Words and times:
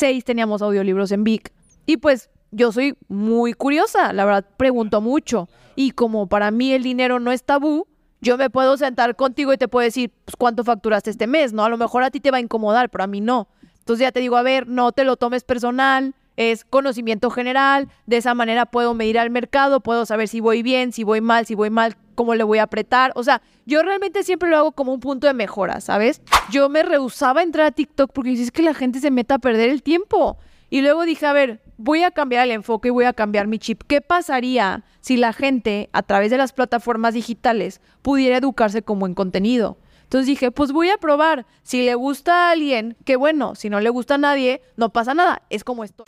seis 0.00 0.24
teníamos 0.24 0.62
audiolibros 0.62 1.12
en 1.12 1.24
Vic. 1.24 1.52
Y 1.86 1.98
pues 1.98 2.30
yo 2.50 2.72
soy 2.72 2.96
muy 3.08 3.52
curiosa, 3.52 4.12
la 4.12 4.24
verdad, 4.24 4.46
pregunto 4.56 5.00
mucho. 5.00 5.48
Y 5.76 5.92
como 5.92 6.26
para 6.26 6.50
mí 6.50 6.72
el 6.72 6.82
dinero 6.82 7.20
no 7.20 7.30
es 7.32 7.44
tabú, 7.44 7.86
yo 8.22 8.38
me 8.38 8.48
puedo 8.50 8.76
sentar 8.76 9.14
contigo 9.14 9.52
y 9.52 9.58
te 9.58 9.68
puedo 9.68 9.84
decir, 9.84 10.10
pues, 10.24 10.36
¿cuánto 10.36 10.64
facturaste 10.64 11.10
este 11.10 11.26
mes? 11.26 11.52
¿No? 11.52 11.64
A 11.64 11.68
lo 11.68 11.76
mejor 11.76 12.02
a 12.02 12.10
ti 12.10 12.18
te 12.20 12.30
va 12.30 12.38
a 12.38 12.40
incomodar, 12.40 12.88
pero 12.90 13.04
a 13.04 13.06
mí 13.06 13.20
no. 13.20 13.48
Entonces 13.78 14.04
ya 14.04 14.12
te 14.12 14.20
digo, 14.20 14.36
a 14.36 14.42
ver, 14.42 14.66
no 14.66 14.92
te 14.92 15.04
lo 15.04 15.16
tomes 15.16 15.44
personal, 15.44 16.14
es 16.36 16.64
conocimiento 16.64 17.30
general, 17.30 17.88
de 18.06 18.16
esa 18.16 18.34
manera 18.34 18.66
puedo 18.66 18.94
medir 18.94 19.18
al 19.18 19.30
mercado, 19.30 19.80
puedo 19.80 20.06
saber 20.06 20.28
si 20.28 20.40
voy 20.40 20.62
bien, 20.62 20.92
si 20.92 21.04
voy 21.04 21.20
mal, 21.20 21.46
si 21.46 21.54
voy 21.54 21.70
mal, 21.70 21.96
cómo 22.14 22.34
le 22.34 22.44
voy 22.44 22.58
a 22.58 22.64
apretar. 22.64 23.12
O 23.14 23.22
sea, 23.22 23.42
yo 23.66 23.82
realmente 23.82 24.22
siempre 24.22 24.50
lo 24.50 24.56
hago 24.56 24.72
como 24.72 24.92
un 24.92 25.00
punto 25.00 25.26
de 25.26 25.34
mejora, 25.34 25.80
¿sabes? 25.80 26.22
Yo 26.50 26.68
me 26.68 26.82
rehusaba 26.82 27.40
a 27.40 27.44
entrar 27.44 27.66
a 27.66 27.70
TikTok 27.70 28.12
porque 28.12 28.32
es 28.32 28.50
que 28.50 28.62
la 28.62 28.74
gente 28.74 29.00
se 29.00 29.10
meta 29.10 29.36
a 29.36 29.38
perder 29.38 29.70
el 29.70 29.82
tiempo. 29.82 30.38
Y 30.70 30.82
luego 30.82 31.04
dije, 31.04 31.26
a 31.26 31.32
ver, 31.32 31.60
voy 31.78 32.04
a 32.04 32.12
cambiar 32.12 32.44
el 32.44 32.52
enfoque 32.52 32.88
y 32.88 32.90
voy 32.92 33.04
a 33.04 33.12
cambiar 33.12 33.48
mi 33.48 33.58
chip. 33.58 33.82
¿Qué 33.88 34.00
pasaría 34.00 34.84
si 35.00 35.16
la 35.16 35.32
gente, 35.32 35.90
a 35.92 36.02
través 36.02 36.30
de 36.30 36.36
las 36.36 36.52
plataformas 36.52 37.14
digitales, 37.14 37.80
pudiera 38.02 38.36
educarse 38.36 38.82
como 38.82 39.06
en 39.06 39.14
contenido? 39.14 39.78
Entonces 40.10 40.26
dije, 40.26 40.50
pues 40.50 40.72
voy 40.72 40.90
a 40.90 40.98
probar. 40.98 41.46
Si 41.62 41.82
le 41.82 41.94
gusta 41.94 42.48
a 42.48 42.50
alguien, 42.50 42.96
qué 43.04 43.16
bueno. 43.16 43.54
Si 43.54 43.70
no 43.70 43.80
le 43.80 43.90
gusta 43.90 44.14
a 44.14 44.18
nadie, 44.18 44.60
no 44.76 44.92
pasa 44.92 45.14
nada. 45.14 45.42
Es 45.50 45.64
como 45.64 45.84
esto. 45.84 46.04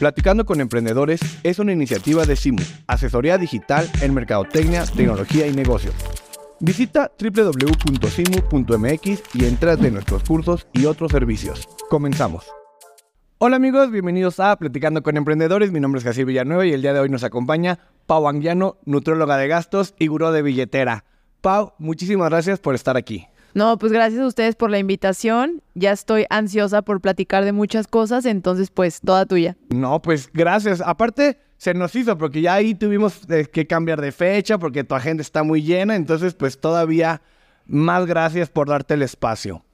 Platicando 0.00 0.44
con 0.46 0.60
Emprendedores 0.62 1.20
es 1.42 1.58
una 1.58 1.72
iniciativa 1.74 2.24
de 2.24 2.34
Simu, 2.34 2.62
asesoría 2.86 3.36
digital 3.36 3.86
en 4.00 4.14
mercadotecnia, 4.14 4.86
tecnología 4.86 5.46
y 5.46 5.52
negocios. 5.52 5.94
Visita 6.58 7.12
www.simu.mx 7.20 7.74
y 9.34 9.44
entrate 9.44 9.88
en 9.88 9.92
nuestros 9.92 10.22
cursos 10.22 10.66
y 10.72 10.86
otros 10.86 11.12
servicios. 11.12 11.68
Comenzamos. 11.90 12.46
Hola 13.36 13.56
amigos, 13.56 13.90
bienvenidos 13.90 14.40
a 14.40 14.56
Platicando 14.56 15.02
con 15.02 15.18
Emprendedores. 15.18 15.70
Mi 15.70 15.80
nombre 15.80 15.98
es 15.98 16.04
Jaciel 16.04 16.24
Villanueva 16.24 16.64
y 16.64 16.72
el 16.72 16.80
día 16.80 16.94
de 16.94 17.00
hoy 17.00 17.10
nos 17.10 17.22
acompaña 17.22 17.78
Pau 18.06 18.26
Anguiano, 18.26 18.78
nutróloga 18.86 19.36
de 19.36 19.48
gastos 19.48 19.94
y 19.98 20.06
gurú 20.06 20.30
de 20.30 20.40
billetera. 20.40 21.04
Pau, 21.42 21.74
muchísimas 21.76 22.30
gracias 22.30 22.58
por 22.58 22.74
estar 22.74 22.96
aquí. 22.96 23.26
No, 23.54 23.78
pues 23.78 23.92
gracias 23.92 24.20
a 24.20 24.26
ustedes 24.26 24.54
por 24.54 24.70
la 24.70 24.78
invitación. 24.78 25.62
Ya 25.74 25.92
estoy 25.92 26.26
ansiosa 26.30 26.82
por 26.82 27.00
platicar 27.00 27.44
de 27.44 27.52
muchas 27.52 27.86
cosas, 27.86 28.26
entonces 28.26 28.70
pues 28.70 29.00
toda 29.00 29.26
tuya. 29.26 29.56
No, 29.70 30.00
pues 30.00 30.30
gracias. 30.32 30.80
Aparte, 30.80 31.38
se 31.56 31.74
nos 31.74 31.94
hizo 31.94 32.16
porque 32.16 32.40
ya 32.40 32.54
ahí 32.54 32.74
tuvimos 32.74 33.22
eh, 33.28 33.46
que 33.52 33.66
cambiar 33.66 34.00
de 34.00 34.12
fecha 34.12 34.58
porque 34.58 34.84
tu 34.84 34.94
agenda 34.94 35.20
está 35.20 35.42
muy 35.42 35.62
llena, 35.62 35.96
entonces 35.96 36.34
pues 36.34 36.60
todavía 36.60 37.22
más 37.66 38.06
gracias 38.06 38.48
por 38.50 38.68
darte 38.68 38.94
el 38.94 39.02
espacio. 39.02 39.64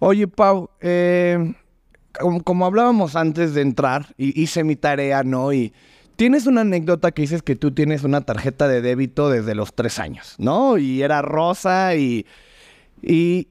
Oye, 0.00 0.28
Pau, 0.28 0.70
eh, 0.80 1.54
como, 2.44 2.66
hablábamos 2.66 3.16
antes 3.16 3.54
de 3.54 3.62
entrar, 3.62 4.14
y 4.16 4.40
hice 4.40 4.64
mi 4.64 4.76
tarea, 4.76 5.22
¿no? 5.24 5.52
Y 5.52 5.72
tienes 6.16 6.46
una 6.46 6.60
anécdota 6.60 7.10
que 7.10 7.22
dices 7.22 7.42
que 7.42 7.56
tú 7.56 7.72
tienes 7.72 8.04
una 8.04 8.20
tarjeta 8.20 8.68
de 8.68 8.80
débito 8.80 9.30
desde 9.30 9.54
los 9.54 9.74
tres 9.74 9.98
años, 9.98 10.34
¿no? 10.38 10.78
Y 10.78 11.02
era 11.02 11.22
rosa 11.22 11.94
y... 11.94 12.26
Y, 13.02 13.48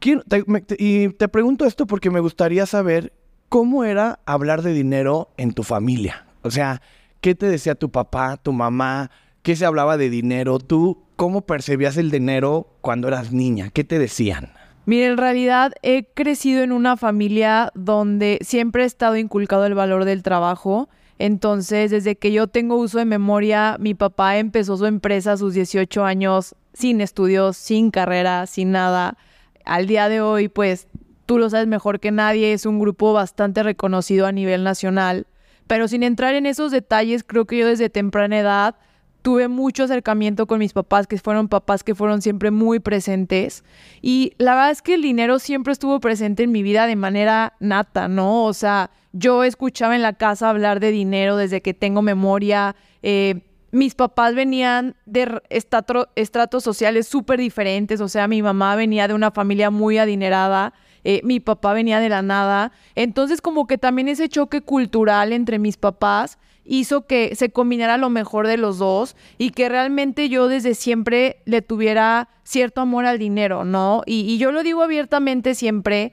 te, 0.00 0.44
y 0.78 1.08
te 1.08 1.28
pregunto 1.28 1.64
esto 1.64 1.86
porque 1.86 2.10
me 2.10 2.20
gustaría 2.20 2.66
saber 2.66 3.12
cómo 3.48 3.84
era 3.84 4.20
hablar 4.26 4.62
de 4.62 4.72
dinero 4.72 5.30
en 5.36 5.52
tu 5.52 5.62
familia. 5.62 6.26
O 6.42 6.50
sea, 6.50 6.82
¿qué 7.20 7.34
te 7.34 7.46
decía 7.46 7.74
tu 7.74 7.90
papá, 7.90 8.36
tu 8.36 8.52
mamá? 8.52 9.10
¿Qué 9.42 9.56
se 9.56 9.64
hablaba 9.66 9.96
de 9.96 10.10
dinero? 10.10 10.58
¿Tú 10.58 11.04
cómo 11.16 11.42
percibías 11.42 11.96
el 11.96 12.10
dinero 12.10 12.76
cuando 12.80 13.08
eras 13.08 13.32
niña? 13.32 13.70
¿Qué 13.70 13.84
te 13.84 13.98
decían? 13.98 14.52
Mire, 14.86 15.06
en 15.06 15.18
realidad 15.18 15.72
he 15.82 16.06
crecido 16.14 16.62
en 16.62 16.72
una 16.72 16.96
familia 16.96 17.70
donde 17.74 18.38
siempre 18.40 18.84
he 18.84 18.86
estado 18.86 19.16
inculcado 19.16 19.66
el 19.66 19.74
valor 19.74 20.04
del 20.04 20.22
trabajo. 20.22 20.88
Entonces, 21.18 21.90
desde 21.90 22.16
que 22.16 22.32
yo 22.32 22.46
tengo 22.46 22.76
uso 22.76 22.98
de 22.98 23.04
memoria, 23.04 23.76
mi 23.80 23.94
papá 23.94 24.38
empezó 24.38 24.76
su 24.76 24.86
empresa 24.86 25.32
a 25.32 25.36
sus 25.36 25.54
18 25.54 26.04
años 26.04 26.54
sin 26.72 27.00
estudios, 27.00 27.56
sin 27.56 27.90
carrera, 27.90 28.46
sin 28.46 28.70
nada. 28.70 29.18
Al 29.64 29.86
día 29.86 30.08
de 30.08 30.20
hoy, 30.20 30.48
pues 30.48 30.86
tú 31.26 31.38
lo 31.38 31.50
sabes 31.50 31.66
mejor 31.66 31.98
que 31.98 32.12
nadie, 32.12 32.52
es 32.52 32.66
un 32.66 32.78
grupo 32.78 33.12
bastante 33.12 33.62
reconocido 33.62 34.26
a 34.26 34.32
nivel 34.32 34.62
nacional. 34.62 35.26
Pero 35.66 35.88
sin 35.88 36.02
entrar 36.02 36.34
en 36.34 36.46
esos 36.46 36.70
detalles, 36.70 37.24
creo 37.24 37.46
que 37.46 37.58
yo 37.58 37.66
desde 37.66 37.90
temprana 37.90 38.38
edad 38.38 38.76
tuve 39.22 39.48
mucho 39.48 39.84
acercamiento 39.84 40.46
con 40.46 40.60
mis 40.60 40.72
papás, 40.72 41.06
que 41.06 41.18
fueron 41.18 41.48
papás 41.48 41.84
que 41.84 41.94
fueron 41.94 42.22
siempre 42.22 42.50
muy 42.50 42.78
presentes. 42.78 43.64
Y 44.00 44.32
la 44.38 44.54
verdad 44.54 44.70
es 44.70 44.82
que 44.82 44.94
el 44.94 45.02
dinero 45.02 45.38
siempre 45.38 45.72
estuvo 45.72 46.00
presente 46.00 46.44
en 46.44 46.52
mi 46.52 46.62
vida 46.62 46.86
de 46.86 46.96
manera 46.96 47.54
nata, 47.60 48.08
¿no? 48.08 48.44
O 48.44 48.54
sea, 48.54 48.90
yo 49.12 49.44
escuchaba 49.44 49.96
en 49.96 50.02
la 50.02 50.12
casa 50.12 50.50
hablar 50.50 50.80
de 50.80 50.90
dinero 50.90 51.36
desde 51.36 51.62
que 51.62 51.74
tengo 51.74 52.02
memoria. 52.02 52.76
Eh, 53.02 53.42
mis 53.70 53.94
papás 53.94 54.34
venían 54.34 54.96
de 55.04 55.42
estratos 55.50 56.64
sociales 56.64 57.06
súper 57.06 57.38
diferentes, 57.38 58.00
o 58.00 58.08
sea, 58.08 58.26
mi 58.26 58.42
mamá 58.42 58.76
venía 58.76 59.08
de 59.08 59.14
una 59.14 59.30
familia 59.30 59.70
muy 59.70 59.98
adinerada, 59.98 60.72
eh, 61.04 61.20
mi 61.22 61.38
papá 61.38 61.74
venía 61.74 62.00
de 62.00 62.08
la 62.08 62.22
nada, 62.22 62.72
entonces 62.94 63.42
como 63.42 63.66
que 63.66 63.76
también 63.76 64.08
ese 64.08 64.28
choque 64.28 64.62
cultural 64.62 65.32
entre 65.32 65.58
mis 65.58 65.76
papás 65.76 66.38
hizo 66.68 67.06
que 67.06 67.34
se 67.34 67.50
combinara 67.50 67.96
lo 67.96 68.10
mejor 68.10 68.46
de 68.46 68.58
los 68.58 68.78
dos 68.78 69.16
y 69.38 69.50
que 69.50 69.68
realmente 69.68 70.28
yo 70.28 70.48
desde 70.48 70.74
siempre 70.74 71.38
le 71.46 71.62
tuviera 71.62 72.28
cierto 72.44 72.82
amor 72.82 73.06
al 73.06 73.18
dinero, 73.18 73.64
¿no? 73.64 74.02
Y, 74.06 74.38
yo 74.38 74.52
lo 74.52 74.62
digo 74.62 74.82
abiertamente 74.82 75.54
siempre, 75.54 76.12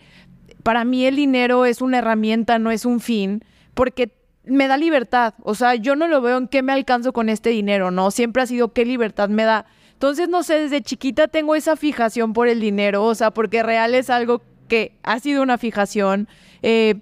para 0.66 0.84
mí 0.84 1.06
el 1.06 1.16
dinero 1.16 1.68
es 1.68 1.80
una 1.80 2.00
herramienta, 2.00 2.58
no 2.58 2.72
es 2.72 2.86
un 2.86 3.00
fin, 3.00 3.44
porque 3.76 4.18
me 4.46 4.68
da 4.68 4.78
libertad, 4.78 5.36
o 5.44 5.54
sea, 5.54 5.76
yo 5.76 5.96
no 5.96 6.08
lo 6.08 6.22
veo 6.22 6.40
en 6.40 6.48
qué 6.48 6.64
me 6.64 6.74
alcanzo 6.74 7.14
con 7.14 7.30
este 7.30 7.52
dinero, 7.52 7.92
¿no? 7.92 8.10
Siempre 8.10 8.42
ha 8.42 8.48
sido 8.48 8.74
qué 8.74 8.84
libertad 8.84 9.30
me 9.30 9.44
da. 9.44 9.68
Entonces, 9.94 10.28
no 10.28 10.42
sé, 10.42 10.56
desde 10.62 10.82
chiquita 10.82 11.28
tengo 11.28 11.54
esa 11.54 11.76
fijación 11.76 12.34
por 12.34 12.48
el 12.48 12.60
dinero, 12.60 13.04
o 13.04 13.14
sea, 13.14 13.30
porque 13.30 13.62
real 13.62 13.94
es 13.94 14.10
algo 14.10 14.42
que 14.68 14.94
ha 15.04 15.20
sido 15.20 15.44
una 15.44 15.60
fijación. 15.60 16.28
Eh, 16.64 16.96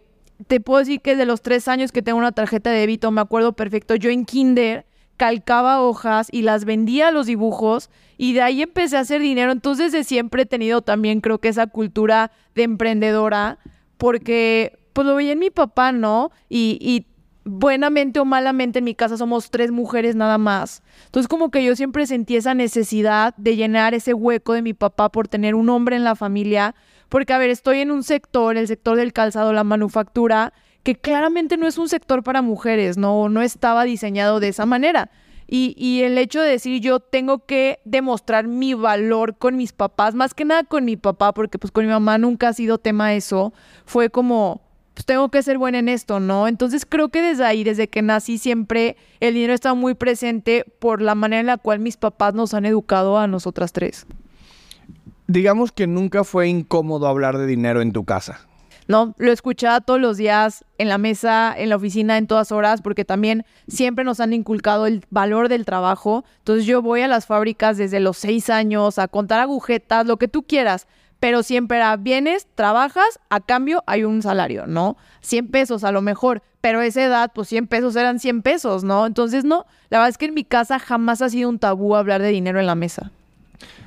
te 0.48 0.60
puedo 0.60 0.80
decir 0.80 1.00
que 1.00 1.16
de 1.16 1.26
los 1.26 1.42
tres 1.42 1.70
años 1.70 1.94
que 1.94 2.02
tengo 2.02 2.20
una 2.20 2.34
tarjeta 2.34 2.70
de 2.70 2.80
débito, 2.80 3.12
me 3.12 3.22
acuerdo 3.22 3.54
perfecto, 3.54 3.96
yo 3.96 4.10
en 4.10 4.26
kinder 4.26 4.86
calcaba 5.18 5.82
hojas 5.82 6.28
y 6.32 6.42
las 6.42 6.66
vendía 6.66 7.12
los 7.12 7.28
dibujos 7.28 7.90
y 8.18 8.34
de 8.34 8.42
ahí 8.42 8.62
empecé 8.62 8.98
a 8.98 9.02
hacer 9.02 9.22
dinero. 9.22 9.52
Entonces 9.52 9.92
de 9.92 10.04
siempre 10.04 10.44
he 10.44 10.46
tenido 10.46 10.82
también 10.82 11.22
creo 11.22 11.40
que 11.40 11.50
esa 11.50 11.68
cultura 11.68 12.32
de 12.56 12.64
emprendedora 12.64 13.60
porque 13.98 14.80
pues 14.94 15.08
lo 15.08 15.16
veía 15.16 15.34
en 15.34 15.40
mi 15.40 15.50
papá, 15.50 15.92
¿no? 15.92 16.32
Y, 16.50 16.78
y 16.82 17.08
buenamente 17.46 18.20
o 18.20 18.26
malamente 18.26 18.80
en 18.80 18.86
mi 18.86 18.96
casa 18.96 19.18
somos 19.18 19.50
tres 19.50 19.72
mujeres 19.72 20.16
nada 20.16 20.38
más. 20.38 20.84
Entonces 21.06 21.28
como 21.28 21.52
que 21.52 21.64
yo 21.64 21.76
siempre 21.76 22.06
sentí 22.08 22.36
esa 22.36 22.54
necesidad 22.54 23.34
de 23.38 23.56
llenar 23.56 23.94
ese 23.94 24.14
hueco 24.14 24.54
de 24.54 24.62
mi 24.62 24.74
papá 24.74 25.10
por 25.10 25.28
tener 25.28 25.56
un 25.56 25.70
hombre 25.70 25.96
en 25.96 26.04
la 26.04 26.16
familia 26.16 26.76
porque, 27.14 27.32
a 27.32 27.38
ver, 27.38 27.52
estoy 27.52 27.78
en 27.82 27.92
un 27.92 28.02
sector, 28.02 28.58
el 28.58 28.68
sector 28.68 28.98
del 28.98 29.14
calzado, 29.14 29.54
la 29.54 29.64
manufactura, 29.64 30.52
que 30.84 30.96
claramente 30.96 31.58
no 31.58 31.68
es 31.68 31.78
un 31.78 31.90
sector 31.90 32.24
para 32.24 32.42
mujeres, 32.42 32.98
no, 32.98 33.30
no 33.30 33.42
estaba 33.42 33.84
diseñado 33.86 34.40
de 34.40 34.50
esa 34.50 34.66
manera. 34.66 35.10
Y, 35.46 36.02
el 36.02 36.18
hecho 36.18 36.42
de 36.42 36.50
decir 36.50 36.82
yo 36.82 37.00
tengo 37.00 37.46
que 37.46 37.80
demostrar 37.86 38.48
mi 38.48 38.74
valor 38.74 39.38
con 39.38 39.56
mis 39.56 39.72
papás, 39.72 40.16
más 40.16 40.34
que 40.34 40.46
nada 40.46 40.64
con 40.64 40.84
mi 40.84 40.98
papá, 40.98 41.32
porque 41.32 41.60
pues 41.60 41.72
con 41.72 41.86
mi 41.86 41.92
mamá 41.92 42.18
nunca 42.18 42.48
ha 42.48 42.54
sido 42.54 42.80
tema 42.80 43.14
eso, 43.14 43.54
fue 43.86 44.10
como, 44.10 44.62
pues 44.96 45.06
tengo 45.06 45.30
que 45.30 45.44
ser 45.44 45.60
buena 45.60 45.78
en 45.78 45.90
esto, 45.90 46.20
¿no? 46.20 46.48
Entonces 46.48 46.88
creo 46.88 47.10
que 47.10 47.22
desde 47.22 47.46
ahí, 47.46 47.64
desde 47.64 47.88
que 47.88 48.02
nací, 48.02 48.40
siempre 48.40 48.98
el 49.20 49.36
dinero 49.36 49.54
está 49.54 49.76
muy 49.76 49.94
presente 49.94 50.66
por 50.80 51.02
la 51.02 51.14
manera 51.14 51.42
en 51.42 51.48
la 51.48 51.58
cual 51.58 51.80
mis 51.80 51.98
papás 51.98 52.34
nos 52.34 52.56
han 52.56 52.66
educado 52.66 53.20
a 53.20 53.28
nosotras 53.28 53.74
tres 53.74 54.08
digamos 55.28 55.72
que 55.72 55.88
nunca 55.88 56.24
fue 56.24 56.48
incómodo 56.48 57.08
hablar 57.08 57.38
de 57.38 57.48
dinero 57.48 57.82
en 57.82 57.92
tu 57.92 58.04
casa. 58.06 58.48
No, 58.88 59.16
lo 59.18 59.32
escuchaba 59.32 59.82
todos 59.82 60.00
los 60.00 60.18
días 60.18 60.66
en 60.78 60.90
la 60.90 60.98
mesa, 60.98 61.54
en 61.56 61.70
la 61.70 61.76
oficina, 61.76 62.18
en 62.18 62.28
todas 62.28 62.52
horas, 62.52 62.82
porque 62.82 63.06
también 63.06 63.46
siempre 63.68 64.04
nos 64.04 64.20
han 64.20 64.34
inculcado 64.34 64.88
el 64.88 65.06
valor 65.10 65.50
del 65.50 65.66
trabajo. 65.66 66.26
Entonces 66.40 66.66
yo 66.66 66.82
voy 66.82 67.02
a 67.02 67.08
las 67.08 67.26
fábricas 67.26 67.78
desde 67.78 68.00
los 68.00 68.18
seis 68.18 68.50
años 68.50 69.00
a 69.00 69.08
contar 69.08 69.40
agujetas, 69.40 70.06
lo 70.06 70.18
que 70.18 70.28
tú 70.28 70.44
quieras, 70.44 70.88
pero 71.24 71.42
siempre 71.42 71.82
vienes, 72.00 72.48
trabajas, 72.54 73.20
a 73.30 73.40
cambio 73.40 73.82
hay 73.88 74.04
un 74.04 74.22
salario, 74.22 74.68
¿no? 74.68 74.98
100 75.22 75.48
pesos 75.48 75.86
a 75.86 75.94
lo 75.94 76.02
mejor, 76.02 76.44
pero 76.60 76.82
a 76.82 76.86
esa 76.86 77.02
edad, 77.02 77.32
pues 77.34 77.48
100 77.48 77.68
pesos 77.68 77.96
eran 77.96 78.20
100 78.20 78.42
pesos, 78.42 78.84
¿no? 78.84 79.06
Entonces 79.06 79.46
no, 79.46 79.66
la 79.90 80.00
verdad 80.00 80.10
es 80.10 80.18
que 80.18 80.26
en 80.26 80.34
mi 80.34 80.44
casa 80.44 80.80
jamás 80.80 81.22
ha 81.22 81.30
sido 81.30 81.48
un 81.48 81.60
tabú 81.60 81.96
hablar 81.96 82.22
de 82.22 82.28
dinero 82.28 82.60
en 82.60 82.66
la 82.66 82.76
mesa. 82.76 83.12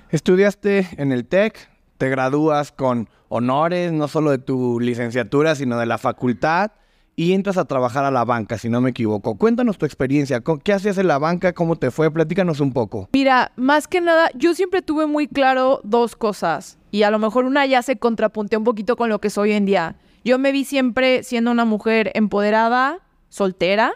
Estudiaste 0.08 0.88
en 0.96 1.12
el 1.12 1.26
TEC, 1.26 1.68
te 1.98 2.08
gradúas 2.08 2.72
con 2.72 3.10
honores, 3.28 3.92
no 3.92 4.08
solo 4.08 4.30
de 4.30 4.38
tu 4.38 4.80
licenciatura, 4.80 5.54
sino 5.54 5.78
de 5.78 5.86
la 5.86 5.98
facultad, 5.98 6.72
y 7.18 7.32
entras 7.32 7.56
a 7.56 7.64
trabajar 7.64 8.04
a 8.04 8.10
la 8.10 8.24
banca, 8.26 8.58
si 8.58 8.68
no 8.68 8.82
me 8.82 8.90
equivoco. 8.90 9.36
Cuéntanos 9.36 9.78
tu 9.78 9.86
experiencia, 9.86 10.42
¿qué 10.62 10.72
hacías 10.72 10.98
en 10.98 11.08
la 11.08 11.18
banca? 11.18 11.54
¿Cómo 11.54 11.76
te 11.76 11.90
fue? 11.90 12.10
Platícanos 12.10 12.60
un 12.60 12.72
poco. 12.74 13.08
Mira, 13.14 13.52
más 13.56 13.88
que 13.88 14.02
nada, 14.02 14.28
yo 14.34 14.54
siempre 14.54 14.82
tuve 14.82 15.06
muy 15.06 15.26
claro 15.26 15.80
dos 15.82 16.14
cosas, 16.14 16.78
y 16.90 17.04
a 17.04 17.10
lo 17.10 17.18
mejor 17.18 17.46
una 17.46 17.64
ya 17.66 17.82
se 17.82 17.96
contrapuntea 17.96 18.58
un 18.58 18.64
poquito 18.64 18.96
con 18.96 19.08
lo 19.08 19.18
que 19.20 19.30
soy 19.30 19.50
hoy 19.50 19.56
en 19.56 19.66
día. 19.66 19.96
yo 20.24 20.38
me 20.38 20.50
vi 20.50 20.64
siempre 20.64 21.22
siendo 21.22 21.52
una 21.52 21.64
mujer 21.64 22.10
empoderada, 22.14 22.98
soltera, 23.28 23.92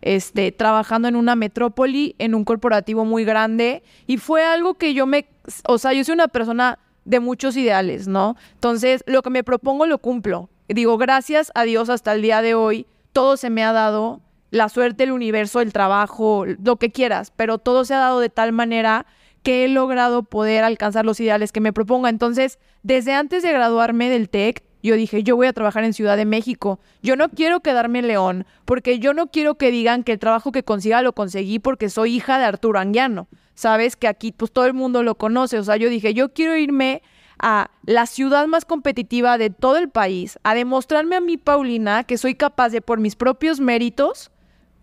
este, 0.00 0.52
trabajando 0.52 1.08
en 1.08 1.16
una 1.16 1.34
metrópoli, 1.34 2.14
en 2.18 2.34
un 2.34 2.44
corporativo 2.44 3.04
muy 3.04 3.24
grande, 3.24 3.82
y 4.06 4.16
fue 4.18 4.44
algo 4.44 4.74
que 4.74 4.94
yo 4.94 5.06
me, 5.06 5.28
o 5.66 5.78
sea, 5.78 5.92
yo 5.92 6.04
soy 6.04 6.14
una 6.14 6.28
persona 6.28 6.78
de 7.06 7.20
muchos 7.20 7.56
ideales, 7.56 8.08
¿no? 8.08 8.36
Entonces, 8.52 9.02
lo 9.06 9.22
que 9.22 9.30
me 9.30 9.44
propongo 9.44 9.86
lo 9.86 9.98
cumplo. 9.98 10.50
Digo, 10.68 10.98
gracias 10.98 11.52
a 11.54 11.62
Dios 11.62 11.88
hasta 11.88 12.12
el 12.12 12.20
día 12.20 12.42
de 12.42 12.54
hoy, 12.54 12.86
todo 13.12 13.36
se 13.36 13.48
me 13.48 13.64
ha 13.64 13.72
dado, 13.72 14.20
la 14.50 14.68
suerte, 14.68 15.04
el 15.04 15.12
universo, 15.12 15.60
el 15.60 15.72
trabajo, 15.72 16.44
lo 16.44 16.76
que 16.76 16.90
quieras, 16.90 17.32
pero 17.34 17.58
todo 17.58 17.84
se 17.84 17.94
ha 17.94 17.98
dado 17.98 18.20
de 18.20 18.28
tal 18.28 18.52
manera 18.52 19.06
que 19.42 19.64
he 19.64 19.68
logrado 19.68 20.24
poder 20.24 20.64
alcanzar 20.64 21.04
los 21.04 21.20
ideales 21.20 21.52
que 21.52 21.60
me 21.60 21.72
proponga. 21.72 22.08
Entonces, 22.08 22.58
desde 22.82 23.12
antes 23.12 23.44
de 23.44 23.52
graduarme 23.52 24.10
del 24.10 24.28
TEC, 24.28 24.64
yo 24.82 24.96
dije, 24.96 25.22
yo 25.22 25.36
voy 25.36 25.46
a 25.46 25.52
trabajar 25.52 25.84
en 25.84 25.92
Ciudad 25.92 26.16
de 26.16 26.24
México. 26.24 26.80
Yo 27.02 27.16
no 27.16 27.28
quiero 27.28 27.60
quedarme 27.60 28.00
en 28.00 28.08
León, 28.08 28.46
porque 28.64 28.98
yo 28.98 29.14
no 29.14 29.28
quiero 29.28 29.56
que 29.56 29.70
digan 29.70 30.02
que 30.02 30.12
el 30.12 30.18
trabajo 30.18 30.52
que 30.52 30.64
consiga 30.64 31.02
lo 31.02 31.12
conseguí 31.12 31.58
porque 31.58 31.90
soy 31.90 32.16
hija 32.16 32.38
de 32.38 32.44
Arturo 32.44 32.78
Anguiano. 32.78 33.28
Sabes 33.56 33.96
que 33.96 34.06
aquí 34.06 34.30
pues 34.30 34.52
todo 34.52 34.66
el 34.66 34.74
mundo 34.74 35.02
lo 35.02 35.16
conoce. 35.16 35.58
O 35.58 35.64
sea, 35.64 35.76
yo 35.76 35.88
dije, 35.88 36.14
yo 36.14 36.32
quiero 36.32 36.56
irme 36.56 37.02
a 37.38 37.70
la 37.84 38.06
ciudad 38.06 38.46
más 38.46 38.64
competitiva 38.64 39.38
de 39.38 39.50
todo 39.50 39.78
el 39.78 39.88
país, 39.88 40.38
a 40.42 40.54
demostrarme 40.54 41.16
a 41.16 41.20
mí, 41.20 41.36
Paulina, 41.36 42.04
que 42.04 42.18
soy 42.18 42.34
capaz 42.34 42.68
de 42.68 42.80
por 42.80 43.00
mis 43.00 43.16
propios 43.16 43.60
méritos 43.60 44.30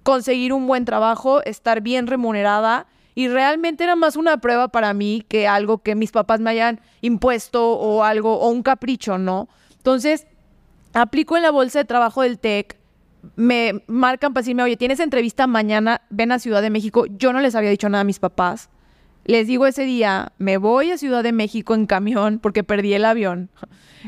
conseguir 0.04 0.54
un 0.54 0.68
buen 0.68 0.86
trabajo, 0.86 1.42
estar 1.44 1.82
bien 1.82 2.08
remunerada 2.08 2.88
y 3.16 3.28
realmente 3.28 3.84
era 3.84 3.96
más 3.96 4.16
una 4.16 4.38
prueba 4.38 4.68
para 4.68 4.94
mí 4.94 5.24
que 5.28 5.48
algo 5.48 5.80
que 5.80 5.96
mis 5.96 6.12
papás 6.12 6.40
me 6.40 6.50
hayan 6.50 6.82
impuesto 7.02 7.72
o 7.72 8.04
algo 8.04 8.40
o 8.40 8.50
un 8.50 8.64
capricho, 8.64 9.18
¿no? 9.18 9.48
Entonces, 9.78 10.28
aplico 10.94 11.38
en 11.38 11.44
la 11.44 11.52
bolsa 11.52 11.80
de 11.80 11.86
trabajo 11.86 12.24
del 12.24 12.40
TEC, 12.40 12.78
me 13.36 13.84
marcan 13.88 14.34
para 14.34 14.42
decirme, 14.44 14.64
oye, 14.64 14.78
tienes 14.78 15.00
entrevista 15.00 15.48
mañana, 15.48 16.02
ven 16.10 16.32
a 16.32 16.40
Ciudad 16.40 16.62
de 16.62 16.70
México. 16.70 17.06
Yo 17.18 17.34
no 17.34 17.40
les 17.40 17.56
había 17.56 17.70
dicho 17.70 17.90
nada 17.90 18.02
a 18.02 18.06
mis 18.06 18.20
papás. 18.20 18.70
Les 19.26 19.48
digo 19.48 19.66
ese 19.66 19.84
día, 19.84 20.34
me 20.38 20.58
voy 20.58 20.92
a 20.92 20.98
Ciudad 20.98 21.24
de 21.24 21.32
México 21.32 21.74
en 21.76 21.86
camión 21.86 22.40
porque 22.40 22.64
perdí 22.64 22.94
el 22.94 23.06
avión. 23.06 23.50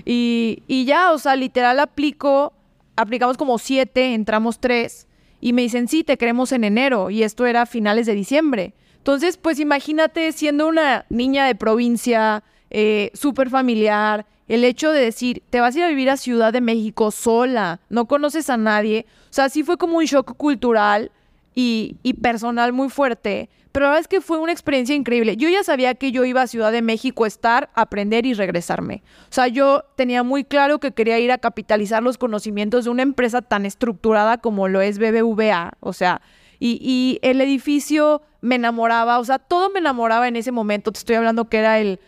Y, 0.04 0.64
y 0.68 0.84
ya, 0.84 1.14
o 1.14 1.18
sea, 1.18 1.38
literal 1.38 1.80
aplico, 1.80 2.52
aplicamos 2.98 3.38
como 3.38 3.58
siete, 3.58 4.14
entramos 4.14 4.60
tres. 4.60 5.08
Y 5.40 5.54
me 5.54 5.62
dicen, 5.62 5.88
sí, 5.88 6.04
te 6.04 6.18
queremos 6.18 6.52
en 6.52 6.66
enero. 6.66 7.10
Y 7.10 7.24
esto 7.24 7.46
era 7.46 7.66
finales 7.66 8.06
de 8.06 8.14
diciembre. 8.14 8.74
Entonces, 8.98 9.38
pues 9.38 9.58
imagínate 9.58 10.34
siendo 10.34 10.68
una 10.68 11.06
niña 11.10 11.46
de 11.46 11.56
provincia, 11.56 12.44
eh, 12.72 13.10
súper 13.14 13.50
familiar, 13.50 14.26
el 14.48 14.64
hecho 14.64 14.92
de 14.92 15.02
decir, 15.02 15.42
te 15.50 15.60
vas 15.60 15.76
a 15.76 15.80
ir 15.80 15.84
a 15.86 15.90
vivir 15.90 16.10
a 16.10 16.18
Ciudad 16.18 16.54
de 16.54 16.62
México 16.62 17.12
sola, 17.12 17.80
no 17.90 18.06
conoces 18.06 18.50
a 18.50 18.58
nadie. 18.58 19.06
O 19.30 19.34
sea, 19.34 19.50
sí 19.50 19.64
fue 19.64 19.78
como 19.78 19.98
un 19.98 20.06
shock 20.06 20.38
cultural 20.38 21.12
y, 21.56 21.96
personal 22.22 22.74
muy 22.74 22.90
fuerte. 22.90 23.50
Pero 23.72 23.86
la 23.86 23.90
verdad 23.90 24.02
es 24.02 24.08
que 24.08 24.22
fue 24.22 24.38
una 24.38 24.52
experiencia 24.52 24.96
increíble. 24.96 25.36
Yo 25.36 25.50
ya 25.50 25.64
sabía 25.64 25.96
que 25.96 26.12
yo 26.12 26.24
iba 26.24 26.42
a 26.42 26.48
Ciudad 26.48 26.72
de 26.72 26.82
México 26.82 27.26
a 27.26 27.28
estar, 27.28 27.70
aprender 27.74 28.26
y 28.26 28.34
regresarme. 28.34 29.04
O 29.30 29.34
sea, 29.34 29.48
yo 29.48 29.84
tenía 29.96 30.24
muy 30.24 30.46
claro 30.46 30.80
que 30.80 30.94
quería 30.94 31.20
ir 31.20 31.32
a 31.32 31.38
capitalizar 31.40 32.02
los 32.02 32.18
conocimientos 32.18 32.86
de 32.86 32.92
una 32.92 33.02
empresa 33.04 33.42
tan 33.42 33.66
estructurada 33.66 34.38
como 34.38 34.70
lo 34.70 34.80
es 34.80 34.98
BBVA. 34.98 35.74
O 35.82 35.92
sea, 35.92 36.22
y, 36.58 36.78
y 36.82 37.20
el 37.22 37.42
edificio 37.42 38.22
me 38.40 38.56
enamoraba. 38.56 39.20
O 39.20 39.26
sea, 39.26 39.40
todo 39.40 39.70
me 39.72 39.80
enamoraba 39.80 40.30
en 40.30 40.38
ese 40.38 40.54
momento. 40.54 40.94
Te 40.94 41.00
estoy 41.00 41.16
hablando 41.16 41.50
que 41.50 41.58
era 41.58 41.80
el 41.80 42.00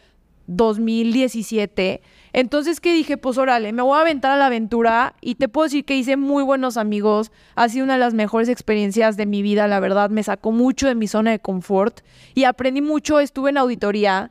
2017. 0.48 2.02
Entonces, 2.38 2.80
¿qué 2.80 2.94
dije? 2.94 3.18
Pues 3.18 3.40
órale, 3.40 3.74
me 3.74 3.82
voy 3.82 3.98
a 3.98 4.02
aventar 4.02 4.32
a 4.32 4.38
la 4.38 4.46
aventura 4.46 5.16
y 5.22 5.34
te 5.36 5.48
puedo 5.48 5.64
decir 5.64 5.86
que 5.86 5.98
hice 5.98 6.18
muy 6.18 6.44
buenos 6.44 6.78
amigos. 6.78 7.32
Ha 7.56 7.68
sido 7.68 7.84
una 7.84 7.94
de 7.94 8.00
las 8.00 8.14
mejores 8.14 8.48
experiencias 8.48 9.18
de 9.18 9.26
mi 9.26 9.42
vida, 9.42 9.68
la 9.68 9.80
verdad. 9.80 10.12
Me 10.12 10.22
sacó 10.22 10.52
mucho 10.52 10.88
de 10.88 10.94
mi 10.94 11.08
zona 11.08 11.32
de 11.32 11.40
confort 11.40 12.02
y 12.36 12.44
aprendí 12.44 12.82
mucho. 12.82 13.20
Estuve 13.20 13.50
en 13.50 13.58
auditoría. 13.58 14.30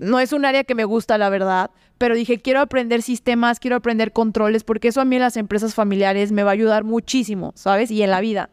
No 0.00 0.18
es 0.18 0.32
un 0.32 0.44
área 0.44 0.64
que 0.64 0.74
me 0.74 0.82
gusta, 0.82 1.16
la 1.16 1.28
verdad, 1.30 1.70
pero 1.96 2.16
dije, 2.16 2.40
quiero 2.40 2.58
aprender 2.58 3.02
sistemas, 3.02 3.60
quiero 3.60 3.76
aprender 3.76 4.10
controles, 4.10 4.64
porque 4.64 4.88
eso 4.88 5.00
a 5.00 5.04
mí 5.04 5.14
en 5.14 5.22
las 5.22 5.36
empresas 5.36 5.76
familiares 5.76 6.32
me 6.32 6.42
va 6.42 6.50
a 6.50 6.54
ayudar 6.54 6.82
muchísimo, 6.82 7.52
¿sabes? 7.54 7.92
Y 7.92 8.02
en 8.02 8.10
la 8.10 8.20
vida. 8.20 8.50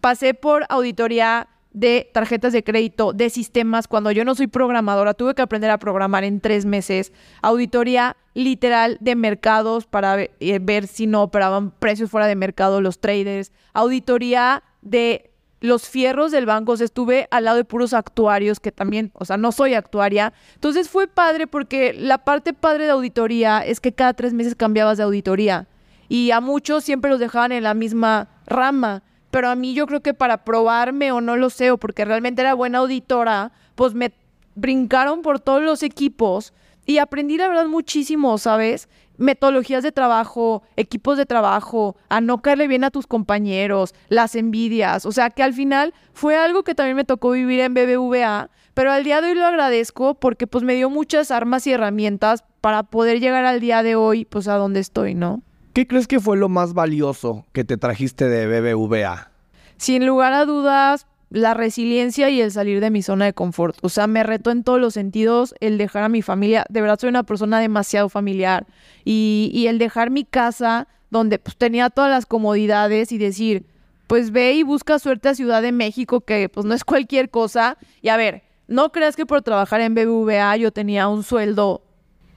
Pasé 0.00 0.34
por 0.34 0.66
auditoría 0.68 1.48
de 1.76 2.08
tarjetas 2.14 2.54
de 2.54 2.64
crédito, 2.64 3.12
de 3.12 3.28
sistemas. 3.28 3.86
Cuando 3.86 4.10
yo 4.10 4.24
no 4.24 4.34
soy 4.34 4.46
programadora, 4.46 5.12
tuve 5.12 5.34
que 5.34 5.42
aprender 5.42 5.70
a 5.70 5.76
programar 5.76 6.24
en 6.24 6.40
tres 6.40 6.64
meses. 6.64 7.12
Auditoría 7.42 8.16
literal 8.32 8.96
de 9.00 9.14
mercados 9.14 9.84
para 9.84 10.22
eh, 10.22 10.58
ver 10.58 10.86
si 10.86 11.06
no 11.06 11.22
operaban 11.22 11.70
precios 11.72 12.10
fuera 12.10 12.26
de 12.26 12.34
mercado 12.34 12.80
los 12.80 12.98
traders. 12.98 13.52
Auditoría 13.74 14.62
de 14.80 15.30
los 15.60 15.86
fierros 15.86 16.32
del 16.32 16.46
banco. 16.46 16.72
estuve 16.72 17.28
al 17.30 17.44
lado 17.44 17.58
de 17.58 17.64
puros 17.64 17.92
actuarios 17.92 18.58
que 18.58 18.72
también, 18.72 19.10
o 19.12 19.26
sea, 19.26 19.36
no 19.36 19.52
soy 19.52 19.74
actuaria. 19.74 20.32
Entonces 20.54 20.88
fue 20.88 21.06
padre 21.06 21.46
porque 21.46 21.92
la 21.92 22.24
parte 22.24 22.54
padre 22.54 22.84
de 22.84 22.90
auditoría 22.90 23.60
es 23.60 23.80
que 23.80 23.92
cada 23.92 24.14
tres 24.14 24.32
meses 24.32 24.54
cambiabas 24.54 24.96
de 24.96 25.04
auditoría. 25.04 25.68
Y 26.08 26.30
a 26.30 26.40
muchos 26.40 26.84
siempre 26.84 27.10
los 27.10 27.20
dejaban 27.20 27.52
en 27.52 27.64
la 27.64 27.74
misma 27.74 28.28
rama 28.46 29.02
pero 29.30 29.48
a 29.48 29.54
mí 29.54 29.74
yo 29.74 29.86
creo 29.86 30.00
que 30.00 30.14
para 30.14 30.44
probarme 30.44 31.12
o 31.12 31.20
no 31.20 31.36
lo 31.36 31.50
sé, 31.50 31.70
o 31.70 31.78
porque 31.78 32.04
realmente 32.04 32.42
era 32.42 32.54
buena 32.54 32.78
auditora, 32.78 33.52
pues 33.74 33.94
me 33.94 34.12
brincaron 34.54 35.22
por 35.22 35.40
todos 35.40 35.62
los 35.62 35.82
equipos 35.82 36.52
y 36.86 36.98
aprendí 36.98 37.36
la 37.36 37.48
verdad 37.48 37.66
muchísimo, 37.66 38.38
¿sabes? 38.38 38.88
Metodologías 39.18 39.82
de 39.82 39.92
trabajo, 39.92 40.62
equipos 40.76 41.16
de 41.18 41.26
trabajo, 41.26 41.96
a 42.08 42.20
no 42.20 42.42
caerle 42.42 42.68
bien 42.68 42.84
a 42.84 42.90
tus 42.90 43.06
compañeros, 43.06 43.94
las 44.08 44.34
envidias, 44.34 45.04
o 45.04 45.12
sea 45.12 45.30
que 45.30 45.42
al 45.42 45.52
final 45.52 45.94
fue 46.12 46.36
algo 46.36 46.62
que 46.62 46.74
también 46.74 46.96
me 46.96 47.04
tocó 47.04 47.30
vivir 47.32 47.60
en 47.60 47.74
BBVA, 47.74 48.50
pero 48.74 48.92
al 48.92 49.04
día 49.04 49.20
de 49.20 49.28
hoy 49.28 49.34
lo 49.34 49.46
agradezco 49.46 50.14
porque 50.14 50.46
pues 50.46 50.62
me 50.62 50.74
dio 50.74 50.90
muchas 50.90 51.30
armas 51.30 51.66
y 51.66 51.72
herramientas 51.72 52.44
para 52.60 52.82
poder 52.82 53.20
llegar 53.20 53.44
al 53.44 53.60
día 53.60 53.82
de 53.82 53.96
hoy 53.96 54.24
pues 54.24 54.48
a 54.48 54.56
donde 54.56 54.80
estoy, 54.80 55.14
¿no? 55.14 55.42
¿Qué 55.76 55.86
crees 55.86 56.08
que 56.08 56.20
fue 56.20 56.38
lo 56.38 56.48
más 56.48 56.72
valioso 56.72 57.44
que 57.52 57.62
te 57.62 57.76
trajiste 57.76 58.30
de 58.30 58.46
BBVA? 58.46 59.30
Sin 59.76 60.06
lugar 60.06 60.32
a 60.32 60.46
dudas, 60.46 61.06
la 61.28 61.52
resiliencia 61.52 62.30
y 62.30 62.40
el 62.40 62.50
salir 62.50 62.80
de 62.80 62.88
mi 62.88 63.02
zona 63.02 63.26
de 63.26 63.34
confort. 63.34 63.76
O 63.82 63.90
sea, 63.90 64.06
me 64.06 64.22
reto 64.22 64.50
en 64.50 64.64
todos 64.64 64.80
los 64.80 64.94
sentidos 64.94 65.54
el 65.60 65.76
dejar 65.76 66.04
a 66.04 66.08
mi 66.08 66.22
familia. 66.22 66.64
De 66.70 66.80
verdad 66.80 66.98
soy 66.98 67.10
una 67.10 67.24
persona 67.24 67.60
demasiado 67.60 68.08
familiar. 68.08 68.66
Y, 69.04 69.66
el 69.68 69.76
dejar 69.76 70.08
mi 70.08 70.24
casa 70.24 70.88
donde 71.10 71.38
pues, 71.38 71.58
tenía 71.58 71.90
todas 71.90 72.10
las 72.10 72.24
comodidades 72.24 73.12
y 73.12 73.18
decir, 73.18 73.66
pues 74.06 74.30
ve 74.30 74.54
y 74.54 74.62
busca 74.62 74.98
suerte 74.98 75.28
a 75.28 75.34
Ciudad 75.34 75.60
de 75.60 75.72
México, 75.72 76.22
que 76.22 76.48
pues 76.48 76.64
no 76.64 76.72
es 76.72 76.84
cualquier 76.84 77.28
cosa. 77.28 77.76
Y 78.00 78.08
a 78.08 78.16
ver, 78.16 78.44
no 78.66 78.92
creas 78.92 79.14
que 79.14 79.26
por 79.26 79.42
trabajar 79.42 79.82
en 79.82 79.94
BBVA 79.94 80.56
yo 80.56 80.72
tenía 80.72 81.06
un 81.08 81.22
sueldo 81.22 81.82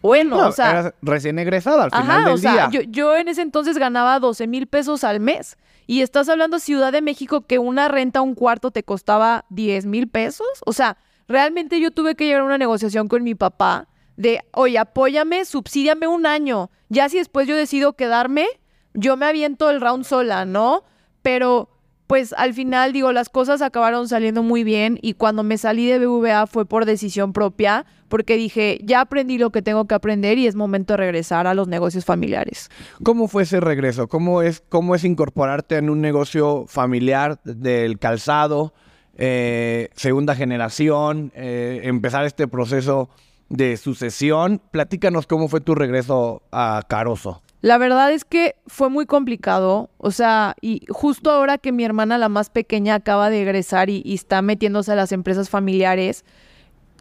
bueno, 0.01 0.48
o 0.48 0.51
sea. 0.51 0.94
recién 1.01 1.39
egresada 1.39 1.84
al 1.86 1.91
final 1.91 2.25
del 2.25 2.34
o 2.34 2.38
sea, 2.38 2.70
Yo, 2.70 3.15
en 3.15 3.27
ese 3.27 3.41
entonces 3.41 3.77
ganaba 3.77 4.20
12 4.20 4.48
mil 4.48 4.68
pesos 4.68 5.03
al 5.03 5.20
mes. 5.20 5.58
Y 5.88 6.01
estás 6.01 6.29
hablando 6.29 6.60
Ciudad 6.60 6.91
de 6.91 7.01
México 7.01 7.41
que 7.41 7.58
una 7.58 7.88
renta, 7.88 8.22
un 8.22 8.36
cuarto 8.36 8.72
te 8.72 8.84
costaba 8.84 9.46
10 9.50 9.88
mil 9.88 10.08
pesos. 10.08 10.48
O 10.65 10.74
sea, 10.74 10.98
realmente 11.27 11.79
yo 11.79 11.91
tuve 11.91 12.15
que 12.15 12.25
llegar 12.25 12.41
a 12.41 12.46
una 12.46 12.58
negociación 12.58 13.08
con 13.08 13.24
mi 13.24 13.34
papá 13.36 13.88
de, 14.15 14.41
oye, 14.51 14.77
apóyame, 14.77 15.46
subsídiame 15.46 16.06
un 16.06 16.25
año. 16.25 16.70
Ya 16.89 17.10
si 17.10 17.18
después 17.18 17.48
yo 17.48 17.56
decido 17.56 17.94
quedarme, 17.94 18.46
yo 18.94 19.18
me 19.18 19.25
aviento 19.25 19.70
el 19.70 19.82
round 19.82 20.06
sola, 20.06 20.46
¿no? 20.46 20.84
Pero 21.22 21.70
pues 22.09 22.33
al 22.33 22.55
final 22.55 22.91
digo, 22.91 23.11
las 23.11 23.29
cosas 23.29 23.61
acabaron 23.61 24.07
saliendo 24.07 24.41
muy 24.41 24.63
bien 24.63 24.97
y 25.03 25.13
cuando 25.13 25.43
me 25.43 25.59
salí 25.59 25.85
de 25.85 26.03
BVA 26.03 26.47
fue 26.47 26.65
por 26.65 26.85
decisión 26.85 27.33
propia, 27.33 27.85
porque 28.07 28.35
dije, 28.35 28.79
ya 28.83 29.01
aprendí 29.01 29.37
lo 29.37 29.51
que 29.51 29.61
tengo 29.61 29.85
que 29.85 29.93
aprender 29.93 30.39
y 30.39 30.47
es 30.47 30.55
momento 30.55 30.93
de 30.93 30.97
regresar 30.97 31.45
a 31.45 31.53
los 31.53 31.67
negocios 31.67 32.05
familiares. 32.05 32.71
¿Cómo 33.03 33.27
fue 33.27 33.43
ese 33.43 33.59
regreso? 33.59 34.07
¿Cómo 34.07 34.41
es, 34.41 34.63
cómo 34.69 34.95
es 34.95 35.03
incorporarte 35.03 35.77
en 35.77 35.91
un 35.91 36.01
negocio 36.01 36.65
familiar 36.67 37.39
del 37.43 37.99
calzado, 37.99 38.73
eh, 39.15 39.89
segunda 39.95 40.33
generación, 40.33 41.31
eh, 41.35 41.81
empezar 41.83 42.25
este 42.25 42.47
proceso 42.47 43.11
de 43.49 43.77
sucesión? 43.77 44.63
Platícanos 44.71 45.27
cómo 45.27 45.47
fue 45.47 45.61
tu 45.61 45.75
regreso 45.75 46.41
a 46.51 46.81
Caroso. 46.89 47.43
La 47.61 47.77
verdad 47.77 48.11
es 48.13 48.23
que 48.23 48.55
fue 48.67 48.89
muy 48.89 49.05
complicado, 49.05 49.89
o 49.97 50.11
sea, 50.11 50.55
y 50.61 50.83
justo 50.87 51.29
ahora 51.29 51.57
que 51.57 51.73
mi 51.73 51.83
hermana, 51.83 52.17
la 52.17 52.29
más 52.29 52.49
pequeña, 52.49 52.95
acaba 52.95 53.29
de 53.29 53.41
egresar 53.41 53.89
y, 53.89 54.01
está 54.05 54.41
metiéndose 54.41 54.93
a 54.93 54.95
las 54.95 55.11
empresas 55.11 55.49
familiares, 55.49 56.23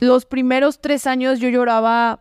los 0.00 0.26
primeros 0.26 0.80
tres 0.80 1.06
años 1.06 1.38
yo 1.38 1.48
lloraba 1.48 2.20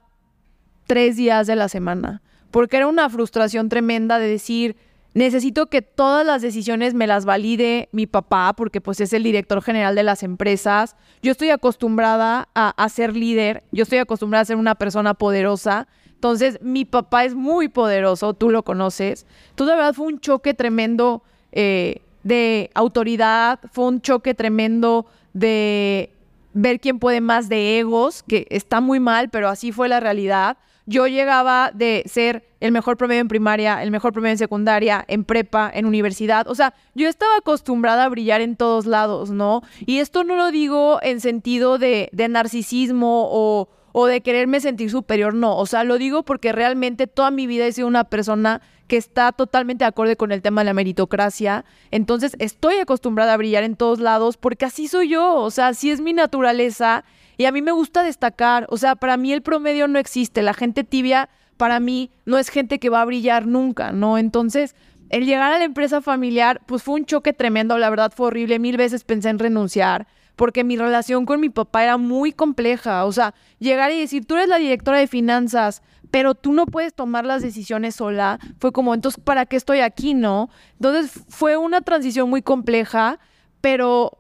tres 0.86 1.18
días 1.18 1.48
de 1.48 1.56
la 1.56 1.68
semana, 1.68 2.22
porque 2.52 2.78
era 2.78 2.88
una 2.88 3.10
frustración 3.10 3.70
tremenda 3.70 4.20
de 4.20 4.28
decir, 4.28 4.78
necesito 5.16 5.66
que 5.68 5.82
todas 5.82 6.24
las 6.24 6.44
decisiones 6.44 6.94
me 6.94 7.08
las 7.08 7.26
valide 7.26 7.90
mi 7.92 8.06
papá, 8.06 8.54
porque 8.56 8.82
pues 8.82 9.02
es 9.02 9.14
el 9.14 9.24
director 9.24 9.64
general 9.64 9.96
de 9.96 10.04
las 10.04 10.22
empresas. 10.22 10.96
Yo 11.24 11.32
estoy 11.32 11.50
acostumbrada 11.50 12.50
a, 12.54 12.70
a 12.70 12.90
ser 12.90 13.16
líder, 13.16 13.64
yo 13.72 13.82
estoy 13.82 13.98
acostumbrada 13.98 14.44
a 14.44 14.46
ser 14.46 14.58
una 14.58 14.76
persona 14.76 15.16
poderosa 15.16 15.88
Entonces, 16.18 16.58
mi 16.64 16.84
papá 16.84 17.26
es 17.26 17.36
muy 17.36 17.68
poderoso, 17.68 18.34
tú 18.34 18.50
lo 18.50 18.64
conoces. 18.64 19.28
Entonces, 19.52 19.72
la 19.72 19.76
verdad 19.76 19.94
fue 19.94 20.08
un 20.08 20.20
choque 20.20 20.56
tremendo 20.56 21.22
eh, 21.52 22.02
de 22.24 22.72
autoridad, 22.74 23.60
fue 23.72 23.86
un 23.86 24.02
choque 24.02 24.34
tremendo 24.34 25.06
de 25.34 26.10
ver 26.54 26.80
quién 26.80 26.98
puede 26.98 27.22
más 27.22 27.50
de 27.50 27.78
egos, 27.78 28.24
que 28.24 28.48
está 28.50 28.82
muy 28.82 29.00
mal, 29.00 29.30
pero 29.30 29.48
así 29.48 29.72
fue 29.72 29.90
la 29.90 30.00
realidad. 30.00 30.58
Yo 30.88 31.06
llegaba 31.06 31.70
de 31.72 32.02
ser 32.08 32.50
el 32.62 32.72
mejor 32.72 32.98
promedio 32.98 33.22
en 33.22 33.28
primaria, 33.28 33.84
el 33.84 33.92
mejor 33.92 34.12
promedio 34.12 34.32
en 34.32 34.38
secundaria, 34.40 35.06
en 35.08 35.24
prepa, 35.24 35.70
en 35.72 35.86
universidad. 35.86 36.48
O 36.48 36.56
sea, 36.56 36.74
yo 36.96 37.08
estaba 37.08 37.38
acostumbrada 37.38 38.06
a 38.06 38.10
brillar 38.10 38.42
en 38.42 38.56
todos 38.56 38.88
lados, 38.88 39.30
¿no? 39.30 39.62
Y 39.86 40.00
esto 40.00 40.24
no 40.24 40.36
lo 40.36 40.50
digo 40.50 40.98
en 41.04 41.22
sentido 41.22 41.78
de, 41.78 42.10
de 42.12 42.28
narcisismo 42.28 43.28
o, 43.30 43.70
o 44.00 44.06
de 44.06 44.22
quererme 44.22 44.60
sentir 44.60 44.92
superior, 44.92 45.34
no. 45.34 45.58
O 45.58 45.66
sea, 45.66 45.84
lo 45.84 45.98
digo 45.98 46.22
porque 46.22 46.52
realmente 46.52 47.08
toda 47.08 47.32
mi 47.32 47.48
vida 47.48 47.66
he 47.66 47.72
sido 47.72 47.88
una 47.88 48.04
persona 48.04 48.62
que 48.88 48.96
está 48.96 49.32
totalmente 49.32 49.86
acorde 49.86 50.16
con 50.16 50.32
el 50.32 50.44
tema 50.44 50.62
de 50.62 50.66
la 50.66 50.76
meritocracia. 50.76 51.66
Entonces 51.90 52.36
estoy 52.38 52.76
acostumbrada 52.76 53.34
a 53.34 53.38
brillar 53.38 53.64
en 53.64 53.76
todos 53.76 53.98
lados 53.98 54.38
porque 54.38 54.66
así 54.66 54.88
soy 54.88 55.10
yo, 55.10 55.34
o 55.38 55.50
sea, 55.50 55.70
así 55.70 55.90
es 55.90 56.00
mi 56.00 56.14
naturaleza 56.14 57.06
y 57.38 57.46
a 57.46 57.52
mí 57.52 57.64
me 57.64 57.72
gusta 57.72 58.04
destacar, 58.04 58.68
o 58.70 58.78
sea, 58.78 58.96
para 58.96 59.18
mí 59.18 59.34
el 59.34 59.42
promedio 59.42 59.88
no 59.88 59.98
existe, 59.98 60.44
la 60.44 60.54
gente 60.54 60.84
tibia 60.84 61.28
para 61.58 61.80
mí 61.80 62.12
no 62.24 62.38
es 62.38 62.50
gente 62.50 62.78
que 62.78 62.92
va 62.92 63.02
a 63.02 63.06
brillar 63.06 63.48
nunca, 63.48 63.94
¿no? 63.94 64.20
Entonces, 64.20 64.76
el 65.10 65.26
llegar 65.26 65.52
a 65.52 65.58
la 65.58 65.66
empresa 65.66 66.02
familiar, 66.02 66.62
pues 66.68 66.84
fue 66.84 67.00
un 67.00 67.06
choque 67.06 67.34
tremendo, 67.34 67.80
la 67.80 67.90
verdad 67.90 68.14
fue 68.16 68.28
horrible, 68.28 68.60
mil 68.60 68.78
veces 68.78 69.04
pensé 69.04 69.30
en 69.30 69.40
renunciar 69.40 70.06
porque 70.38 70.64
mi 70.64 70.78
relación 70.78 71.26
con 71.26 71.42
mi 71.42 71.50
papá 71.50 71.84
era 71.84 71.98
muy 71.98 72.32
compleja, 72.32 73.06
o 73.06 73.12
sea, 73.12 73.34
llegar 73.60 73.92
y 73.92 74.00
decir, 74.00 74.24
tú 74.24 74.36
eres 74.36 74.48
la 74.48 74.60
directora 74.60 75.00
de 75.00 75.08
finanzas, 75.08 75.82
pero 76.12 76.36
tú 76.36 76.54
no 76.54 76.68
puedes 76.68 76.94
tomar 76.94 77.26
las 77.26 77.42
decisiones 77.42 77.96
sola. 77.96 78.40
Fue 78.60 78.72
como, 78.72 78.94
entonces, 78.94 79.22
¿para 79.22 79.46
qué 79.48 79.58
estoy 79.58 79.80
aquí, 79.80 80.14
no? 80.14 80.50
Entonces, 80.74 81.24
fue 81.28 81.58
una 81.58 81.82
transición 81.82 82.30
muy 82.30 82.44
compleja, 82.44 83.20
pero 83.62 84.20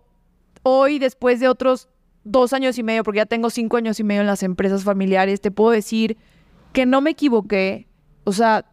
hoy, 0.63 0.97
después 0.97 1.39
de 1.39 1.47
otros 1.47 1.87
dos 2.23 2.51
años 2.51 2.77
y 2.79 2.83
medio, 2.83 3.03
porque 3.03 3.17
ya 3.17 3.25
tengo 3.27 3.51
cinco 3.51 3.77
años 3.77 3.99
y 3.99 4.03
medio 4.03 4.21
en 4.21 4.27
las 4.27 4.41
empresas 4.41 4.83
familiares, 4.83 5.39
te 5.39 5.51
puedo 5.51 5.69
decir 5.69 6.17
que 6.73 6.87
no 6.87 6.99
me 6.99 7.11
equivoqué. 7.11 7.87
O 8.23 8.33
sea, 8.33 8.65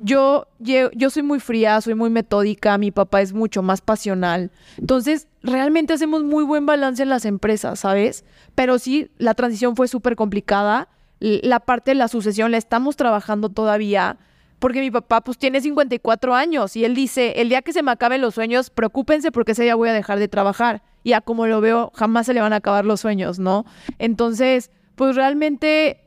yo, 0.00 0.46
yo 0.58 1.10
soy 1.10 1.22
muy 1.22 1.40
fría, 1.40 1.80
soy 1.80 1.94
muy 1.94 2.10
metódica, 2.10 2.76
mi 2.78 2.90
papá 2.90 3.20
es 3.20 3.32
mucho 3.32 3.62
más 3.62 3.80
pasional. 3.80 4.50
Entonces, 4.78 5.28
realmente 5.42 5.92
hacemos 5.92 6.24
muy 6.24 6.44
buen 6.44 6.66
balance 6.66 7.02
en 7.02 7.08
las 7.08 7.24
empresas, 7.24 7.80
¿sabes? 7.80 8.24
Pero 8.54 8.78
sí, 8.78 9.10
la 9.18 9.34
transición 9.34 9.76
fue 9.76 9.88
súper 9.88 10.16
complicada 10.16 10.88
la 11.20 11.60
parte 11.60 11.92
de 11.92 11.96
la 11.96 12.08
sucesión 12.08 12.50
la 12.50 12.56
estamos 12.56 12.96
trabajando 12.96 13.50
todavía, 13.50 14.16
porque 14.58 14.80
mi 14.80 14.90
papá 14.90 15.20
pues 15.20 15.38
tiene 15.38 15.60
54 15.60 16.34
años 16.34 16.76
y 16.76 16.84
él 16.84 16.94
dice, 16.94 17.40
el 17.40 17.48
día 17.48 17.62
que 17.62 17.72
se 17.72 17.82
me 17.82 17.90
acaben 17.90 18.20
los 18.20 18.34
sueños, 18.34 18.70
preocúpense 18.70 19.30
porque 19.30 19.52
ese 19.52 19.62
día 19.62 19.74
voy 19.74 19.88
a 19.88 19.92
dejar 19.92 20.18
de 20.18 20.28
trabajar. 20.28 20.82
Y 21.02 21.14
a 21.14 21.22
como 21.22 21.46
lo 21.46 21.62
veo, 21.62 21.92
jamás 21.94 22.26
se 22.26 22.34
le 22.34 22.42
van 22.42 22.52
a 22.52 22.56
acabar 22.56 22.84
los 22.84 23.00
sueños, 23.00 23.38
¿no? 23.38 23.64
Entonces, 23.98 24.70
pues 24.96 25.16
realmente 25.16 25.99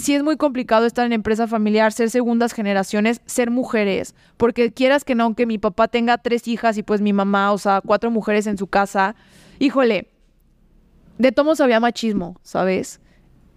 sí 0.00 0.14
es 0.14 0.22
muy 0.22 0.36
complicado 0.36 0.86
estar 0.86 1.06
en 1.06 1.12
empresa 1.12 1.46
familiar, 1.46 1.92
ser 1.92 2.10
segundas 2.10 2.52
generaciones, 2.52 3.20
ser 3.26 3.50
mujeres, 3.50 4.14
porque 4.36 4.72
quieras 4.72 5.04
que 5.04 5.14
no, 5.14 5.24
aunque 5.24 5.46
mi 5.46 5.58
papá 5.58 5.88
tenga 5.88 6.18
tres 6.18 6.48
hijas 6.48 6.76
y 6.78 6.82
pues 6.82 7.00
mi 7.00 7.12
mamá, 7.12 7.52
o 7.52 7.58
sea, 7.58 7.80
cuatro 7.80 8.10
mujeres 8.10 8.46
en 8.46 8.58
su 8.58 8.66
casa, 8.66 9.14
híjole, 9.58 10.08
de 11.18 11.32
todos 11.32 11.60
había 11.60 11.80
machismo, 11.80 12.40
¿sabes? 12.42 13.00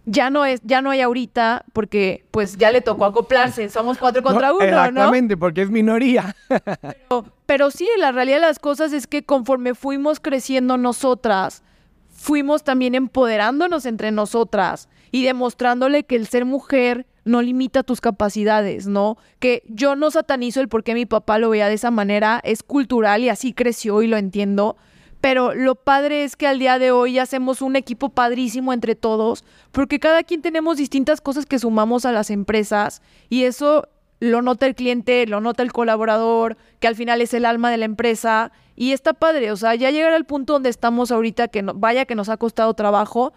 ya 0.06 0.30
no 0.30 0.46
es, 0.46 0.62
ya 0.64 0.82
no 0.82 0.92
hay 0.92 1.02
ahorita, 1.02 1.66
porque 1.72 2.26
pues 2.32 2.58
ya 2.58 2.72
le 2.72 2.82
tocó 2.82 3.06
acoplarse, 3.06 3.70
somos 3.70 3.98
cuatro 3.98 4.22
contra 4.22 4.54
uno, 4.54 4.64
exactamente, 4.64 5.38
porque 5.38 5.62
es 5.62 5.70
minoría. 5.70 6.36
pero, 6.50 7.26
pero 7.46 7.72
sí, 7.72 7.88
la 7.98 8.12
realidad 8.12 8.38
de 8.38 8.48
las 8.48 8.60
cosas 8.60 8.92
es 8.92 9.08
que 9.08 9.24
conforme 9.24 9.76
fuimos 9.76 10.20
creciendo 10.20 10.78
nosotras, 10.78 11.64
fuimos 12.10 12.64
también 12.64 12.96
empoderándonos 12.96 13.86
entre 13.86 14.12
nosotras 14.12 14.90
y 15.14 15.24
demostrándole 15.24 16.06
que 16.06 16.16
el 16.16 16.26
ser 16.26 16.44
mujer 16.44 17.06
no 17.24 17.44
limita 17.44 17.84
tus 17.84 18.02
capacidades, 18.02 18.88
¿no? 18.88 19.16
Que 19.38 19.62
yo 19.68 19.96
no 19.96 20.10
satanizo 20.10 20.60
el 20.60 20.70
por 20.70 20.84
qué 20.84 20.96
mi 20.96 21.06
papá 21.06 21.38
lo 21.38 21.52
veía 21.52 21.68
de 21.68 21.76
esa 21.76 21.92
manera, 21.92 22.42
es 22.44 22.64
cultural 22.64 23.22
y 23.22 23.30
así 23.30 23.54
creció 23.54 24.02
y 24.02 24.08
lo 24.08 24.18
entiendo, 24.18 24.76
pero 25.22 25.54
lo 25.54 25.76
padre 25.76 26.24
es 26.24 26.36
que 26.36 26.48
al 26.48 26.58
día 26.58 26.80
de 26.80 26.90
hoy 26.90 27.20
hacemos 27.20 27.62
un 27.62 27.76
equipo 27.76 28.10
padrísimo 28.10 28.74
entre 28.74 28.96
todos, 28.96 29.46
porque 29.72 30.00
cada 30.00 30.24
quien 30.24 30.42
tenemos 30.42 30.78
distintas 30.78 31.22
cosas 31.22 31.46
que 31.46 31.60
sumamos 31.60 32.06
a 32.06 32.12
las 32.12 32.32
empresas 32.32 33.04
y 33.30 33.44
eso 33.44 33.88
lo 34.20 34.42
nota 34.42 34.66
el 34.66 34.74
cliente, 34.74 35.28
lo 35.28 35.42
nota 35.42 35.62
el 35.62 35.72
colaborador, 35.72 36.58
que 36.80 36.88
al 36.88 36.96
final 36.96 37.22
es 37.22 37.36
el 37.36 37.46
alma 37.46 37.70
de 37.70 37.78
la 37.78 37.86
empresa 37.86 38.52
y 38.76 38.94
está 38.94 39.14
padre, 39.14 39.52
o 39.52 39.58
sea, 39.58 39.76
ya 39.76 39.92
llegar 39.92 40.14
al 40.14 40.26
punto 40.26 40.54
donde 40.54 40.70
estamos 40.70 41.12
ahorita, 41.12 41.50
que 41.50 41.62
no, 41.62 41.76
vaya 41.76 42.06
que 42.06 42.16
nos 42.16 42.30
ha 42.30 42.38
costado 42.38 42.74
trabajo, 42.74 43.32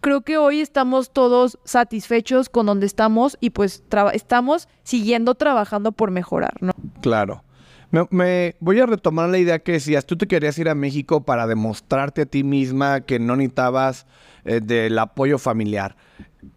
creo 0.00 0.22
que 0.22 0.38
hoy 0.38 0.60
estamos 0.60 1.12
todos 1.12 1.58
satisfechos 1.64 2.48
con 2.48 2.66
donde 2.66 2.86
estamos 2.86 3.36
y 3.40 3.50
pues 3.50 3.82
estamos 4.12 4.68
siguiendo 4.82 5.34
trabajando 5.34 5.92
por 5.92 6.10
mejorar, 6.10 6.54
¿no? 6.60 6.72
Claro. 7.00 7.44
Me, 8.10 8.54
voy 8.60 8.78
a 8.78 8.86
retomar 8.86 9.28
la 9.30 9.38
idea 9.38 9.58
que 9.58 9.72
decías, 9.72 10.06
tú 10.06 10.16
te 10.16 10.28
querías 10.28 10.56
ir 10.58 10.68
a 10.68 10.76
México 10.76 11.24
para 11.24 11.48
demostrarte 11.48 12.22
a 12.22 12.26
ti 12.26 12.44
misma 12.44 13.00
que 13.00 13.18
no 13.18 13.34
necesitabas 13.34 14.06
eh, 14.44 14.60
del 14.60 14.96
apoyo 14.98 15.38
familiar. 15.38 15.96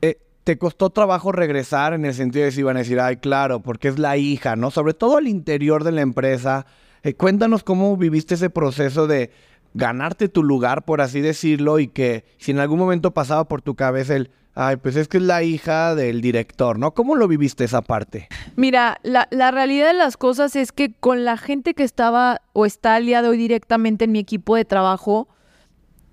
Eh, 0.02 0.20
¿Te 0.44 0.58
costó 0.60 0.92
trabajo 0.92 1.32
regresar 1.32 1.94
en 1.94 2.06
el 2.06 2.14
sentido 2.14 2.46
de 2.46 2.52
si 2.52 2.60
iban 2.60 2.76
a 2.76 2.80
decir, 2.80 3.00
ay, 3.00 3.18
claro, 3.18 3.62
porque 3.62 3.88
es 3.88 3.98
la 3.98 4.18
hija, 4.18 4.56
¿no? 4.56 4.70
Sobre 4.70 4.94
todo 4.94 5.18
al 5.18 5.28
interior 5.28 5.84
de 5.84 5.94
la 5.94 6.02
empresa. 6.02 6.68
Eh, 7.02 7.16
cuéntanos 7.16 7.64
cómo 7.64 7.98
viviste 7.98 8.36
ese 8.36 8.50
proceso 8.50 9.08
de 9.08 9.32
ganarte 9.74 10.30
tu 10.30 10.44
lugar, 10.44 10.86
por 10.86 11.02
así 11.02 11.22
decirlo, 11.22 11.80
y 11.80 11.88
que 11.88 12.26
si 12.38 12.52
en 12.52 12.60
algún 12.60 12.80
momento 12.80 13.14
pasaba 13.14 13.48
por 13.48 13.62
tu 13.62 13.76
cabeza 13.76 14.16
el, 14.16 14.32
Ay, 14.56 14.76
pues 14.76 14.96
es 14.96 15.08
que 15.08 15.18
es 15.18 15.24
la 15.24 15.42
hija 15.42 15.96
del 15.96 16.22
director, 16.22 16.78
¿no? 16.78 16.94
¿Cómo 16.94 17.16
lo 17.16 17.28
viviste 17.28 17.64
esa 17.64 17.82
parte? 17.82 18.28
Mira, 18.56 19.00
la, 19.02 19.26
realidad 19.52 19.88
de 19.88 19.94
las 19.96 20.16
cosas 20.16 20.56
es 20.56 20.72
que 20.72 20.94
con 20.94 21.26
la 21.26 21.38
gente 21.38 21.74
que 21.74 21.84
estaba 21.84 22.42
o 22.54 22.68
está 22.68 22.96
al 22.96 23.08
día 23.08 23.24
de 23.24 23.30
hoy 23.30 23.38
directamente 23.38 24.06
en 24.06 24.12
mi 24.12 24.20
equipo 24.20 24.56
de 24.56 24.64
trabajo, 24.64 25.28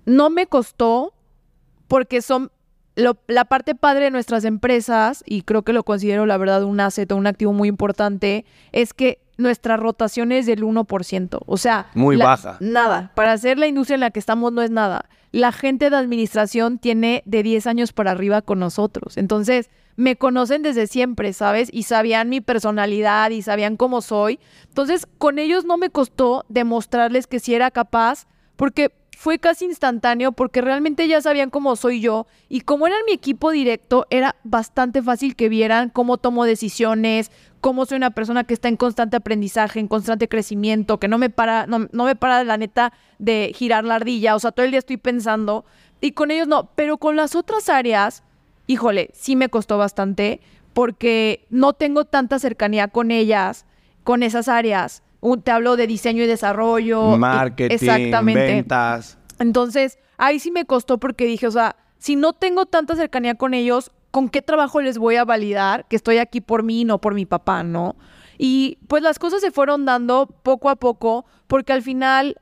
no 0.05 0.31
me 0.31 0.47
costó 0.47 1.13
porque 1.87 2.23
son 2.23 2.51
la 2.95 3.45
parte 3.45 3.75
padre 3.75 4.05
de 4.05 4.11
nuestras 4.11 4.43
empresas, 4.43 5.23
y 5.25 5.43
creo 5.43 5.61
que 5.61 5.73
lo 5.73 5.83
considero 5.83 6.25
la 6.25 6.37
verdad 6.37 6.63
un 6.63 6.79
asset 6.79 7.11
o 7.11 7.15
un 7.15 7.27
activo 7.27 7.53
muy 7.53 7.69
importante, 7.69 8.45
es 8.71 8.93
que 8.93 9.19
nuestra 9.41 9.77
rotación 9.77 10.31
es 10.31 10.45
del 10.45 10.63
1%. 10.63 11.39
O 11.45 11.57
sea, 11.57 11.87
muy 11.93 12.15
baja. 12.15 12.57
Nada. 12.59 13.11
Para 13.15 13.33
hacer 13.33 13.57
la 13.57 13.67
industria 13.67 13.95
en 13.95 14.01
la 14.01 14.11
que 14.11 14.19
estamos 14.19 14.53
no 14.53 14.61
es 14.61 14.71
nada. 14.71 15.05
La 15.31 15.51
gente 15.51 15.89
de 15.89 15.95
administración 15.95 16.77
tiene 16.77 17.23
de 17.25 17.43
10 17.43 17.67
años 17.67 17.93
para 17.93 18.11
arriba 18.11 18.41
con 18.41 18.59
nosotros. 18.59 19.17
Entonces, 19.17 19.69
me 19.95 20.15
conocen 20.15 20.61
desde 20.61 20.87
siempre, 20.87 21.33
¿sabes? 21.33 21.69
Y 21.71 21.83
sabían 21.83 22.29
mi 22.29 22.41
personalidad 22.41 23.29
y 23.31 23.41
sabían 23.41 23.77
cómo 23.77 24.01
soy. 24.01 24.39
Entonces, 24.67 25.07
con 25.17 25.39
ellos 25.39 25.65
no 25.65 25.77
me 25.77 25.89
costó 25.89 26.45
demostrarles 26.49 27.27
que 27.27 27.39
sí 27.39 27.53
era 27.53 27.71
capaz, 27.71 28.27
porque 28.55 28.91
fue 29.21 29.37
casi 29.37 29.65
instantáneo 29.65 30.31
porque 30.31 30.61
realmente 30.61 31.07
ya 31.07 31.21
sabían 31.21 31.51
cómo 31.51 31.75
soy 31.75 32.01
yo 32.01 32.25
y 32.49 32.61
como 32.61 32.87
era 32.87 32.95
mi 33.05 33.11
equipo 33.11 33.51
directo, 33.51 34.07
era 34.09 34.35
bastante 34.43 35.03
fácil 35.03 35.35
que 35.35 35.47
vieran 35.47 35.91
cómo 35.91 36.17
tomo 36.17 36.43
decisiones, 36.43 37.29
cómo 37.59 37.85
soy 37.85 37.97
una 37.97 38.09
persona 38.09 38.45
que 38.45 38.55
está 38.55 38.67
en 38.67 38.77
constante 38.77 39.17
aprendizaje, 39.17 39.79
en 39.79 39.87
constante 39.87 40.27
crecimiento, 40.27 40.97
que 40.99 41.07
no 41.07 41.19
me 41.19 41.29
para, 41.29 41.67
no, 41.67 41.87
me 41.91 42.15
para 42.15 42.43
la 42.43 42.57
neta 42.57 42.93
de 43.19 43.51
girar 43.55 43.83
la 43.83 43.93
ardilla, 43.93 44.35
o 44.35 44.39
sea, 44.39 44.53
todo 44.53 44.65
el 44.65 44.71
día 44.71 44.79
estoy 44.79 44.97
pensando 44.97 45.65
y 46.01 46.13
con 46.13 46.31
ellos 46.31 46.47
no, 46.47 46.71
pero 46.73 46.97
con 46.97 47.15
las 47.15 47.35
otras 47.35 47.69
áreas, 47.69 48.23
híjole, 48.65 49.11
sí 49.13 49.35
me 49.35 49.49
costó 49.49 49.77
bastante 49.77 50.41
porque 50.73 51.45
no 51.51 51.73
tengo 51.73 52.05
tanta 52.05 52.39
cercanía 52.39 52.87
con 52.87 53.11
ellas, 53.11 53.67
con 54.03 54.23
esas 54.23 54.47
áreas 54.47 55.03
te 55.43 55.51
hablo 55.51 55.75
de 55.77 55.87
diseño 55.87 56.23
y 56.23 56.27
desarrollo. 56.27 57.17
Marketing, 57.17 58.11
ventas. 58.23 59.17
Entonces, 59.39 59.97
ahí 60.17 60.39
sí 60.39 60.51
me 60.51 60.65
costó 60.65 60.99
porque 60.99 61.25
dije, 61.25 61.47
o 61.47 61.51
sea, 61.51 61.75
si 61.97 62.15
no 62.15 62.33
tengo 62.33 62.65
tanta 62.65 62.95
cercanía 62.95 63.35
con 63.35 63.53
ellos, 63.53 63.91
¿con 64.11 64.29
qué 64.29 64.41
trabajo 64.41 64.81
les 64.81 64.97
voy 64.97 65.15
a 65.15 65.25
validar 65.25 65.87
que 65.87 65.95
estoy 65.95 66.17
aquí 66.17 66.41
por 66.41 66.63
mí, 66.63 66.85
no 66.85 66.99
por 66.99 67.13
mi 67.13 67.25
papá, 67.25 67.63
no? 67.63 67.95
Y 68.37 68.79
pues 68.87 69.03
las 69.03 69.19
cosas 69.19 69.41
se 69.41 69.51
fueron 69.51 69.85
dando 69.85 70.27
poco 70.43 70.69
a 70.69 70.75
poco 70.75 71.25
porque 71.47 71.73
al 71.73 71.81
final, 71.81 72.37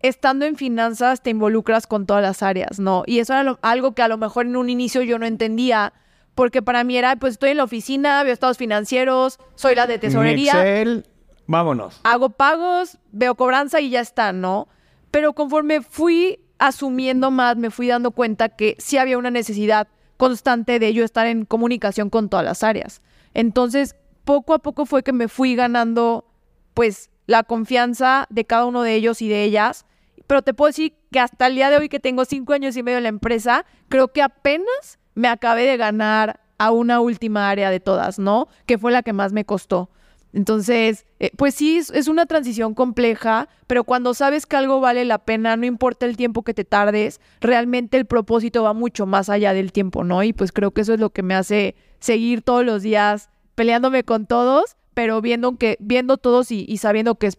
estando 0.00 0.44
en 0.44 0.56
finanzas, 0.56 1.22
te 1.22 1.30
involucras 1.30 1.86
con 1.86 2.06
todas 2.06 2.22
las 2.22 2.42
áreas, 2.42 2.78
¿no? 2.78 3.02
Y 3.06 3.18
eso 3.20 3.32
era 3.32 3.58
algo 3.62 3.94
que 3.94 4.02
a 4.02 4.08
lo 4.08 4.18
mejor 4.18 4.46
en 4.46 4.56
un 4.56 4.68
inicio 4.68 5.02
yo 5.02 5.18
no 5.18 5.26
entendía 5.26 5.94
porque 6.34 6.62
para 6.62 6.84
mí 6.84 6.96
era, 6.96 7.16
pues 7.16 7.32
estoy 7.32 7.50
en 7.50 7.56
la 7.56 7.64
oficina, 7.64 8.22
veo 8.22 8.32
estados 8.32 8.58
financieros, 8.58 9.38
soy 9.54 9.74
la 9.74 9.86
de 9.86 9.98
tesorería. 9.98 10.52
Excel, 10.52 11.06
Vámonos. 11.48 12.00
Hago 12.04 12.28
pagos, 12.28 12.98
veo 13.10 13.34
cobranza 13.34 13.80
y 13.80 13.88
ya 13.88 14.00
está, 14.00 14.32
¿no? 14.32 14.68
Pero 15.10 15.32
conforme 15.32 15.80
fui 15.80 16.40
asumiendo 16.58 17.30
más, 17.30 17.56
me 17.56 17.70
fui 17.70 17.88
dando 17.88 18.10
cuenta 18.10 18.50
que 18.50 18.76
sí 18.78 18.98
había 18.98 19.16
una 19.16 19.30
necesidad 19.30 19.88
constante 20.18 20.78
de 20.78 20.92
yo 20.92 21.04
estar 21.04 21.26
en 21.26 21.46
comunicación 21.46 22.10
con 22.10 22.28
todas 22.28 22.44
las 22.44 22.62
áreas. 22.62 23.00
Entonces, 23.32 23.96
poco 24.24 24.52
a 24.52 24.58
poco 24.58 24.84
fue 24.84 25.02
que 25.02 25.14
me 25.14 25.26
fui 25.26 25.54
ganando, 25.54 26.26
pues, 26.74 27.10
la 27.26 27.44
confianza 27.44 28.26
de 28.28 28.44
cada 28.44 28.66
uno 28.66 28.82
de 28.82 28.94
ellos 28.94 29.22
y 29.22 29.28
de 29.28 29.44
ellas. 29.44 29.86
Pero 30.26 30.42
te 30.42 30.52
puedo 30.52 30.68
decir 30.68 30.96
que 31.10 31.20
hasta 31.20 31.46
el 31.46 31.54
día 31.54 31.70
de 31.70 31.78
hoy 31.78 31.88
que 31.88 31.98
tengo 31.98 32.26
cinco 32.26 32.52
años 32.52 32.76
y 32.76 32.82
medio 32.82 32.98
en 32.98 33.04
la 33.04 33.08
empresa, 33.08 33.64
creo 33.88 34.08
que 34.08 34.20
apenas 34.20 34.98
me 35.14 35.28
acabé 35.28 35.62
de 35.62 35.78
ganar 35.78 36.40
a 36.58 36.72
una 36.72 37.00
última 37.00 37.48
área 37.48 37.70
de 37.70 37.80
todas, 37.80 38.18
¿no? 38.18 38.48
Que 38.66 38.76
fue 38.76 38.92
la 38.92 39.02
que 39.02 39.14
más 39.14 39.32
me 39.32 39.46
costó. 39.46 39.88
Entonces, 40.32 41.06
eh, 41.20 41.30
pues 41.36 41.54
sí, 41.54 41.78
es, 41.78 42.08
una 42.08 42.26
transición 42.26 42.74
compleja, 42.74 43.48
pero 43.66 43.84
cuando 43.84 44.12
sabes 44.14 44.46
que 44.46 44.56
algo 44.56 44.80
vale 44.80 45.04
la 45.04 45.18
pena, 45.18 45.56
no 45.56 45.64
importa 45.64 46.06
el 46.06 46.16
tiempo 46.16 46.42
que 46.42 46.54
te 46.54 46.64
tardes, 46.64 47.20
realmente 47.40 47.96
el 47.96 48.04
propósito 48.04 48.62
va 48.62 48.74
mucho 48.74 49.06
más 49.06 49.30
allá 49.30 49.54
del 49.54 49.72
tiempo, 49.72 50.04
¿no? 50.04 50.22
Y 50.22 50.32
pues 50.32 50.52
creo 50.52 50.72
que 50.72 50.82
eso 50.82 50.94
es 50.94 51.00
lo 51.00 51.10
que 51.10 51.22
me 51.22 51.34
hace 51.34 51.76
seguir 51.98 52.42
todos 52.42 52.64
los 52.64 52.82
días 52.82 53.30
peleándome 53.54 54.04
con 54.04 54.26
todos, 54.26 54.76
pero 54.94 55.20
viendo, 55.20 55.56
que, 55.56 55.76
viendo 55.80 56.18
todos 56.18 56.50
y, 56.52 56.76
sabiendo 56.76 57.14
que 57.14 57.28
es 57.28 57.38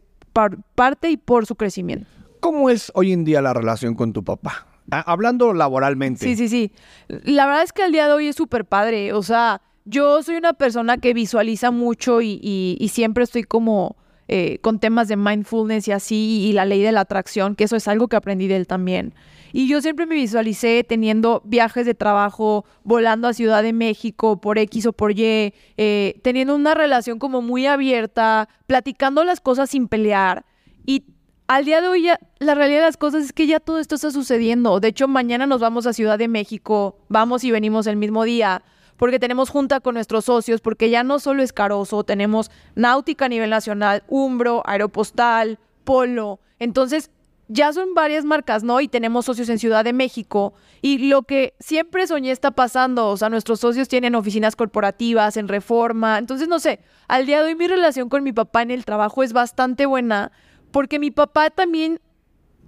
parte 0.76 1.10
y 1.10 1.18
por 1.18 1.46
su 1.46 1.56
crecimiento. 1.56 2.10
¿Cómo 2.40 2.70
es 2.70 2.92
hoy 2.96 3.12
en 3.12 3.24
día 3.24 3.42
la 3.42 3.54
relación 3.54 3.96
con 3.96 4.14
tu 4.14 4.24
papá? 4.24 4.66
hablando 4.92 5.54
laboralmente. 5.54 6.26
Sí, 6.26 6.36
sí, 6.36 6.50
sí. 6.50 6.72
La 7.08 7.46
verdad 7.46 7.64
es 7.64 7.74
que 7.74 7.86
el 7.86 7.92
día 7.92 8.08
de 8.08 8.14
hoy 8.14 8.28
es 8.28 8.36
súper 8.36 8.66
padre. 8.66 9.14
O 9.14 9.22
sea, 9.22 9.62
yo 9.86 10.22
soy 10.24 10.36
una 10.36 10.54
persona 10.54 10.98
que 10.98 11.14
visualiza 11.14 11.72
mucho 11.72 12.22
y, 12.22 12.90
siempre 12.92 13.24
estoy 13.24 13.44
como 13.44 13.98
eh, 14.28 14.60
con 14.62 14.80
temas 14.80 15.08
de 15.08 15.16
mindfulness 15.16 15.88
y 15.88 15.92
así, 15.92 16.48
y 16.48 16.54
la 16.54 16.66
ley 16.66 16.82
de 16.82 16.92
la 16.92 17.02
atracción, 17.02 17.56
que 17.56 17.64
eso 17.64 17.76
es 17.76 17.88
algo 17.88 18.08
que 18.08 18.16
aprendí 18.16 18.48
de 18.48 18.58
él 18.58 18.68
también. 18.68 19.14
Y 19.52 19.68
yo 19.68 19.82
siempre 19.82 20.06
me 20.06 20.16
visualicé 20.16 20.86
teniendo 20.88 21.42
viajes 21.44 21.86
de 21.86 21.96
trabajo, 21.96 22.66
volando 22.84 23.28
a 23.28 23.34
Ciudad 23.34 23.64
de 23.64 23.74
México 23.74 24.40
por 24.40 24.60
X 24.60 24.86
o 24.86 24.94
por 24.94 25.18
Y, 25.18 25.54
eh, 25.78 26.20
teniendo 26.22 26.56
una 26.56 26.76
relación 26.76 27.18
como 27.18 27.42
muy 27.42 27.66
abierta, 27.66 28.48
platicando 28.68 29.24
las 29.24 29.42
cosas 29.42 29.72
sin 29.72 29.88
pelear. 29.88 30.46
Y 30.86 31.06
al 31.48 31.66
día 31.66 31.82
de 31.82 31.88
hoy 31.88 32.08
la 32.38 32.54
realidad 32.54 32.82
de 32.82 32.86
las 32.86 32.98
cosas 32.98 33.24
es 33.24 33.34
que 33.34 33.48
ya 33.48 33.60
todo 33.60 33.80
esto 33.80 33.96
está 33.96 34.12
sucediendo. 34.12 34.80
De 34.80 34.90
hecho, 34.90 35.08
mañana 35.08 35.48
nos 35.48 35.62
vamos 35.62 35.88
a 35.88 35.94
Ciudad 35.94 36.20
de 36.20 36.28
México, 36.28 37.00
vamos 37.10 37.44
y 37.44 37.50
venimos 37.50 37.88
el 37.88 37.96
mismo 37.96 38.24
día 38.24 38.62
porque 39.00 39.18
tenemos 39.18 39.50
junta 39.50 39.80
con 39.80 39.94
nuestros 39.96 40.26
socios, 40.26 40.60
porque 40.60 40.90
ya 40.90 41.04
no 41.04 41.20
solo 41.20 41.42
es 41.42 41.54
Caroso, 41.54 42.04
tenemos 42.04 42.52
Náutica 42.76 43.26
a 43.26 43.30
nivel 43.30 43.50
nacional, 43.50 44.04
Umbro, 44.10 44.62
Aeropostal, 44.66 45.58
Polo. 45.86 46.42
Entonces, 46.60 47.10
ya 47.48 47.72
son 47.72 47.94
varias 47.94 48.26
marcas, 48.26 48.62
¿no? 48.62 48.82
Y 48.82 48.90
tenemos 48.90 49.24
socios 49.24 49.48
en 49.48 49.58
Ciudad 49.58 49.86
de 49.86 49.94
México. 49.94 50.54
Y 50.82 51.10
lo 51.10 51.24
que 51.24 51.54
siempre 51.62 52.08
soñé 52.08 52.32
está 52.32 52.52
pasando. 52.52 53.08
O 53.08 53.16
sea, 53.16 53.30
nuestros 53.30 53.62
socios 53.62 53.88
tienen 53.88 54.16
oficinas 54.16 54.58
corporativas 54.58 55.38
en 55.38 55.48
reforma. 55.48 56.18
Entonces, 56.18 56.50
no 56.50 56.60
sé, 56.60 56.82
al 57.08 57.26
día 57.26 57.40
de 57.40 57.46
hoy 57.46 57.56
mi 57.56 57.70
relación 57.70 58.10
con 58.10 58.22
mi 58.22 58.34
papá 58.34 58.64
en 58.64 58.72
el 58.72 58.84
trabajo 58.84 59.24
es 59.24 59.32
bastante 59.32 59.86
buena 59.86 60.34
porque 60.72 61.00
mi 61.00 61.10
papá 61.10 61.50
también 61.50 62.02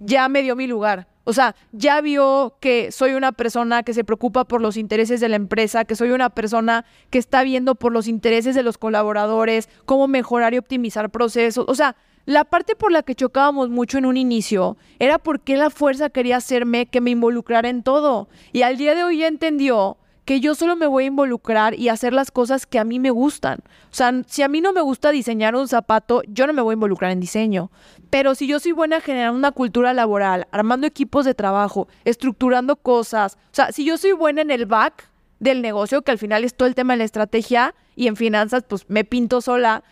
ya 0.00 0.30
me 0.30 0.40
dio 0.40 0.56
mi 0.56 0.66
lugar. 0.66 1.11
O 1.24 1.32
sea, 1.32 1.54
ya 1.72 2.00
vio 2.00 2.56
que 2.60 2.90
soy 2.90 3.14
una 3.14 3.32
persona 3.32 3.82
que 3.82 3.94
se 3.94 4.04
preocupa 4.04 4.44
por 4.44 4.60
los 4.60 4.76
intereses 4.76 5.20
de 5.20 5.28
la 5.28 5.36
empresa, 5.36 5.84
que 5.84 5.94
soy 5.94 6.10
una 6.10 6.30
persona 6.30 6.84
que 7.10 7.18
está 7.18 7.44
viendo 7.44 7.74
por 7.74 7.92
los 7.92 8.08
intereses 8.08 8.54
de 8.54 8.62
los 8.62 8.76
colaboradores, 8.78 9.68
cómo 9.84 10.08
mejorar 10.08 10.54
y 10.54 10.58
optimizar 10.58 11.10
procesos. 11.10 11.64
O 11.68 11.74
sea, 11.74 11.96
la 12.24 12.44
parte 12.44 12.76
por 12.76 12.92
la 12.92 13.02
que 13.02 13.14
chocábamos 13.14 13.68
mucho 13.68 13.98
en 13.98 14.06
un 14.06 14.16
inicio 14.16 14.76
era 14.98 15.18
porque 15.18 15.56
la 15.56 15.70
fuerza 15.70 16.10
quería 16.10 16.36
hacerme 16.36 16.86
que 16.86 17.00
me 17.00 17.10
involucrara 17.10 17.68
en 17.68 17.82
todo. 17.82 18.28
Y 18.52 18.62
al 18.62 18.76
día 18.76 18.94
de 18.94 19.04
hoy 19.04 19.18
ya 19.18 19.26
entendió 19.26 19.96
que 20.24 20.40
yo 20.40 20.54
solo 20.54 20.76
me 20.76 20.86
voy 20.86 21.04
a 21.04 21.06
involucrar 21.08 21.78
y 21.78 21.88
hacer 21.88 22.12
las 22.12 22.30
cosas 22.30 22.66
que 22.66 22.78
a 22.78 22.84
mí 22.84 22.98
me 22.98 23.10
gustan. 23.10 23.58
O 23.90 23.94
sea, 23.94 24.12
si 24.26 24.42
a 24.42 24.48
mí 24.48 24.60
no 24.60 24.72
me 24.72 24.80
gusta 24.80 25.10
diseñar 25.10 25.56
un 25.56 25.68
zapato, 25.68 26.22
yo 26.28 26.46
no 26.46 26.52
me 26.52 26.62
voy 26.62 26.72
a 26.72 26.74
involucrar 26.74 27.10
en 27.10 27.20
diseño. 27.20 27.70
Pero 28.10 28.34
si 28.34 28.46
yo 28.46 28.60
soy 28.60 28.72
buena 28.72 29.00
generando 29.00 29.38
una 29.38 29.52
cultura 29.52 29.92
laboral, 29.92 30.46
armando 30.52 30.86
equipos 30.86 31.24
de 31.24 31.34
trabajo, 31.34 31.88
estructurando 32.04 32.76
cosas, 32.76 33.34
o 33.34 33.54
sea, 33.54 33.72
si 33.72 33.84
yo 33.84 33.98
soy 33.98 34.12
buena 34.12 34.42
en 34.42 34.50
el 34.50 34.66
back 34.66 35.08
del 35.40 35.60
negocio, 35.60 36.02
que 36.02 36.12
al 36.12 36.18
final 36.18 36.44
es 36.44 36.54
todo 36.54 36.68
el 36.68 36.76
tema 36.76 36.92
de 36.92 36.98
la 36.98 37.04
estrategia 37.04 37.74
y 37.96 38.06
en 38.06 38.16
finanzas, 38.16 38.64
pues 38.68 38.88
me 38.88 39.04
pinto 39.04 39.40
sola, 39.40 39.82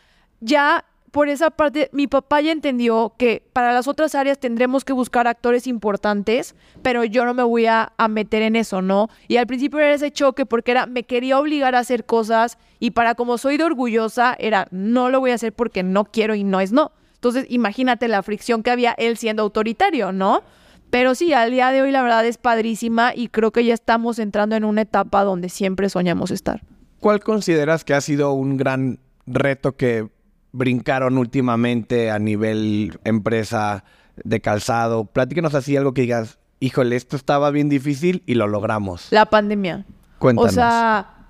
ya 0.41 0.85
por 1.11 1.29
esa 1.29 1.51
parte, 1.51 1.91
mi 1.93 2.07
papá 2.07 2.41
ya 2.41 2.53
entendió 2.53 3.15
que 3.19 3.43
para 3.53 3.73
las 3.73 3.89
otras 3.89 4.15
áreas 4.15 4.39
tendremos 4.39 4.85
que 4.85 4.93
buscar 4.93 5.27
actores 5.27 5.67
importantes, 5.67 6.55
pero 6.83 7.05
yo 7.05 7.25
no 7.25 7.35
me 7.35 7.43
voy 7.43 7.67
a, 7.67 7.93
meter 8.09 8.43
en 8.43 8.57
eso, 8.57 8.83
¿no? 8.83 9.09
Y 9.29 9.37
al 9.37 9.47
principio 9.47 9.79
era 9.79 9.93
ese 9.93 10.11
choque 10.11 10.47
porque 10.47 10.71
era, 10.71 10.87
me 10.87 11.05
quería 11.05 11.39
obligar 11.39 11.75
a 11.75 11.81
hacer 11.81 12.05
cosas 12.05 12.59
y 12.79 12.93
para 12.93 13.15
como 13.15 13.39
soy 13.39 13.57
de 13.57 13.65
orgullosa, 13.65 14.37
era, 14.39 14.69
no 14.71 15.11
lo 15.11 15.21
voy 15.21 15.33
a 15.33 15.35
hacer 15.35 15.53
porque 15.53 15.83
no 15.83 16.05
quiero 16.05 16.35
y 16.35 16.45
no 16.45 16.61
es 16.61 16.73
no. 16.73 16.93
Entonces, 17.15 17.47
imagínate 17.49 18.09
la 18.09 18.23
fricción 18.23 18.63
que 18.63 18.71
había 18.71 18.93
él 18.93 19.17
siendo 19.17 19.43
autoritario, 19.43 20.13
¿no? 20.13 20.43
Pero 20.91 21.15
sí, 21.15 21.33
al 21.33 21.51
día 21.51 21.71
de 21.71 21.83
hoy 21.83 21.91
la 21.91 22.03
verdad 22.03 22.25
es 22.27 22.39
padrísima 22.39 23.13
y 23.15 23.29
creo 23.29 23.53
que 23.53 23.65
ya 23.65 23.75
estamos 23.75 24.19
entrando 24.19 24.57
en 24.57 24.65
una 24.65 24.83
etapa 24.83 25.23
donde 25.23 25.49
siempre 25.49 25.89
soñamos 25.89 26.31
estar. 26.31 26.63
¿Cuál 26.99 27.21
consideras 27.21 27.85
que 27.85 27.95
ha 27.95 28.01
sido 28.01 28.33
un 28.33 28.57
gran 28.57 28.99
reto 29.27 29.77
que 29.77 30.09
brincaron 30.53 31.19
últimamente 31.19 32.11
a 32.11 32.19
nivel 32.19 32.99
empresa 33.05 33.85
de 34.23 34.41
calzado? 34.41 35.05
Platíquenos 35.05 35.55
así 35.55 35.77
algo 35.77 35.95
que 35.95 36.03
digas, 36.03 36.39
híjole, 36.61 36.97
esto 36.97 37.17
estaba 37.17 37.51
bien 37.51 37.69
difícil 37.69 38.23
y 38.27 38.35
lo 38.35 38.47
logramos. 38.47 39.09
La 39.11 39.27
pandemia. 39.27 39.85
Cuéntanos. 40.19 40.53
O 40.53 40.55
sea, 40.55 41.29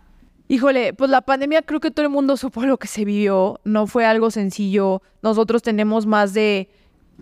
híjole, 0.48 0.92
pues 0.92 1.10
la 1.10 1.22
pandemia 1.22 1.62
creo 1.62 1.80
que 1.80 1.90
todo 1.90 2.04
el 2.04 2.12
mundo 2.12 2.36
supo 2.38 2.62
lo 2.62 2.76
que 2.78 2.88
se 2.88 3.04
vivió. 3.04 3.60
No 3.64 3.86
fue 3.86 4.04
algo 4.04 4.30
sencillo. 4.30 5.02
Nosotros 5.22 5.62
tenemos 5.62 6.06
más 6.06 6.34
de 6.34 6.68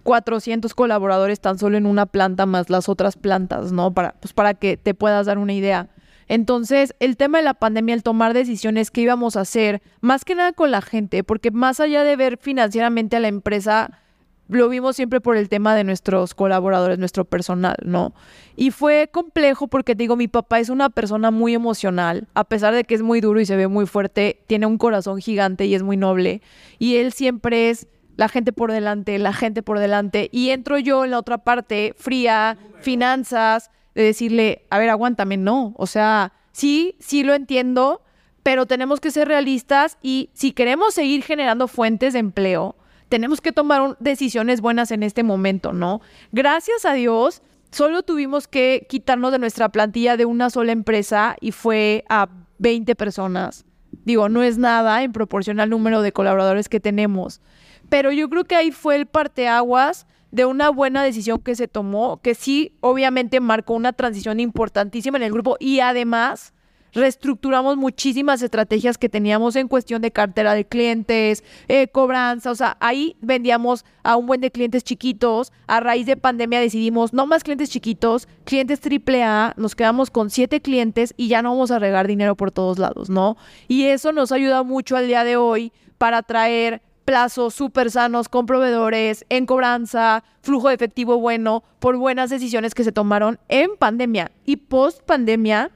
400 0.03 0.75
colaboradores 0.75 1.41
tan 1.41 1.59
solo 1.59 1.77
en 1.77 1.87
una 1.87 2.07
planta 2.07 2.47
más 2.47 2.71
las 2.71 2.89
otras 2.89 3.17
plantas, 3.17 3.73
¿no? 3.73 3.93
Para, 3.93 4.13
pues 4.13 4.33
para 4.33 4.55
que 4.55 4.77
te 4.77 4.95
puedas 4.95 5.27
dar 5.27 5.39
una 5.39 5.53
idea. 5.53 5.89
Entonces, 6.29 6.95
el 7.01 7.17
tema 7.17 7.39
de 7.39 7.45
la 7.45 7.55
pandemia, 7.55 7.95
el 7.95 8.03
tomar 8.03 8.35
decisiones 8.35 8.91
que 8.91 9.01
íbamos 9.01 9.37
a 9.37 9.41
hacer, 9.41 9.83
más 10.01 10.25
que 10.25 10.35
nada 10.35 10.53
con 10.53 10.71
la 10.71 10.83
gente, 10.83 11.25
porque 11.25 11.51
más 11.51 11.81
allá 11.81 12.05
de 12.05 12.17
ver 12.17 12.39
financieramente 12.39 13.17
a 13.17 13.21
la 13.21 13.29
empresa, 13.29 14.01
lo 14.49 14.69
vimos 14.69 14.97
siempre 14.97 15.21
por 15.21 15.37
el 15.37 15.49
tema 15.49 15.75
de 15.75 15.85
nuestros 15.85 16.35
colaboradores, 16.35 16.99
nuestro 16.99 17.25
personal, 17.25 17.77
¿no? 17.85 18.15
Y 18.57 18.71
fue 18.71 19.11
complejo 19.13 19.69
porque 19.69 19.95
digo, 19.95 20.17
mi 20.17 20.29
papá 20.29 20.59
es 20.59 20.71
una 20.71 20.91
persona 20.91 21.31
muy 21.31 21.55
emocional, 21.55 22.29
a 22.35 22.45
pesar 22.45 22.75
de 22.75 22.85
que 22.85 22.95
es 22.95 23.03
muy 23.03 23.21
duro 23.21 23.41
y 23.41 23.47
se 23.47 23.57
ve 23.57 23.69
muy 23.69 23.87
fuerte, 23.87 24.43
tiene 24.47 24.67
un 24.67 24.79
corazón 24.79 25.21
gigante 25.21 25.67
y 25.67 25.75
es 25.75 25.83
muy 25.83 25.97
noble. 25.97 26.43
Y 26.79 26.97
él 26.97 27.13
siempre 27.13 27.71
es 27.71 27.89
la 28.17 28.29
gente 28.29 28.53
por 28.53 28.73
delante, 28.73 29.19
la 29.19 29.33
gente 29.33 29.63
por 29.63 29.79
delante. 29.79 30.29
Y 30.33 30.51
entro 30.51 30.79
yo 30.79 31.05
en 31.05 31.13
la 31.13 31.19
otra 31.19 31.39
parte, 31.39 31.95
fría, 31.97 32.59
finanzas, 32.81 33.71
de 33.95 34.03
decirle, 34.03 34.67
a 34.71 34.79
ver, 34.79 34.91
aguántame, 34.91 35.37
no. 35.37 35.75
O 35.77 35.87
sea, 35.87 36.33
sí, 36.53 36.97
sí 36.99 37.23
lo 37.23 37.35
entiendo, 37.35 38.03
pero 38.43 38.67
tenemos 38.67 39.01
que 39.01 39.11
ser 39.11 39.29
realistas 39.29 39.99
y 40.03 40.31
si 40.33 40.53
queremos 40.53 40.95
seguir 40.95 41.23
generando 41.23 41.69
fuentes 41.69 42.13
de 42.13 42.21
empleo, 42.21 42.77
tenemos 43.09 43.41
que 43.41 43.53
tomar 43.53 43.97
decisiones 44.01 44.61
buenas 44.61 44.91
en 44.91 45.03
este 45.03 45.23
momento, 45.23 45.73
¿no? 45.73 46.01
Gracias 46.33 46.85
a 46.85 46.93
Dios, 46.93 47.43
solo 47.71 48.03
tuvimos 48.03 48.49
que 48.49 48.87
quitarnos 48.89 49.33
de 49.33 49.39
nuestra 49.39 49.71
plantilla 49.71 50.17
de 50.17 50.25
una 50.25 50.51
sola 50.51 50.73
empresa 50.73 51.37
y 51.41 51.53
fue 51.53 52.05
a 52.09 52.29
20 52.59 52.95
personas. 52.95 53.65
Digo, 54.05 54.29
no 54.29 54.43
es 54.43 54.59
nada 54.59 55.03
en 55.03 55.13
proporción 55.13 55.61
al 55.61 55.71
número 55.71 56.03
de 56.03 56.13
colaboradores 56.13 56.69
que 56.69 56.81
tenemos. 56.81 57.41
Pero 57.89 58.13
yo 58.13 58.29
creo 58.29 58.45
que 58.45 58.57
ahí 58.57 58.71
fue 58.71 58.97
el 58.97 59.07
parteaguas 59.07 60.07
de 60.31 60.45
una 60.45 60.71
buena 60.71 61.03
decisión 61.03 61.41
que 61.41 61.55
se 61.55 61.69
tomó, 61.69 62.21
que 62.21 62.35
sí, 62.35 62.73
obviamente 62.81 63.41
marcó 63.41 63.75
una 63.75 63.93
transición 63.93 64.41
importantísima 64.41 65.17
en 65.17 65.25
el 65.25 65.33
grupo 65.33 65.57
y 65.59 65.81
además 65.81 66.53
reestructuramos 66.93 67.77
muchísimas 67.77 68.43
estrategias 68.43 68.99
que 68.99 69.09
teníamos 69.09 69.57
en 69.57 69.69
cuestión 69.69 70.03
de 70.03 70.11
cartera 70.11 70.55
de 70.55 70.65
clientes, 70.67 71.45
eh, 71.69 71.89
cobranza, 71.89 72.51
o 72.51 72.55
sea, 72.55 72.77
ahí 72.81 73.17
vendíamos 73.21 73.85
a 74.03 74.17
un 74.17 74.27
buen 74.27 74.41
de 74.41 74.51
clientes 74.51 74.85
chiquitos, 74.85 75.53
a 75.67 75.81
raíz 75.81 76.07
de 76.07 76.17
pandemia 76.17 76.61
decidimos 76.61 77.13
no 77.13 77.27
más 77.27 77.45
clientes 77.45 77.71
chiquitos, 77.71 78.29
clientes 78.45 78.81
AAA, 78.81 79.55
nos 79.57 79.75
quedamos 79.75 80.11
con 80.11 80.31
siete 80.31 80.61
clientes 80.61 81.15
y 81.17 81.29
ya 81.29 81.43
no 81.43 81.51
vamos 81.51 81.71
a 81.71 81.79
regar 81.79 82.07
dinero 82.07 82.37
por 82.37 82.51
todos 82.51 82.79
lados, 82.79 83.11
¿no? 83.11 83.37
Y 83.69 83.85
eso 83.85 84.13
nos 84.13 84.33
ayuda 84.33 84.63
mucho 84.63 84.97
al 84.97 85.07
día 85.07 85.25
de 85.25 85.37
hoy 85.37 85.73
para 85.99 86.23
traer 86.23 86.81
plazos 87.09 87.55
súper 87.55 87.91
sanos 87.91 88.29
con 88.29 88.45
proveedores, 88.45 89.25
en 89.31 89.47
cobranza, 89.47 90.25
flujo 90.43 90.69
de 90.69 90.75
efectivo 90.75 91.17
bueno, 91.17 91.65
por 91.79 91.97
buenas 91.97 92.29
decisiones 92.29 92.75
que 92.75 92.85
se 92.85 92.93
tomaron 92.93 93.39
en 93.49 93.79
pandemia 93.79 94.31
y 94.45 94.57
post 94.57 95.01
pandemia. 95.05 95.71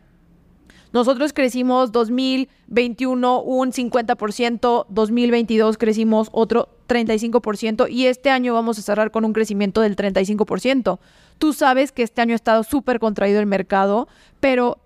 Nosotros 0.92 1.33
crecimos 1.33 1.90
2021 1.90 3.40
un 3.40 3.73
50%, 3.73 4.85
2022 4.90 5.79
crecimos 5.79 6.29
otro 6.33 6.68
35% 6.87 7.90
y 7.90 8.09
este 8.09 8.29
año 8.29 8.53
vamos 8.53 8.79
a 8.79 8.83
cerrar 8.83 9.11
con 9.11 9.25
un 9.25 9.33
crecimiento 9.33 9.81
del 9.81 9.97
35%. 9.97 10.99
Tú 11.38 11.55
sabes 11.55 11.92
que 11.92 12.03
este 12.03 12.21
año 12.21 12.35
ha 12.35 12.37
estado 12.37 12.62
súper 12.62 12.99
contraído 13.01 13.40
el 13.40 13.47
mercado, 13.47 14.07
pero 14.38 14.82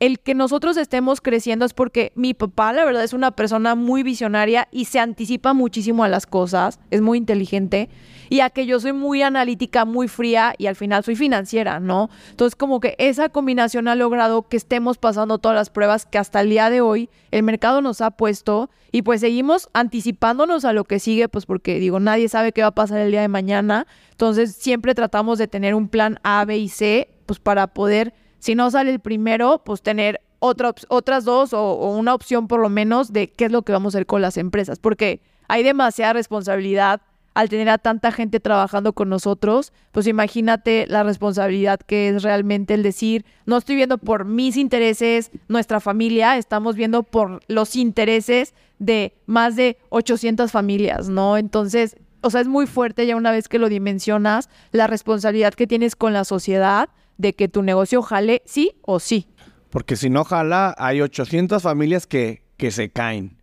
el 0.00 0.18
que 0.18 0.34
nosotros 0.34 0.78
estemos 0.78 1.20
creciendo 1.20 1.66
es 1.66 1.74
porque 1.74 2.12
mi 2.14 2.32
papá, 2.32 2.72
la 2.72 2.86
verdad, 2.86 3.04
es 3.04 3.12
una 3.12 3.32
persona 3.32 3.74
muy 3.74 4.02
visionaria 4.02 4.66
y 4.72 4.86
se 4.86 4.98
anticipa 4.98 5.52
muchísimo 5.52 6.04
a 6.04 6.08
las 6.08 6.26
cosas, 6.26 6.80
es 6.90 7.02
muy 7.02 7.18
inteligente, 7.18 7.90
y 8.30 8.40
a 8.40 8.48
que 8.48 8.64
yo 8.64 8.80
soy 8.80 8.94
muy 8.94 9.20
analítica, 9.20 9.84
muy 9.84 10.08
fría 10.08 10.54
y 10.56 10.66
al 10.66 10.76
final 10.76 11.04
soy 11.04 11.16
financiera, 11.16 11.80
¿no? 11.80 12.08
Entonces, 12.30 12.56
como 12.56 12.80
que 12.80 12.94
esa 12.98 13.28
combinación 13.28 13.88
ha 13.88 13.94
logrado 13.94 14.48
que 14.48 14.56
estemos 14.56 14.96
pasando 14.96 15.36
todas 15.36 15.54
las 15.54 15.68
pruebas 15.68 16.06
que 16.06 16.16
hasta 16.16 16.40
el 16.40 16.48
día 16.48 16.70
de 16.70 16.80
hoy 16.80 17.10
el 17.30 17.42
mercado 17.42 17.82
nos 17.82 18.00
ha 18.00 18.10
puesto 18.10 18.70
y 18.92 19.02
pues 19.02 19.20
seguimos 19.20 19.68
anticipándonos 19.74 20.64
a 20.64 20.72
lo 20.72 20.84
que 20.84 20.98
sigue, 20.98 21.28
pues 21.28 21.44
porque 21.44 21.78
digo, 21.78 22.00
nadie 22.00 22.30
sabe 22.30 22.52
qué 22.52 22.62
va 22.62 22.68
a 22.68 22.74
pasar 22.74 23.00
el 23.00 23.10
día 23.10 23.20
de 23.20 23.28
mañana, 23.28 23.86
entonces 24.12 24.56
siempre 24.56 24.94
tratamos 24.94 25.38
de 25.38 25.46
tener 25.46 25.74
un 25.74 25.88
plan 25.88 26.18
A, 26.22 26.42
B 26.46 26.56
y 26.56 26.68
C, 26.70 27.10
pues 27.26 27.38
para 27.38 27.66
poder 27.66 28.14
si 28.40 28.54
no 28.54 28.70
sale 28.70 28.90
el 28.90 29.00
primero, 29.00 29.62
pues 29.64 29.82
tener 29.82 30.20
otra, 30.40 30.74
otras 30.88 31.24
dos 31.24 31.52
o, 31.52 31.74
una 31.90 32.14
opción 32.14 32.48
por 32.48 32.60
lo 32.60 32.68
menos 32.68 33.12
de 33.12 33.28
qué 33.28 33.44
es 33.44 33.52
lo 33.52 33.62
que 33.62 33.72
vamos 33.72 33.94
a 33.94 33.98
hacer 33.98 34.06
con 34.06 34.22
las 34.22 34.36
empresas, 34.36 34.78
porque 34.80 35.20
hay 35.46 35.62
demasiada 35.62 36.14
responsabilidad 36.14 37.02
al 37.34 37.48
tener 37.48 37.68
a 37.68 37.78
tanta 37.78 38.10
gente 38.10 38.40
trabajando 38.40 38.92
con 38.92 39.08
nosotros, 39.08 39.72
pues 39.92 40.08
imagínate 40.08 40.86
la 40.88 41.04
responsabilidad 41.04 41.78
que 41.78 42.08
es 42.08 42.24
realmente 42.24 42.74
el 42.74 42.82
decir, 42.82 43.24
no 43.46 43.56
estoy 43.56 43.76
viendo 43.76 43.98
por 43.98 44.24
mis 44.24 44.56
intereses, 44.56 45.30
nuestra 45.46 45.78
familia, 45.78 46.36
estamos 46.36 46.74
viendo 46.74 47.04
por 47.04 47.40
los 47.46 47.76
intereses 47.76 48.52
de 48.80 49.14
más 49.26 49.54
de 49.54 49.78
800 49.90 50.50
familias, 50.50 51.08
¿no? 51.08 51.36
Entonces, 51.36 51.96
o 52.22 52.30
sea, 52.30 52.40
es 52.40 52.48
muy 52.48 52.66
fuerte 52.66 53.06
ya 53.06 53.16
una 53.16 53.30
vez 53.30 53.48
que 53.48 53.58
lo 53.58 53.68
dimensionas, 53.68 54.50
la 54.72 54.86
responsabilidad 54.86 55.54
que 55.54 55.66
tienes 55.66 55.94
con 55.96 56.12
la 56.12 56.24
sociedad 56.24 56.88
de 57.20 57.34
que 57.34 57.48
tu 57.48 57.62
negocio 57.62 58.02
jale 58.02 58.42
sí 58.46 58.72
o 58.82 58.98
sí. 58.98 59.28
Porque 59.70 59.96
si 59.96 60.10
no 60.10 60.24
jala, 60.24 60.74
hay 60.78 61.00
800 61.00 61.62
familias 61.62 62.06
que, 62.06 62.42
que 62.56 62.70
se 62.70 62.90
caen. 62.90 63.38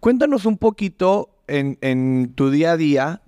Cuéntanos 0.00 0.46
un 0.46 0.58
poquito 0.58 1.36
en, 1.46 2.32
tu 2.34 2.50
día 2.50 2.72
a 2.72 2.76
día, 2.76 3.22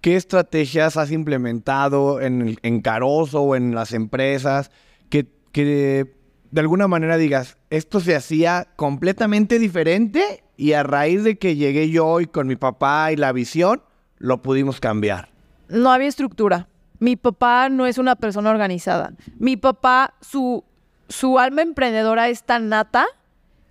¿qué 0.00 0.16
estrategias 0.16 0.96
has 0.96 1.10
implementado 1.10 2.20
en, 2.20 2.56
en 2.62 2.80
Caroso 2.80 3.42
o 3.42 3.56
en 3.56 3.74
las 3.74 3.92
empresas 3.92 4.70
que, 5.10 5.28
que 5.52 6.14
de 6.50 6.60
alguna 6.60 6.88
manera 6.88 7.16
digas, 7.16 7.58
esto 7.70 8.00
se 8.00 8.16
hacía 8.16 8.68
completamente 8.76 9.58
diferente 9.58 10.44
y 10.56 10.72
a 10.72 10.82
raíz 10.82 11.22
de 11.22 11.38
que 11.38 11.56
llegué 11.56 11.90
yo 11.90 12.20
y 12.20 12.26
con 12.26 12.46
mi 12.46 12.56
papá 12.56 13.12
y 13.12 13.16
la 13.16 13.32
visión, 13.32 13.82
lo 14.18 14.40
pudimos 14.40 14.80
cambiar? 14.80 15.28
No 15.68 15.90
había 15.90 16.08
estructura. 16.08 16.68
Mi 16.98 17.16
papá 17.16 17.68
no 17.68 17.86
es 17.86 17.98
una 17.98 18.16
persona 18.16 18.50
organizada. 18.50 19.12
Mi 19.38 19.56
papá, 19.56 20.14
su, 20.20 20.64
su 21.08 21.38
alma 21.38 21.62
emprendedora 21.62 22.28
es 22.28 22.44
tan 22.44 22.68
nata 22.68 23.06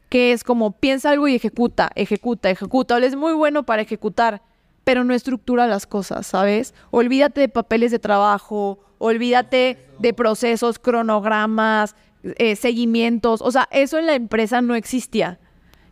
que 0.09 0.31
es 0.31 0.43
como 0.43 0.71
piensa 0.71 1.09
algo 1.09 1.27
y 1.27 1.35
ejecuta, 1.35 1.91
ejecuta, 1.95 2.49
ejecuta. 2.49 2.97
Él 2.97 3.03
es 3.03 3.15
muy 3.15 3.33
bueno 3.33 3.63
para 3.63 3.81
ejecutar, 3.81 4.41
pero 4.83 5.03
no 5.03 5.13
estructura 5.13 5.67
las 5.67 5.87
cosas, 5.87 6.27
¿sabes? 6.27 6.73
Olvídate 6.91 7.41
de 7.41 7.49
papeles 7.49 7.91
de 7.91 7.99
trabajo, 7.99 8.79
olvídate 8.99 9.77
de 9.99 10.13
procesos, 10.13 10.79
cronogramas, 10.79 11.95
eh, 12.23 12.55
seguimientos. 12.55 13.41
O 13.41 13.51
sea, 13.51 13.67
eso 13.71 13.97
en 13.97 14.05
la 14.05 14.15
empresa 14.15 14.61
no 14.61 14.75
existía. 14.75 15.39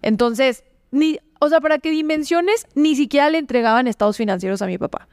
Entonces, 0.02 0.64
ni, 0.92 1.20
o 1.40 1.50
sea, 1.50 1.60
para 1.60 1.80
que 1.80 1.92
dimensiones, 1.92 2.68
ni 2.76 2.96
siquiera 2.96 3.30
le 3.30 3.40
entregaban 3.40 3.88
estados 3.88 4.18
financieros 4.18 4.62
a 4.62 4.68
mi 4.68 4.78
papá. 4.78 5.08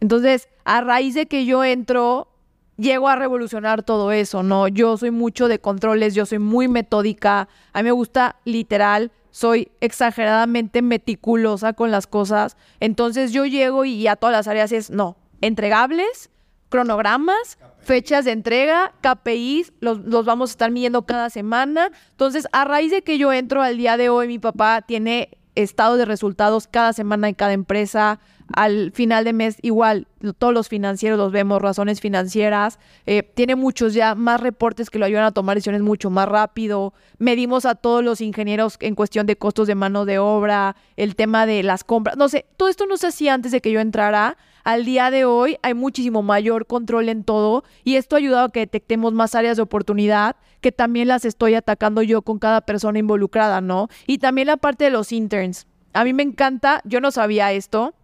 Entonces, 0.00 0.48
a 0.64 0.80
raíz 0.80 1.14
de 1.14 1.26
que 1.26 1.44
yo 1.44 1.62
entro, 1.64 2.28
llego 2.76 3.08
a 3.08 3.16
revolucionar 3.16 3.82
todo 3.82 4.12
eso, 4.12 4.42
¿no? 4.42 4.68
Yo 4.68 4.96
soy 4.96 5.10
mucho 5.10 5.48
de 5.48 5.60
controles, 5.60 6.14
yo 6.14 6.26
soy 6.26 6.38
muy 6.38 6.68
metódica, 6.68 7.48
a 7.72 7.82
mí 7.82 7.84
me 7.84 7.92
gusta 7.92 8.36
literal, 8.44 9.12
soy 9.30 9.70
exageradamente 9.80 10.82
meticulosa 10.82 11.74
con 11.74 11.90
las 11.90 12.06
cosas. 12.06 12.56
Entonces 12.80 13.32
yo 13.32 13.44
llego 13.44 13.84
y 13.84 14.06
a 14.06 14.16
todas 14.16 14.34
las 14.34 14.48
áreas 14.48 14.72
es, 14.72 14.90
no, 14.90 15.16
entregables, 15.40 16.30
cronogramas, 16.70 17.58
fechas 17.80 18.24
de 18.24 18.32
entrega, 18.32 18.92
KPIs, 19.02 19.72
los, 19.80 19.98
los, 19.98 20.24
vamos 20.24 20.50
a 20.50 20.52
estar 20.52 20.70
midiendo 20.70 21.02
cada 21.02 21.30
semana. 21.30 21.90
Entonces, 22.12 22.46
a 22.52 22.64
raíz 22.64 22.90
de 22.90 23.02
que 23.02 23.18
yo 23.18 23.32
entro 23.32 23.62
al 23.62 23.76
día 23.76 23.96
de 23.96 24.08
hoy, 24.08 24.28
mi 24.28 24.38
papá 24.38 24.82
tiene 24.82 25.38
estado 25.54 25.96
de 25.96 26.04
resultados 26.04 26.66
cada 26.68 26.92
semana 26.92 27.28
en 27.28 27.34
cada 27.34 27.52
empresa, 27.52 28.20
al 28.54 28.92
final 28.92 29.24
de 29.24 29.32
mes 29.32 29.58
igual 29.62 30.06
todos 30.38 30.52
los 30.52 30.68
financieros 30.68 31.18
los 31.18 31.32
vemos, 31.32 31.62
razones 31.62 32.00
financieras, 32.00 32.78
eh, 33.06 33.22
tiene 33.22 33.54
muchos 33.54 33.94
ya 33.94 34.14
más 34.14 34.40
reportes 34.40 34.90
que 34.90 34.98
lo 34.98 35.04
ayudan 35.04 35.24
a 35.24 35.32
tomar 35.32 35.56
decisiones 35.56 35.82
mucho 35.82 36.10
más 36.10 36.28
rápido, 36.28 36.92
medimos 37.18 37.64
a 37.64 37.74
todos 37.74 38.04
los 38.04 38.20
ingenieros 38.20 38.76
en 38.80 38.94
cuestión 38.94 39.26
de 39.26 39.36
costos 39.36 39.66
de 39.66 39.74
mano 39.74 40.04
de 40.04 40.18
obra, 40.18 40.76
el 40.96 41.16
tema 41.16 41.46
de 41.46 41.62
las 41.62 41.84
compras, 41.84 42.16
no 42.16 42.28
sé, 42.28 42.46
todo 42.56 42.68
esto 42.68 42.86
no 42.86 42.96
se 42.96 43.08
hacía 43.08 43.34
antes 43.34 43.52
de 43.52 43.60
que 43.60 43.72
yo 43.72 43.80
entrara, 43.80 44.36
al 44.64 44.84
día 44.84 45.10
de 45.10 45.24
hoy 45.24 45.56
hay 45.62 45.74
muchísimo 45.74 46.22
mayor 46.22 46.66
control 46.66 47.08
en 47.08 47.24
todo 47.24 47.64
y 47.84 47.96
esto 47.96 48.16
ha 48.16 48.18
ayudado 48.18 48.46
a 48.46 48.52
que 48.52 48.60
detectemos 48.60 49.12
más 49.12 49.34
áreas 49.34 49.56
de 49.56 49.62
oportunidad 49.62 50.36
que 50.60 50.72
también 50.72 51.08
las 51.08 51.24
estoy 51.24 51.54
atacando 51.54 52.02
yo 52.02 52.22
con 52.22 52.38
cada 52.38 52.60
persona 52.60 52.98
involucrada, 52.98 53.60
¿no? 53.60 53.88
Y 54.06 54.18
también 54.18 54.46
la 54.46 54.58
parte 54.58 54.84
de 54.84 54.90
los 54.90 55.12
interns. 55.12 55.66
A 55.92 56.04
mí 56.04 56.12
me 56.12 56.22
encanta, 56.22 56.82
yo 56.84 57.00
no 57.00 57.10
sabía 57.10 57.52
esto, 57.52 57.94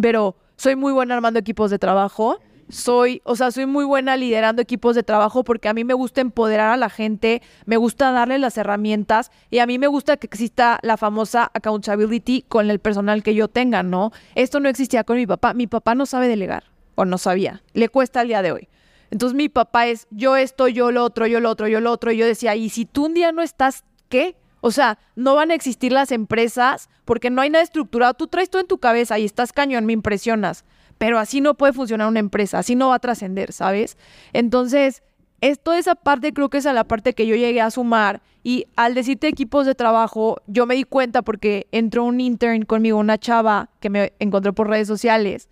pero 0.00 0.36
soy 0.56 0.76
muy 0.76 0.92
buena 0.92 1.14
armando 1.14 1.38
equipos 1.38 1.70
de 1.70 1.78
trabajo. 1.78 2.38
Soy, 2.68 3.22
o 3.24 3.34
sea, 3.34 3.50
soy 3.50 3.64
muy 3.64 3.86
buena 3.86 4.16
liderando 4.16 4.60
equipos 4.60 4.94
de 4.94 5.02
trabajo 5.02 5.42
porque 5.42 5.68
a 5.68 5.72
mí 5.72 5.84
me 5.84 5.94
gusta 5.94 6.20
empoderar 6.20 6.70
a 6.70 6.76
la 6.76 6.90
gente, 6.90 7.40
me 7.64 7.78
gusta 7.78 8.10
darle 8.12 8.38
las 8.38 8.58
herramientas 8.58 9.30
y 9.50 9.60
a 9.60 9.66
mí 9.66 9.78
me 9.78 9.86
gusta 9.86 10.18
que 10.18 10.26
exista 10.26 10.78
la 10.82 10.98
famosa 10.98 11.50
accountability 11.54 12.44
con 12.46 12.70
el 12.70 12.78
personal 12.78 13.22
que 13.22 13.34
yo 13.34 13.48
tenga, 13.48 13.82
¿no? 13.82 14.12
Esto 14.34 14.60
no 14.60 14.68
existía 14.68 15.04
con 15.04 15.16
mi 15.16 15.26
papá. 15.26 15.54
Mi 15.54 15.66
papá 15.66 15.94
no 15.94 16.04
sabe 16.04 16.28
delegar 16.28 16.64
o 16.94 17.06
no 17.06 17.16
sabía. 17.16 17.62
Le 17.72 17.88
cuesta 17.88 18.20
al 18.20 18.28
día 18.28 18.42
de 18.42 18.52
hoy. 18.52 18.68
Entonces 19.10 19.34
mi 19.34 19.48
papá 19.48 19.86
es 19.86 20.06
yo 20.10 20.36
esto, 20.36 20.68
yo 20.68 20.90
lo 20.90 21.04
otro, 21.04 21.26
yo 21.26 21.40
lo 21.40 21.50
otro, 21.50 21.68
yo 21.68 21.80
lo 21.80 21.90
otro. 21.90 22.12
Y 22.12 22.18
yo 22.18 22.26
decía, 22.26 22.54
¿y 22.56 22.68
si 22.68 22.84
tú 22.84 23.06
un 23.06 23.14
día 23.14 23.32
no 23.32 23.42
estás, 23.42 23.84
qué? 24.08 24.36
O 24.60 24.70
sea, 24.70 24.98
no 25.14 25.34
van 25.34 25.50
a 25.50 25.54
existir 25.54 25.92
las 25.92 26.12
empresas 26.12 26.88
porque 27.04 27.30
no 27.30 27.42
hay 27.42 27.50
nada 27.50 27.64
estructurado. 27.64 28.14
Tú 28.14 28.26
traes 28.26 28.50
todo 28.50 28.60
en 28.60 28.68
tu 28.68 28.78
cabeza 28.78 29.18
y 29.18 29.24
estás 29.24 29.52
cañón, 29.52 29.86
me 29.86 29.92
impresionas. 29.92 30.64
Pero 30.98 31.18
así 31.18 31.40
no 31.40 31.54
puede 31.54 31.72
funcionar 31.72 32.08
una 32.08 32.18
empresa, 32.18 32.58
así 32.58 32.74
no 32.74 32.88
va 32.88 32.96
a 32.96 32.98
trascender, 32.98 33.52
¿sabes? 33.52 33.96
Entonces, 34.32 35.02
esto, 35.40 35.72
esa 35.72 35.94
parte 35.94 36.32
creo 36.32 36.50
que 36.50 36.58
es 36.58 36.66
a 36.66 36.72
la 36.72 36.84
parte 36.84 37.14
que 37.14 37.26
yo 37.26 37.36
llegué 37.36 37.60
a 37.60 37.70
sumar. 37.70 38.22
Y 38.42 38.66
al 38.76 38.94
decirte 38.94 39.28
equipos 39.28 39.66
de 39.66 39.74
trabajo, 39.74 40.38
yo 40.46 40.66
me 40.66 40.74
di 40.74 40.84
cuenta 40.84 41.22
porque 41.22 41.68
entró 41.70 42.04
un 42.04 42.20
intern 42.20 42.64
conmigo, 42.64 42.98
una 42.98 43.18
chava 43.18 43.70
que 43.80 43.90
me 43.90 44.12
encontró 44.18 44.52
por 44.52 44.68
redes 44.68 44.88
sociales. 44.88 45.48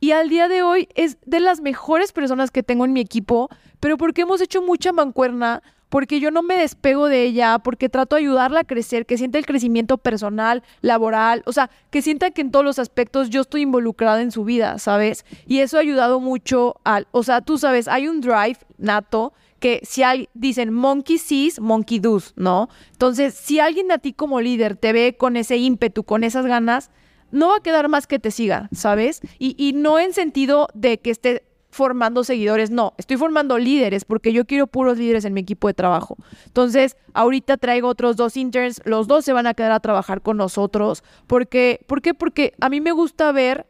Y 0.00 0.10
al 0.10 0.28
día 0.28 0.48
de 0.48 0.64
hoy 0.64 0.88
es 0.96 1.18
de 1.26 1.38
las 1.38 1.60
mejores 1.60 2.12
personas 2.12 2.50
que 2.50 2.64
tengo 2.64 2.84
en 2.84 2.92
mi 2.92 3.00
equipo, 3.00 3.48
pero 3.78 3.96
porque 3.96 4.22
hemos 4.22 4.40
hecho 4.40 4.60
mucha 4.60 4.92
mancuerna, 4.92 5.62
porque 5.92 6.20
yo 6.20 6.30
no 6.30 6.42
me 6.42 6.56
despego 6.56 7.10
de 7.10 7.22
ella, 7.22 7.58
porque 7.58 7.90
trato 7.90 8.16
de 8.16 8.22
ayudarla 8.22 8.60
a 8.60 8.64
crecer, 8.64 9.04
que 9.04 9.18
sienta 9.18 9.36
el 9.36 9.44
crecimiento 9.44 9.98
personal, 9.98 10.62
laboral, 10.80 11.42
o 11.44 11.52
sea, 11.52 11.68
que 11.90 12.00
sienta 12.00 12.30
que 12.30 12.40
en 12.40 12.50
todos 12.50 12.64
los 12.64 12.78
aspectos 12.78 13.28
yo 13.28 13.42
estoy 13.42 13.60
involucrada 13.60 14.22
en 14.22 14.30
su 14.30 14.42
vida, 14.42 14.78
¿sabes? 14.78 15.26
Y 15.46 15.58
eso 15.58 15.76
ha 15.76 15.80
ayudado 15.80 16.18
mucho 16.18 16.76
al, 16.82 17.08
o 17.10 17.22
sea, 17.22 17.42
tú 17.42 17.58
sabes, 17.58 17.88
hay 17.88 18.08
un 18.08 18.22
drive 18.22 18.56
nato 18.78 19.34
que 19.60 19.82
si 19.82 20.02
hay, 20.02 20.30
dicen 20.32 20.72
monkey 20.72 21.18
sees, 21.18 21.60
monkey 21.60 21.98
does, 21.98 22.32
¿no? 22.36 22.70
Entonces, 22.92 23.34
si 23.34 23.60
alguien 23.60 23.92
a 23.92 23.98
ti 23.98 24.14
como 24.14 24.40
líder 24.40 24.76
te 24.76 24.94
ve 24.94 25.18
con 25.18 25.36
ese 25.36 25.58
ímpetu, 25.58 26.04
con 26.04 26.24
esas 26.24 26.46
ganas, 26.46 26.90
no 27.32 27.48
va 27.48 27.56
a 27.56 27.62
quedar 27.62 27.90
más 27.90 28.06
que 28.06 28.18
te 28.18 28.30
siga, 28.30 28.70
¿sabes? 28.72 29.20
Y, 29.38 29.56
y 29.58 29.74
no 29.74 29.98
en 29.98 30.14
sentido 30.14 30.68
de 30.72 31.00
que 31.00 31.10
esté 31.10 31.44
formando 31.72 32.22
seguidores, 32.22 32.70
no, 32.70 32.92
estoy 32.98 33.16
formando 33.16 33.58
líderes 33.58 34.04
porque 34.04 34.34
yo 34.34 34.44
quiero 34.44 34.66
puros 34.66 34.98
líderes 34.98 35.24
en 35.24 35.32
mi 35.32 35.40
equipo 35.40 35.68
de 35.68 35.74
trabajo. 35.74 36.18
Entonces, 36.46 36.98
ahorita 37.14 37.56
traigo 37.56 37.88
otros 37.88 38.16
dos 38.16 38.36
interns, 38.36 38.82
los 38.84 39.08
dos 39.08 39.24
se 39.24 39.32
van 39.32 39.46
a 39.46 39.54
quedar 39.54 39.72
a 39.72 39.80
trabajar 39.80 40.20
con 40.20 40.36
nosotros. 40.36 41.02
Porque, 41.26 41.80
¿Por 41.88 42.02
qué? 42.02 42.12
Porque 42.12 42.52
a 42.60 42.68
mí 42.68 42.82
me 42.82 42.92
gusta 42.92 43.32
ver 43.32 43.66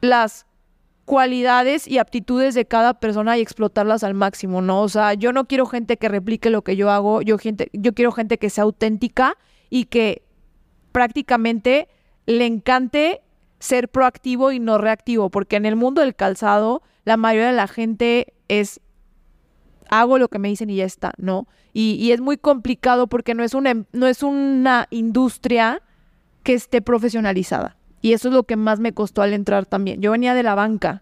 las 0.00 0.46
cualidades 1.04 1.86
y 1.86 1.98
aptitudes 1.98 2.54
de 2.54 2.64
cada 2.64 2.94
persona 2.94 3.36
y 3.36 3.42
explotarlas 3.42 4.04
al 4.04 4.14
máximo, 4.14 4.62
¿no? 4.62 4.80
O 4.80 4.88
sea, 4.88 5.12
yo 5.12 5.34
no 5.34 5.44
quiero 5.44 5.66
gente 5.66 5.98
que 5.98 6.08
replique 6.08 6.48
lo 6.48 6.62
que 6.62 6.76
yo 6.76 6.90
hago, 6.90 7.20
yo, 7.20 7.36
gente, 7.36 7.68
yo 7.74 7.92
quiero 7.92 8.10
gente 8.10 8.38
que 8.38 8.48
sea 8.48 8.64
auténtica 8.64 9.36
y 9.68 9.84
que 9.84 10.22
prácticamente 10.92 11.88
le 12.24 12.46
encante 12.46 13.20
ser 13.58 13.90
proactivo 13.90 14.50
y 14.50 14.60
no 14.60 14.78
reactivo, 14.78 15.28
porque 15.28 15.56
en 15.56 15.66
el 15.66 15.76
mundo 15.76 16.00
del 16.00 16.14
calzado 16.14 16.82
la 17.08 17.16
mayoría 17.16 17.46
de 17.46 17.56
la 17.56 17.68
gente 17.68 18.34
es 18.48 18.82
hago 19.88 20.18
lo 20.18 20.28
que 20.28 20.38
me 20.38 20.48
dicen 20.48 20.68
y 20.68 20.76
ya 20.76 20.84
está, 20.84 21.14
¿no? 21.16 21.48
Y, 21.72 22.10
es 22.12 22.20
muy 22.20 22.36
complicado 22.36 23.06
porque 23.06 23.34
no 23.34 23.42
es, 23.42 23.54
una, 23.54 23.72
no 23.92 24.06
es 24.06 24.22
una 24.22 24.88
industria 24.90 25.80
que 26.42 26.52
esté 26.52 26.82
profesionalizada. 26.82 27.78
Y 28.02 28.12
eso 28.12 28.28
es 28.28 28.34
lo 28.34 28.42
que 28.42 28.56
más 28.56 28.78
me 28.78 28.92
costó 28.92 29.22
al 29.22 29.32
entrar 29.32 29.64
también. 29.64 30.02
Yo 30.02 30.10
venía 30.10 30.34
de 30.34 30.42
la 30.42 30.54
banca. 30.54 31.00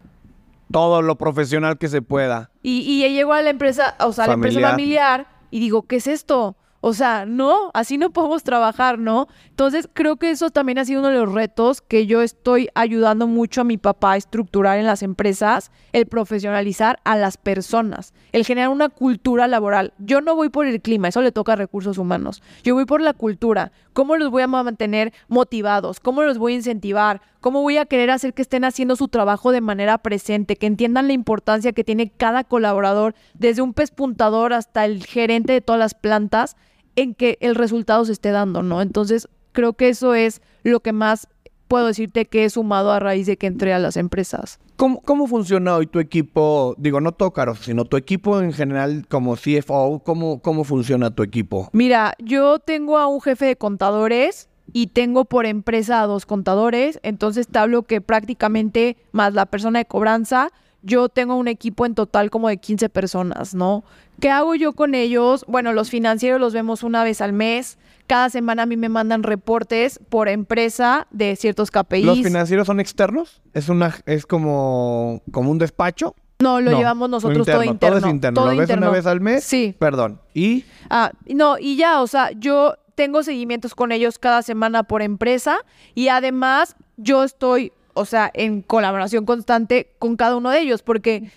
Todo 0.70 1.02
lo 1.02 1.16
profesional 1.16 1.76
que 1.76 1.88
se 1.88 2.02
pueda. 2.02 2.52
Y, 2.62 2.82
y 2.82 3.08
llegó 3.12 3.32
a 3.32 3.42
la 3.42 3.50
empresa, 3.50 3.96
o 3.98 4.12
sea, 4.12 4.26
a 4.26 4.28
la 4.28 4.34
empresa 4.34 4.60
familiar, 4.60 5.26
y 5.50 5.58
digo, 5.58 5.88
¿qué 5.88 5.96
es 5.96 6.06
esto? 6.06 6.56
O 6.88 6.92
sea, 6.92 7.26
no, 7.26 7.72
así 7.74 7.98
no 7.98 8.10
podemos 8.10 8.44
trabajar, 8.44 8.96
¿no? 8.96 9.26
Entonces, 9.48 9.88
creo 9.92 10.18
que 10.18 10.30
eso 10.30 10.50
también 10.50 10.78
ha 10.78 10.84
sido 10.84 11.00
uno 11.00 11.08
de 11.08 11.16
los 11.16 11.32
retos 11.32 11.80
que 11.80 12.06
yo 12.06 12.22
estoy 12.22 12.68
ayudando 12.76 13.26
mucho 13.26 13.62
a 13.62 13.64
mi 13.64 13.76
papá 13.76 14.12
a 14.12 14.16
estructurar 14.16 14.78
en 14.78 14.86
las 14.86 15.02
empresas, 15.02 15.72
el 15.92 16.06
profesionalizar 16.06 17.00
a 17.02 17.16
las 17.16 17.38
personas, 17.38 18.14
el 18.30 18.44
generar 18.44 18.68
una 18.68 18.88
cultura 18.88 19.48
laboral. 19.48 19.94
Yo 19.98 20.20
no 20.20 20.36
voy 20.36 20.48
por 20.48 20.64
el 20.64 20.80
clima, 20.80 21.08
eso 21.08 21.22
le 21.22 21.32
toca 21.32 21.54
a 21.54 21.56
recursos 21.56 21.98
humanos. 21.98 22.40
Yo 22.62 22.76
voy 22.76 22.84
por 22.84 23.00
la 23.00 23.14
cultura. 23.14 23.72
¿Cómo 23.92 24.16
los 24.16 24.30
voy 24.30 24.42
a 24.42 24.46
mantener 24.46 25.12
motivados? 25.26 25.98
¿Cómo 25.98 26.22
los 26.22 26.38
voy 26.38 26.52
a 26.52 26.56
incentivar? 26.56 27.20
¿Cómo 27.40 27.62
voy 27.62 27.78
a 27.78 27.86
querer 27.86 28.12
hacer 28.12 28.32
que 28.32 28.42
estén 28.42 28.64
haciendo 28.64 28.94
su 28.94 29.08
trabajo 29.08 29.50
de 29.50 29.60
manera 29.60 29.98
presente, 29.98 30.54
que 30.54 30.66
entiendan 30.68 31.08
la 31.08 31.14
importancia 31.14 31.72
que 31.72 31.82
tiene 31.82 32.12
cada 32.16 32.44
colaborador, 32.44 33.16
desde 33.34 33.62
un 33.62 33.74
pespuntador 33.74 34.52
hasta 34.52 34.84
el 34.84 35.04
gerente 35.04 35.52
de 35.52 35.60
todas 35.60 35.80
las 35.80 35.94
plantas? 35.94 36.56
En 36.96 37.14
que 37.14 37.38
el 37.40 37.54
resultado 37.54 38.04
se 38.04 38.12
esté 38.12 38.30
dando, 38.30 38.62
¿no? 38.62 38.82
Entonces, 38.82 39.28
creo 39.52 39.74
que 39.74 39.88
eso 39.88 40.14
es 40.14 40.42
lo 40.64 40.80
que 40.80 40.92
más 40.92 41.28
puedo 41.68 41.86
decirte 41.86 42.26
que 42.26 42.44
he 42.44 42.50
sumado 42.50 42.92
a 42.92 43.00
raíz 43.00 43.26
de 43.26 43.36
que 43.36 43.46
entré 43.46 43.72
a 43.72 43.78
las 43.78 43.96
empresas. 43.96 44.58
¿Cómo, 44.76 45.00
cómo 45.00 45.26
funciona 45.26 45.74
hoy 45.74 45.86
tu 45.86 46.00
equipo? 46.00 46.74
Digo, 46.78 47.00
no 47.00 47.12
Tócaro, 47.12 47.54
sino 47.54 47.84
tu 47.84 47.96
equipo 47.96 48.40
en 48.40 48.52
general 48.52 49.06
como 49.08 49.36
CFO. 49.36 50.00
¿Cómo, 50.04 50.40
¿Cómo 50.40 50.64
funciona 50.64 51.14
tu 51.14 51.22
equipo? 51.22 51.70
Mira, 51.72 52.14
yo 52.18 52.58
tengo 52.58 52.98
a 52.98 53.06
un 53.06 53.20
jefe 53.20 53.46
de 53.46 53.56
contadores 53.56 54.48
y 54.72 54.88
tengo 54.88 55.24
por 55.24 55.46
empresa 55.46 56.02
a 56.02 56.06
dos 56.06 56.26
contadores. 56.26 57.00
Entonces 57.02 57.48
te 57.48 57.58
hablo 57.58 57.82
que 57.82 58.00
prácticamente 58.00 58.96
más 59.12 59.34
la 59.34 59.46
persona 59.46 59.78
de 59.78 59.86
cobranza, 59.86 60.50
yo 60.86 61.08
tengo 61.08 61.34
un 61.34 61.48
equipo 61.48 61.84
en 61.84 61.94
total 61.94 62.30
como 62.30 62.48
de 62.48 62.58
15 62.58 62.88
personas, 62.88 63.54
¿no? 63.54 63.84
¿Qué 64.20 64.30
hago 64.30 64.54
yo 64.54 64.72
con 64.72 64.94
ellos? 64.94 65.44
Bueno, 65.48 65.72
los 65.72 65.90
financieros 65.90 66.40
los 66.40 66.54
vemos 66.54 66.84
una 66.84 67.02
vez 67.02 67.20
al 67.20 67.32
mes. 67.32 67.76
Cada 68.06 68.30
semana 68.30 68.62
a 68.62 68.66
mí 68.66 68.76
me 68.76 68.88
mandan 68.88 69.24
reportes 69.24 70.00
por 70.08 70.28
empresa 70.28 71.08
de 71.10 71.34
ciertos 71.34 71.72
KPIs. 71.72 72.06
¿Los 72.06 72.22
financieros 72.22 72.68
son 72.68 72.78
externos? 72.78 73.42
¿Es 73.52 73.68
una 73.68 73.96
es 74.06 74.26
como, 74.26 75.22
como 75.32 75.50
un 75.50 75.58
despacho? 75.58 76.14
No, 76.38 76.60
lo 76.60 76.78
llevamos 76.78 77.10
nosotros 77.10 77.46
todo 77.46 77.64
interno. 77.64 77.98
Todo 77.98 78.06
es 78.06 78.14
interno. 78.14 78.46
¿Lo 78.46 78.56
ves 78.56 78.70
una 78.70 78.90
vez 78.90 79.06
al 79.06 79.20
mes? 79.20 79.42
Sí. 79.42 79.74
Perdón. 79.78 80.20
¿Y? 80.34 80.64
Ah, 80.88 81.10
no, 81.26 81.58
y 81.58 81.76
ya, 81.76 82.00
o 82.00 82.06
sea, 82.06 82.30
yo 82.32 82.74
tengo 82.94 83.24
seguimientos 83.24 83.74
con 83.74 83.90
ellos 83.90 84.18
cada 84.18 84.42
semana 84.42 84.84
por 84.84 85.02
empresa 85.02 85.58
y 85.94 86.08
además 86.08 86.76
yo 86.96 87.24
estoy 87.24 87.72
o 87.96 88.04
sea, 88.04 88.30
en 88.34 88.62
colaboración 88.62 89.24
constante 89.24 89.94
con 89.98 90.16
cada 90.16 90.36
uno 90.36 90.50
de 90.50 90.60
ellos, 90.60 90.82
porque 90.82 91.30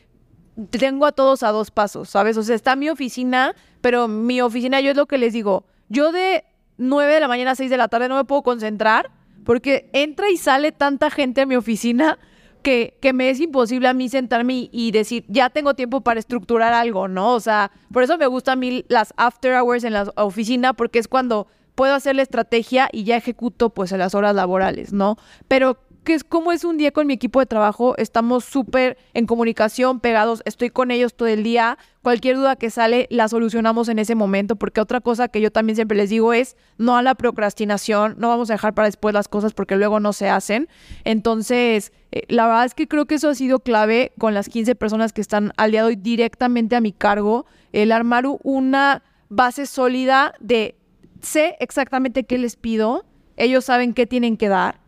tengo 0.69 1.05
a 1.05 1.11
todos 1.11 1.43
a 1.43 1.51
dos 1.51 1.71
pasos, 1.71 2.09
¿sabes? 2.09 2.37
O 2.37 2.43
sea, 2.43 2.55
está 2.55 2.75
mi 2.75 2.89
oficina, 2.89 3.55
pero 3.81 4.07
mi 4.07 4.41
oficina, 4.41 4.81
yo 4.81 4.91
es 4.91 4.97
lo 4.97 5.07
que 5.07 5.17
les 5.17 5.33
digo, 5.33 5.65
yo 5.87 6.11
de 6.11 6.43
9 6.77 7.13
de 7.13 7.19
la 7.19 7.27
mañana 7.27 7.51
a 7.51 7.55
6 7.55 7.69
de 7.69 7.77
la 7.77 7.87
tarde 7.87 8.09
no 8.09 8.15
me 8.17 8.25
puedo 8.25 8.43
concentrar 8.43 9.09
porque 9.45 9.89
entra 9.93 10.29
y 10.29 10.37
sale 10.37 10.71
tanta 10.71 11.09
gente 11.09 11.41
a 11.41 11.45
mi 11.45 11.55
oficina 11.55 12.19
que, 12.61 12.97
que, 13.01 13.13
me 13.13 13.29
es 13.29 13.39
imposible 13.39 13.87
a 13.87 13.93
mí 13.93 14.09
sentarme 14.09 14.69
y, 14.71 14.91
decir, 14.91 15.23
ya 15.29 15.49
tengo 15.49 15.75
tiempo 15.75 16.01
para 16.01 16.19
estructurar 16.19 16.73
algo, 16.73 17.07
¿no? 17.07 17.33
O 17.33 17.39
sea, 17.39 17.71
por 17.91 18.03
eso 18.03 18.17
me 18.17 18.27
gustan 18.27 18.53
a 18.53 18.55
mí 18.57 18.85
las 18.89 19.13
after 19.15 19.53
hours 19.55 19.85
en 19.85 19.93
la 19.93 20.11
oficina, 20.17 20.73
porque 20.73 20.99
es 20.99 21.07
cuando 21.07 21.47
puedo 21.75 21.93
hacer 21.93 22.17
la 22.17 22.21
estrategia 22.21 22.89
y 22.91 23.05
ya 23.05 23.15
ejecuto 23.15 23.69
pues 23.69 23.93
en 23.93 23.99
las 23.99 24.13
horas 24.13 24.35
laborales, 24.35 24.91
¿no? 24.91 25.15
Pero 25.47 25.77
es 26.13 26.23
como 26.23 26.51
es 26.51 26.63
un 26.63 26.77
día 26.77 26.91
con 26.91 27.07
mi 27.07 27.13
equipo 27.13 27.39
de 27.39 27.45
trabajo, 27.45 27.95
estamos 27.97 28.45
súper 28.45 28.97
en 29.13 29.25
comunicación, 29.25 29.99
pegados, 29.99 30.41
estoy 30.45 30.69
con 30.69 30.91
ellos 30.91 31.13
todo 31.13 31.27
el 31.27 31.43
día, 31.43 31.77
cualquier 32.01 32.37
duda 32.37 32.55
que 32.55 32.69
sale 32.69 33.07
la 33.09 33.27
solucionamos 33.27 33.89
en 33.89 33.99
ese 33.99 34.15
momento, 34.15 34.55
porque 34.55 34.81
otra 34.81 35.01
cosa 35.01 35.27
que 35.27 35.41
yo 35.41 35.51
también 35.51 35.75
siempre 35.75 35.97
les 35.97 36.09
digo 36.09 36.33
es 36.33 36.55
no 36.77 36.95
a 36.95 37.01
la 37.01 37.15
procrastinación, 37.15 38.15
no 38.17 38.29
vamos 38.29 38.49
a 38.49 38.53
dejar 38.53 38.73
para 38.73 38.87
después 38.87 39.13
las 39.13 39.27
cosas 39.27 39.53
porque 39.53 39.75
luego 39.75 39.99
no 39.99 40.13
se 40.13 40.29
hacen. 40.29 40.67
Entonces, 41.03 41.91
eh, 42.11 42.23
la 42.27 42.47
verdad 42.47 42.65
es 42.65 42.73
que 42.73 42.87
creo 42.87 43.05
que 43.05 43.15
eso 43.15 43.29
ha 43.29 43.35
sido 43.35 43.59
clave 43.59 44.11
con 44.17 44.33
las 44.33 44.49
15 44.49 44.75
personas 44.75 45.13
que 45.13 45.21
están 45.21 45.53
al 45.57 45.71
día 45.71 45.81
de 45.81 45.89
hoy 45.89 45.95
directamente 45.95 46.75
a 46.75 46.81
mi 46.81 46.91
cargo, 46.91 47.45
el 47.73 47.91
armar 47.91 48.25
una 48.43 49.03
base 49.29 49.65
sólida 49.65 50.33
de 50.39 50.75
sé 51.21 51.55
exactamente 51.59 52.23
qué 52.23 52.37
les 52.37 52.55
pido, 52.55 53.05
ellos 53.37 53.65
saben 53.65 53.93
qué 53.93 54.07
tienen 54.07 54.37
que 54.37 54.49
dar 54.49 54.78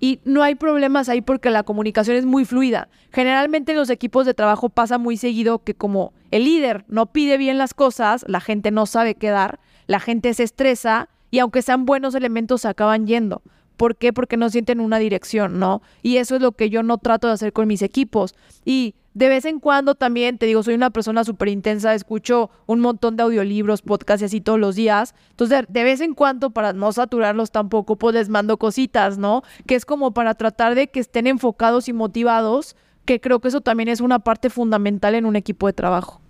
y 0.00 0.20
no 0.24 0.42
hay 0.42 0.54
problemas 0.54 1.08
ahí 1.08 1.20
porque 1.20 1.50
la 1.50 1.62
comunicación 1.62 2.16
es 2.16 2.24
muy 2.24 2.44
fluida. 2.44 2.88
Generalmente 3.12 3.72
en 3.72 3.78
los 3.78 3.90
equipos 3.90 4.26
de 4.26 4.34
trabajo 4.34 4.68
pasa 4.68 4.98
muy 4.98 5.16
seguido 5.16 5.60
que 5.60 5.74
como 5.74 6.12
el 6.30 6.44
líder 6.44 6.84
no 6.88 7.06
pide 7.06 7.36
bien 7.36 7.58
las 7.58 7.74
cosas, 7.74 8.24
la 8.28 8.40
gente 8.40 8.70
no 8.70 8.86
sabe 8.86 9.14
qué 9.14 9.30
dar, 9.30 9.60
la 9.86 10.00
gente 10.00 10.32
se 10.34 10.44
estresa 10.44 11.08
y 11.30 11.40
aunque 11.40 11.62
sean 11.62 11.84
buenos 11.84 12.14
elementos 12.14 12.62
se 12.62 12.68
acaban 12.68 13.06
yendo. 13.06 13.42
¿Por 13.76 13.96
qué? 13.96 14.12
Porque 14.12 14.36
no 14.36 14.50
sienten 14.50 14.80
una 14.80 14.98
dirección, 14.98 15.60
¿no? 15.60 15.82
Y 16.02 16.16
eso 16.16 16.36
es 16.36 16.42
lo 16.42 16.52
que 16.52 16.68
yo 16.68 16.82
no 16.82 16.98
trato 16.98 17.28
de 17.28 17.34
hacer 17.34 17.52
con 17.52 17.68
mis 17.68 17.82
equipos. 17.82 18.34
Y 18.64 18.96
de 19.18 19.28
vez 19.28 19.46
en 19.46 19.58
cuando 19.58 19.96
también, 19.96 20.38
te 20.38 20.46
digo, 20.46 20.62
soy 20.62 20.74
una 20.74 20.90
persona 20.90 21.24
súper 21.24 21.48
intensa, 21.48 21.92
escucho 21.92 22.50
un 22.66 22.78
montón 22.78 23.16
de 23.16 23.24
audiolibros, 23.24 23.82
podcasts 23.82 24.22
y 24.22 24.26
así 24.26 24.40
todos 24.40 24.60
los 24.60 24.76
días. 24.76 25.12
Entonces, 25.30 25.64
de 25.68 25.82
vez 25.82 26.00
en 26.00 26.14
cuando, 26.14 26.50
para 26.50 26.72
no 26.72 26.92
saturarlos 26.92 27.50
tampoco, 27.50 27.96
pues 27.96 28.14
les 28.14 28.28
mando 28.28 28.58
cositas, 28.58 29.18
¿no? 29.18 29.42
Que 29.66 29.74
es 29.74 29.84
como 29.84 30.14
para 30.14 30.34
tratar 30.34 30.76
de 30.76 30.86
que 30.86 31.00
estén 31.00 31.26
enfocados 31.26 31.88
y 31.88 31.92
motivados, 31.92 32.76
que 33.06 33.20
creo 33.20 33.40
que 33.40 33.48
eso 33.48 33.60
también 33.60 33.88
es 33.88 34.00
una 34.00 34.20
parte 34.20 34.50
fundamental 34.50 35.16
en 35.16 35.26
un 35.26 35.34
equipo 35.34 35.66
de 35.66 35.72
trabajo. 35.72 36.20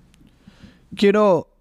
Quiero 0.96 1.54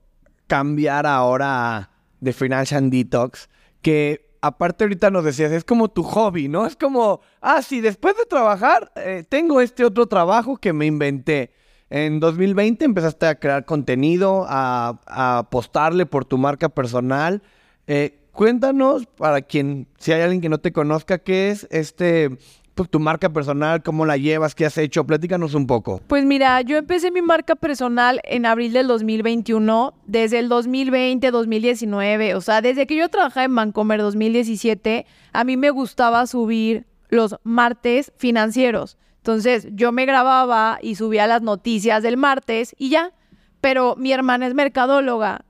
cambiar 0.48 1.06
ahora 1.06 1.90
de 2.22 2.32
Financial 2.32 2.90
Detox, 2.90 3.50
que 3.82 4.27
aparte 4.42 4.84
ahorita 4.84 5.10
nos 5.12 5.24
decías, 5.24 5.52
es 5.52 5.64
como 5.64 5.90
tu 5.90 6.04
hobby, 6.04 6.48
¿no? 6.48 6.66
Es 6.66 6.76
como, 6.76 7.22
ah, 7.42 7.62
sí, 7.62 7.82
después 7.82 8.16
de 8.18 8.26
trabajar, 8.26 8.92
eh, 8.96 9.24
tengo 9.28 9.62
este 9.62 9.86
otro 9.86 10.08
trabajo 10.08 10.58
que 10.58 10.74
me 10.74 10.86
inventé. 10.86 11.52
En 11.90 12.20
2020 12.20 12.86
empezaste 12.86 13.28
a 13.28 13.36
crear 13.36 13.66
contenido, 13.66 14.46
a, 14.48 15.00
apostarle 15.08 16.06
por 16.06 16.26
tu 16.26 16.38
marca 16.38 16.70
personal. 16.70 17.42
Eh, 17.88 18.20
cuéntanos, 18.34 19.06
para 19.06 19.42
quien, 19.42 19.88
si 19.98 20.12
hay 20.12 20.22
alguien 20.22 20.42
que 20.42 20.50
no 20.50 20.60
te 20.60 20.74
conozca, 20.74 21.20
qué 21.20 21.50
es 21.50 21.68
este 21.72 22.38
pues, 22.78 22.90
tu 22.90 23.00
marca 23.00 23.30
personal, 23.34 23.84
cómo 23.84 24.06
la 24.06 24.18
llevas, 24.18 24.56
qué 24.56 24.66
has 24.66 24.78
hecho. 24.78 25.04
Platícanos 25.06 25.54
un 25.56 25.68
poco. 25.68 26.00
Pues 26.08 26.24
mira, 26.24 26.62
yo 26.62 26.78
empecé 26.78 27.12
mi 27.12 27.22
marca 27.22 27.56
personal 27.56 28.22
en 28.24 28.46
abril 28.46 28.72
del 28.72 28.88
2021, 28.88 29.94
desde 30.06 30.40
el 30.40 30.48
2020, 30.48 31.32
2019, 31.32 32.36
o 32.36 32.42
sea, 32.42 32.62
desde 32.62 32.88
que 32.88 32.96
yo 32.96 33.10
trabajaba 33.10 33.46
en 33.46 33.56
Bancomer 33.56 34.00
2017, 34.00 35.06
a 35.34 35.44
mí 35.44 35.58
me 35.58 35.72
gustaba 35.72 36.26
subir 36.28 36.86
los 37.10 37.36
martes 37.44 38.14
financieros. 38.16 38.98
Entonces, 39.18 39.68
yo 39.72 39.92
me 39.92 40.06
grababa 40.06 40.80
y 40.82 40.96
subía 40.96 41.28
las 41.28 41.42
noticias 41.42 42.04
del 42.04 42.16
martes 42.16 42.76
y 42.78 42.90
ya. 42.90 43.12
Pero 43.60 43.96
mi 43.98 44.12
hermana 44.12 44.46
es 44.46 44.54
mercadóloga, 44.54 45.46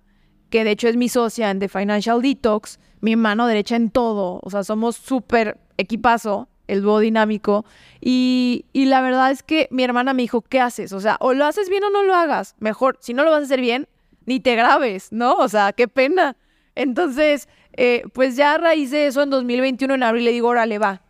que 0.49 0.63
de 0.63 0.71
hecho 0.71 0.87
es 0.87 0.95
mi 0.95 1.09
socia 1.09 1.51
en 1.51 1.59
The 1.59 1.67
Financial 1.67 2.21
Detox, 2.21 2.79
mi 3.01 3.15
mano 3.15 3.47
derecha 3.47 3.75
en 3.75 3.91
todo, 3.91 4.39
o 4.41 4.49
sea, 4.49 4.63
somos 4.63 4.95
súper 4.95 5.59
equipazo 5.77 6.47
el 6.67 6.81
dúo 6.81 6.99
dinámico. 6.99 7.65
Y, 8.01 8.65
y, 8.73 8.85
la 8.85 9.01
verdad 9.01 9.31
es 9.31 9.43
que 9.43 9.67
mi 9.71 9.83
hermana 9.83 10.13
me 10.13 10.21
dijo, 10.21 10.41
¿qué 10.41 10.59
haces? 10.59 10.93
O 10.93 10.99
sea, 10.99 11.17
o 11.19 11.33
lo 11.33 11.45
haces 11.45 11.69
bien 11.69 11.83
o 11.83 11.89
no 11.89 12.03
lo 12.03 12.13
hagas. 12.13 12.55
Mejor, 12.59 12.97
si 13.01 13.13
no 13.13 13.23
lo 13.23 13.31
vas 13.31 13.41
a 13.41 13.45
hacer 13.45 13.61
bien, 13.61 13.87
ni 14.25 14.39
te 14.39 14.55
grabes, 14.55 15.11
¿no? 15.11 15.33
O 15.35 15.47
sea, 15.47 15.73
qué 15.73 15.87
pena. 15.87 16.35
Entonces, 16.75 17.47
eh, 17.73 18.03
pues 18.13 18.35
ya 18.35 18.53
a 18.53 18.57
raíz 18.57 18.91
de 18.91 19.07
eso, 19.07 19.23
en 19.23 19.29
2021, 19.29 19.95
en 19.95 20.03
abril, 20.03 20.25
le 20.25 20.31
digo, 20.31 20.49
órale, 20.49 20.77
va. 20.77 21.01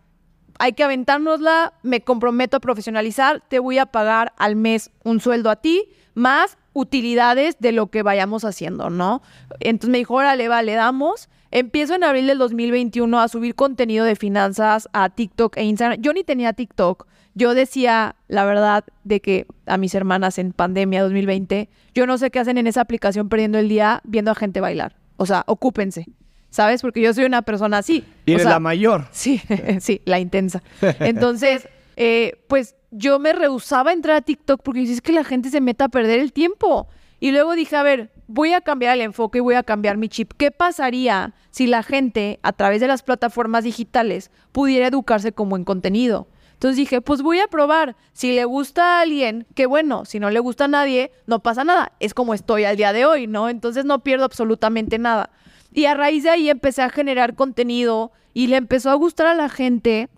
Hay 0.60 0.74
que 0.74 0.84
aventárnosla, 0.84 1.74
me 1.84 2.02
comprometo 2.02 2.58
a 2.58 2.60
profesionalizar, 2.60 3.44
te 3.48 3.60
voy 3.60 3.78
a 3.78 3.86
pagar 3.86 4.34
al 4.38 4.56
mes 4.56 4.92
un 5.04 5.20
sueldo 5.20 5.50
a 5.50 5.58
ti, 5.58 5.90
más 6.14 6.58
utilidades 6.74 7.58
de 7.60 7.72
lo 7.72 7.88
que 7.88 8.04
vayamos 8.04 8.46
haciendo, 8.46 8.90
¿no? 8.90 9.22
Entonces 9.60 9.92
me 9.92 9.98
dijo, 9.98 10.14
órale, 10.14 10.48
va, 10.48 10.62
le 10.62 10.74
damos. 10.74 11.30
Empiezo 11.52 11.96
en 11.96 12.04
abril 12.04 12.28
del 12.28 12.38
2021 12.38 13.20
a 13.20 13.28
subir 13.28 13.56
contenido 13.56 14.06
de 14.06 14.16
finanzas 14.16 14.90
a 14.94 15.10
TikTok 15.10 15.58
e 15.58 15.64
Instagram. 15.64 16.02
Yo 16.02 16.14
ni 16.14 16.24
tenía 16.24 16.54
TikTok. 16.54 17.08
Yo 17.36 17.54
decía, 17.54 18.16
la 18.28 18.46
verdad, 18.46 18.84
de 19.04 19.22
que 19.22 19.46
a 19.66 19.78
mis 19.78 19.94
hermanas 19.94 20.40
en 20.40 20.54
pandemia 20.54 21.04
2020, 21.04 21.70
yo 21.94 22.08
no 22.08 22.18
sé 22.18 22.32
qué 22.32 22.40
hacen 22.40 22.58
en 22.58 22.68
esa 22.68 22.82
aplicación 22.82 23.30
perdiendo 23.30 23.60
el 23.60 23.70
día 23.70 24.02
viendo 24.04 24.32
a 24.32 24.36
gente 24.36 24.60
bailar. 24.60 24.96
O 25.18 25.26
sea, 25.26 25.44
ocúpense. 25.48 26.06
¿Sabes? 26.50 26.82
Porque 26.82 27.02
yo 27.02 27.14
soy 27.14 27.26
una 27.26 27.44
persona 27.44 27.78
así. 27.78 28.04
Y 28.26 28.34
eres 28.34 28.46
la 28.46 28.60
mayor. 28.60 29.08
Sí, 29.12 29.42
sí, 29.80 30.02
la 30.06 30.20
intensa. 30.20 30.64
Entonces, 30.82 31.70
eh, 31.96 32.40
pues 32.48 32.76
yo 32.92 33.20
me 33.20 33.34
rehusaba 33.34 33.92
a 33.92 33.94
entrar 33.94 34.16
a 34.18 34.22
TikTok 34.22 34.62
porque 34.64 34.82
es 34.84 35.02
que 35.02 35.12
la 35.12 35.24
gente 35.24 35.50
se 35.50 35.62
meta 35.62 35.86
a 35.86 35.90
perder 35.90 36.20
el 36.20 36.34
tiempo. 36.34 36.88
Y 37.20 37.32
luego 37.32 37.54
dije, 37.54 37.76
a 37.76 37.84
ver, 37.84 38.12
voy 38.28 38.54
a 38.54 38.62
cambiar 38.62 38.96
el 38.96 39.02
enfoque 39.02 39.40
y 39.40 39.42
voy 39.42 39.56
a 39.56 39.64
cambiar 39.64 39.98
mi 39.98 40.10
chip. 40.10 40.34
¿Qué 40.38 40.52
pasaría 40.52 41.34
si 41.52 41.68
la 41.68 41.84
gente, 41.84 42.40
a 42.44 42.54
través 42.54 42.82
de 42.82 42.88
las 42.88 43.04
plataformas 43.04 43.64
digitales, 43.64 44.32
pudiera 44.52 44.88
educarse 44.88 45.32
como 45.32 45.56
en 45.56 45.64
contenido? 45.64 46.28
Entonces 46.54 46.78
dije, 46.78 47.02
pues 47.02 47.22
voy 47.22 47.40
a 47.40 47.48
probar. 47.48 47.96
Si 48.14 48.34
le 48.34 48.44
gusta 48.46 48.98
a 48.98 49.02
alguien, 49.02 49.46
qué 49.54 49.68
bueno. 49.68 50.06
Si 50.06 50.20
no 50.20 50.32
le 50.32 50.40
gusta 50.40 50.66
a 50.66 50.68
nadie, 50.68 51.12
no 51.28 51.44
pasa 51.44 51.64
nada. 51.64 51.92
Es 52.00 52.14
como 52.16 52.34
estoy 52.34 52.64
al 52.64 52.78
día 52.78 52.94
de 52.94 53.06
hoy, 53.06 53.28
¿no? 53.28 53.48
Entonces 53.48 53.86
no 53.86 54.04
pierdo 54.04 54.26
absolutamente 54.26 54.98
nada. 54.98 55.30
Y 55.72 55.86
a 55.86 55.94
raíz 55.94 56.24
de 56.24 56.32
ahí 56.32 56.50
empecé 56.50 56.82
a 56.82 56.90
generar 56.90 57.36
contenido 57.36 58.12
y 58.34 58.48
le 58.48 58.56
empezó 58.58 58.90
a 58.90 58.96
gustar 58.96 59.28
a 59.28 59.36
la 59.36 59.50
gente. 59.50 60.10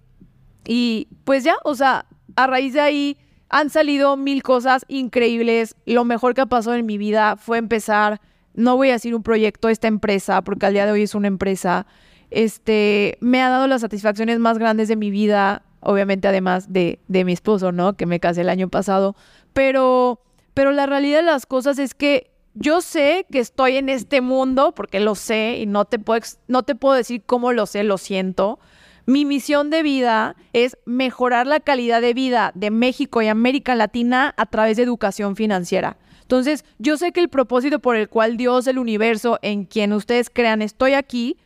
Y 0.65 1.10
pues 1.26 1.43
ya, 1.43 1.56
o 1.65 1.76
sea, 1.76 2.06
a 2.38 2.48
raíz 2.48 2.74
de 2.74 2.82
ahí 2.82 3.17
han 3.50 3.70
salido 3.70 4.16
mil 4.18 4.44
cosas 4.44 4.86
increíbles. 4.88 5.76
Lo 5.86 6.06
mejor 6.06 6.34
que 6.34 6.42
ha 6.42 6.46
pasado 6.46 6.76
en 6.76 6.86
mi 6.86 6.98
vida 6.98 7.36
fue 7.36 7.58
empezar, 7.58 8.22
no 8.54 8.78
voy 8.78 8.90
a 8.90 8.94
decir 8.94 9.16
un 9.16 9.24
proyecto, 9.24 9.70
esta 9.70 9.88
empresa, 9.88 10.42
porque 10.44 10.66
al 10.66 10.74
día 10.74 10.86
de 10.86 10.92
hoy 10.92 11.04
es 11.04 11.16
una 11.16 11.28
empresa. 11.28 11.86
Este, 12.32 13.18
me 13.22 13.42
ha 13.42 13.50
dado 13.50 13.68
las 13.68 13.82
satisfacciones 13.82 14.40
más 14.40 14.58
grandes 14.58 14.88
de 14.88 14.96
mi 14.96 15.10
vida 15.10 15.64
obviamente 15.82 16.28
además 16.28 16.72
de, 16.72 17.00
de 17.08 17.26
mi 17.26 17.34
esposo, 17.34 17.72
¿no? 17.72 17.94
Que 17.94 18.06
me 18.06 18.20
casé 18.20 18.42
el 18.42 18.50
año 18.50 18.70
pasado, 18.70 19.16
pero, 19.54 20.22
pero 20.54 20.72
la 20.72 20.86
realidad 20.86 21.20
de 21.20 21.26
las 21.26 21.46
cosas 21.46 21.80
es 21.80 21.94
que 21.94 22.32
yo 22.54 22.82
sé 22.82 23.26
que 23.32 23.40
estoy 23.40 23.78
en 23.78 23.90
este 23.90 24.22
mundo, 24.22 24.74
porque 24.76 25.00
lo 25.00 25.16
sé 25.16 25.58
y 25.60 25.66
no 25.66 25.86
te 25.86 26.00
puedo, 26.00 26.22
no 26.48 26.64
te 26.64 26.76
puedo 26.76 26.96
decir 26.96 27.24
cómo 27.26 27.54
lo 27.54 27.66
sé, 27.66 27.84
lo 27.84 27.98
siento. 27.98 28.60
Mi 29.10 29.26
misión 29.26 29.72
de 29.72 29.82
vida 29.82 30.36
es 30.54 30.78
mejorar 30.86 31.48
la 31.48 31.60
calidad 31.60 32.00
de 32.00 32.13
vida 32.13 32.52
de 32.54 32.69
México 32.69 33.24
y 33.24 33.28
América 33.28 33.74
Latina 33.74 34.36
a 34.38 34.45
través 34.45 34.78
de 34.78 34.84
educación 34.84 35.36
financiera. 35.36 35.98
Entonces, 36.22 36.63
yo 36.78 36.95
sé 36.95 37.12
que 37.12 37.19
el 37.19 37.28
propósito 37.28 37.80
por 37.80 37.95
el 37.95 38.08
cual 38.08 38.38
Dios, 38.38 38.67
el 38.67 38.78
universo, 38.78 39.39
en 39.41 39.65
quien 39.65 39.93
ustedes 39.93 40.30
crean, 40.30 40.62
estoy 40.62 40.93
aquí, 40.93 41.38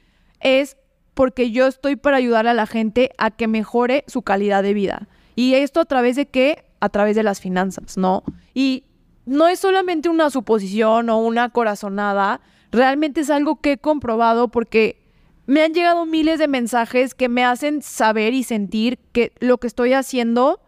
es 0.42 0.76
porque 1.14 1.52
yo 1.52 1.68
estoy 1.68 1.96
para 1.96 2.18
ayudar 2.18 2.48
a 2.48 2.54
la 2.54 2.68
gente 2.68 3.12
a 3.18 3.32
que 3.32 3.48
mejore 3.48 4.04
su 4.08 4.24
calidad 4.24 4.62
de 4.62 4.74
vida. 4.74 5.08
Y 5.38 5.54
esto 5.54 5.80
a 5.80 5.86
través 5.86 6.18
de 6.18 6.26
qué? 6.26 6.66
A 6.82 6.90
través 6.90 7.16
de 7.16 7.24
las 7.24 7.40
finanzas, 7.40 7.96
¿no? 7.96 8.26
Y 8.54 8.84
no 9.26 9.48
es 9.48 9.60
solamente 9.60 10.10
una 10.10 10.30
suposición 10.32 11.10
o 11.10 11.20
una 11.20 11.48
corazonada, 11.48 12.42
realmente 12.74 13.22
es 13.22 13.30
algo 13.30 13.62
que 13.62 13.72
he 13.72 13.78
comprobado 13.78 14.50
porque 14.50 15.03
me 15.46 15.62
han 15.62 15.74
llegado 15.74 16.06
miles 16.06 16.40
de 16.40 16.48
mensajes 16.48 17.16
que 17.16 17.30
me 17.30 17.44
hacen 17.44 17.82
saber 17.82 18.34
y 18.34 18.44
sentir 18.44 19.00
que 19.12 19.34
lo 19.40 19.58
que 19.58 19.68
estoy 19.68 19.94
haciendo 19.94 20.62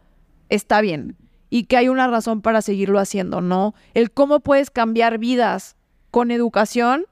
está 0.49 0.81
bien 0.81 1.15
y 1.49 1.65
que 1.65 1.77
hay 1.77 1.89
una 1.89 2.07
razón 2.07 2.41
para 2.41 2.61
seguirlo 2.61 2.99
haciendo, 2.99 3.41
¿no? 3.41 3.73
El 3.93 4.11
cómo 4.11 4.41
puedes 4.41 4.69
cambiar 4.69 5.17
vidas 5.17 5.75
con 6.11 6.31
educación 6.31 7.05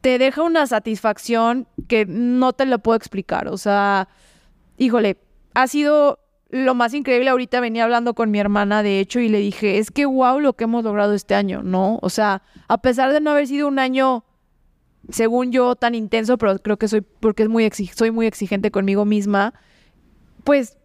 te 0.00 0.18
deja 0.18 0.42
una 0.42 0.66
satisfacción 0.66 1.66
que 1.88 2.06
no 2.06 2.52
te 2.52 2.66
lo 2.66 2.78
puedo 2.78 2.96
explicar. 2.96 3.48
O 3.48 3.58
sea, 3.58 4.08
híjole, 4.78 5.18
ha 5.54 5.66
sido 5.66 6.18
lo 6.48 6.74
más 6.74 6.94
increíble. 6.94 7.30
Ahorita 7.30 7.60
venía 7.60 7.84
hablando 7.84 8.14
con 8.14 8.30
mi 8.30 8.38
hermana, 8.38 8.82
de 8.82 9.00
hecho, 9.00 9.20
y 9.20 9.28
le 9.28 9.38
dije, 9.38 9.78
es 9.78 9.90
que 9.90 10.06
wow 10.06 10.40
lo 10.40 10.54
que 10.54 10.64
hemos 10.64 10.84
logrado 10.84 11.14
este 11.14 11.34
año, 11.34 11.62
¿no? 11.62 11.98
O 12.02 12.10
sea, 12.10 12.42
a 12.68 12.78
pesar 12.80 13.12
de 13.12 13.20
no 13.20 13.30
haber 13.30 13.46
sido 13.46 13.68
un 13.68 13.78
año, 13.78 14.24
según 15.08 15.52
yo, 15.52 15.76
tan 15.76 15.94
intenso, 15.94 16.38
pero 16.38 16.58
creo 16.58 16.76
que 16.76 16.88
soy, 16.88 17.00
porque 17.00 17.44
es 17.44 17.48
muy 17.48 17.68
soy 17.94 18.10
muy 18.10 18.26
exigente 18.26 18.70
conmigo 18.70 19.04
misma, 19.04 19.54
pues 20.44 20.76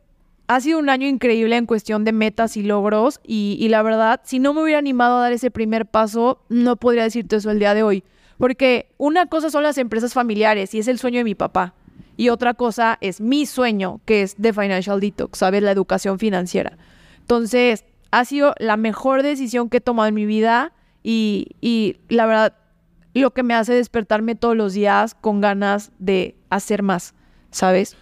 ha 0.48 0.60
sido 0.60 0.80
un 0.80 0.90
año 0.90 1.08
increíble 1.08 1.58
en 1.58 1.66
cuestión 1.66 2.04
de 2.04 2.12
metas 2.12 2.58
y 2.58 2.64
logros. 2.64 3.20
Y, 3.24 3.68
la 3.70 3.82
verdad, 3.82 4.22
si 4.24 4.40
no 4.40 4.54
me 4.54 4.62
hubiera 4.62 4.80
animado 4.80 5.18
a 5.18 5.22
dar 5.22 5.32
ese 5.32 5.52
primer 5.52 5.86
paso, 5.86 6.40
no 6.50 6.76
podría 6.76 7.04
decirte 7.04 7.38
eso 7.38 7.52
el 7.52 7.60
día 7.60 7.74
de 7.74 7.84
hoy. 7.84 8.04
Porque 8.38 8.90
una 8.98 9.28
cosa 9.28 9.50
son 9.50 9.64
las 9.64 9.78
empresas 9.78 10.14
familiares 10.14 10.74
y 10.74 10.80
es 10.80 10.88
el 10.88 11.00
sueño 11.00 11.20
de 11.20 11.24
mi 11.24 11.36
papá. 11.36 11.74
Y 12.18 12.30
otra 12.30 12.54
cosa 12.54 12.98
es 13.02 13.22
mi 13.22 13.46
sueño, 13.46 14.02
que 14.06 14.22
es 14.22 14.36
de 14.38 14.54
Financial 14.54 15.00
Detox, 15.00 15.40
¿sabes? 15.40 15.64
La 15.64 15.72
educación 15.72 16.20
financiera. 16.20 16.78
Entonces, 17.20 17.86
ha 18.12 18.24
sido 18.24 18.54
la 18.60 18.78
mejor 18.78 19.24
decisión 19.24 19.70
que 19.70 19.78
he 19.78 19.82
tomado 19.82 20.08
en 20.08 20.16
mi 20.16 20.26
vida 20.26 20.74
y, 21.04 21.56
y 21.60 21.98
la 22.08 22.26
verdad, 22.26 22.54
lo 23.22 23.32
que 23.32 23.44
me 23.44 23.54
hace 23.54 23.74
despertarme 23.74 24.36
todos 24.36 24.56
los 24.56 24.74
días 24.74 25.16
con 25.16 25.42
ganas 25.42 25.92
de 26.00 26.36
hacer 26.50 26.84
más, 26.84 27.14
¿sabes? 27.52 27.96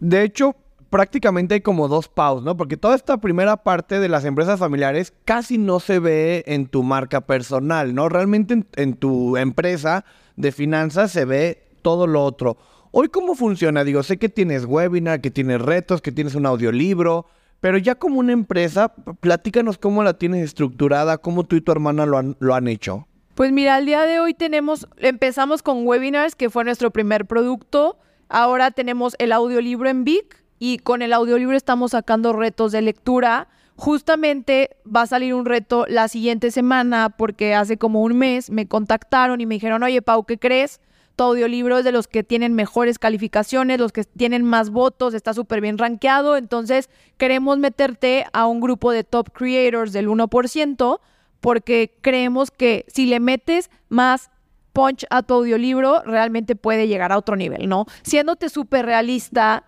De 0.00 0.22
hecho, 0.22 0.56
prácticamente 0.90 1.54
hay 1.54 1.60
como 1.60 1.88
dos 1.88 2.08
paus, 2.08 2.42
¿no? 2.42 2.56
Porque 2.56 2.76
toda 2.76 2.94
esta 2.94 3.18
primera 3.18 3.58
parte 3.58 3.98
de 4.00 4.08
las 4.08 4.24
empresas 4.24 4.58
familiares 4.58 5.12
casi 5.24 5.58
no 5.58 5.80
se 5.80 5.98
ve 5.98 6.44
en 6.46 6.66
tu 6.66 6.82
marca 6.82 7.20
personal, 7.22 7.94
¿no? 7.94 8.08
Realmente 8.08 8.64
en, 8.76 8.94
tu 8.94 9.36
empresa 9.36 10.04
de 10.36 10.52
finanzas 10.52 11.12
se 11.12 11.24
ve 11.24 11.68
todo 11.82 12.06
lo 12.06 12.24
otro. 12.24 12.56
Hoy, 12.92 13.08
¿cómo 13.08 13.34
funciona? 13.34 13.84
Digo, 13.84 14.02
sé 14.02 14.16
que 14.16 14.28
tienes 14.28 14.64
webinar, 14.64 15.20
que 15.20 15.30
tienes 15.30 15.60
retos, 15.60 16.00
que 16.00 16.12
tienes 16.12 16.34
un 16.34 16.46
audiolibro, 16.46 17.26
pero 17.60 17.78
ya 17.78 17.94
como 17.96 18.20
una 18.20 18.32
empresa, 18.32 18.94
platícanos 19.20 19.78
cómo 19.78 20.02
la 20.02 20.14
tienes 20.14 20.44
estructurada, 20.44 21.18
cómo 21.18 21.44
tú 21.44 21.56
y 21.56 21.60
tu 21.60 21.72
hermana 21.72 22.06
lo 22.06 22.18
han, 22.18 22.36
lo 22.38 22.54
han 22.54 22.68
hecho. 22.68 23.06
Pues 23.36 23.52
mira, 23.52 23.74
al 23.74 23.84
día 23.84 24.06
de 24.06 24.18
hoy 24.18 24.32
tenemos, 24.32 24.88
empezamos 24.96 25.62
con 25.62 25.86
webinars, 25.86 26.34
que 26.34 26.48
fue 26.48 26.64
nuestro 26.64 26.90
primer 26.90 27.26
producto. 27.26 27.98
Ahora 28.30 28.70
tenemos 28.70 29.14
el 29.18 29.30
audiolibro 29.30 29.90
en 29.90 30.04
Vic, 30.04 30.42
y 30.58 30.78
con 30.78 31.02
el 31.02 31.12
audiolibro 31.12 31.54
estamos 31.54 31.90
sacando 31.90 32.32
retos 32.32 32.72
de 32.72 32.80
lectura. 32.80 33.48
Justamente 33.76 34.78
va 34.86 35.02
a 35.02 35.06
salir 35.06 35.34
un 35.34 35.44
reto 35.44 35.84
la 35.86 36.08
siguiente 36.08 36.50
semana 36.50 37.10
porque 37.10 37.54
hace 37.54 37.76
como 37.76 38.00
un 38.00 38.16
mes 38.16 38.48
me 38.48 38.68
contactaron 38.68 39.38
y 39.42 39.44
me 39.44 39.56
dijeron, 39.56 39.82
oye 39.82 40.00
Pau, 40.00 40.24
¿qué 40.24 40.38
crees? 40.38 40.80
Tu 41.14 41.24
audiolibro 41.24 41.76
es 41.76 41.84
de 41.84 41.92
los 41.92 42.08
que 42.08 42.22
tienen 42.22 42.54
mejores 42.54 42.98
calificaciones, 42.98 43.78
los 43.78 43.92
que 43.92 44.04
tienen 44.04 44.44
más 44.44 44.70
votos, 44.70 45.12
está 45.12 45.34
súper 45.34 45.60
bien 45.60 45.76
rankeado, 45.76 46.38
entonces 46.38 46.88
queremos 47.18 47.58
meterte 47.58 48.24
a 48.32 48.46
un 48.46 48.60
grupo 48.60 48.92
de 48.92 49.04
top 49.04 49.30
creators 49.30 49.92
del 49.92 50.08
1% 50.08 51.00
porque 51.40 51.96
creemos 52.00 52.50
que 52.50 52.84
si 52.88 53.06
le 53.06 53.20
metes 53.20 53.70
más 53.88 54.30
punch 54.72 55.06
a 55.10 55.22
tu 55.22 55.34
audiolibro, 55.34 56.02
realmente 56.02 56.54
puede 56.54 56.86
llegar 56.86 57.12
a 57.12 57.18
otro 57.18 57.36
nivel, 57.36 57.68
¿no? 57.68 57.86
Siéndote 58.02 58.48
súper 58.48 58.84
realista, 58.84 59.64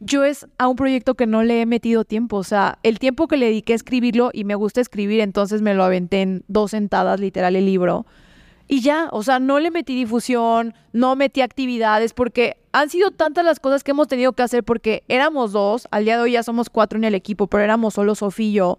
yo 0.00 0.24
es 0.24 0.46
a 0.58 0.68
un 0.68 0.76
proyecto 0.76 1.14
que 1.14 1.26
no 1.26 1.42
le 1.42 1.60
he 1.60 1.66
metido 1.66 2.04
tiempo. 2.04 2.36
O 2.36 2.44
sea, 2.44 2.78
el 2.82 2.98
tiempo 2.98 3.26
que 3.26 3.36
le 3.36 3.46
dediqué 3.46 3.72
a 3.72 3.76
escribirlo 3.76 4.30
y 4.32 4.44
me 4.44 4.54
gusta 4.54 4.80
escribir, 4.80 5.20
entonces 5.20 5.62
me 5.62 5.74
lo 5.74 5.84
aventé 5.84 6.22
en 6.22 6.44
dos 6.46 6.72
sentadas, 6.72 7.20
literal, 7.20 7.56
el 7.56 7.66
libro. 7.66 8.06
Y 8.66 8.80
ya, 8.80 9.08
o 9.12 9.22
sea, 9.22 9.40
no 9.40 9.60
le 9.60 9.70
metí 9.70 9.94
difusión, 9.94 10.74
no 10.92 11.16
metí 11.16 11.42
actividades, 11.42 12.14
porque 12.14 12.56
han 12.72 12.88
sido 12.88 13.10
tantas 13.10 13.44
las 13.44 13.60
cosas 13.60 13.84
que 13.84 13.90
hemos 13.90 14.08
tenido 14.08 14.32
que 14.32 14.42
hacer, 14.42 14.64
porque 14.64 15.04
éramos 15.08 15.52
dos, 15.52 15.86
al 15.90 16.04
día 16.04 16.16
de 16.16 16.22
hoy 16.22 16.32
ya 16.32 16.42
somos 16.42 16.70
cuatro 16.70 16.98
en 16.98 17.04
el 17.04 17.14
equipo, 17.14 17.46
pero 17.46 17.62
éramos 17.62 17.94
solo 17.94 18.14
Sofía 18.14 18.46
y 18.46 18.52
yo, 18.52 18.78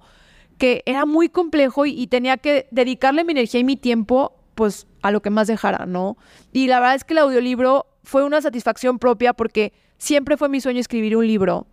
que 0.57 0.83
era 0.85 1.05
muy 1.05 1.29
complejo 1.29 1.85
y, 1.85 2.07
tenía 2.07 2.37
que 2.37 2.67
dedicarle 2.71 3.23
mi 3.23 3.31
energía 3.31 3.59
y 3.59 3.63
mi 3.63 3.75
tiempo, 3.75 4.33
pues, 4.55 4.87
a 5.01 5.11
lo 5.11 5.21
que 5.21 5.29
más 5.29 5.47
dejara, 5.47 5.85
¿no? 5.85 6.17
Y 6.53 6.67
la 6.67 6.79
verdad 6.79 6.95
es 6.95 7.03
que 7.03 7.13
el 7.13 7.19
audiolibro 7.19 7.87
fue 8.03 8.23
una 8.23 8.41
satisfacción 8.41 8.99
propia 8.99 9.33
porque 9.33 9.73
siempre 9.97 10.37
fue 10.37 10.49
mi 10.49 10.61
sueño 10.61 10.79
escribir 10.79 11.17
un 11.17 11.27
libro. 11.27 11.67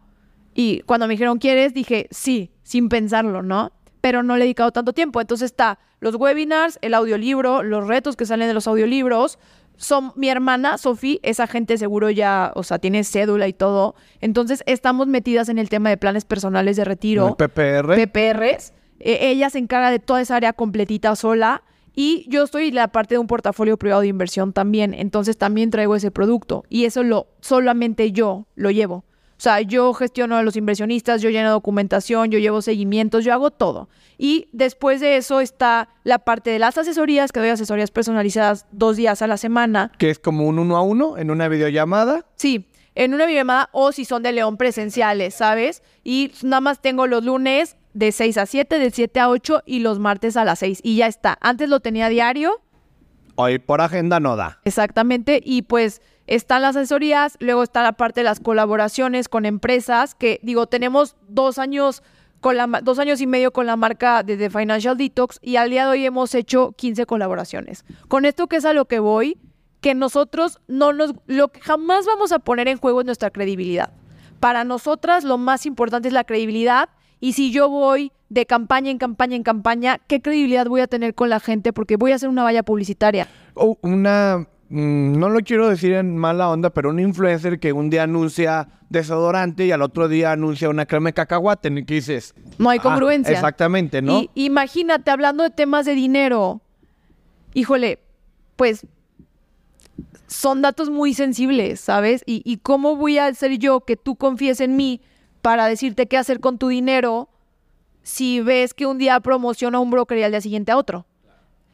Y 0.55 0.81
cuando 0.81 1.07
me 1.07 1.15
dijeron, 1.15 1.39
¿quieres? 1.39 1.75
Dije, 1.75 2.09
sí, 2.11 2.51
sin 2.63 2.89
pensarlo, 2.89 3.43
¿no? 3.43 3.73
Pero 4.01 4.23
no 4.23 4.37
le 4.37 4.43
he 4.43 4.47
dedicado 4.47 4.73
tanto 4.73 4.93
tiempo. 4.93 5.21
Entonces 5.21 5.47
está 5.47 5.79
los 6.01 6.17
webinars, 6.17 6.79
el 6.83 6.95
audiolibro, 6.95 7.63
los 7.63 7.87
retos 7.87 8.17
que 8.17 8.27
salen 8.27 8.49
de 8.49 8.55
los 8.55 8.67
audiolibros. 8.67 9.39
Son 9.77 10.13
mi 10.17 10.29
hermana, 10.29 10.79
Sofi, 10.79 11.21
esa 11.23 11.47
gente 11.47 11.77
seguro 11.79 12.11
ya, 12.11 12.53
o 12.55 12.63
sea, 12.63 12.79
tiene 12.79 13.05
cédula 13.05 13.49
y 13.49 13.53
todo. 13.53 13.95
Entonces 14.21 14.63
estamos 14.67 15.07
metidas 15.07 15.49
en 15.49 15.59
el 15.59 15.69
tema 15.69 15.91
de 15.91 15.97
planes 15.97 16.25
personales 16.25 16.77
de 16.77 16.85
retiro. 16.85 17.37
PPR. 17.37 17.95
PPRs. 17.95 18.73
E, 19.01 19.31
ella 19.31 19.51
se 19.51 19.59
encarga 19.59 19.91
de 19.91 19.99
toda 19.99 20.21
esa 20.21 20.37
área 20.37 20.53
completita 20.53 21.15
sola. 21.17 21.63
Y 21.95 22.25
yo 22.29 22.45
estoy 22.45 22.71
la 22.71 22.89
parte 22.89 23.17
de 23.17 23.19
un 23.19 23.27
portafolio 23.27 23.77
privado 23.77 24.01
de 24.01 24.07
inversión 24.09 24.55
también, 24.55 24.95
entonces 24.95 25.37
también 25.37 25.71
traigo 25.71 25.95
ese 25.95 26.11
producto 26.11 26.65
y 26.71 26.87
eso 26.87 27.03
lo 27.03 27.27
solamente 27.41 28.13
yo 28.13 28.47
lo 28.55 28.71
llevo. 28.71 29.05
O 29.43 29.51
sea, 29.51 29.61
yo 29.61 29.93
gestiono 29.93 30.37
a 30.37 30.45
los 30.45 30.55
inversionistas, 30.55 31.21
yo 31.21 31.29
lleno 31.29 31.51
documentación, 31.51 32.31
yo 32.31 32.39
llevo 32.39 32.63
seguimientos, 32.63 33.25
yo 33.25 33.33
hago 33.33 33.51
todo. 33.51 33.89
Y 34.17 34.47
después 34.53 35.01
de 35.01 35.17
eso 35.17 35.41
está 35.41 35.89
la 36.05 36.21
parte 36.21 36.51
de 36.51 36.61
las 36.61 36.79
asesorías, 36.79 37.33
que 37.33 37.41
doy 37.41 37.49
asesorías 37.49 37.91
personalizadas 37.91 38.67
dos 38.71 38.97
días 38.97 39.21
a 39.21 39.27
la 39.27 39.37
semana. 39.37 39.91
Que 39.99 40.11
es 40.11 40.21
como 40.21 40.47
un 40.47 40.61
uno 40.61 40.77
a 40.77 40.83
uno 40.83 41.19
en 41.19 41.33
una 41.33 41.49
videollamada. 41.49 42.25
Sí, 42.37 42.69
en 42.95 43.15
una 43.15 43.27
videollamada 43.27 43.69
o 43.73 43.91
si 43.91 44.05
son 44.05 44.23
de 44.23 44.31
León 44.31 44.59
presenciales, 44.59 45.35
¿sabes? 45.35 45.83
Y 46.05 46.31
nada 46.45 46.61
más 46.61 46.81
tengo 46.81 47.09
los 47.09 47.25
lunes 47.25 47.77
de 47.95 48.13
6 48.13 48.39
a 48.39 48.47
7, 48.47 48.79
de 48.79 48.93
7 48.93 49.19
a 49.19 49.29
8 49.29 49.65
y 49.67 49.81
los 49.81 49.99
martes 49.99 50.37
a 50.37 50.45
las 50.45 50.61
6. 50.61 50.83
Y 50.85 50.99
ya 50.99 51.09
está. 51.09 51.37
Antes 51.41 51.69
lo 51.69 51.81
tenía 51.81 52.09
diario. 52.09 52.63
Hoy 53.35 53.59
por 53.59 53.81
agenda 53.81 54.21
no 54.21 54.37
da. 54.37 54.61
Exactamente. 54.65 55.41
Y 55.45 55.63
pues 55.63 56.01
están 56.27 56.63
las 56.63 56.77
asesorías, 56.77 57.37
luego 57.41 57.63
está 57.63 57.83
la 57.83 57.93
parte 57.93 58.21
de 58.21 58.25
las 58.25 58.41
colaboraciones 58.41 59.29
con 59.29 59.45
empresas, 59.45 60.15
que 60.15 60.41
digo, 60.43 60.67
tenemos 60.67 61.17
dos 61.29 61.59
años 61.59 62.03
con 62.41 62.57
la, 62.57 62.67
dos 62.83 62.99
años 62.99 63.21
y 63.21 63.27
medio 63.27 63.53
con 63.53 63.67
la 63.67 63.77
marca 63.77 64.23
de 64.23 64.37
The 64.37 64.51
Financial 64.51 64.97
Detox 64.97 65.39
y 65.43 65.57
al 65.57 65.71
día 65.71 65.85
de 65.85 65.91
hoy 65.93 66.05
hemos 66.05 66.35
hecho 66.35 66.73
15 66.73 67.07
colaboraciones. 67.07 67.85
Con 68.09 68.25
esto 68.25 68.49
que 68.49 68.57
es 68.57 68.65
a 68.65 68.73
lo 68.73 68.87
que 68.87 68.99
voy, 68.99 69.39
que 69.81 69.95
nosotros 69.95 70.61
no 70.67 70.93
nos, 70.93 71.15
lo 71.27 71.49
que 71.49 71.61
jamás 71.61 72.07
vamos 72.07 72.33
a 72.33 72.39
poner 72.39 72.69
en 72.69 72.79
juego 72.79 73.01
es 73.01 73.07
nuestra 73.07 73.31
credibilidad 73.31 73.91
Para 74.41 74.65
nosotras 74.65 75.25
lo 75.25 75.39
más 75.39 75.67
importante 75.67 76.09
es 76.09 76.15
la 76.15 76.25
credibilidad 76.25 76.89
y 77.21 77.35
si 77.35 77.53
yo 77.53 77.69
voy 77.69 78.11
de 78.29 78.47
campaña 78.47 78.91
en 78.91 78.99
campaña 78.99 79.37
en 79.37 79.45
campaña, 79.45 79.99
¿qué 80.09 80.21
credibilidad 80.21 80.67
voy 80.67 80.81
a 80.81 80.89
tener 80.89 81.15
con 81.15 81.29
la 81.29 81.39
gente? 81.39 81.73
Porque 81.73 81.97
voy 81.97 82.11
a 82.11 82.17
hacer 82.17 82.29
una 82.29 82.43
valla 82.43 82.65
publicitaria. 82.65 83.29
Una, 83.55 84.49
no 84.75 85.29
lo 85.29 85.41
quiero 85.41 85.69
decir 85.69 85.93
en 85.93 86.17
mala 86.17 86.49
onda, 86.49 86.71
pero 86.71 86.89
un 86.91 86.99
influencer 86.99 87.61
que 87.61 87.73
un 87.75 87.91
día 87.91 88.05
anuncia 88.05 88.69
desodorante 88.89 89.67
y 89.67 89.71
al 89.71 89.83
otro 89.83 90.09
día 90.09 90.33
anuncia 90.33 90.71
una 90.71 90.87
crema 90.87 91.11
de 91.11 91.13
cacahuate, 91.13 91.69
¿y 91.69 91.85
¿qué 91.85 91.95
dices? 91.95 92.35
No 92.59 92.71
hay 92.71 92.79
Ah, 92.79 92.83
congruencia. 92.83 93.33
exactamente, 93.35 94.01
¿no? 94.01 94.21
Y 94.23 94.31
imagínate, 94.35 95.11
hablando 95.11 95.43
de 95.45 95.51
temas 95.51 95.85
de 95.85 95.95
dinero, 95.95 96.63
híjole, 97.53 97.99
pues 98.57 98.87
son 100.27 100.63
datos 100.63 100.89
muy 100.89 101.13
sensibles, 101.13 101.81
¿sabes? 101.81 102.23
Y, 102.25 102.41
y 102.45 102.57
cómo 102.57 102.97
voy 102.97 103.19
a 103.19 103.27
hacer 103.27 103.59
yo 103.59 103.81
que 103.83 103.97
tú 103.99 104.17
confíes 104.17 104.61
en 104.61 104.77
mí 104.77 105.03
para 105.43 105.67
decirte 105.67 106.07
qué 106.07 106.17
hacer 106.17 106.41
con 106.41 106.57
tu 106.57 106.69
dinero 106.69 107.29
si 108.03 108.41
ves 108.41 108.73
que 108.73 108.87
un 108.87 108.97
día 108.97 109.21
promociona 109.21 109.77
a 109.79 109.81
un 109.83 109.91
broker 109.91 110.17
y 110.17 110.23
al 110.23 110.31
día 110.33 110.41
siguiente 110.41 110.73
a 110.73 110.79
otro. 110.79 111.05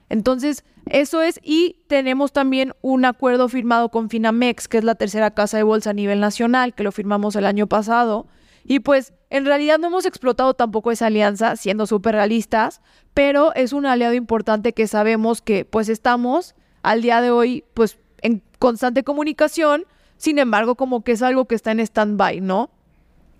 Entonces, 0.08 0.64
eso 0.86 1.22
es, 1.22 1.38
y 1.42 1.80
tenemos 1.86 2.32
también 2.32 2.72
un 2.80 3.04
acuerdo 3.04 3.48
firmado 3.48 3.90
con 3.90 4.08
Finamex, 4.08 4.68
que 4.68 4.78
es 4.78 4.84
la 4.84 4.94
tercera 4.94 5.32
casa 5.32 5.56
de 5.56 5.62
bolsa 5.62 5.90
a 5.90 5.94
nivel 5.94 6.20
nacional, 6.20 6.74
que 6.74 6.82
lo 6.82 6.92
firmamos 6.92 7.36
el 7.36 7.44
año 7.44 7.66
pasado. 7.66 8.26
Y 8.64 8.80
pues, 8.80 9.12
en 9.30 9.44
realidad 9.44 9.78
no 9.78 9.88
hemos 9.88 10.06
explotado 10.06 10.54
tampoco 10.54 10.90
esa 10.90 11.06
alianza, 11.06 11.56
siendo 11.56 11.86
súper 11.86 12.14
realistas, 12.14 12.80
pero 13.14 13.54
es 13.54 13.72
un 13.72 13.86
aliado 13.86 14.14
importante 14.14 14.72
que 14.72 14.86
sabemos 14.86 15.42
que 15.42 15.64
pues 15.64 15.88
estamos 15.88 16.54
al 16.82 17.02
día 17.02 17.20
de 17.20 17.30
hoy 17.30 17.64
pues 17.74 17.98
en 18.22 18.42
constante 18.58 19.04
comunicación, 19.04 19.84
sin 20.16 20.38
embargo 20.38 20.76
como 20.76 21.04
que 21.04 21.12
es 21.12 21.22
algo 21.22 21.46
que 21.46 21.54
está 21.54 21.72
en 21.72 21.80
stand-by, 21.80 22.40
¿no? 22.40 22.70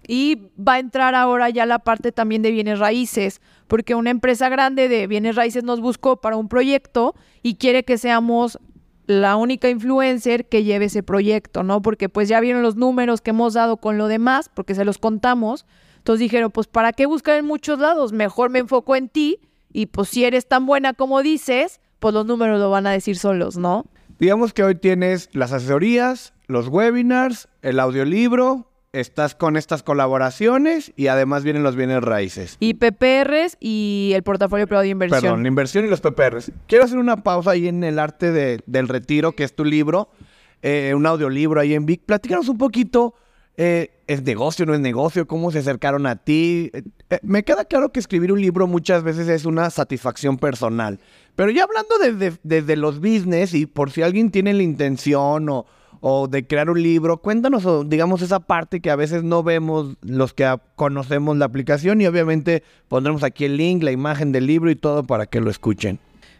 Y 0.09 0.51
va 0.59 0.75
a 0.75 0.79
entrar 0.79 1.15
ahora 1.15 1.51
ya 1.51 1.67
la 1.67 1.79
parte 1.79 2.11
también 2.11 2.43
de 2.43 2.51
bienes 2.51 2.79
raíces, 2.79 3.41
porque 3.69 3.95
una 3.95 4.11
empresa 4.11 4.49
grande 4.49 4.89
de 4.89 5.07
bienes 5.07 5.37
raíces 5.37 5.63
nos 5.63 5.81
buscó 5.81 6.17
para 6.17 6.37
un 6.37 6.49
proyecto 6.49 7.15
y 7.43 7.57
quiere 7.57 7.85
que 7.85 7.99
seamos 7.99 8.59
la 9.07 9.37
única 9.37 9.69
influencer 9.69 10.49
que 10.49 10.65
lleve 10.65 10.87
ese 10.87 11.03
proyecto, 11.03 11.63
¿no? 11.63 11.83
Porque 11.83 12.09
pues 12.09 12.29
ya 12.29 12.41
vieron 12.41 12.63
los 12.63 12.77
números 12.77 13.21
que 13.21 13.31
hemos 13.31 13.55
dado 13.55 13.77
con 13.77 13.99
lo 13.99 14.09
demás, 14.09 14.51
porque 14.53 14.75
se 14.75 14.85
los 14.87 14.99
contamos. 14.99 15.67
Entonces 15.99 16.21
dijeron, 16.21 16.51
pues 16.51 16.67
¿para 16.67 16.93
qué 16.93 17.05
buscar 17.07 17.37
en 17.39 17.45
muchos 17.45 17.79
lados? 17.79 18.13
Mejor 18.13 18.51
me 18.51 18.61
enfoco 18.61 18.97
en 18.97 19.09
ti 19.09 19.41
y 19.73 19.87
pues 19.87 20.09
si 20.09 20.25
eres 20.25 20.49
tan 20.49 20.67
buena 20.67 20.95
como 20.95 21.23
dices, 21.23 21.81
pues 21.99 22.15
los 22.15 22.25
números 22.27 22.59
lo 22.61 22.71
van 22.71 22.87
a 22.87 22.93
decir 22.93 23.19
solos, 23.19 23.57
¿no? 23.57 23.85
Digamos 24.19 24.53
que 24.53 24.65
hoy 24.65 24.75
tienes 24.75 25.29
las 25.33 25.53
asesorías, 25.53 26.33
los 26.47 26.69
webinars, 26.69 27.49
el 27.63 27.79
audiolibro, 27.79 28.68
estás 28.93 29.34
con 29.34 29.57
estas 29.57 29.82
colaboraciones 29.82 30.93
y 30.97 31.09
además 31.09 31.45
vienen 31.45 31.62
los 31.62 31.76
bienes 31.76 32.03
raíces. 32.03 32.57
Y 32.61 32.74
PPRs 32.74 33.57
y 33.61 34.12
el 34.14 34.22
portafolio 34.22 34.66
privado 34.66 34.82
de 34.82 34.89
inversión. 34.89 35.20
Perdón, 35.22 35.43
la 35.43 35.49
inversión 35.49 35.84
y 35.84 35.89
los 35.89 36.01
PPRs. 36.01 36.53
Quiero 36.66 36.84
hacer 36.84 36.99
una 36.99 37.22
pausa 37.22 37.51
ahí 37.53 37.68
en 37.68 37.84
el 37.84 37.99
arte 37.99 38.32
de- 38.32 38.61
del 38.66 38.89
retiro, 38.89 39.32
que 39.32 39.45
es 39.45 39.55
tu 39.55 39.64
libro, 39.64 40.09
eh, 40.62 40.93
un 40.97 41.07
audiolibro 41.07 41.61
ahí 41.61 41.74
en 41.74 41.86
Vic. 41.86 42.03
Platícanos 42.07 42.49
un 42.49 42.59
poquito, 42.59 43.14
eh, 43.57 43.91
¿es 44.07 44.22
negocio, 44.22 44.64
no 44.66 44.74
es 44.74 44.80
negocio? 44.80 45.26
¿Cómo 45.26 45.51
se 45.53 45.59
acercaron 45.59 46.07
a 46.07 46.16
ti? 46.16 46.70
Eh, 46.72 46.82
me 47.22 47.43
queda 47.45 47.64
claro 47.66 47.91
que 47.93 48.01
escribir 48.01 48.32
un 48.32 48.41
libro 48.41 48.66
muchas 48.66 49.03
veces 49.03 49.28
es 49.28 49.45
una 49.45 49.68
satisfacción 49.70 50.39
personal. 50.39 50.99
Pero 51.36 51.51
ya 51.51 51.64
hablando 51.64 51.99
desde, 51.99 52.39
desde 52.43 52.74
los 52.76 52.99
business 53.01 53.55
y 53.55 53.66
por 53.66 53.91
si 53.93 54.03
alguien 54.03 54.30
tiene 54.30 54.55
la 54.55 54.62
intención 54.62 55.49
o, 55.51 55.66
o 56.01 56.28
de 56.28 56.46
crear 56.46 56.70
un 56.70 56.82
libro, 56.82 57.18
cuéntanos, 57.18 57.88
digamos, 57.88 58.22
esa 58.22 58.40
parte 58.40 58.80
que 58.80 58.90
a 58.90 58.96
veces 58.96 59.24
no 59.24 59.42
vemos 59.42 59.96
los 60.03 60.34
que 60.34 60.57
conocemos 60.76 61.36
la 61.36 61.46
aplicación 61.46 62.01
y 62.01 62.07
obviamente 62.07 62.62
pondremos 62.88 63.22
aquí 63.22 63.44
el 63.44 63.57
link, 63.57 63.82
la 63.82 63.92
imagen 63.92 64.32
del 64.32 64.46
libro 64.46 64.70
y 64.70 64.76
todo 64.76 65.05
para 65.05 65.26
que 65.26 65.40
lo 65.40 65.51
escuchen. 65.51 65.99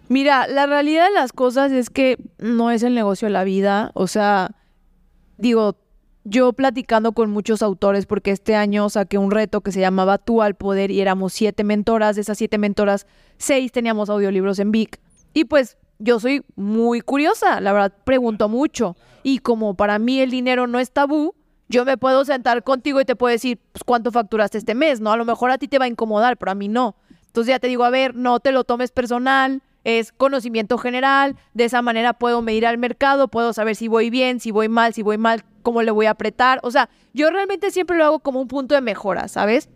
Mira, 0.09 0.47
la 0.47 0.67
realidad 0.67 1.09
de 1.09 1.15
las 1.15 1.33
cosas 1.33 1.71
es 1.71 1.91
que 1.91 2.17
no 2.39 2.71
es 2.71 2.83
el 2.83 2.95
negocio 2.95 3.27
de 3.27 3.33
la 3.33 3.45
vida. 3.45 3.91
O 3.95 4.07
sea, 4.07 4.53
digo, 5.37 5.77
yo 6.25 6.53
platicando 6.55 7.13
con 7.13 7.31
muchos 7.31 7.63
autores, 7.63 8.07
porque 8.07 8.31
este 8.31 8.55
año 8.55 8.89
saqué 8.89 9.19
un 9.19 9.31
reto 9.31 9.61
que 9.61 9.73
se 9.73 9.81
llamaba 9.81 10.19
Tú 10.19 10.41
al 10.41 10.55
Poder 10.55 10.91
y 10.91 11.01
éramos 11.01 11.35
siete 11.35 11.63
mentoras. 11.63 12.17
De 12.17 12.23
esas 12.23 12.39
siete 12.39 12.57
mentoras, 12.57 13.07
seis 13.37 13.71
teníamos 13.71 14.09
audiolibros 14.09 14.59
en 14.61 14.73
Vic. 14.73 14.99
Y 15.35 15.45
pues 15.45 15.77
yo 15.99 16.21
soy 16.21 16.45
muy 16.57 17.01
curiosa, 17.01 17.61
la 17.61 17.73
verdad, 17.73 17.93
pregunto 18.05 18.49
mucho. 18.49 18.97
Y 19.23 19.39
como 19.39 19.75
para 19.75 19.99
mí 19.99 20.21
el 20.21 20.31
dinero 20.31 20.67
no 20.67 20.79
es 20.79 20.91
tabú, 20.91 21.35
yo 21.69 21.85
me 21.85 21.99
puedo 21.99 22.25
sentar 22.25 22.63
contigo 22.65 23.01
y 23.01 23.05
te 23.05 23.17
puedo 23.17 23.33
decir, 23.33 23.59
pues, 23.73 23.85
¿cuánto 23.85 24.11
facturaste 24.11 24.59
este 24.59 24.75
mes? 24.75 25.01
No, 25.01 25.13
a 25.13 25.17
lo 25.17 25.25
mejor 25.25 25.51
a 25.51 25.59
ti 25.59 25.69
te 25.69 25.79
va 25.79 25.85
a 25.85 25.89
incomodar, 25.89 26.37
pero 26.37 26.53
a 26.53 26.55
mí 26.55 26.69
no. 26.69 26.97
Entonces 27.27 27.53
ya 27.53 27.59
te 27.59 27.69
digo, 27.69 27.85
a 27.85 27.91
ver, 27.91 28.15
no 28.15 28.41
te 28.41 28.53
lo 28.53 28.65
tomes 28.65 28.91
personal, 28.91 29.63
es 29.85 30.13
conocimiento 30.13 30.79
general, 30.79 31.37
de 31.55 31.65
esa 31.65 31.83
manera 31.83 32.15
puedo 32.15 32.43
medir 32.43 32.67
al 32.67 32.79
mercado, 32.79 33.29
puedo 33.29 33.53
saber 33.53 33.77
si 33.77 33.89
voy 33.89 34.11
bien, 34.11 34.41
si 34.41 34.51
voy 34.51 34.69
mal, 34.69 34.95
si 34.95 35.03
voy 35.03 35.19
mal, 35.19 35.45
cómo 35.63 35.83
le 35.83 35.91
voy 35.91 36.07
a 36.07 36.11
apretar. 36.11 36.59
O 36.63 36.71
sea, 36.71 36.89
yo 37.13 37.31
realmente 37.31 37.71
siempre 37.71 37.97
lo 37.97 38.05
hago 38.05 38.19
como 38.21 38.41
un 38.41 38.49
punto 38.49 38.75
de 38.75 38.81
mejora, 38.81 39.29
¿sabes? 39.29 39.69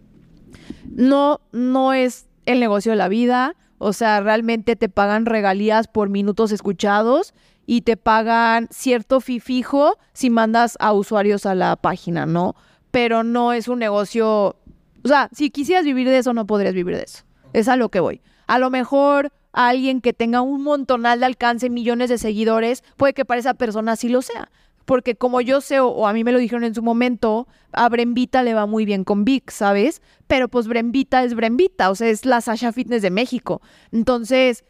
No, 0.87 1.41
no 1.53 1.93
es 1.93 2.27
el 2.47 2.61
negocio 2.61 2.93
de 2.93 2.97
la 2.97 3.09
vida, 3.09 3.55
o 3.83 3.93
sea, 3.93 4.21
realmente 4.21 4.77
te 4.77 4.89
pagan 4.89 5.27
regalías 5.27 5.89
por 5.89 6.09
minutos 6.09 6.53
escuchados 6.53 7.35
y 7.67 7.81
te 7.81 7.97
pagan 7.97 8.69
cierto 8.71 9.21
fee 9.21 9.41
fijo 9.41 9.99
si 10.13 10.31
mandas 10.31 10.77
a 10.79 10.93
usuarios 10.93 11.47
a 11.47 11.57
la 11.57 11.75
página, 11.75 12.25
¿no? 12.25 12.55
Pero 12.93 13.25
no 13.25 13.53
es 13.53 13.67
un 13.67 13.81
negocio, 13.81 14.57
o 15.05 15.09
sea, 15.09 15.29
si 15.33 15.51
quisieras 15.51 15.85
vivir 15.85 16.09
de 16.09 16.19
eso, 16.19 16.33
no 16.33 16.47
podrías 16.47 16.75
vivir 16.75 16.97
de 16.97 17.03
eso. 17.03 17.25
Es 17.53 17.67
a 17.67 17.75
lo 17.75 17.89
que 17.89 17.99
voy. 17.99 18.21
A 18.47 18.61
lo 18.61 18.71
mejor 18.71 19.33
alguien 19.53 20.01
que 20.01 20.13
tenga 20.13 20.43
un 20.43 20.63
montonal 20.63 21.19
de 21.19 21.27
alcance, 21.27 21.69
millones 21.69 22.09
de 22.09 22.19
seguidores, 22.19 22.85
puede 22.97 23.15
que 23.15 23.25
para 23.25 23.41
esa 23.41 23.55
persona 23.55 23.97
sí 23.97 24.09
lo 24.09 24.23
sea. 24.23 24.49
Porque 24.85 25.15
como 25.17 25.41
yo 25.41 25.61
sé, 25.61 25.81
o, 25.81 25.89
o 25.89 26.07
a 26.07 26.13
mí 26.13 26.25
me 26.25 26.33
lo 26.33 26.39
dijeron 26.39 26.65
en 26.65 26.75
su 26.75 26.83
momento, 26.83 27.47
a 27.73 27.89
Brembita 27.89 28.43
le 28.43 28.55
va 28.55 28.67
muy 28.67 28.85
bien 28.85 29.05
con 29.05 29.25
Vic, 29.25 29.51
¿sabes? 29.51 30.03
Pero 30.27 30.49
pues 30.49 30.67
Brembita 30.67 31.25
es 31.25 31.35
Brembita, 31.35 31.91
o 31.91 31.95
sea, 31.95 32.09
es 32.09 32.25
la 32.25 32.41
Sasha 32.41 32.73
Fitness 32.73 33.03
de 33.03 33.11
México. 33.11 33.63
Entonces, 33.93 34.65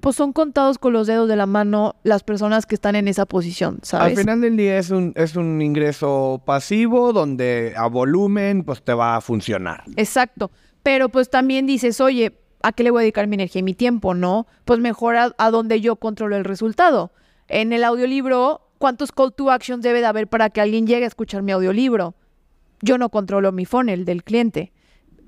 pues 0.00 0.16
son 0.16 0.32
contados 0.32 0.78
con 0.78 0.92
los 0.92 1.06
dedos 1.06 1.28
de 1.28 1.36
la 1.36 1.46
mano 1.46 1.96
las 2.02 2.22
personas 2.22 2.66
que 2.66 2.74
están 2.74 2.96
en 2.96 3.08
esa 3.08 3.26
posición, 3.26 3.78
¿sabes? 3.82 4.16
Al 4.16 4.24
final 4.24 4.40
del 4.40 4.56
día 4.56 4.78
es 4.78 4.90
un, 4.90 5.12
es 5.16 5.36
un 5.36 5.60
ingreso 5.62 6.42
pasivo 6.44 7.12
donde 7.12 7.74
a 7.76 7.88
volumen 7.88 8.64
pues 8.64 8.82
te 8.82 8.94
va 8.94 9.16
a 9.16 9.20
funcionar. 9.20 9.84
Exacto. 9.96 10.50
Pero 10.82 11.08
pues 11.08 11.30
también 11.30 11.66
dices, 11.66 12.00
oye, 12.00 12.38
¿a 12.62 12.72
qué 12.72 12.84
le 12.84 12.90
voy 12.90 13.00
a 13.00 13.02
dedicar 13.02 13.26
mi 13.26 13.34
energía 13.34 13.60
y 13.60 13.64
mi 13.64 13.74
tiempo, 13.74 14.14
no? 14.14 14.46
Pues 14.64 14.78
mejor 14.78 15.16
a, 15.16 15.34
a 15.38 15.50
donde 15.50 15.80
yo 15.80 15.96
controlo 15.96 16.36
el 16.36 16.44
resultado. 16.44 17.12
En 17.48 17.72
el 17.72 17.82
audiolibro, 17.82 18.65
¿cuántos 18.78 19.12
call 19.12 19.32
to 19.32 19.50
actions 19.50 19.82
debe 19.82 20.00
de 20.00 20.06
haber 20.06 20.28
para 20.28 20.50
que 20.50 20.60
alguien 20.60 20.86
llegue 20.86 21.04
a 21.04 21.08
escuchar 21.08 21.42
mi 21.42 21.52
audiolibro? 21.52 22.14
Yo 22.82 22.98
no 22.98 23.08
controlo 23.08 23.52
mi 23.52 23.64
funnel 23.64 24.04
del 24.04 24.22
cliente. 24.22 24.72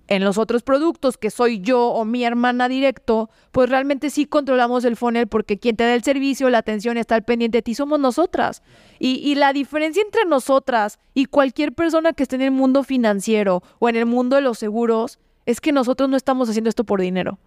En 0.07 0.25
los 0.25 0.39
otros 0.39 0.63
productos, 0.63 1.19
que 1.19 1.31
soy 1.31 1.61
yo 1.61 1.89
o 1.89 2.07
mi 2.07 2.25
hermana 2.25 2.67
directo, 2.69 3.29
pues 3.53 3.69
realmente 3.69 4.09
sí 4.09 4.25
controlamos 4.25 4.87
el 4.87 4.97
funnel 4.97 5.27
porque 5.27 5.59
quien 5.59 5.77
te 5.77 5.85
da 5.85 5.95
el 5.95 6.03
servicio, 6.03 6.49
la 6.49 6.59
atención, 6.59 6.97
está 6.97 7.15
al 7.15 7.25
pendiente 7.25 7.59
de 7.59 7.63
ti, 7.63 7.75
somos 7.75 8.01
nosotras. 8.01 8.63
Y, 8.99 9.17
y 9.17 9.35
la 9.35 9.53
diferencia 9.53 10.03
entre 10.03 10.25
nosotras 10.25 10.99
y 11.13 11.27
cualquier 11.27 11.75
persona 11.75 12.15
que 12.15 12.23
esté 12.23 12.37
en 12.37 12.43
el 12.43 12.51
mundo 12.53 12.85
financiero 12.85 13.63
o 13.81 13.89
en 13.91 13.97
el 13.97 14.07
mundo 14.07 14.37
de 14.37 14.43
los 14.43 14.59
seguros 14.59 15.19
es 15.45 15.61
que 15.61 15.73
nosotros 15.73 16.09
no 16.09 16.17
estamos 16.17 16.49
haciendo 16.49 16.71
esto 16.71 16.85
por 16.85 17.03
dinero. 17.03 17.39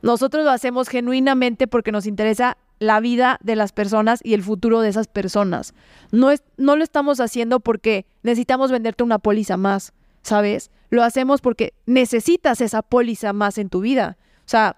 Nosotros 0.00 0.44
lo 0.44 0.50
hacemos 0.50 0.88
genuinamente 0.88 1.66
porque 1.66 1.92
nos 1.92 2.06
interesa 2.06 2.56
la 2.78 3.00
vida 3.00 3.38
de 3.42 3.56
las 3.56 3.72
personas 3.72 4.20
y 4.22 4.34
el 4.34 4.42
futuro 4.42 4.80
de 4.80 4.88
esas 4.88 5.08
personas. 5.08 5.74
No, 6.12 6.30
es, 6.30 6.42
no 6.56 6.76
lo 6.76 6.84
estamos 6.84 7.20
haciendo 7.20 7.60
porque 7.60 8.06
necesitamos 8.22 8.70
venderte 8.70 9.02
una 9.02 9.18
póliza 9.18 9.56
más, 9.56 9.92
¿sabes? 10.22 10.70
Lo 10.90 11.02
hacemos 11.02 11.40
porque 11.40 11.74
necesitas 11.86 12.60
esa 12.60 12.82
póliza 12.82 13.32
más 13.32 13.58
en 13.58 13.68
tu 13.68 13.80
vida. 13.80 14.18
O 14.40 14.48
sea, 14.48 14.76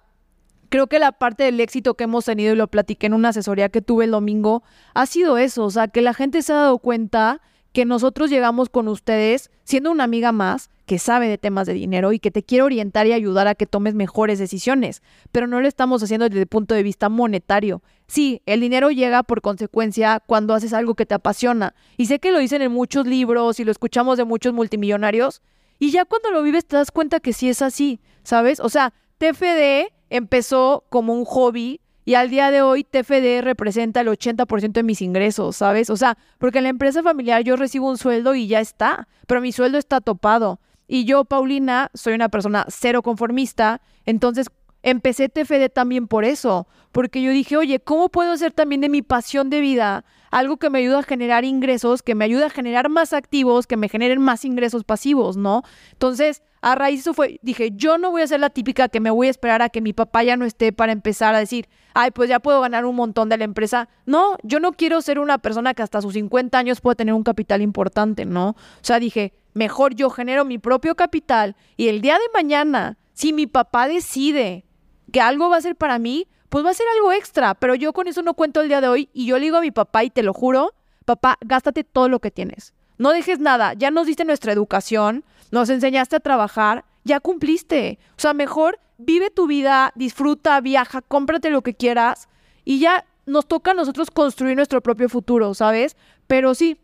creo 0.68 0.86
que 0.86 0.98
la 0.98 1.12
parte 1.12 1.44
del 1.44 1.60
éxito 1.60 1.94
que 1.94 2.04
hemos 2.04 2.24
tenido, 2.24 2.52
y 2.52 2.56
lo 2.56 2.68
platiqué 2.68 3.06
en 3.06 3.14
una 3.14 3.30
asesoría 3.30 3.68
que 3.68 3.82
tuve 3.82 4.04
el 4.04 4.12
domingo, 4.12 4.62
ha 4.94 5.06
sido 5.06 5.38
eso, 5.38 5.64
o 5.64 5.70
sea, 5.70 5.88
que 5.88 6.02
la 6.02 6.14
gente 6.14 6.42
se 6.42 6.52
ha 6.52 6.56
dado 6.56 6.78
cuenta 6.78 7.40
que 7.72 7.84
nosotros 7.84 8.30
llegamos 8.30 8.68
con 8.68 8.88
ustedes 8.88 9.50
siendo 9.64 9.90
una 9.90 10.04
amiga 10.04 10.32
más 10.32 10.70
que 10.86 10.98
sabe 10.98 11.28
de 11.28 11.36
temas 11.36 11.66
de 11.66 11.74
dinero 11.74 12.12
y 12.12 12.18
que 12.18 12.30
te 12.30 12.42
quiere 12.42 12.62
orientar 12.62 13.06
y 13.06 13.12
ayudar 13.12 13.46
a 13.46 13.54
que 13.54 13.66
tomes 13.66 13.94
mejores 13.94 14.38
decisiones, 14.38 15.02
pero 15.32 15.46
no 15.46 15.60
lo 15.60 15.68
estamos 15.68 16.02
haciendo 16.02 16.28
desde 16.28 16.40
el 16.40 16.46
punto 16.46 16.74
de 16.74 16.82
vista 16.82 17.08
monetario. 17.08 17.82
Sí, 18.06 18.40
el 18.46 18.60
dinero 18.60 18.90
llega 18.90 19.22
por 19.22 19.42
consecuencia 19.42 20.22
cuando 20.24 20.54
haces 20.54 20.72
algo 20.72 20.94
que 20.94 21.04
te 21.04 21.14
apasiona. 21.14 21.74
Y 21.98 22.06
sé 22.06 22.20
que 22.20 22.32
lo 22.32 22.38
dicen 22.38 22.62
en 22.62 22.72
muchos 22.72 23.06
libros 23.06 23.60
y 23.60 23.64
lo 23.64 23.70
escuchamos 23.70 24.16
de 24.16 24.24
muchos 24.24 24.54
multimillonarios, 24.54 25.42
y 25.78 25.90
ya 25.90 26.04
cuando 26.04 26.30
lo 26.30 26.42
vives 26.42 26.66
te 26.66 26.76
das 26.76 26.90
cuenta 26.90 27.20
que 27.20 27.32
sí 27.32 27.48
es 27.48 27.62
así, 27.62 28.00
¿sabes? 28.24 28.58
O 28.60 28.68
sea, 28.68 28.92
TFD 29.18 29.92
empezó 30.10 30.84
como 30.88 31.14
un 31.14 31.24
hobby 31.24 31.80
Y 32.08 32.14
al 32.14 32.30
día 32.30 32.50
de 32.50 32.62
hoy, 32.62 32.84
TFD 32.84 33.42
representa 33.42 34.00
el 34.00 34.08
80% 34.08 34.72
de 34.72 34.82
mis 34.82 35.02
ingresos, 35.02 35.56
¿sabes? 35.56 35.90
O 35.90 35.96
sea, 35.98 36.16
porque 36.38 36.56
en 36.56 36.64
la 36.64 36.70
empresa 36.70 37.02
familiar 37.02 37.42
yo 37.42 37.54
recibo 37.54 37.86
un 37.86 37.98
sueldo 37.98 38.34
y 38.34 38.46
ya 38.46 38.60
está, 38.60 39.08
pero 39.26 39.42
mi 39.42 39.52
sueldo 39.52 39.76
está 39.76 40.00
topado. 40.00 40.58
Y 40.86 41.04
yo, 41.04 41.26
Paulina, 41.26 41.90
soy 41.92 42.14
una 42.14 42.30
persona 42.30 42.64
cero 42.70 43.02
conformista, 43.02 43.82
entonces 44.06 44.46
empecé 44.82 45.28
TFD 45.28 45.68
también 45.70 46.08
por 46.08 46.24
eso, 46.24 46.66
porque 46.92 47.20
yo 47.20 47.30
dije, 47.30 47.58
oye, 47.58 47.78
¿cómo 47.78 48.08
puedo 48.08 48.32
hacer 48.32 48.52
también 48.52 48.80
de 48.80 48.88
mi 48.88 49.02
pasión 49.02 49.50
de 49.50 49.60
vida 49.60 50.06
algo 50.30 50.56
que 50.56 50.70
me 50.70 50.78
ayuda 50.78 51.00
a 51.00 51.02
generar 51.02 51.44
ingresos, 51.44 52.02
que 52.02 52.14
me 52.14 52.24
ayuda 52.24 52.46
a 52.46 52.50
generar 52.50 52.88
más 52.88 53.12
activos, 53.12 53.66
que 53.66 53.76
me 53.76 53.90
generen 53.90 54.22
más 54.22 54.46
ingresos 54.46 54.82
pasivos, 54.84 55.36
¿no? 55.36 55.62
Entonces, 55.92 56.42
a 56.60 56.74
raíz 56.74 56.98
de 56.98 57.00
eso 57.00 57.14
fue, 57.14 57.38
dije, 57.42 57.70
yo 57.74 57.98
no 57.98 58.10
voy 58.10 58.22
a 58.22 58.26
ser 58.26 58.40
la 58.40 58.50
típica 58.50 58.88
que 58.88 59.00
me 59.00 59.10
voy 59.10 59.28
a 59.28 59.30
esperar 59.30 59.62
a 59.62 59.68
que 59.68 59.80
mi 59.80 59.92
papá 59.92 60.22
ya 60.22 60.36
no 60.36 60.44
esté 60.44 60.72
para 60.72 60.92
empezar 60.92 61.34
a 61.34 61.38
decir, 61.38 61.68
ay, 61.94 62.10
pues 62.10 62.28
ya 62.28 62.40
puedo 62.40 62.60
ganar 62.60 62.84
un 62.84 62.96
montón 62.96 63.28
de 63.28 63.36
la 63.36 63.44
empresa. 63.44 63.88
No, 64.06 64.36
yo 64.42 64.60
no 64.60 64.72
quiero 64.72 65.00
ser 65.00 65.18
una 65.18 65.38
persona 65.38 65.74
que 65.74 65.82
hasta 65.82 66.02
sus 66.02 66.14
50 66.14 66.58
años 66.58 66.80
pueda 66.80 66.96
tener 66.96 67.14
un 67.14 67.22
capital 67.22 67.62
importante, 67.62 68.24
¿no? 68.24 68.50
O 68.50 68.56
sea, 68.82 68.98
dije, 68.98 69.34
mejor 69.54 69.94
yo 69.94 70.10
genero 70.10 70.44
mi 70.44 70.58
propio 70.58 70.94
capital 70.94 71.56
y 71.76 71.88
el 71.88 72.00
día 72.00 72.14
de 72.14 72.30
mañana, 72.34 72.98
si 73.12 73.32
mi 73.32 73.46
papá 73.46 73.88
decide 73.88 74.64
que 75.12 75.20
algo 75.20 75.48
va 75.48 75.56
a 75.56 75.62
ser 75.62 75.76
para 75.76 75.98
mí, 75.98 76.26
pues 76.48 76.64
va 76.64 76.70
a 76.70 76.74
ser 76.74 76.86
algo 76.96 77.12
extra, 77.12 77.54
pero 77.54 77.74
yo 77.74 77.92
con 77.92 78.08
eso 78.08 78.22
no 78.22 78.34
cuento 78.34 78.60
el 78.60 78.68
día 78.68 78.80
de 78.80 78.88
hoy 78.88 79.10
y 79.12 79.26
yo 79.26 79.36
le 79.38 79.44
digo 79.44 79.58
a 79.58 79.62
mi 79.62 79.70
papá 79.70 80.04
y 80.04 80.10
te 80.10 80.22
lo 80.22 80.32
juro, 80.32 80.72
papá, 81.04 81.38
gástate 81.40 81.84
todo 81.84 82.08
lo 82.08 82.20
que 82.20 82.30
tienes. 82.30 82.74
No 82.96 83.10
dejes 83.10 83.38
nada, 83.38 83.74
ya 83.74 83.90
nos 83.90 84.06
diste 84.06 84.24
nuestra 84.24 84.52
educación, 84.52 85.24
nos 85.50 85.70
enseñaste 85.70 86.16
a 86.16 86.20
trabajar, 86.20 86.84
ya 87.04 87.20
cumpliste. 87.20 87.98
O 88.10 88.20
sea, 88.20 88.34
mejor 88.34 88.78
vive 88.98 89.30
tu 89.30 89.46
vida, 89.46 89.92
disfruta, 89.94 90.60
viaja, 90.60 91.02
cómprate 91.02 91.50
lo 91.50 91.62
que 91.62 91.74
quieras 91.74 92.28
y 92.64 92.80
ya 92.80 93.04
nos 93.26 93.46
toca 93.46 93.70
a 93.70 93.74
nosotros 93.74 94.10
construir 94.10 94.56
nuestro 94.56 94.82
propio 94.82 95.08
futuro, 95.08 95.54
¿sabes? 95.54 95.96
Pero 96.26 96.54
sí, 96.54 96.78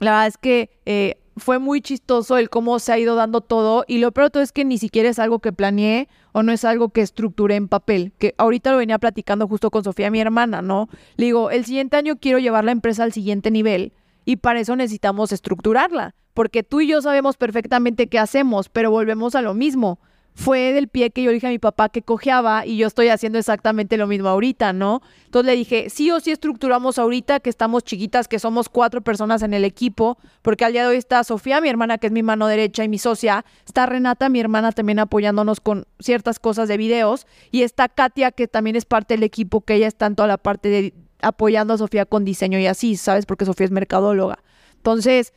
la 0.00 0.12
verdad 0.12 0.26
es 0.26 0.38
que 0.38 0.70
eh, 0.86 1.20
fue 1.36 1.58
muy 1.58 1.80
chistoso 1.80 2.38
el 2.38 2.50
cómo 2.50 2.78
se 2.78 2.92
ha 2.92 2.98
ido 2.98 3.14
dando 3.14 3.40
todo 3.40 3.84
y 3.86 3.98
lo 3.98 4.12
peor 4.12 4.30
todo 4.30 4.42
es 4.42 4.52
que 4.52 4.64
ni 4.64 4.78
siquiera 4.78 5.08
es 5.08 5.18
algo 5.18 5.40
que 5.40 5.52
planeé 5.52 6.08
o 6.32 6.42
no 6.42 6.52
es 6.52 6.64
algo 6.64 6.90
que 6.90 7.00
estructuré 7.00 7.56
en 7.56 7.68
papel, 7.68 8.12
que 8.18 8.34
ahorita 8.38 8.72
lo 8.72 8.78
venía 8.78 8.98
platicando 8.98 9.46
justo 9.46 9.70
con 9.70 9.84
Sofía, 9.84 10.10
mi 10.10 10.20
hermana, 10.20 10.62
¿no? 10.62 10.88
Le 11.16 11.26
digo, 11.26 11.50
el 11.50 11.64
siguiente 11.64 11.96
año 11.96 12.16
quiero 12.16 12.38
llevar 12.38 12.64
la 12.64 12.72
empresa 12.72 13.04
al 13.04 13.12
siguiente 13.12 13.50
nivel 13.50 13.92
y 14.24 14.36
para 14.36 14.60
eso 14.60 14.74
necesitamos 14.74 15.32
estructurarla, 15.32 16.14
porque 16.34 16.62
tú 16.62 16.80
y 16.80 16.88
yo 16.88 17.00
sabemos 17.00 17.36
perfectamente 17.36 18.08
qué 18.08 18.18
hacemos, 18.18 18.68
pero 18.68 18.90
volvemos 18.90 19.34
a 19.34 19.42
lo 19.42 19.54
mismo 19.54 19.98
fue 20.34 20.72
del 20.72 20.88
pie 20.88 21.10
que 21.10 21.22
yo 21.22 21.30
dije 21.30 21.46
a 21.46 21.50
mi 21.50 21.60
papá 21.60 21.88
que 21.88 22.02
cojeaba 22.02 22.66
y 22.66 22.76
yo 22.76 22.88
estoy 22.88 23.08
haciendo 23.08 23.38
exactamente 23.38 23.96
lo 23.96 24.08
mismo 24.08 24.28
ahorita, 24.28 24.72
¿no? 24.72 25.00
Entonces 25.26 25.46
le 25.46 25.56
dije, 25.56 25.90
sí 25.90 26.10
o 26.10 26.18
sí 26.18 26.32
estructuramos 26.32 26.98
ahorita 26.98 27.38
que 27.38 27.50
estamos 27.50 27.84
chiquitas, 27.84 28.26
que 28.26 28.40
somos 28.40 28.68
cuatro 28.68 29.00
personas 29.00 29.42
en 29.42 29.54
el 29.54 29.64
equipo, 29.64 30.18
porque 30.42 30.64
al 30.64 30.72
día 30.72 30.82
de 30.82 30.88
hoy 30.88 30.96
está 30.96 31.22
Sofía, 31.22 31.60
mi 31.60 31.68
hermana, 31.68 31.98
que 31.98 32.08
es 32.08 32.12
mi 32.12 32.24
mano 32.24 32.48
derecha 32.48 32.82
y 32.82 32.88
mi 32.88 32.98
socia, 32.98 33.44
está 33.64 33.86
Renata, 33.86 34.28
mi 34.28 34.40
hermana, 34.40 34.72
también 34.72 34.98
apoyándonos 34.98 35.60
con 35.60 35.86
ciertas 36.00 36.40
cosas 36.40 36.68
de 36.68 36.76
videos, 36.78 37.28
y 37.52 37.62
está 37.62 37.88
Katia, 37.88 38.32
que 38.32 38.48
también 38.48 38.74
es 38.74 38.86
parte 38.86 39.14
del 39.14 39.22
equipo, 39.22 39.60
que 39.60 39.74
ella 39.74 39.86
está 39.86 40.06
en 40.06 40.16
toda 40.16 40.26
la 40.26 40.38
parte 40.38 40.68
de 40.68 40.94
apoyando 41.22 41.74
a 41.74 41.78
Sofía 41.78 42.06
con 42.06 42.24
diseño 42.24 42.58
y 42.58 42.66
así, 42.66 42.96
¿sabes? 42.96 43.24
Porque 43.24 43.44
Sofía 43.44 43.66
es 43.66 43.70
mercadóloga. 43.70 44.40
Entonces, 44.76 45.32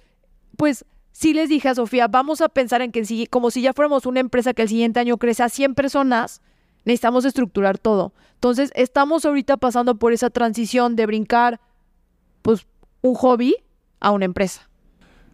pues 0.57 0.85
sí 1.11 1.33
les 1.33 1.49
dije 1.49 1.69
a 1.69 1.75
Sofía, 1.75 2.07
vamos 2.07 2.41
a 2.41 2.49
pensar 2.49 2.81
en 2.81 2.91
que 2.91 3.05
si, 3.05 3.27
como 3.27 3.49
si 3.49 3.61
ya 3.61 3.73
fuéramos 3.73 4.05
una 4.05 4.19
empresa 4.19 4.53
que 4.53 4.63
el 4.63 4.69
siguiente 4.69 4.99
año 4.99 5.17
crece 5.17 5.43
a 5.43 5.49
100 5.49 5.75
personas, 5.75 6.41
necesitamos 6.83 7.25
estructurar 7.25 7.77
todo. 7.77 8.13
Entonces, 8.33 8.71
estamos 8.75 9.25
ahorita 9.25 9.57
pasando 9.57 9.97
por 9.97 10.13
esa 10.13 10.29
transición 10.29 10.95
de 10.95 11.05
brincar, 11.05 11.59
pues, 12.41 12.67
un 13.01 13.15
hobby 13.15 13.55
a 13.99 14.11
una 14.11 14.25
empresa. 14.25 14.69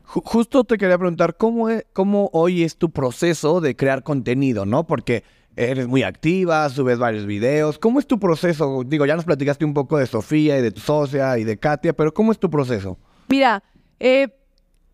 Justo 0.04 0.64
te 0.64 0.78
quería 0.78 0.98
preguntar, 0.98 1.38
¿cómo, 1.38 1.70
es, 1.70 1.86
¿cómo 1.94 2.30
hoy 2.34 2.64
es 2.64 2.78
tu 2.78 2.92
proceso 2.92 3.62
de 3.62 3.76
crear 3.76 4.04
contenido, 4.04 4.66
no? 4.66 4.86
Porque 4.86 5.24
eres 5.56 5.88
muy 5.88 6.04
activa, 6.04 6.68
subes 6.70 7.00
varios 7.00 7.26
videos. 7.26 7.80
¿Cómo 7.80 8.00
es 8.00 8.08
tu 8.08 8.20
proceso? 8.20 8.84
Digo, 8.86 9.06
ya 9.06 9.16
nos 9.16 9.26
platicaste 9.26 9.66
un 9.66 9.74
poco 9.74 9.98
de 9.98 10.08
Sofía 10.08 10.58
y 10.58 10.62
de 10.62 10.72
tu 10.72 10.82
socia 10.82 11.38
y 11.38 11.44
de 11.44 11.58
Katia, 11.58 11.94
pero 11.94 12.14
¿cómo 12.14 12.32
es 12.32 12.40
tu 12.40 12.50
proceso? 12.50 12.98
Mira, 13.30 13.64
eh, 14.00 14.28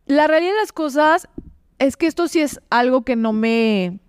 la 0.09 0.25
realidad 0.25 0.53
de 0.53 0.57
las 0.57 0.73
cosas 0.73 1.29
es 1.77 1.95
que 1.95 2.07
esto 2.07 2.27
sí 2.27 2.41
es 2.41 2.59
algo 2.71 3.03
que 3.03 3.15
no 3.15 3.31
me, 3.31 3.99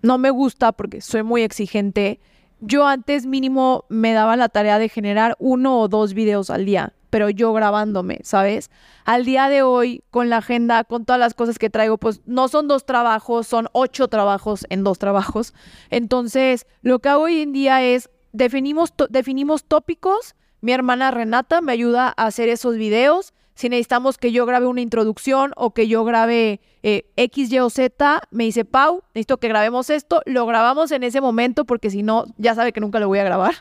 no 0.00 0.16
me 0.16 0.30
gusta 0.30 0.72
porque 0.72 1.02
soy 1.02 1.22
muy 1.22 1.42
exigente. 1.42 2.18
Yo 2.60 2.86
antes 2.86 3.26
mínimo 3.26 3.84
me 3.90 4.14
daba 4.14 4.36
la 4.36 4.48
tarea 4.48 4.78
de 4.78 4.88
generar 4.88 5.36
uno 5.38 5.78
o 5.78 5.88
dos 5.88 6.14
videos 6.14 6.48
al 6.48 6.64
día, 6.64 6.94
pero 7.10 7.28
yo 7.28 7.52
grabándome, 7.52 8.20
¿sabes? 8.22 8.70
Al 9.04 9.26
día 9.26 9.50
de 9.50 9.60
hoy, 9.60 10.02
con 10.10 10.30
la 10.30 10.38
agenda, 10.38 10.82
con 10.84 11.04
todas 11.04 11.20
las 11.20 11.34
cosas 11.34 11.58
que 11.58 11.68
traigo, 11.68 11.98
pues 11.98 12.22
no 12.24 12.48
son 12.48 12.66
dos 12.66 12.86
trabajos, 12.86 13.46
son 13.46 13.68
ocho 13.72 14.08
trabajos 14.08 14.64
en 14.70 14.82
dos 14.82 14.98
trabajos. 14.98 15.52
Entonces, 15.90 16.66
lo 16.80 17.00
que 17.00 17.10
hago 17.10 17.24
hoy 17.24 17.42
en 17.42 17.52
día 17.52 17.82
es 17.82 18.08
definimos, 18.32 18.94
definimos 19.10 19.64
tópicos. 19.64 20.34
Mi 20.62 20.72
hermana 20.72 21.10
Renata 21.10 21.60
me 21.60 21.72
ayuda 21.72 22.14
a 22.16 22.26
hacer 22.26 22.48
esos 22.48 22.76
videos 22.76 23.34
si 23.60 23.68
necesitamos 23.68 24.16
que 24.16 24.32
yo 24.32 24.46
grabe 24.46 24.66
una 24.66 24.80
introducción 24.80 25.52
o 25.54 25.74
que 25.74 25.86
yo 25.86 26.02
grabe 26.02 26.62
eh, 26.82 27.04
X, 27.16 27.52
Y 27.52 27.58
o 27.58 27.68
Z, 27.68 28.22
me 28.30 28.44
dice 28.44 28.64
Pau, 28.64 29.02
necesito 29.12 29.36
que 29.36 29.48
grabemos 29.48 29.90
esto, 29.90 30.22
lo 30.24 30.46
grabamos 30.46 30.90
en 30.92 31.02
ese 31.02 31.20
momento 31.20 31.66
porque 31.66 31.90
si 31.90 32.02
no, 32.02 32.24
ya 32.38 32.54
sabe 32.54 32.72
que 32.72 32.80
nunca 32.80 33.00
lo 33.00 33.08
voy 33.08 33.18
a 33.18 33.24
grabar. 33.24 33.56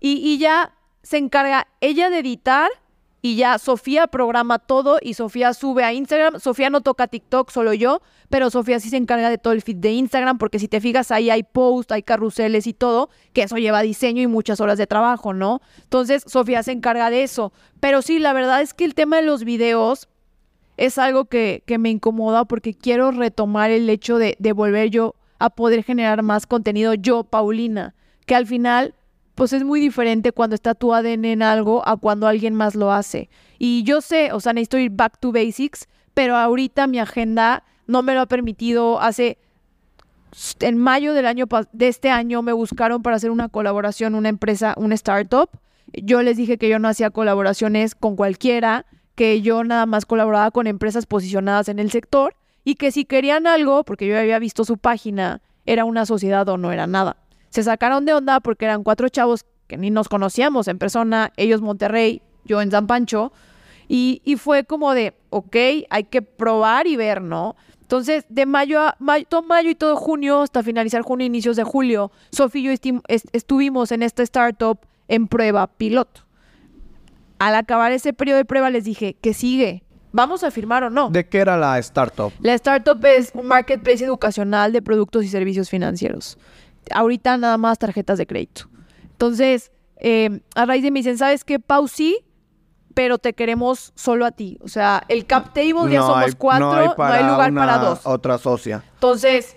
Y, 0.00 0.14
y 0.16 0.38
ya 0.38 0.74
se 1.04 1.18
encarga 1.18 1.68
ella 1.80 2.10
de 2.10 2.18
editar 2.18 2.68
y 3.22 3.36
ya 3.36 3.58
Sofía 3.58 4.06
programa 4.06 4.58
todo 4.58 4.98
y 5.02 5.14
Sofía 5.14 5.54
sube 5.54 5.84
a 5.84 5.92
Instagram. 5.92 6.38
Sofía 6.38 6.70
no 6.70 6.80
toca 6.80 7.08
TikTok, 7.08 7.50
solo 7.50 7.72
yo, 7.72 8.00
pero 8.28 8.50
Sofía 8.50 8.78
sí 8.80 8.90
se 8.90 8.96
encarga 8.96 9.30
de 9.30 9.38
todo 9.38 9.52
el 9.52 9.62
feed 9.62 9.76
de 9.76 9.92
Instagram 9.92 10.38
porque 10.38 10.58
si 10.58 10.68
te 10.68 10.80
fijas 10.80 11.10
ahí 11.10 11.30
hay 11.30 11.42
posts, 11.42 11.92
hay 11.92 12.02
carruseles 12.02 12.66
y 12.66 12.72
todo, 12.72 13.08
que 13.32 13.42
eso 13.42 13.56
lleva 13.56 13.82
diseño 13.82 14.22
y 14.22 14.26
muchas 14.26 14.60
horas 14.60 14.78
de 14.78 14.86
trabajo, 14.86 15.32
¿no? 15.32 15.60
Entonces 15.82 16.22
Sofía 16.26 16.62
se 16.62 16.72
encarga 16.72 17.10
de 17.10 17.22
eso. 17.22 17.52
Pero 17.80 18.02
sí, 18.02 18.18
la 18.18 18.32
verdad 18.32 18.62
es 18.62 18.74
que 18.74 18.84
el 18.84 18.94
tema 18.94 19.16
de 19.16 19.22
los 19.22 19.44
videos 19.44 20.08
es 20.76 20.98
algo 20.98 21.24
que, 21.24 21.62
me 21.78 21.90
incomoda 21.90 22.44
porque 22.44 22.74
quiero 22.74 23.10
retomar 23.10 23.70
el 23.70 23.88
hecho 23.90 24.18
de 24.18 24.52
volver 24.52 24.90
yo 24.90 25.14
a 25.38 25.50
poder 25.50 25.82
generar 25.82 26.22
más 26.22 26.46
contenido 26.46 26.94
yo, 26.94 27.24
Paulina, 27.24 27.94
que 28.26 28.34
al 28.34 28.46
final 28.46 28.94
pues 29.36 29.52
es 29.52 29.64
muy 29.64 29.80
diferente 29.80 30.32
cuando 30.32 30.54
está 30.54 30.74
tu 30.74 30.94
ADN 30.94 31.26
en 31.26 31.42
algo 31.42 31.86
a 31.86 31.98
cuando 31.98 32.26
alguien 32.26 32.54
más 32.54 32.74
lo 32.74 32.90
hace. 32.90 33.28
Y 33.58 33.84
yo 33.84 34.00
sé, 34.00 34.32
o 34.32 34.40
sea, 34.40 34.54
necesito 34.54 34.78
ir 34.78 34.90
back 34.90 35.18
to 35.20 35.30
basics, 35.30 35.88
pero 36.14 36.36
ahorita 36.36 36.86
mi 36.86 36.98
agenda 36.98 37.62
no 37.86 38.02
me 38.02 38.14
lo 38.14 38.22
ha 38.22 38.26
permitido. 38.26 38.98
Hace 38.98 39.36
en 40.60 40.78
mayo 40.78 41.12
del 41.12 41.26
año 41.26 41.46
de 41.72 41.88
este 41.88 42.08
año 42.08 42.40
me 42.40 42.54
buscaron 42.54 43.02
para 43.02 43.16
hacer 43.16 43.30
una 43.30 43.50
colaboración, 43.50 44.14
una 44.14 44.30
empresa, 44.30 44.72
una 44.78 44.94
startup. 44.94 45.50
Yo 45.92 46.22
les 46.22 46.38
dije 46.38 46.56
que 46.56 46.70
yo 46.70 46.78
no 46.78 46.88
hacía 46.88 47.10
colaboraciones 47.10 47.94
con 47.94 48.16
cualquiera, 48.16 48.86
que 49.16 49.42
yo 49.42 49.64
nada 49.64 49.84
más 49.84 50.06
colaboraba 50.06 50.50
con 50.50 50.66
empresas 50.66 51.04
posicionadas 51.04 51.68
en 51.68 51.78
el 51.78 51.90
sector 51.90 52.34
y 52.64 52.76
que 52.76 52.90
si 52.90 53.04
querían 53.04 53.46
algo, 53.46 53.84
porque 53.84 54.06
yo 54.06 54.18
había 54.18 54.38
visto 54.38 54.64
su 54.64 54.78
página, 54.78 55.42
era 55.66 55.84
una 55.84 56.06
sociedad 56.06 56.48
o 56.48 56.56
no 56.56 56.72
era 56.72 56.86
nada 56.86 57.18
se 57.50 57.62
sacaron 57.62 58.04
de 58.04 58.14
onda 58.14 58.40
porque 58.40 58.64
eran 58.64 58.82
cuatro 58.82 59.08
chavos 59.08 59.44
que 59.66 59.76
ni 59.76 59.90
nos 59.90 60.08
conocíamos 60.08 60.68
en 60.68 60.78
persona, 60.78 61.32
ellos 61.36 61.60
Monterrey, 61.60 62.22
yo 62.44 62.60
en 62.60 62.70
San 62.70 62.86
Pancho, 62.86 63.32
y, 63.88 64.20
fue 64.38 64.64
como 64.64 64.94
de, 64.94 65.14
ok, 65.30 65.56
hay 65.90 66.04
que 66.10 66.20
probar 66.20 66.88
y 66.88 66.96
ver, 66.96 67.22
¿no? 67.22 67.54
Entonces, 67.82 68.24
de 68.28 68.44
mayo 68.44 68.80
a 68.80 68.96
mayo, 68.98 69.24
todo 69.28 69.42
mayo 69.42 69.70
y 69.70 69.76
todo 69.76 69.94
junio, 69.94 70.42
hasta 70.42 70.64
finalizar 70.64 71.02
junio, 71.02 71.24
inicios 71.24 71.54
de 71.54 71.62
julio, 71.62 72.10
Sofía 72.32 72.72
y 72.72 72.78
yo 72.80 73.00
estuvimos 73.32 73.92
en 73.92 74.02
esta 74.02 74.24
startup 74.24 74.80
en 75.06 75.28
prueba 75.28 75.68
piloto. 75.68 76.22
Al 77.38 77.54
acabar 77.54 77.92
ese 77.92 78.12
periodo 78.12 78.38
de 78.38 78.44
prueba 78.44 78.70
les 78.70 78.84
dije, 78.84 79.14
¿qué 79.20 79.34
sigue? 79.34 79.84
¿Vamos 80.10 80.42
a 80.42 80.50
firmar 80.50 80.82
o 80.82 80.90
no? 80.90 81.10
¿De 81.10 81.28
qué 81.28 81.38
era 81.38 81.56
la 81.56 81.78
startup? 81.78 82.32
La 82.40 82.54
startup 82.54 83.04
es 83.04 83.30
un 83.34 83.46
marketplace 83.46 84.04
educacional 84.04 84.72
de 84.72 84.82
productos 84.82 85.24
y 85.24 85.28
servicios 85.28 85.70
financieros 85.70 86.38
ahorita 86.92 87.36
nada 87.36 87.58
más 87.58 87.78
tarjetas 87.78 88.18
de 88.18 88.26
crédito. 88.26 88.68
Entonces, 89.04 89.72
eh, 89.96 90.40
a 90.54 90.66
raíz 90.66 90.82
de 90.82 90.90
me 90.90 91.00
dicen, 91.00 91.18
¿sabes 91.18 91.44
qué, 91.44 91.58
Pau? 91.58 91.88
Sí, 91.88 92.18
pero 92.94 93.18
te 93.18 93.34
queremos 93.34 93.92
solo 93.94 94.24
a 94.24 94.32
ti. 94.32 94.58
O 94.62 94.68
sea, 94.68 95.02
el 95.08 95.26
cap 95.26 95.52
table 95.52 95.92
ya 95.92 96.00
somos 96.00 96.34
cuatro, 96.34 96.94
no 96.96 97.04
hay, 97.04 97.24
lugar 97.24 97.54
para 97.54 97.78
dos. 97.78 98.00
Otra 98.04 98.38
socia. 98.38 98.82
Entonces, 98.94 99.56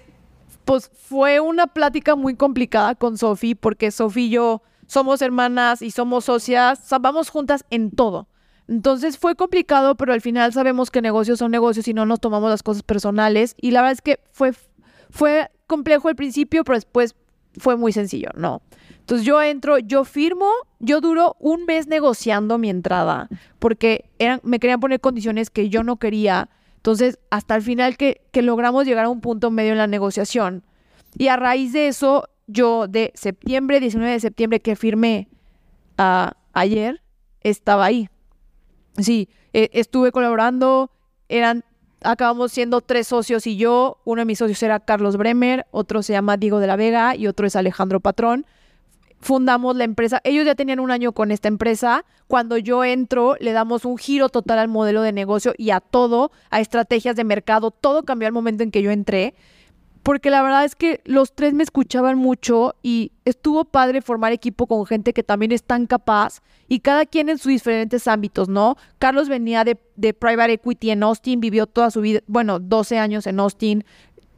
pues 0.65 0.91
fue 0.93 1.39
una 1.39 1.67
plática 1.67 2.15
muy 2.15 2.35
complicada 2.35 2.95
con 2.95 3.17
Sofi, 3.17 3.55
porque 3.55 3.91
Sofi 3.91 4.25
y 4.25 4.29
yo 4.29 4.61
somos 4.87 5.21
hermanas 5.21 5.81
y 5.81 5.91
somos 5.91 6.25
socias, 6.25 6.79
o 6.79 6.87
sea, 6.87 6.99
vamos 6.99 7.29
juntas 7.29 7.63
en 7.69 7.91
todo. 7.91 8.27
Entonces 8.67 9.17
fue 9.17 9.35
complicado, 9.35 9.95
pero 9.95 10.13
al 10.13 10.21
final 10.21 10.53
sabemos 10.53 10.91
que 10.91 11.01
negocios 11.01 11.39
son 11.39 11.49
negocios 11.49 11.87
y 11.87 11.93
no 11.93 12.05
nos 12.05 12.19
tomamos 12.19 12.51
las 12.51 12.61
cosas 12.61 12.83
personales. 12.83 13.55
Y 13.59 13.71
la 13.71 13.81
verdad 13.81 13.93
es 13.93 14.01
que 14.01 14.19
fue, 14.31 14.53
fue 15.09 15.49
complejo 15.67 16.07
al 16.07 16.15
principio, 16.15 16.63
pero 16.63 16.77
después 16.77 17.15
fue 17.57 17.77
muy 17.77 17.91
sencillo, 17.91 18.29
no. 18.35 18.61
Entonces 18.99 19.25
yo 19.25 19.41
entro, 19.41 19.79
yo 19.79 20.03
firmo, 20.03 20.49
yo 20.79 21.01
duro 21.01 21.35
un 21.39 21.65
mes 21.65 21.87
negociando 21.87 22.57
mi 22.57 22.69
entrada, 22.69 23.27
porque 23.57 24.05
eran, 24.19 24.39
me 24.43 24.59
querían 24.59 24.79
poner 24.79 24.99
condiciones 24.99 25.49
que 25.49 25.69
yo 25.69 25.83
no 25.83 25.97
quería. 25.97 26.49
Entonces, 26.75 27.19
hasta 27.29 27.55
el 27.55 27.61
final 27.61 27.97
que, 27.97 28.21
logramos 28.33 28.85
llegar 28.85 29.05
a 29.05 29.09
un 29.09 29.19
punto 29.19 29.51
medio 29.51 29.71
en 29.71 29.79
la 29.79 29.87
negociación. 29.87 30.63
Y 31.17 31.27
a 31.27 31.37
raíz 31.37 31.73
de 31.73 31.87
eso, 31.87 32.29
yo 32.45 32.87
de 32.87 33.11
septiembre, 33.15 33.79
19 33.79 34.11
de 34.11 34.19
septiembre 34.19 34.59
que 34.59 34.75
firmé 34.75 35.27
ayer, 36.53 37.01
estaba 37.41 37.85
ahí. 37.85 38.09
Sí, 38.97 39.27
eh, 39.53 39.69
estuve 39.73 40.11
colaborando, 40.11 40.91
eran, 41.29 41.65
acabamos 42.01 42.51
siendo 42.51 42.81
tres 42.81 43.07
socios 43.07 43.47
y 43.47 43.57
yo, 43.57 43.97
uno 44.05 44.21
de 44.21 44.25
mis 44.25 44.39
socios 44.39 44.61
era 44.63 44.79
Carlos 44.79 45.17
Bremer, 45.17 45.65
otro 45.71 46.03
se 46.03 46.13
llama 46.13 46.37
Diego 46.37 46.59
de 46.59 46.67
la 46.67 46.75
Vega 46.75 47.15
y 47.15 47.27
otro 47.27 47.47
es 47.47 47.55
Alejandro 47.55 47.99
Patrón 47.99 48.45
fundamos 49.19 49.75
la 49.75 49.83
empresa. 49.83 50.21
Ellos 50.23 50.45
ya 50.45 50.55
tenían 50.55 50.79
un 50.79 50.91
año 50.91 51.11
con 51.11 51.31
esta 51.31 51.47
empresa. 51.47 52.05
Cuando 52.27 52.57
yo 52.57 52.83
entro, 52.83 53.35
le 53.39 53.51
damos 53.53 53.85
un 53.85 53.97
giro 53.97 54.29
total 54.29 54.59
al 54.59 54.67
modelo 54.67 55.01
de 55.01 55.11
negocio 55.11 55.53
y 55.57 55.71
a 55.71 55.79
todo, 55.79 56.31
a 56.49 56.59
estrategias 56.59 57.15
de 57.15 57.23
mercado. 57.23 57.71
Todo 57.71 58.03
cambió 58.03 58.27
al 58.27 58.33
momento 58.33 58.63
en 58.63 58.71
que 58.71 58.81
yo 58.81 58.91
entré. 58.91 59.35
Porque 60.09 60.31
la 60.31 60.41
verdad 60.41 60.65
es 60.65 60.73
que 60.73 61.01
los 61.05 61.35
tres 61.35 61.53
me 61.53 61.61
escuchaban 61.61 62.17
mucho 62.17 62.73
y 62.81 63.11
estuvo 63.25 63.63
padre 63.63 64.01
formar 64.01 64.31
equipo 64.31 64.65
con 64.65 64.87
gente 64.87 65.13
que 65.13 65.21
también 65.21 65.51
es 65.51 65.61
tan 65.61 65.85
capaz 65.85 66.41
y 66.67 66.79
cada 66.79 67.05
quien 67.05 67.29
en 67.29 67.37
sus 67.37 67.51
diferentes 67.51 68.07
ámbitos, 68.07 68.49
¿no? 68.49 68.75
Carlos 68.97 69.29
venía 69.29 69.63
de, 69.63 69.77
de 69.97 70.15
Private 70.15 70.53
Equity 70.53 70.89
en 70.89 71.03
Austin, 71.03 71.39
vivió 71.39 71.67
toda 71.67 71.91
su 71.91 72.01
vida, 72.01 72.21
bueno, 72.25 72.57
12 72.57 72.97
años 72.97 73.27
en 73.27 73.39
Austin. 73.39 73.83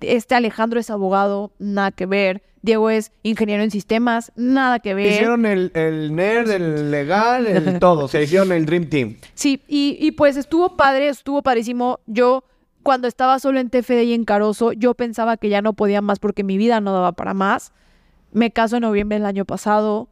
Este 0.01 0.35
Alejandro 0.35 0.77
es 0.77 0.89
abogado, 0.89 1.53
nada 1.57 1.91
que 1.91 2.05
ver. 2.05 2.43
Diego 2.61 2.89
es 2.89 3.13
ingeniero 3.23 3.63
en 3.63 3.71
sistemas, 3.71 4.33
nada 4.35 4.79
que 4.79 4.93
ver. 4.93 5.13
Hicieron 5.13 5.45
el, 5.45 5.71
el 5.73 6.13
nerd, 6.13 6.51
el 6.51 6.91
legal, 6.91 7.47
el 7.47 7.79
todo. 7.79 8.09
Se 8.09 8.21
hicieron 8.21 8.51
el 8.51 8.65
Dream 8.65 8.89
Team. 8.89 9.15
Sí, 9.35 9.61
y, 9.69 9.95
y 10.01 10.11
pues 10.11 10.35
estuvo 10.35 10.75
padre, 10.75 11.07
estuvo 11.07 11.41
padrísimo. 11.41 12.01
Yo, 12.07 12.43
cuando 12.83 13.07
estaba 13.07 13.39
solo 13.39 13.59
en 13.59 13.69
TFD 13.69 14.03
y 14.03 14.13
en 14.13 14.25
Caroso, 14.25 14.71
yo 14.73 14.93
pensaba 14.93 15.37
que 15.37 15.49
ya 15.49 15.61
no 15.61 15.73
podía 15.73 16.01
más 16.01 16.19
porque 16.19 16.43
mi 16.43 16.57
vida 16.57 16.81
no 16.81 16.93
daba 16.93 17.11
para 17.13 17.33
más. 17.33 17.73
Me 18.31 18.51
caso 18.51 18.77
en 18.77 18.81
noviembre 18.81 19.17
del 19.17 19.25
año 19.25 19.45
pasado. 19.45 20.09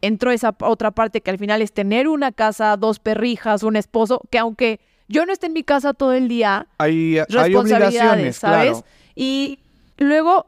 Entró 0.00 0.30
esa 0.30 0.54
otra 0.60 0.90
parte 0.90 1.20
que 1.20 1.30
al 1.30 1.38
final 1.38 1.62
es 1.62 1.72
tener 1.72 2.08
una 2.08 2.32
casa, 2.32 2.76
dos 2.76 2.98
perrijas, 2.98 3.62
un 3.62 3.76
esposo, 3.76 4.20
que 4.30 4.38
aunque 4.38 4.80
yo 5.08 5.26
no 5.26 5.32
esté 5.32 5.46
en 5.46 5.52
mi 5.52 5.62
casa 5.62 5.94
todo 5.94 6.12
el 6.12 6.28
día, 6.28 6.66
Hay, 6.78 7.18
hay 7.18 7.54
obligaciones, 7.54 8.36
¿sabes? 8.36 8.72
claro. 8.78 8.86
Y 9.14 9.60
luego 9.98 10.46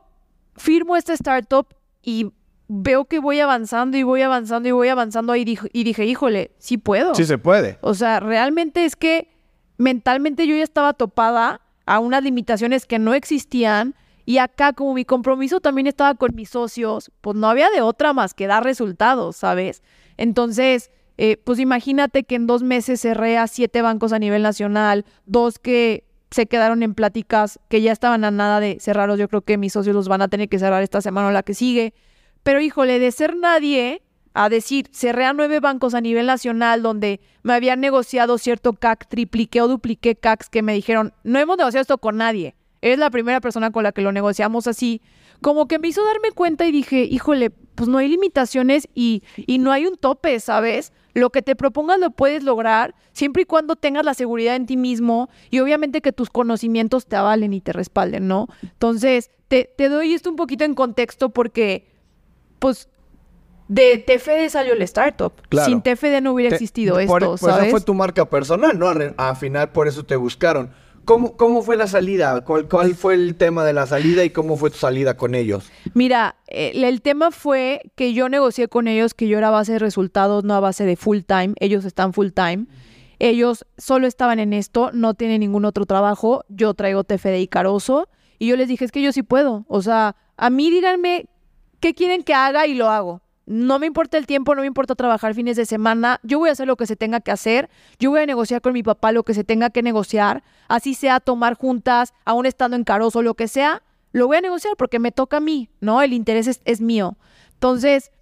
firmo 0.56 0.96
esta 0.96 1.12
startup 1.12 1.66
y 2.02 2.32
veo 2.68 3.04
que 3.04 3.18
voy 3.18 3.40
avanzando 3.40 3.96
y 3.96 4.02
voy 4.02 4.22
avanzando 4.22 4.68
y 4.68 4.72
voy 4.72 4.88
avanzando 4.88 5.36
y 5.36 5.44
dije, 5.44 5.68
y 5.72 5.84
dije 5.84 6.04
híjole, 6.06 6.52
sí 6.58 6.78
puedo. 6.78 7.14
Sí 7.14 7.24
se 7.24 7.38
puede. 7.38 7.78
O 7.80 7.94
sea, 7.94 8.20
realmente 8.20 8.84
es 8.84 8.96
que 8.96 9.28
mentalmente 9.76 10.46
yo 10.46 10.56
ya 10.56 10.62
estaba 10.62 10.92
topada 10.92 11.60
a 11.86 11.98
unas 11.98 12.22
limitaciones 12.22 12.86
que 12.86 12.98
no 12.98 13.14
existían 13.14 13.94
y 14.26 14.38
acá 14.38 14.72
como 14.72 14.94
mi 14.94 15.04
compromiso 15.04 15.60
también 15.60 15.86
estaba 15.86 16.14
con 16.14 16.34
mis 16.34 16.50
socios, 16.50 17.10
pues 17.20 17.36
no 17.36 17.48
había 17.48 17.70
de 17.70 17.82
otra 17.82 18.12
más 18.12 18.32
que 18.32 18.46
dar 18.46 18.64
resultados, 18.64 19.36
¿sabes? 19.36 19.82
Entonces, 20.16 20.90
eh, 21.18 21.36
pues 21.36 21.58
imagínate 21.58 22.24
que 22.24 22.36
en 22.36 22.46
dos 22.46 22.62
meses 22.62 23.00
cerré 23.00 23.36
a 23.36 23.46
siete 23.46 23.82
bancos 23.82 24.12
a 24.12 24.18
nivel 24.18 24.42
nacional, 24.42 25.04
dos 25.26 25.58
que 25.58 26.04
se 26.30 26.46
quedaron 26.46 26.82
en 26.82 26.94
pláticas 26.94 27.60
que 27.68 27.80
ya 27.80 27.92
estaban 27.92 28.24
a 28.24 28.30
nada 28.30 28.58
de 28.58 28.78
cerrarlos. 28.80 29.18
Yo 29.18 29.28
creo 29.28 29.42
que 29.42 29.56
mis 29.56 29.72
socios 29.72 29.94
los 29.94 30.08
van 30.08 30.22
a 30.22 30.28
tener 30.28 30.48
que 30.48 30.58
cerrar 30.58 30.82
esta 30.82 31.00
semana 31.00 31.28
o 31.28 31.30
la 31.30 31.44
que 31.44 31.54
sigue. 31.54 31.94
Pero 32.42 32.60
híjole, 32.60 32.98
de 32.98 33.12
ser 33.12 33.36
nadie 33.36 34.02
a 34.34 34.48
decir, 34.48 34.88
cerré 34.92 35.24
a 35.24 35.32
nueve 35.32 35.60
bancos 35.60 35.94
a 35.94 36.00
nivel 36.00 36.26
nacional 36.26 36.82
donde 36.82 37.20
me 37.44 37.54
habían 37.54 37.80
negociado 37.80 38.36
cierto 38.36 38.72
CAC, 38.72 39.08
tripliqué 39.08 39.62
o 39.62 39.68
dupliqué 39.68 40.16
CACs 40.16 40.50
que 40.50 40.62
me 40.62 40.74
dijeron, 40.74 41.14
no 41.22 41.38
hemos 41.38 41.56
negociado 41.56 41.82
esto 41.82 41.98
con 41.98 42.16
nadie. 42.16 42.56
Eres 42.82 42.98
la 42.98 43.10
primera 43.10 43.40
persona 43.40 43.70
con 43.70 43.84
la 43.84 43.92
que 43.92 44.02
lo 44.02 44.12
negociamos 44.12 44.66
así. 44.66 45.00
Como 45.40 45.68
que 45.68 45.78
me 45.78 45.88
hizo 45.88 46.04
darme 46.04 46.32
cuenta 46.32 46.66
y 46.66 46.72
dije, 46.72 47.04
híjole, 47.04 47.50
pues 47.50 47.88
no 47.88 47.98
hay 47.98 48.08
limitaciones 48.08 48.88
y, 48.92 49.22
y 49.36 49.58
no 49.58 49.72
hay 49.72 49.86
un 49.86 49.96
tope, 49.96 50.38
¿sabes? 50.40 50.92
Lo 51.14 51.30
que 51.30 51.40
te 51.40 51.54
propongas 51.54 52.00
lo 52.00 52.10
puedes 52.10 52.42
lograr 52.42 52.94
siempre 53.12 53.42
y 53.42 53.46
cuando 53.46 53.76
tengas 53.76 54.04
la 54.04 54.14
seguridad 54.14 54.56
en 54.56 54.66
ti 54.66 54.76
mismo 54.76 55.30
y 55.48 55.60
obviamente 55.60 56.00
que 56.00 56.12
tus 56.12 56.28
conocimientos 56.28 57.06
te 57.06 57.16
avalen 57.16 57.54
y 57.54 57.60
te 57.60 57.72
respalden, 57.72 58.26
¿no? 58.26 58.48
Entonces, 58.62 59.30
te, 59.48 59.72
te 59.76 59.88
doy 59.88 60.12
esto 60.12 60.28
un 60.28 60.36
poquito 60.36 60.64
en 60.64 60.74
contexto 60.74 61.30
porque, 61.30 61.86
pues, 62.58 62.88
de 63.68 63.98
TFD 63.98 64.50
salió 64.50 64.74
el 64.74 64.82
startup. 64.82 65.32
Claro. 65.48 65.68
Sin 65.68 65.82
TFD 65.82 66.20
no 66.22 66.32
hubiera 66.32 66.50
Te- 66.50 66.56
existido 66.56 66.94
por- 66.94 67.02
esto, 67.02 67.36
por 67.40 67.50
eso 67.50 67.56
¿sabes? 67.58 67.70
fue 67.70 67.80
tu 67.80 67.94
marca 67.94 68.28
personal, 68.28 68.78
¿no? 68.78 68.88
Al 68.88 69.14
al 69.16 69.36
final 69.36 69.70
por 69.70 69.88
eso 69.88 70.04
te 70.04 70.16
buscaron. 70.16 70.70
¿Cómo, 71.04 71.36
cómo 71.36 71.62
fue 71.62 71.76
la 71.76 71.86
salida? 71.86 72.42
¿Cuál, 72.44 72.66
¿Cuál 72.66 72.94
fue 72.94 73.12
el 73.12 73.34
tema 73.34 73.62
de 73.66 73.74
la 73.74 73.86
salida 73.86 74.24
y 74.24 74.30
cómo 74.30 74.56
fue 74.56 74.70
tu 74.70 74.78
salida 74.78 75.18
con 75.18 75.34
ellos? 75.34 75.70
Mira, 75.92 76.36
el, 76.46 76.82
el 76.82 77.02
tema 77.02 77.30
fue 77.30 77.82
que 77.94 78.14
yo 78.14 78.30
negocié 78.30 78.68
con 78.68 78.88
ellos 78.88 79.12
que 79.12 79.28
yo 79.28 79.36
era 79.36 79.48
a 79.48 79.50
base 79.50 79.72
de 79.72 79.78
resultados, 79.80 80.44
no 80.44 80.54
a 80.54 80.60
base 80.60 80.86
de 80.86 80.96
full 80.96 81.18
time. 81.26 81.52
Ellos 81.60 81.84
están 81.84 82.14
full 82.14 82.30
time. 82.30 82.64
Ellos 83.18 83.66
solo 83.76 84.06
estaban 84.06 84.38
en 84.40 84.54
esto, 84.54 84.92
no 84.94 85.12
tienen 85.12 85.40
ningún 85.40 85.66
otro 85.66 85.84
trabajo. 85.84 86.42
Yo 86.48 86.72
traigo 86.72 87.04
TFD 87.04 87.36
y 87.38 87.48
Caroso. 87.48 88.08
Y 88.38 88.46
yo 88.48 88.56
les 88.56 88.68
dije, 88.68 88.86
es 88.86 88.90
que 88.90 89.02
yo 89.02 89.12
sí 89.12 89.22
puedo. 89.22 89.66
O 89.68 89.82
sea, 89.82 90.16
a 90.38 90.48
mí 90.48 90.70
díganme 90.70 91.26
qué 91.80 91.92
quieren 91.94 92.22
que 92.22 92.32
haga 92.32 92.66
y 92.66 92.72
lo 92.74 92.88
hago. 92.88 93.20
No 93.46 93.78
me 93.78 93.86
importa 93.86 94.16
el 94.16 94.26
tiempo, 94.26 94.54
no 94.54 94.62
me 94.62 94.66
importa 94.66 94.94
trabajar 94.94 95.34
fines 95.34 95.56
de 95.56 95.66
semana. 95.66 96.18
Yo 96.22 96.38
voy 96.38 96.48
a 96.48 96.52
hacer 96.52 96.66
lo 96.66 96.76
que 96.76 96.86
se 96.86 96.96
tenga 96.96 97.20
que 97.20 97.30
hacer. 97.30 97.68
Yo 97.98 98.10
voy 98.10 98.20
a 98.20 98.26
negociar 98.26 98.62
con 98.62 98.72
mi 98.72 98.82
papá 98.82 99.12
lo 99.12 99.22
que 99.22 99.34
se 99.34 99.44
tenga 99.44 99.70
que 99.70 99.82
negociar. 99.82 100.42
Así 100.68 100.94
sea 100.94 101.20
tomar 101.20 101.54
juntas, 101.54 102.14
aún 102.24 102.46
estando 102.46 102.76
en 102.76 102.84
Caroso, 102.84 103.22
lo 103.22 103.34
que 103.34 103.48
sea. 103.48 103.82
Lo 104.12 104.28
voy 104.28 104.38
a 104.38 104.40
negociar 104.40 104.76
porque 104.78 104.98
me 104.98 105.12
toca 105.12 105.38
a 105.38 105.40
mí, 105.40 105.68
¿no? 105.80 106.00
El 106.00 106.14
interés 106.14 106.60
es, 106.64 106.80
mío. 106.80 107.18
Entonces, 107.54 108.12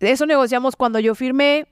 eso 0.00 0.26
negociamos 0.26 0.76
cuando 0.76 0.98
yo 0.98 1.14
firmé. 1.14 1.66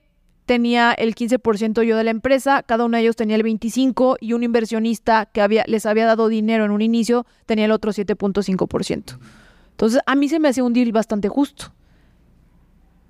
Tenía 0.47 0.93
el 0.93 1.13
15% 1.13 1.83
yo 1.83 1.97
de 1.97 2.05
la 2.05 2.11
empresa, 2.11 2.63
cada 2.63 2.85
uno 2.85 2.95
de 2.95 3.03
ellos 3.03 3.17
tenía 3.17 3.35
el 3.35 3.43
25% 3.43 4.15
y 4.21 4.31
un 4.31 4.43
inversionista 4.43 5.25
que 5.25 5.45
les 5.67 5.85
había 5.85 6.05
dado 6.05 6.29
dinero 6.29 6.63
en 6.63 6.71
un 6.71 6.81
inicio 6.81 7.25
tenía 7.45 7.65
el 7.65 7.71
otro 7.71 7.91
7.5%. 7.91 9.17
Entonces, 9.71 9.99
a 10.05 10.15
mí 10.15 10.29
se 10.29 10.39
me 10.39 10.47
hacía 10.47 10.63
un 10.63 10.71
deal 10.71 10.93
bastante 10.93 11.27
justo. 11.27 11.73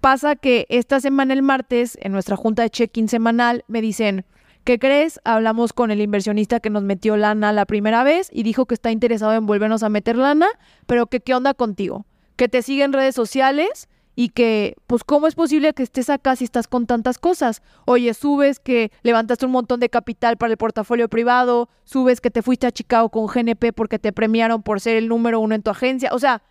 Pasa 0.02 0.36
que 0.36 0.66
esta 0.70 1.00
semana, 1.00 1.34
el 1.34 1.42
martes, 1.42 1.98
en 2.02 2.12
nuestra 2.12 2.36
junta 2.36 2.62
de 2.62 2.70
check-in 2.70 3.10
semanal, 3.10 3.64
me 3.68 3.82
dicen, 3.82 4.26
¿qué 4.64 4.78
crees? 4.78 5.20
Hablamos 5.24 5.74
con 5.74 5.92
el 5.92 6.02
inversionista 6.02 6.60
que 6.60 6.70
nos 6.70 6.84
metió 6.84 7.18
lana 7.18 7.52
la 7.52 7.66
primera 7.66 8.04
vez 8.04 8.30
y 8.32 8.44
dijo 8.44 8.66
que 8.66 8.76
está 8.76 8.92
interesado 8.92 9.34
en 9.34 9.46
volvernos 9.46 9.82
a 9.82 9.90
meter 9.90 10.16
lana, 10.16 10.48
pero 10.86 11.08
que 11.08 11.20
qué 11.20 11.34
onda 11.34 11.54
contigo, 11.54 12.06
que 12.36 12.48
te 12.48 12.62
sigue 12.62 12.84
en 12.84 12.94
redes 12.94 13.16
sociales 13.16 13.90
y 14.16 14.30
que, 14.30 14.76
pues, 14.88 15.04
¿cómo 15.04 15.28
es 15.28 15.36
posible 15.36 15.74
que 15.74 15.84
estés 15.84 16.10
acá 16.10 16.36
si 16.36 16.44
estás 16.44 16.68
con 16.68 16.86
tantas 16.86 17.18
cosas? 17.18 17.62
Oye, 17.86 18.14
subes 18.14 18.60
que 18.60 18.92
levantaste 19.04 19.46
un 19.46 19.52
montón 19.52 19.80
de 19.80 19.90
capital 19.90 20.38
para 20.38 20.52
el 20.52 20.58
portafolio 20.58 21.08
privado, 21.08 21.70
subes 21.84 22.20
que 22.20 22.32
te 22.32 22.42
fuiste 22.42 22.66
a 22.68 22.72
Chicago 22.72 23.10
con 23.10 23.28
GNP 23.28 23.74
porque 23.74 24.00
te 24.00 24.12
premiaron 24.12 24.64
por 24.64 24.80
ser 24.80 24.96
el 24.96 25.08
número 25.08 25.40
uno 25.40 25.56
en 25.56 25.64
tu 25.64 25.70
agencia, 25.70 26.10
o 26.14 26.20
sea, 26.20 26.42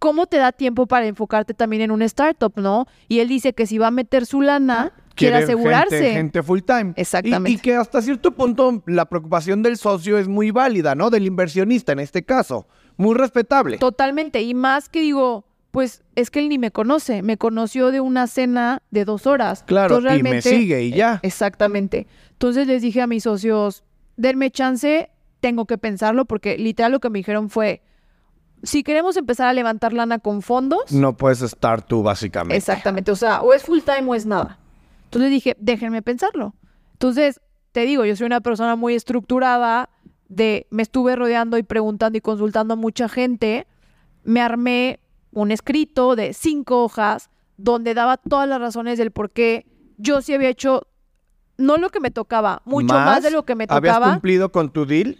¿cómo 0.00 0.26
te 0.26 0.38
da 0.38 0.50
tiempo 0.50 0.86
para 0.86 1.06
enfocarte 1.06 1.54
también 1.54 1.82
en 1.82 1.92
una 1.92 2.06
startup, 2.06 2.52
no? 2.56 2.86
Y 3.06 3.20
él 3.20 3.28
dice 3.28 3.52
que 3.52 3.66
si 3.66 3.78
va 3.78 3.86
a 3.88 3.90
meter 3.92 4.26
su 4.26 4.40
lana, 4.40 4.92
quiere 5.14 5.36
asegurarse. 5.36 5.98
Gente, 5.98 6.14
gente 6.14 6.42
full 6.42 6.60
time. 6.60 6.94
Exactamente. 6.96 7.50
Y, 7.50 7.54
y 7.54 7.58
que 7.58 7.76
hasta 7.76 8.02
cierto 8.02 8.32
punto 8.32 8.82
la 8.86 9.04
preocupación 9.04 9.62
del 9.62 9.76
socio 9.76 10.18
es 10.18 10.26
muy 10.26 10.50
válida, 10.50 10.96
¿no? 10.96 11.10
Del 11.10 11.26
inversionista 11.26 11.92
en 11.92 12.00
este 12.00 12.24
caso. 12.24 12.66
Muy 12.96 13.14
respetable. 13.14 13.78
Totalmente. 13.78 14.42
Y 14.42 14.54
más 14.54 14.88
que 14.88 15.00
digo, 15.00 15.44
pues 15.70 16.02
es 16.16 16.30
que 16.30 16.40
él 16.40 16.48
ni 16.48 16.58
me 16.58 16.70
conoce. 16.70 17.22
Me 17.22 17.36
conoció 17.36 17.90
de 17.90 18.00
una 18.00 18.26
cena 18.26 18.82
de 18.90 19.04
dos 19.04 19.26
horas. 19.26 19.62
Claro, 19.64 19.98
Entonces, 19.98 20.20
y 20.20 20.22
me 20.22 20.42
sigue 20.42 20.82
y 20.82 20.92
ya. 20.92 21.16
Eh, 21.16 21.28
Exactamente. 21.28 22.06
Entonces 22.32 22.66
les 22.66 22.82
dije 22.82 23.02
a 23.02 23.06
mis 23.06 23.24
socios, 23.24 23.84
denme 24.16 24.50
chance, 24.50 25.10
tengo 25.40 25.66
que 25.66 25.78
pensarlo, 25.78 26.24
porque 26.24 26.56
literal 26.58 26.92
lo 26.92 27.00
que 27.00 27.10
me 27.10 27.18
dijeron 27.18 27.50
fue, 27.50 27.82
si 28.62 28.82
queremos 28.82 29.16
empezar 29.16 29.48
a 29.48 29.52
levantar 29.52 29.92
lana 29.92 30.18
con 30.18 30.42
fondos, 30.42 30.92
No 30.92 31.16
puedes 31.16 31.42
estar 31.42 31.82
tú, 31.82 32.02
básicamente. 32.02 32.56
Exactamente, 32.56 33.10
o 33.10 33.16
sea, 33.16 33.42
o 33.42 33.52
es 33.52 33.62
full 33.62 33.80
time 33.80 34.08
o 34.08 34.14
es 34.14 34.26
nada. 34.26 34.58
Entonces 35.04 35.30
dije, 35.30 35.56
déjenme 35.58 36.02
pensarlo. 36.02 36.54
Entonces, 36.92 37.40
te 37.72 37.80
digo, 37.82 38.04
yo 38.04 38.14
soy 38.16 38.26
una 38.26 38.40
persona 38.40 38.76
muy 38.76 38.94
estructurada, 38.94 39.88
de 40.28 40.66
me 40.70 40.82
estuve 40.82 41.16
rodeando 41.16 41.58
y 41.58 41.62
preguntando 41.62 42.16
y 42.16 42.20
consultando 42.20 42.74
a 42.74 42.76
mucha 42.76 43.08
gente, 43.08 43.66
me 44.22 44.40
armé 44.40 45.00
un 45.32 45.50
escrito 45.50 46.14
de 46.14 46.32
cinco 46.34 46.84
hojas 46.84 47.30
donde 47.56 47.94
daba 47.94 48.16
todas 48.16 48.48
las 48.48 48.60
razones 48.60 48.98
del 48.98 49.10
por 49.10 49.30
qué 49.30 49.66
yo 49.98 50.22
sí 50.22 50.32
había 50.32 50.48
hecho 50.48 50.86
no 51.58 51.76
lo 51.76 51.90
que 51.90 52.00
me 52.00 52.10
tocaba, 52.10 52.62
mucho 52.64 52.94
más, 52.94 53.22
de 53.22 53.30
lo 53.30 53.44
que 53.44 53.54
me 53.54 53.66
¿Habías 53.68 53.96
tocaba 53.96 54.12
cumplido 54.12 54.50
con 54.50 54.70
tu 54.70 54.86
deal? 54.86 55.18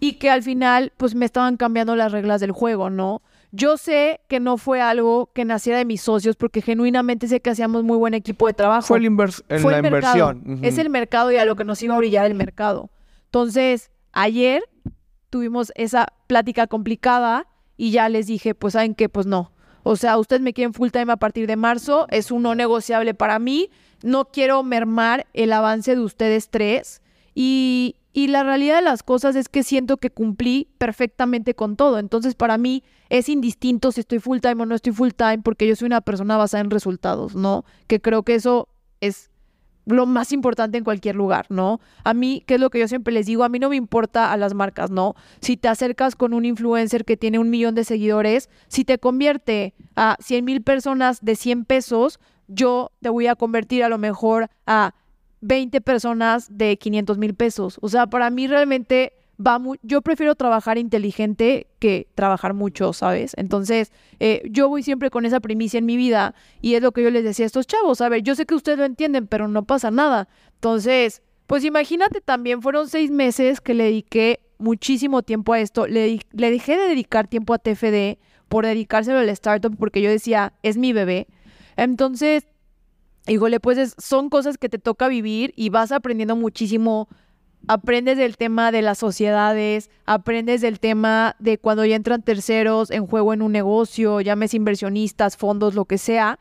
Y 0.00 0.14
que 0.14 0.30
al 0.30 0.42
final 0.42 0.92
pues 0.96 1.14
me 1.14 1.26
estaban 1.26 1.56
cambiando 1.56 1.96
las 1.96 2.12
reglas 2.12 2.40
del 2.40 2.52
juego, 2.52 2.90
¿no? 2.90 3.22
yo 3.56 3.76
sé 3.76 4.20
que 4.28 4.38
no 4.38 4.58
fue 4.58 4.80
algo 4.80 5.30
que 5.32 5.44
naciera 5.44 5.78
de 5.78 5.84
mis 5.84 6.02
socios 6.02 6.36
porque 6.36 6.60
genuinamente 6.60 7.26
sé 7.26 7.40
que 7.40 7.50
hacíamos 7.50 7.84
muy 7.84 7.96
buen 7.96 8.14
equipo 8.14 8.46
de 8.46 8.52
trabajo. 8.52 8.86
Fue, 8.86 8.98
el 8.98 9.06
invers 9.06 9.42
en 9.48 9.60
Fue 9.60 9.72
la 9.72 9.78
el 9.78 9.86
inversión. 9.86 10.60
Es 10.62 10.78
el 10.78 10.90
mercado 10.90 11.32
y 11.32 11.36
a 11.36 11.44
lo 11.44 11.56
que 11.56 11.64
nos 11.64 11.82
iba 11.82 11.94
a 11.94 11.98
brillar 11.98 12.26
el 12.26 12.34
mercado. 12.34 12.90
Entonces, 13.24 13.90
ayer 14.12 14.62
tuvimos 15.30 15.72
esa 15.74 16.08
plática 16.26 16.66
complicada 16.66 17.46
y 17.76 17.90
ya 17.90 18.08
les 18.08 18.26
dije, 18.26 18.54
pues 18.54 18.74
saben 18.74 18.94
qué, 18.94 19.08
pues 19.08 19.26
no. 19.26 19.52
O 19.82 19.96
sea, 19.96 20.18
ustedes 20.18 20.42
me 20.42 20.52
quieren 20.52 20.74
full 20.74 20.90
time 20.90 21.12
a 21.12 21.16
partir 21.16 21.46
de 21.46 21.56
marzo, 21.56 22.06
es 22.10 22.30
un 22.30 22.42
no 22.42 22.54
negociable 22.54 23.14
para 23.14 23.38
mí, 23.38 23.70
no 24.02 24.26
quiero 24.26 24.62
mermar 24.64 25.26
el 25.32 25.52
avance 25.52 25.94
de 25.94 26.02
ustedes 26.02 26.50
tres 26.50 27.02
y, 27.34 27.96
y 28.16 28.28
la 28.28 28.42
realidad 28.42 28.76
de 28.76 28.82
las 28.82 29.02
cosas 29.02 29.36
es 29.36 29.50
que 29.50 29.62
siento 29.62 29.98
que 29.98 30.08
cumplí 30.08 30.68
perfectamente 30.78 31.54
con 31.54 31.76
todo. 31.76 31.98
Entonces, 31.98 32.34
para 32.34 32.56
mí 32.56 32.82
es 33.10 33.28
indistinto 33.28 33.92
si 33.92 34.00
estoy 34.00 34.20
full 34.20 34.38
time 34.38 34.62
o 34.62 34.64
no 34.64 34.74
estoy 34.74 34.94
full 34.94 35.10
time 35.10 35.40
porque 35.40 35.68
yo 35.68 35.76
soy 35.76 35.84
una 35.84 36.00
persona 36.00 36.38
basada 36.38 36.62
en 36.62 36.70
resultados, 36.70 37.34
¿no? 37.34 37.66
Que 37.88 38.00
creo 38.00 38.22
que 38.22 38.34
eso 38.34 38.68
es 39.02 39.30
lo 39.84 40.06
más 40.06 40.32
importante 40.32 40.78
en 40.78 40.84
cualquier 40.84 41.14
lugar, 41.14 41.44
¿no? 41.50 41.78
A 42.04 42.14
mí, 42.14 42.42
que 42.46 42.54
es 42.54 42.60
lo 42.60 42.70
que 42.70 42.78
yo 42.78 42.88
siempre 42.88 43.12
les 43.12 43.26
digo, 43.26 43.44
a 43.44 43.50
mí 43.50 43.58
no 43.58 43.68
me 43.68 43.76
importa 43.76 44.32
a 44.32 44.38
las 44.38 44.54
marcas, 44.54 44.90
¿no? 44.90 45.14
Si 45.42 45.58
te 45.58 45.68
acercas 45.68 46.16
con 46.16 46.32
un 46.32 46.46
influencer 46.46 47.04
que 47.04 47.18
tiene 47.18 47.38
un 47.38 47.50
millón 47.50 47.74
de 47.74 47.84
seguidores, 47.84 48.48
si 48.68 48.86
te 48.86 48.96
convierte 48.98 49.74
a 49.94 50.16
100 50.20 50.42
mil 50.42 50.62
personas 50.62 51.22
de 51.22 51.36
100 51.36 51.66
pesos, 51.66 52.18
yo 52.48 52.92
te 53.02 53.10
voy 53.10 53.26
a 53.26 53.36
convertir 53.36 53.84
a 53.84 53.90
lo 53.90 53.98
mejor 53.98 54.48
a 54.66 54.94
20 55.40 55.80
personas 55.80 56.48
de 56.56 56.76
500 56.78 57.18
mil 57.18 57.34
pesos. 57.34 57.78
O 57.82 57.88
sea, 57.88 58.06
para 58.06 58.30
mí 58.30 58.46
realmente 58.46 59.12
va 59.44 59.58
mu- 59.58 59.76
yo 59.82 60.00
prefiero 60.00 60.34
trabajar 60.34 60.78
inteligente 60.78 61.66
que 61.78 62.08
trabajar 62.14 62.54
mucho, 62.54 62.92
¿sabes? 62.94 63.34
Entonces, 63.36 63.92
eh, 64.18 64.42
yo 64.50 64.68
voy 64.70 64.82
siempre 64.82 65.10
con 65.10 65.26
esa 65.26 65.40
primicia 65.40 65.76
en 65.78 65.84
mi 65.86 65.96
vida 65.98 66.34
y 66.62 66.74
es 66.74 66.82
lo 66.82 66.92
que 66.92 67.02
yo 67.02 67.10
les 67.10 67.22
decía 67.22 67.44
a 67.44 67.48
estos 67.48 67.66
chavos, 67.66 68.00
a 68.00 68.08
ver, 68.08 68.22
yo 68.22 68.34
sé 68.34 68.46
que 68.46 68.54
ustedes 68.54 68.78
lo 68.78 68.84
entienden, 68.86 69.26
pero 69.26 69.46
no 69.46 69.64
pasa 69.64 69.90
nada. 69.90 70.28
Entonces, 70.54 71.22
pues 71.46 71.64
imagínate 71.64 72.20
también, 72.22 72.62
fueron 72.62 72.88
seis 72.88 73.10
meses 73.10 73.60
que 73.60 73.74
le 73.74 73.84
dediqué 73.84 74.40
muchísimo 74.58 75.22
tiempo 75.22 75.52
a 75.52 75.60
esto, 75.60 75.86
le, 75.86 76.18
le 76.32 76.50
dejé 76.50 76.76
de 76.78 76.88
dedicar 76.88 77.28
tiempo 77.28 77.52
a 77.52 77.58
TFD 77.58 78.18
por 78.48 78.64
dedicárselo 78.64 79.18
al 79.18 79.28
startup 79.28 79.76
porque 79.76 80.00
yo 80.00 80.08
decía, 80.10 80.54
es 80.62 80.78
mi 80.78 80.94
bebé. 80.94 81.26
Entonces, 81.76 82.46
híjole, 83.26 83.60
pues 83.60 83.78
es- 83.78 83.94
son 83.98 84.28
cosas 84.30 84.58
que 84.58 84.68
te 84.68 84.78
toca 84.78 85.08
vivir 85.08 85.52
y 85.56 85.70
vas 85.70 85.92
aprendiendo 85.92 86.36
muchísimo. 86.36 87.08
Aprendes 87.68 88.16
del 88.16 88.36
tema 88.36 88.70
de 88.70 88.82
las 88.82 88.98
sociedades, 88.98 89.90
aprendes 90.04 90.60
del 90.60 90.78
tema 90.78 91.34
de 91.40 91.58
cuando 91.58 91.84
ya 91.84 91.96
entran 91.96 92.22
terceros 92.22 92.90
en 92.92 93.06
juego 93.06 93.32
en 93.34 93.42
un 93.42 93.50
negocio, 93.50 94.20
llames 94.20 94.54
inversionistas, 94.54 95.36
fondos, 95.36 95.74
lo 95.74 95.84
que 95.84 95.98
sea, 95.98 96.38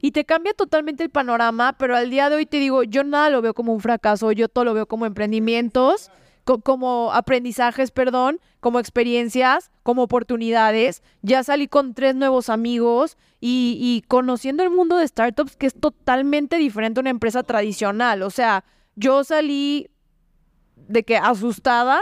y 0.00 0.12
te 0.12 0.24
cambia 0.24 0.52
totalmente 0.54 1.02
el 1.02 1.10
panorama, 1.10 1.74
pero 1.76 1.96
al 1.96 2.10
día 2.10 2.30
de 2.30 2.36
hoy 2.36 2.46
te 2.46 2.58
digo, 2.58 2.84
yo 2.84 3.02
nada 3.02 3.30
lo 3.30 3.42
veo 3.42 3.54
como 3.54 3.72
un 3.72 3.80
fracaso, 3.80 4.30
yo 4.30 4.48
todo 4.48 4.64
lo 4.64 4.74
veo 4.74 4.86
como 4.86 5.06
emprendimientos, 5.06 6.12
co- 6.48 6.60
como 6.62 7.12
aprendizajes, 7.12 7.90
perdón, 7.90 8.40
como 8.60 8.80
experiencias, 8.80 9.70
como 9.82 10.02
oportunidades. 10.04 11.02
Ya 11.20 11.44
salí 11.44 11.68
con 11.68 11.92
tres 11.92 12.14
nuevos 12.14 12.48
amigos 12.48 13.18
y, 13.38 13.76
y 13.78 14.08
conociendo 14.08 14.62
el 14.62 14.70
mundo 14.70 14.96
de 14.96 15.06
startups 15.06 15.56
que 15.56 15.66
es 15.66 15.74
totalmente 15.74 16.56
diferente 16.56 17.00
a 17.00 17.02
una 17.02 17.10
empresa 17.10 17.42
tradicional. 17.42 18.22
O 18.22 18.30
sea, 18.30 18.64
yo 18.96 19.24
salí 19.24 19.90
de 20.76 21.02
que 21.02 21.18
asustada 21.18 22.00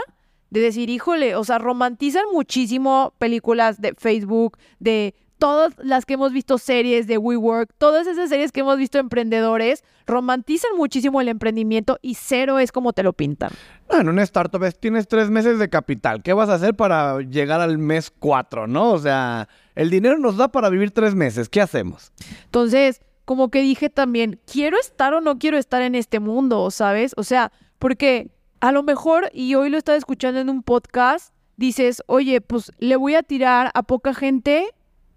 de 0.49 0.61
decir, 0.61 0.89
híjole, 0.89 1.35
o 1.35 1.43
sea, 1.43 1.57
romantizan 1.57 2.23
muchísimo 2.31 3.13
películas 3.19 3.81
de 3.81 3.95
Facebook, 3.95 4.57
de 4.79 5.13
todas 5.37 5.73
las 5.77 6.05
que 6.05 6.15
hemos 6.15 6.31
visto 6.33 6.57
series 6.57 7.07
de 7.07 7.17
WeWork, 7.17 7.71
todas 7.77 8.07
esas 8.07 8.29
series 8.29 8.51
que 8.51 8.61
hemos 8.61 8.77
visto 8.77 8.97
emprendedores, 8.97 9.83
romantizan 10.05 10.71
muchísimo 10.77 11.21
el 11.21 11.27
emprendimiento 11.27 11.97
y 12.01 12.15
cero 12.15 12.59
es 12.59 12.71
como 12.71 12.93
te 12.93 13.03
lo 13.03 13.13
pintan. 13.13 13.51
Ah, 13.89 13.99
en 14.01 14.09
una 14.09 14.23
startup 14.23 14.63
es- 14.63 14.79
tienes 14.79 15.07
tres 15.07 15.29
meses 15.29 15.59
de 15.59 15.69
capital. 15.69 16.23
¿Qué 16.23 16.33
vas 16.33 16.49
a 16.49 16.55
hacer 16.55 16.75
para 16.75 17.19
llegar 17.21 17.61
al 17.61 17.77
mes 17.77 18.11
cuatro, 18.17 18.67
no? 18.67 18.91
O 18.91 18.99
sea, 18.99 19.47
el 19.75 19.89
dinero 19.89 20.17
nos 20.17 20.37
da 20.37 20.47
para 20.49 20.69
vivir 20.69 20.91
tres 20.91 21.13
meses. 21.15 21.49
¿Qué 21.49 21.61
hacemos? 21.61 22.11
Entonces, 22.45 23.01
como 23.25 23.49
que 23.49 23.61
dije 23.61 23.89
también, 23.89 24.39
¿quiero 24.51 24.79
estar 24.79 25.13
o 25.13 25.21
no 25.21 25.37
quiero 25.37 25.57
estar 25.57 25.81
en 25.81 25.95
este 25.95 26.19
mundo, 26.19 26.71
sabes? 26.71 27.13
O 27.17 27.23
sea, 27.23 27.51
porque 27.77 28.31
a 28.61 28.71
lo 28.71 28.83
mejor, 28.83 29.29
y 29.33 29.55
hoy 29.55 29.69
lo 29.69 29.77
estaba 29.77 29.97
escuchando 29.97 30.39
en 30.39 30.49
un 30.49 30.63
podcast, 30.63 31.33
dices, 31.57 32.01
oye, 32.07 32.39
pues 32.41 32.71
le 32.79 32.95
voy 32.95 33.15
a 33.15 33.23
tirar 33.23 33.71
a 33.73 33.83
poca 33.83 34.13
gente, 34.13 34.65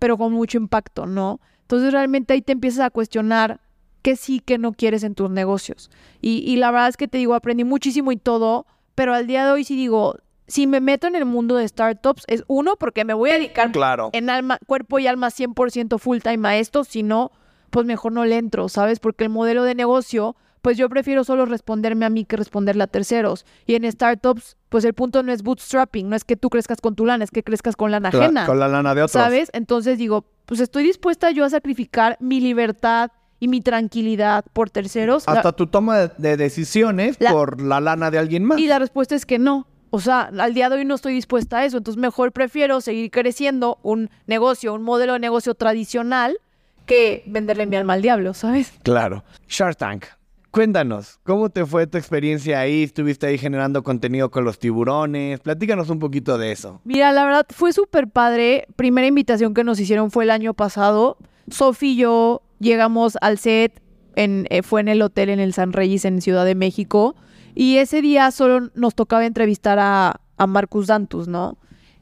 pero 0.00 0.18
con 0.18 0.32
mucho 0.32 0.58
impacto, 0.58 1.06
¿no? 1.06 1.38
Entonces 1.62 1.92
realmente 1.92 2.32
ahí 2.34 2.42
te 2.42 2.50
empiezas 2.50 2.80
a 2.80 2.90
cuestionar 2.90 3.60
qué 4.02 4.16
sí, 4.16 4.40
qué 4.44 4.58
no 4.58 4.72
quieres 4.72 5.04
en 5.04 5.14
tus 5.14 5.30
negocios. 5.30 5.90
Y, 6.20 6.38
y 6.38 6.56
la 6.56 6.72
verdad 6.72 6.88
es 6.88 6.96
que 6.96 7.06
te 7.06 7.18
digo, 7.18 7.34
aprendí 7.34 7.62
muchísimo 7.62 8.10
y 8.10 8.16
todo, 8.16 8.66
pero 8.96 9.14
al 9.14 9.28
día 9.28 9.44
de 9.44 9.52
hoy 9.52 9.62
sí 9.62 9.76
digo, 9.76 10.16
si 10.48 10.66
me 10.66 10.80
meto 10.80 11.06
en 11.06 11.14
el 11.14 11.26
mundo 11.26 11.54
de 11.54 11.68
startups, 11.68 12.24
es 12.26 12.42
uno, 12.48 12.74
porque 12.76 13.04
me 13.04 13.14
voy 13.14 13.30
a 13.30 13.34
dedicar 13.34 13.70
Claro. 13.70 14.10
en 14.12 14.30
alma, 14.30 14.58
cuerpo 14.66 14.98
y 14.98 15.06
alma 15.06 15.28
100% 15.28 15.98
full 15.98 16.18
time 16.18 16.48
a 16.48 16.56
esto, 16.58 16.82
si 16.82 17.04
no, 17.04 17.30
pues 17.70 17.86
mejor 17.86 18.10
no 18.12 18.24
le 18.24 18.36
entro, 18.38 18.68
¿sabes? 18.68 18.98
Porque 18.98 19.22
el 19.24 19.30
modelo 19.30 19.62
de 19.62 19.76
negocio, 19.76 20.34
pues 20.62 20.76
yo 20.76 20.88
prefiero 20.88 21.24
solo 21.24 21.46
responderme 21.46 22.04
a 22.06 22.10
mí 22.10 22.24
que 22.24 22.36
responderle 22.36 22.82
a 22.84 22.86
terceros. 22.86 23.46
Y 23.66 23.74
en 23.74 23.90
startups, 23.90 24.56
pues 24.68 24.84
el 24.84 24.94
punto 24.94 25.22
no 25.22 25.32
es 25.32 25.42
bootstrapping, 25.42 26.08
no 26.08 26.16
es 26.16 26.24
que 26.24 26.36
tú 26.36 26.50
crezcas 26.50 26.80
con 26.80 26.94
tu 26.94 27.06
lana, 27.06 27.24
es 27.24 27.30
que 27.30 27.42
crezcas 27.42 27.76
con 27.76 27.90
lana 27.90 28.08
ajena. 28.10 28.46
Con 28.46 28.58
la 28.60 28.68
lana 28.68 28.94
de 28.94 29.02
otros. 29.02 29.12
¿Sabes? 29.12 29.50
Entonces 29.52 29.98
digo, 29.98 30.24
pues 30.46 30.60
estoy 30.60 30.82
dispuesta 30.84 31.30
yo 31.30 31.44
a 31.44 31.50
sacrificar 31.50 32.16
mi 32.20 32.40
libertad 32.40 33.10
y 33.38 33.48
mi 33.48 33.60
tranquilidad 33.62 34.44
por 34.52 34.68
terceros. 34.70 35.24
La- 35.26 35.32
Hasta 35.34 35.52
tu 35.52 35.66
toma 35.66 35.98
de, 35.98 36.10
de 36.18 36.36
decisiones 36.36 37.16
La- 37.20 37.32
por 37.32 37.60
la 37.60 37.80
lana 37.80 38.10
de 38.10 38.18
alguien 38.18 38.44
más. 38.44 38.58
y 38.58 38.66
la 38.66 38.78
respuesta 38.78 39.14
es 39.14 39.24
que 39.26 39.38
no. 39.38 39.66
O 39.92 39.98
sea, 39.98 40.30
al 40.38 40.54
día 40.54 40.68
de 40.68 40.76
hoy 40.76 40.84
no 40.84 40.94
estoy 40.94 41.14
dispuesta 41.14 41.58
a 41.58 41.64
eso. 41.64 41.78
Entonces, 41.78 42.00
mejor 42.00 42.30
prefiero 42.30 42.80
seguir 42.80 43.10
creciendo 43.10 43.78
un 43.82 44.08
negocio, 44.28 44.72
un 44.74 44.82
modelo 44.82 45.14
de 45.14 45.18
negocio 45.18 45.54
tradicional, 45.54 46.38
que 46.86 47.24
venderle 47.26 47.66
mi 47.66 47.74
alma 47.76 47.94
al 47.94 48.02
diablo, 48.02 48.32
¿sabes? 48.34 48.72
Claro. 48.84 49.24
Shark 49.48 49.76
Tank. 49.76 50.04
Cuéntanos, 50.50 51.20
¿cómo 51.22 51.48
te 51.48 51.64
fue 51.64 51.86
tu 51.86 51.96
experiencia 51.96 52.58
ahí? 52.58 52.82
¿Estuviste 52.82 53.24
ahí 53.24 53.38
generando 53.38 53.84
contenido 53.84 54.32
con 54.32 54.44
los 54.44 54.58
tiburones? 54.58 55.38
Platícanos 55.38 55.90
un 55.90 56.00
poquito 56.00 56.38
de 56.38 56.50
eso. 56.50 56.80
Mira, 56.82 57.12
la 57.12 57.24
verdad 57.24 57.46
fue 57.50 57.72
súper 57.72 58.08
padre. 58.08 58.66
Primera 58.74 59.06
invitación 59.06 59.54
que 59.54 59.62
nos 59.62 59.78
hicieron 59.78 60.10
fue 60.10 60.24
el 60.24 60.30
año 60.30 60.52
pasado. 60.52 61.18
Sofi 61.48 61.92
y 61.92 61.96
yo 61.96 62.42
llegamos 62.58 63.16
al 63.20 63.38
set, 63.38 63.80
en, 64.16 64.48
eh, 64.50 64.62
fue 64.62 64.80
en 64.80 64.88
el 64.88 65.02
hotel 65.02 65.28
en 65.28 65.38
el 65.38 65.54
San 65.54 65.72
Reyes 65.72 66.04
en 66.04 66.20
Ciudad 66.20 66.44
de 66.44 66.56
México. 66.56 67.14
Y 67.54 67.76
ese 67.76 68.02
día 68.02 68.28
solo 68.32 68.70
nos 68.74 68.96
tocaba 68.96 69.26
entrevistar 69.26 69.78
a, 69.78 70.20
a 70.36 70.46
Marcus 70.48 70.88
Dantus, 70.88 71.28
¿no? 71.28 71.58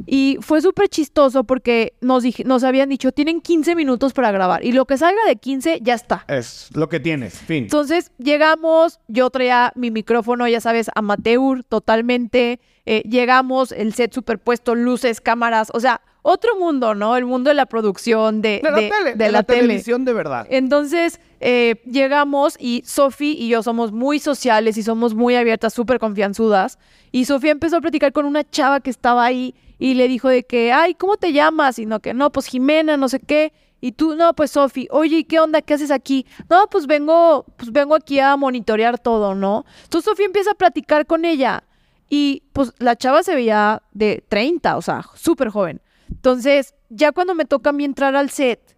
Y 0.06 0.38
fue 0.40 0.62
súper 0.62 0.88
chistoso 0.88 1.44
porque 1.44 1.94
nos, 2.00 2.24
nos 2.44 2.64
habían 2.64 2.88
dicho, 2.88 3.12
tienen 3.12 3.40
15 3.40 3.74
minutos 3.74 4.12
para 4.12 4.30
grabar. 4.30 4.64
Y 4.64 4.72
lo 4.72 4.84
que 4.86 4.96
salga 4.96 5.20
de 5.26 5.36
15 5.36 5.80
ya 5.82 5.94
está. 5.94 6.24
Es 6.28 6.68
lo 6.74 6.88
que 6.88 7.00
tienes, 7.00 7.34
fin. 7.38 7.64
Entonces 7.64 8.12
llegamos, 8.18 9.00
yo 9.08 9.28
traía 9.30 9.72
mi 9.74 9.90
micrófono, 9.90 10.46
ya 10.48 10.60
sabes, 10.60 10.90
amateur 10.94 11.64
totalmente. 11.68 12.60
eh, 12.86 13.02
llegamos, 13.08 13.72
el 13.72 13.92
set 13.92 14.14
superpuesto, 14.14 14.74
luces, 14.74 15.20
cámaras, 15.20 15.68
o 15.74 15.80
sea, 15.80 16.00
otro 16.22 16.58
mundo, 16.58 16.94
¿no? 16.94 17.16
El 17.16 17.26
mundo 17.26 17.50
de 17.50 17.54
la 17.54 17.66
producción, 17.66 18.40
de, 18.40 18.60
De 18.62 18.70
la 18.70 18.76
de- 18.76 18.88
tele, 18.90 19.10
de 19.10 19.16
de 19.16 19.24
la 19.26 19.30
la 19.38 19.42
tele. 19.42 19.60
televisión 19.60 20.04
de 20.06 20.12
verdad. 20.14 20.46
Entonces 20.50 21.20
eh, 21.40 21.82
llegamos 21.84 22.56
y 22.58 22.82
Sofi 22.86 23.32
y 23.38 23.48
yo 23.48 23.62
somos 23.62 23.92
muy 23.92 24.18
sociales 24.18 24.76
y 24.78 24.82
somos 24.82 25.14
muy 25.14 25.36
abiertas, 25.36 25.74
súper 25.74 25.98
confianzudas. 25.98 26.78
Y 27.12 27.26
Sofía 27.26 27.52
empezó 27.52 27.76
a 27.76 27.80
platicar 27.80 28.12
con 28.12 28.24
una 28.26 28.48
chava 28.48 28.80
que 28.80 28.90
estaba 28.90 29.24
ahí 29.24 29.54
y 29.78 29.94
le 29.94 30.08
dijo 30.08 30.28
de 30.28 30.44
que, 30.44 30.72
ay, 30.72 30.94
¿cómo 30.94 31.16
te 31.16 31.32
llamas? 31.32 31.78
Y 31.78 31.86
no, 31.86 32.00
que 32.00 32.14
no, 32.14 32.30
pues 32.30 32.46
Jimena, 32.46 32.96
no 32.96 33.08
sé 33.08 33.20
qué. 33.20 33.52
Y 33.80 33.92
tú, 33.92 34.16
no, 34.16 34.34
pues 34.34 34.50
Sofi, 34.50 34.88
oye, 34.90 35.18
¿y 35.18 35.24
qué 35.24 35.38
onda? 35.38 35.62
¿Qué 35.62 35.74
haces 35.74 35.92
aquí? 35.92 36.26
No, 36.50 36.66
pues 36.68 36.86
vengo, 36.86 37.44
pues 37.56 37.70
vengo 37.70 37.94
aquí 37.94 38.18
a 38.18 38.36
monitorear 38.36 38.98
todo, 38.98 39.34
¿no? 39.36 39.64
Entonces 39.84 40.10
Sofía 40.10 40.26
empieza 40.26 40.50
a 40.50 40.54
platicar 40.54 41.06
con 41.06 41.24
ella 41.24 41.62
y 42.10 42.42
pues 42.52 42.72
la 42.78 42.96
chava 42.96 43.22
se 43.22 43.36
veía 43.36 43.82
de 43.92 44.24
30, 44.28 44.76
o 44.76 44.82
sea, 44.82 45.04
súper 45.14 45.50
joven. 45.50 45.80
Entonces, 46.10 46.74
ya 46.88 47.12
cuando 47.12 47.34
me 47.34 47.44
toca 47.44 47.70
a 47.70 47.72
mí 47.72 47.84
entrar 47.84 48.16
al 48.16 48.30
set, 48.30 48.76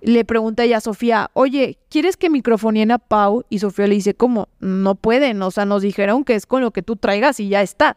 le 0.00 0.24
pregunta 0.24 0.64
ella 0.64 0.78
a 0.78 0.80
Sofía, 0.80 1.30
oye, 1.34 1.78
¿quieres 1.88 2.16
que 2.16 2.30
microfonien 2.30 2.90
a 2.90 2.98
Pau? 2.98 3.44
Y 3.50 3.58
Sofía 3.58 3.86
le 3.86 3.94
dice, 3.94 4.14
¿cómo? 4.14 4.48
No 4.58 4.94
pueden, 4.94 5.42
o 5.42 5.50
sea, 5.50 5.64
nos 5.64 5.82
dijeron 5.82 6.24
que 6.24 6.34
es 6.34 6.46
con 6.46 6.62
lo 6.62 6.70
que 6.72 6.82
tú 6.82 6.96
traigas 6.96 7.38
y 7.38 7.48
ya 7.48 7.62
está. 7.62 7.96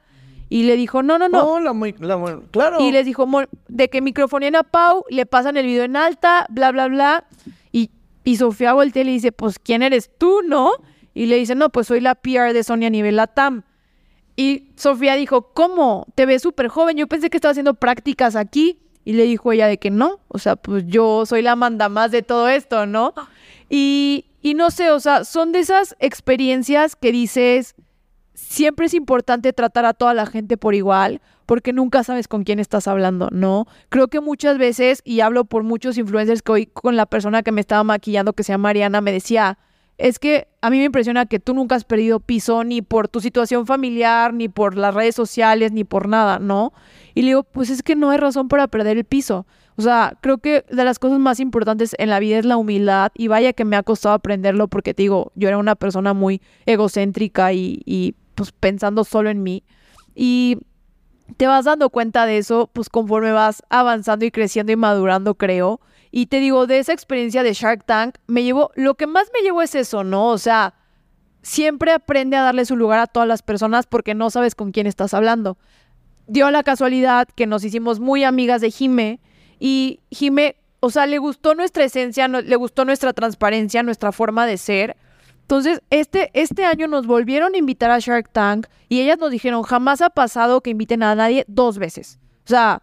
Y 0.54 0.64
le 0.64 0.76
dijo, 0.76 1.02
no, 1.02 1.18
no, 1.18 1.30
no. 1.30 1.42
No, 1.44 1.60
la 1.60 1.74
muy, 1.74 1.96
la 2.00 2.16
muy- 2.16 2.40
claro. 2.52 2.80
Y 2.80 2.92
les 2.92 3.06
dijo, 3.08 3.26
"Mo- 3.26 3.42
de 3.70 3.90
que 3.90 4.02
microfonien 4.02 4.56
a 4.56 4.62
Pau, 4.62 5.04
le 5.10 5.26
pasan 5.26 5.58
el 5.58 5.66
video 5.66 5.84
en 5.84 5.96
alta, 5.96 6.46
bla, 6.50 6.72
bla, 6.72 6.88
bla. 6.88 7.26
Y, 7.72 7.90
y 8.24 8.36
Sofía 8.36 8.74
voltea 8.74 9.02
y 9.02 9.06
le 9.06 9.12
dice, 9.14 9.32
pues, 9.32 9.58
¿quién 9.58 9.82
eres 9.82 10.12
tú, 10.20 10.42
no? 10.46 10.72
Y 11.16 11.26
le 11.26 11.38
dice, 11.38 11.56
no, 11.56 11.70
pues 11.70 11.88
soy 11.88 12.02
la 12.02 12.14
PR 12.14 12.54
de 12.54 12.64
Sony 12.64 12.86
a 12.86 12.90
nivel 12.92 13.16
Latam. 13.16 13.64
Y 14.36 14.70
Sofía 14.76 15.16
dijo, 15.16 15.54
¿cómo? 15.54 16.06
Te 16.14 16.28
ves 16.28 16.44
súper 16.44 16.68
joven. 16.68 16.98
Yo 16.98 17.08
pensé 17.08 17.32
que 17.32 17.38
estaba 17.38 17.50
haciendo 17.52 17.74
prácticas 17.74 18.36
aquí. 18.36 18.78
Y 19.06 19.14
le 19.14 19.24
dijo 19.24 19.52
ella 19.52 19.66
de 19.68 19.80
que 19.80 19.90
no, 19.90 20.20
o 20.28 20.38
sea, 20.38 20.56
pues 20.56 20.86
yo 20.86 21.26
soy 21.26 21.42
la 21.42 21.56
manda 21.56 21.90
más 21.90 22.12
de 22.12 22.22
todo 22.22 22.48
esto, 22.48 22.86
¿no? 22.86 23.14
Y, 23.70 24.26
y 24.44 24.54
no 24.54 24.70
sé, 24.70 24.92
o 24.92 25.00
sea, 25.00 25.26
son 25.26 25.52
de 25.52 25.60
esas 25.60 25.96
experiencias 26.00 26.96
que 26.96 27.12
dices, 27.12 27.76
siempre 28.48 28.86
es 28.86 28.94
importante 28.94 29.54
tratar 29.54 29.86
a 29.86 29.94
toda 29.94 30.14
la 30.14 30.26
gente 30.26 30.58
por 30.58 30.76
igual, 30.76 31.22
porque 31.46 31.74
nunca 31.74 32.04
sabes 32.04 32.28
con 32.28 32.44
quién 32.44 32.60
estás 32.60 32.88
hablando, 32.88 33.30
¿no? 33.32 33.68
Creo 33.90 34.08
que 34.08 34.22
muchas 34.22 34.58
veces, 34.58 35.02
y 35.04 35.22
hablo 35.22 35.46
por 35.46 35.64
muchos 35.64 35.98
influencers 35.98 36.42
que 36.42 36.52
hoy 36.52 36.66
con 36.68 36.96
la 36.96 37.06
persona 37.06 37.44
que 37.44 37.52
me 37.52 37.62
estaba 37.62 37.84
maquillando, 37.84 38.34
que 38.34 38.44
se 38.44 38.54
llama 38.54 38.70
Mariana, 38.70 39.02
me 39.02 39.12
decía, 39.12 39.58
es 39.98 40.20
que 40.20 40.48
a 40.62 40.70
mí 40.70 40.80
me 40.80 40.86
impresiona 40.86 41.26
que 41.26 41.40
tú 41.40 41.54
nunca 41.54 41.76
has 41.76 41.84
perdido 41.84 42.20
piso 42.20 42.64
ni 42.64 42.82
por 42.82 43.08
tu 43.08 43.20
situación 43.20 43.66
familiar, 43.66 44.34
ni 44.34 44.50
por 44.50 44.76
las 44.76 44.94
redes 44.94 45.16
sociales, 45.16 45.72
ni 45.72 45.84
por 45.84 46.08
nada, 46.08 46.40
¿no? 46.40 46.74
Y 47.14 47.22
le 47.22 47.28
digo, 47.30 47.44
pues 47.44 47.70
es 47.70 47.84
que 47.84 47.96
no 47.96 48.10
hay 48.10 48.18
razón 48.18 48.48
para 48.48 48.68
perder 48.68 48.98
el 48.98 49.06
piso. 49.06 49.46
O 49.76 49.82
sea, 49.82 50.18
creo 50.22 50.38
que 50.38 50.66
de 50.70 50.84
las 50.84 51.00
cosas 51.00 51.20
más 51.20 51.40
importantes 51.40 51.96
en 51.98 52.10
la 52.10 52.20
vida 52.20 52.38
es 52.38 52.46
la 52.46 52.58
humildad 52.58 53.12
y 53.16 53.28
vaya 53.28 53.54
que 53.54 53.66
me 53.66 53.76
ha 53.76 53.84
costado 53.84 54.16
aprenderlo 54.16 54.68
porque 54.68 54.94
te 54.94 55.04
digo, 55.04 55.32
yo 55.36 55.48
era 55.48 55.58
una 55.58 55.76
persona 55.76 56.14
muy 56.14 56.42
egocéntrica 56.66 57.54
y, 57.54 57.82
y 57.86 58.16
pues 58.36 58.52
pensando 58.52 59.04
solo 59.04 59.30
en 59.30 59.44
mí. 59.44 59.64
Y 60.16 60.58
te 61.38 61.48
vas 61.48 61.66
dando 61.66 61.90
cuenta 61.90 62.26
de 62.26 62.38
eso, 62.38 62.70
pues 62.74 62.90
conforme 62.90 63.32
vas 63.32 63.64
avanzando 63.70 64.26
y 64.26 64.32
creciendo 64.32 64.72
y 64.72 64.76
madurando, 64.76 65.36
creo. 65.36 65.80
Y 66.12 66.28
te 66.28 66.40
digo, 66.40 66.68
de 66.68 66.80
esa 66.80 66.94
experiencia 66.94 67.44
de 67.44 67.54
Shark 67.54 67.86
Tank, 67.86 68.18
me 68.28 68.44
llevo, 68.44 68.72
lo 68.76 68.96
que 68.96 69.08
más 69.08 69.30
me 69.34 69.42
llevó 69.42 69.62
es 69.62 69.74
eso, 69.74 70.04
¿no? 70.04 70.28
O 70.28 70.38
sea, 70.38 70.76
siempre 71.42 71.92
aprende 71.92 72.38
a 72.38 72.44
darle 72.44 72.66
su 72.66 72.76
lugar 72.76 73.00
a 73.00 73.08
todas 73.08 73.28
las 73.28 73.42
personas 73.42 73.88
porque 73.88 74.14
no 74.14 74.30
sabes 74.30 74.56
con 74.56 74.72
quién 74.72 74.88
estás 74.88 75.14
hablando. 75.14 75.58
Dio 76.28 76.50
la 76.52 76.64
casualidad 76.64 77.28
que 77.36 77.48
nos 77.48 77.64
hicimos 77.64 78.00
muy 78.00 78.24
amigas 78.24 78.62
de 78.62 78.72
Jime 78.72 79.20
y 79.60 80.02
Jime, 80.12 80.56
o 80.80 80.90
sea, 80.90 81.06
le 81.06 81.18
gustó 81.18 81.56
nuestra 81.56 81.84
esencia, 81.84 82.28
le 82.28 82.56
gustó 82.56 82.86
nuestra 82.86 83.14
transparencia, 83.14 83.84
nuestra 83.84 84.12
forma 84.12 84.46
de 84.46 84.58
ser. 84.58 84.98
Entonces, 85.54 85.84
este, 85.92 86.32
este 86.34 86.66
año 86.66 86.88
nos 86.88 87.06
volvieron 87.06 87.54
a 87.54 87.58
invitar 87.58 87.92
a 87.92 88.00
Shark 88.00 88.28
Tank 88.32 88.66
y 88.90 89.02
ellas 89.02 89.20
nos 89.20 89.30
dijeron, 89.30 89.62
jamás 89.62 90.02
ha 90.02 90.10
pasado 90.10 90.62
que 90.62 90.72
inviten 90.72 91.04
a 91.04 91.14
nadie 91.14 91.46
dos 91.48 91.78
veces. 91.78 92.18
O 92.44 92.50
sea, 92.50 92.82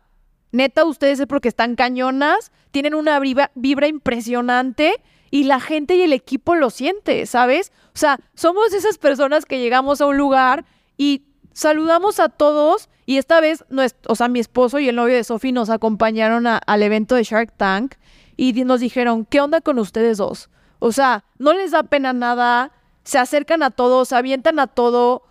Neta, 0.52 0.84
ustedes 0.84 1.18
es 1.18 1.26
porque 1.26 1.48
están 1.48 1.74
cañonas, 1.74 2.52
tienen 2.70 2.94
una 2.94 3.18
vibra, 3.18 3.50
impresionante 3.88 5.02
y 5.32 5.44
la 5.44 5.58
gente 5.58 5.96
y 5.96 6.02
el 6.02 6.12
equipo 6.12 6.54
lo 6.54 6.70
siente, 6.70 7.26
¿sabes? 7.26 7.72
O 7.92 7.98
sea, 7.98 8.20
somos 8.34 8.72
esas 8.72 8.98
personas 8.98 9.46
que 9.46 9.58
llegamos 9.58 10.00
a 10.00 10.06
un 10.06 10.16
lugar 10.16 10.64
y 10.96 11.24
saludamos 11.52 12.20
a 12.20 12.28
todos 12.28 12.88
y 13.04 13.16
esta 13.16 13.40
vez, 13.40 13.64
o 14.06 14.14
sea, 14.14 14.28
mi 14.28 14.38
esposo 14.38 14.78
y 14.78 14.88
el 14.88 14.94
novio 14.94 15.16
de 15.16 15.24
Sophie 15.24 15.50
nos 15.50 15.70
acompañaron 15.70 16.46
al 16.46 16.82
evento 16.84 17.16
de 17.16 17.24
Shark 17.24 17.52
Tank 17.56 17.96
y 18.36 18.52
nos 18.62 18.78
dijeron, 18.78 19.24
¿qué 19.24 19.40
onda 19.40 19.60
con 19.60 19.80
ustedes 19.80 20.18
dos? 20.18 20.50
O 20.80 20.90
sea, 20.90 21.24
no 21.38 21.52
les 21.52 21.70
da 21.70 21.84
pena 21.84 22.12
nada, 22.12 22.72
se 23.04 23.18
acercan 23.18 23.62
a 23.62 23.70
todos, 23.70 24.12
avientan 24.12 24.58
a 24.58 24.66
todo 24.66 25.22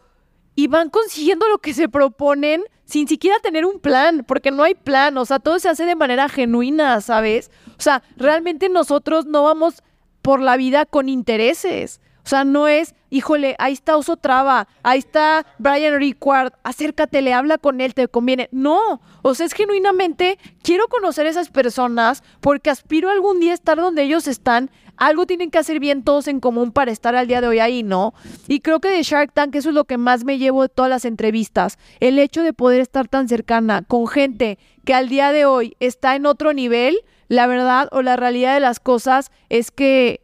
y 0.56 0.68
van 0.68 0.90
consiguiendo 0.90 1.48
lo 1.50 1.58
que 1.58 1.74
se 1.74 1.90
proponen 1.90 2.64
sin 2.86 3.08
siquiera 3.08 3.38
tener 3.40 3.66
un 3.66 3.80
plan, 3.80 4.24
porque 4.28 4.50
no 4.50 4.64
hay 4.64 4.74
plan, 4.74 5.18
o 5.18 5.26
sea, 5.26 5.40
todo 5.40 5.60
se 5.60 5.70
hace 5.70 5.86
de 5.86 5.96
manera 5.96 6.28
genuina, 6.28 7.02
¿sabes? 7.02 7.52
O 7.78 7.82
sea, 7.82 8.02
realmente 8.18 8.68
nosotros 8.68 9.26
no 9.26 9.44
vamos 9.44 9.84
por 10.22 10.42
la 10.42 10.58
vida 10.58 10.86
con 10.86 11.08
intereses. 11.08 12.02
O 12.26 12.30
sea, 12.30 12.44
no 12.44 12.68
es, 12.68 12.94
híjole, 13.10 13.56
ahí 13.58 13.74
está 13.74 13.98
Oso 13.98 14.18
Traba, 14.18 14.68
ahí 14.84 15.00
está 15.00 15.46
Brian 15.58 15.98
Rickward, 15.98 16.54
acércate, 16.64 17.22
le 17.22 17.34
habla 17.34 17.58
con 17.58 17.82
él, 17.82 17.94
te 17.94 18.08
conviene. 18.08 18.50
No, 18.52 19.02
o 19.22 19.34
sea, 19.34 19.46
es 19.46 19.54
genuinamente, 19.54 20.38
quiero 20.62 20.88
conocer 20.90 21.26
a 21.26 21.30
esas 21.30 21.50
personas 21.50 22.24
porque 22.40 22.70
aspiro 22.70 23.10
algún 23.10 23.40
día 23.40 23.54
estar 23.54 23.78
donde 23.78 24.04
ellos 24.04 24.28
están, 24.28 24.70
algo 25.00 25.26
tienen 25.26 25.50
que 25.50 25.58
hacer 25.58 25.80
bien 25.80 26.04
todos 26.04 26.28
en 26.28 26.40
común 26.40 26.72
para 26.72 26.92
estar 26.92 27.16
al 27.16 27.28
día 27.28 27.42
de 27.42 27.48
hoy 27.48 27.60
ahí, 27.60 27.84
¿no? 27.84 28.14
Y 28.48 28.60
creo 28.60 28.80
que 28.80 28.90
de 28.90 29.02
Shark 29.02 29.34
Tank 29.34 29.56
eso 29.56 29.70
es 29.70 29.76
lo 29.76 29.86
que 29.86 29.98
más 29.98 30.26
me 30.26 30.38
llevo 30.38 30.62
de 30.62 30.70
todas 30.70 30.90
las 30.90 31.06
entrevistas, 31.06 31.80
el 32.00 32.20
hecho 32.20 32.44
de 32.44 32.54
poder 32.54 32.82
estar 32.82 33.08
tan 33.08 33.28
cercana 33.28 33.84
con 33.88 34.08
gente 34.08 34.60
que 34.86 34.94
al 34.94 35.10
día 35.10 35.32
de 35.32 35.46
hoy 35.46 35.76
está 35.80 36.16
en 36.16 36.26
otro 36.26 36.54
nivel, 36.54 37.00
la 37.30 37.48
verdad 37.48 37.88
o 37.92 38.02
la 38.02 38.18
realidad 38.18 38.54
de 38.54 38.60
las 38.60 38.80
cosas 38.80 39.32
es 39.50 39.72
que 39.72 40.22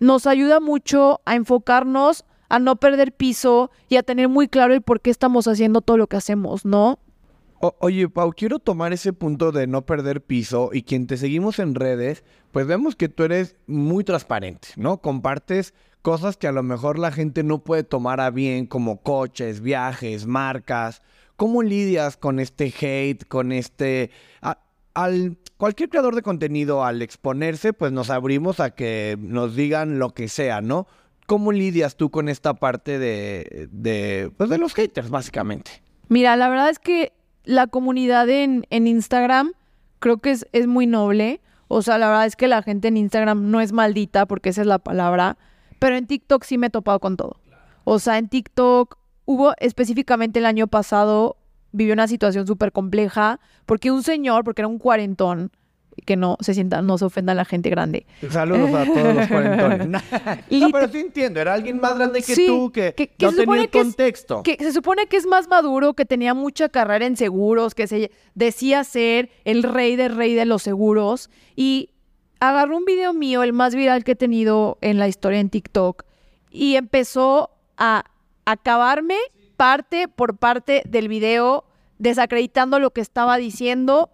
nos 0.00 0.26
ayuda 0.26 0.60
mucho 0.60 1.20
a 1.24 1.34
enfocarnos, 1.34 2.24
a 2.48 2.58
no 2.58 2.76
perder 2.76 3.12
piso 3.12 3.70
y 3.88 3.96
a 3.96 4.02
tener 4.02 4.28
muy 4.28 4.48
claro 4.48 4.74
el 4.74 4.82
por 4.82 5.00
qué 5.00 5.10
estamos 5.10 5.46
haciendo 5.46 5.80
todo 5.80 5.96
lo 5.96 6.08
que 6.08 6.16
hacemos, 6.16 6.64
¿no? 6.64 6.98
Oye, 7.60 8.08
Pau, 8.08 8.32
quiero 8.32 8.58
tomar 8.58 8.92
ese 8.92 9.12
punto 9.12 9.52
de 9.52 9.66
no 9.66 9.84
perder 9.84 10.22
piso 10.22 10.70
y 10.72 10.82
quien 10.82 11.06
te 11.06 11.16
seguimos 11.16 11.58
en 11.58 11.74
redes, 11.74 12.24
pues 12.52 12.66
vemos 12.66 12.96
que 12.96 13.08
tú 13.08 13.24
eres 13.24 13.56
muy 13.66 14.02
transparente, 14.02 14.68
¿no? 14.76 14.98
Compartes 15.02 15.74
cosas 16.02 16.36
que 16.36 16.48
a 16.48 16.52
lo 16.52 16.62
mejor 16.62 16.98
la 16.98 17.12
gente 17.12 17.42
no 17.42 17.62
puede 17.62 17.84
tomar 17.84 18.20
a 18.20 18.30
bien, 18.30 18.66
como 18.66 19.02
coches, 19.02 19.60
viajes, 19.60 20.26
marcas. 20.26 21.02
¿Cómo 21.36 21.62
lidias 21.62 22.16
con 22.16 22.40
este 22.40 22.72
hate, 22.80 23.26
con 23.26 23.52
este... 23.52 24.10
al 24.94 25.36
cualquier 25.56 25.90
creador 25.90 26.14
de 26.14 26.22
contenido 26.22 26.84
al 26.84 27.02
exponerse, 27.02 27.74
pues 27.74 27.92
nos 27.92 28.08
abrimos 28.08 28.60
a 28.60 28.70
que 28.70 29.16
nos 29.20 29.54
digan 29.54 29.98
lo 29.98 30.10
que 30.10 30.28
sea, 30.28 30.62
¿no? 30.62 30.86
¿Cómo 31.26 31.52
lidias 31.52 31.96
tú 31.96 32.10
con 32.10 32.28
esta 32.30 32.54
parte 32.54 32.98
de, 32.98 33.68
de, 33.70 34.32
pues 34.36 34.48
de 34.48 34.58
los 34.58 34.74
haters, 34.74 35.10
básicamente? 35.10 35.82
Mira, 36.08 36.34
la 36.36 36.48
verdad 36.48 36.70
es 36.70 36.78
que 36.78 37.12
la 37.44 37.66
comunidad 37.66 38.28
en, 38.28 38.66
en 38.70 38.86
Instagram 38.86 39.52
creo 39.98 40.18
que 40.18 40.32
es, 40.32 40.46
es 40.52 40.66
muy 40.66 40.86
noble. 40.86 41.40
O 41.68 41.82
sea, 41.82 41.98
la 41.98 42.08
verdad 42.08 42.26
es 42.26 42.34
que 42.34 42.48
la 42.48 42.62
gente 42.62 42.88
en 42.88 42.96
Instagram 42.96 43.50
no 43.50 43.60
es 43.60 43.72
maldita, 43.72 44.26
porque 44.26 44.48
esa 44.48 44.62
es 44.62 44.66
la 44.66 44.80
palabra. 44.80 45.38
Pero 45.78 45.96
en 45.96 46.06
TikTok 46.06 46.42
sí 46.42 46.58
me 46.58 46.66
he 46.66 46.70
topado 46.70 46.98
con 46.98 47.16
todo. 47.16 47.40
O 47.84 47.98
sea, 47.98 48.18
en 48.18 48.28
TikTok 48.28 48.98
hubo 49.24 49.54
específicamente 49.58 50.40
el 50.40 50.46
año 50.46 50.66
pasado, 50.66 51.36
vivió 51.72 51.94
una 51.94 52.08
situación 52.08 52.46
súper 52.46 52.72
compleja, 52.72 53.38
porque 53.66 53.92
un 53.92 54.02
señor, 54.02 54.42
porque 54.42 54.62
era 54.62 54.68
un 54.68 54.78
cuarentón, 54.78 55.52
que 56.04 56.16
no 56.16 56.36
se 56.40 56.54
sienta, 56.54 56.82
no 56.82 56.98
se 56.98 57.04
ofenda 57.04 57.32
a 57.32 57.34
la 57.34 57.44
gente 57.44 57.70
grande. 57.70 58.06
Saludos 58.28 58.74
a 58.74 58.84
todos 58.84 59.14
los 59.14 59.28
cuarentones. 59.28 59.88
no, 60.50 60.70
pero 60.70 60.88
sí 60.88 60.98
entiendo, 60.98 61.40
era 61.40 61.54
alguien 61.54 61.80
más 61.80 61.96
grande 61.96 62.22
que 62.22 62.34
tú, 62.34 62.70
que, 62.72 63.10
no 63.20 63.32
tenía 63.32 63.62
el 63.62 63.70
contexto. 63.70 64.42
que 64.42 64.56
se 64.58 64.72
supone 64.72 65.06
que 65.06 65.16
es 65.16 65.26
más 65.26 65.48
maduro, 65.48 65.94
que 65.94 66.04
tenía 66.04 66.34
mucha 66.34 66.68
carrera 66.68 67.06
en 67.06 67.16
seguros, 67.16 67.74
que 67.74 67.86
se 67.86 68.10
decía 68.34 68.84
ser 68.84 69.30
el 69.44 69.62
rey 69.62 69.96
de 69.96 70.08
rey 70.08 70.34
de 70.34 70.44
los 70.44 70.62
seguros. 70.62 71.30
Y 71.56 71.90
agarró 72.40 72.76
un 72.76 72.84
video 72.84 73.12
mío, 73.12 73.42
el 73.42 73.52
más 73.52 73.74
viral 73.74 74.04
que 74.04 74.12
he 74.12 74.16
tenido 74.16 74.78
en 74.80 74.98
la 74.98 75.08
historia 75.08 75.40
en 75.40 75.50
TikTok, 75.50 76.04
y 76.50 76.76
empezó 76.76 77.50
a 77.76 78.04
acabarme 78.44 79.16
parte 79.56 80.08
por 80.08 80.38
parte 80.38 80.82
del 80.86 81.08
video, 81.08 81.64
desacreditando 81.98 82.78
lo 82.78 82.90
que 82.92 83.02
estaba 83.02 83.36
diciendo 83.36 84.10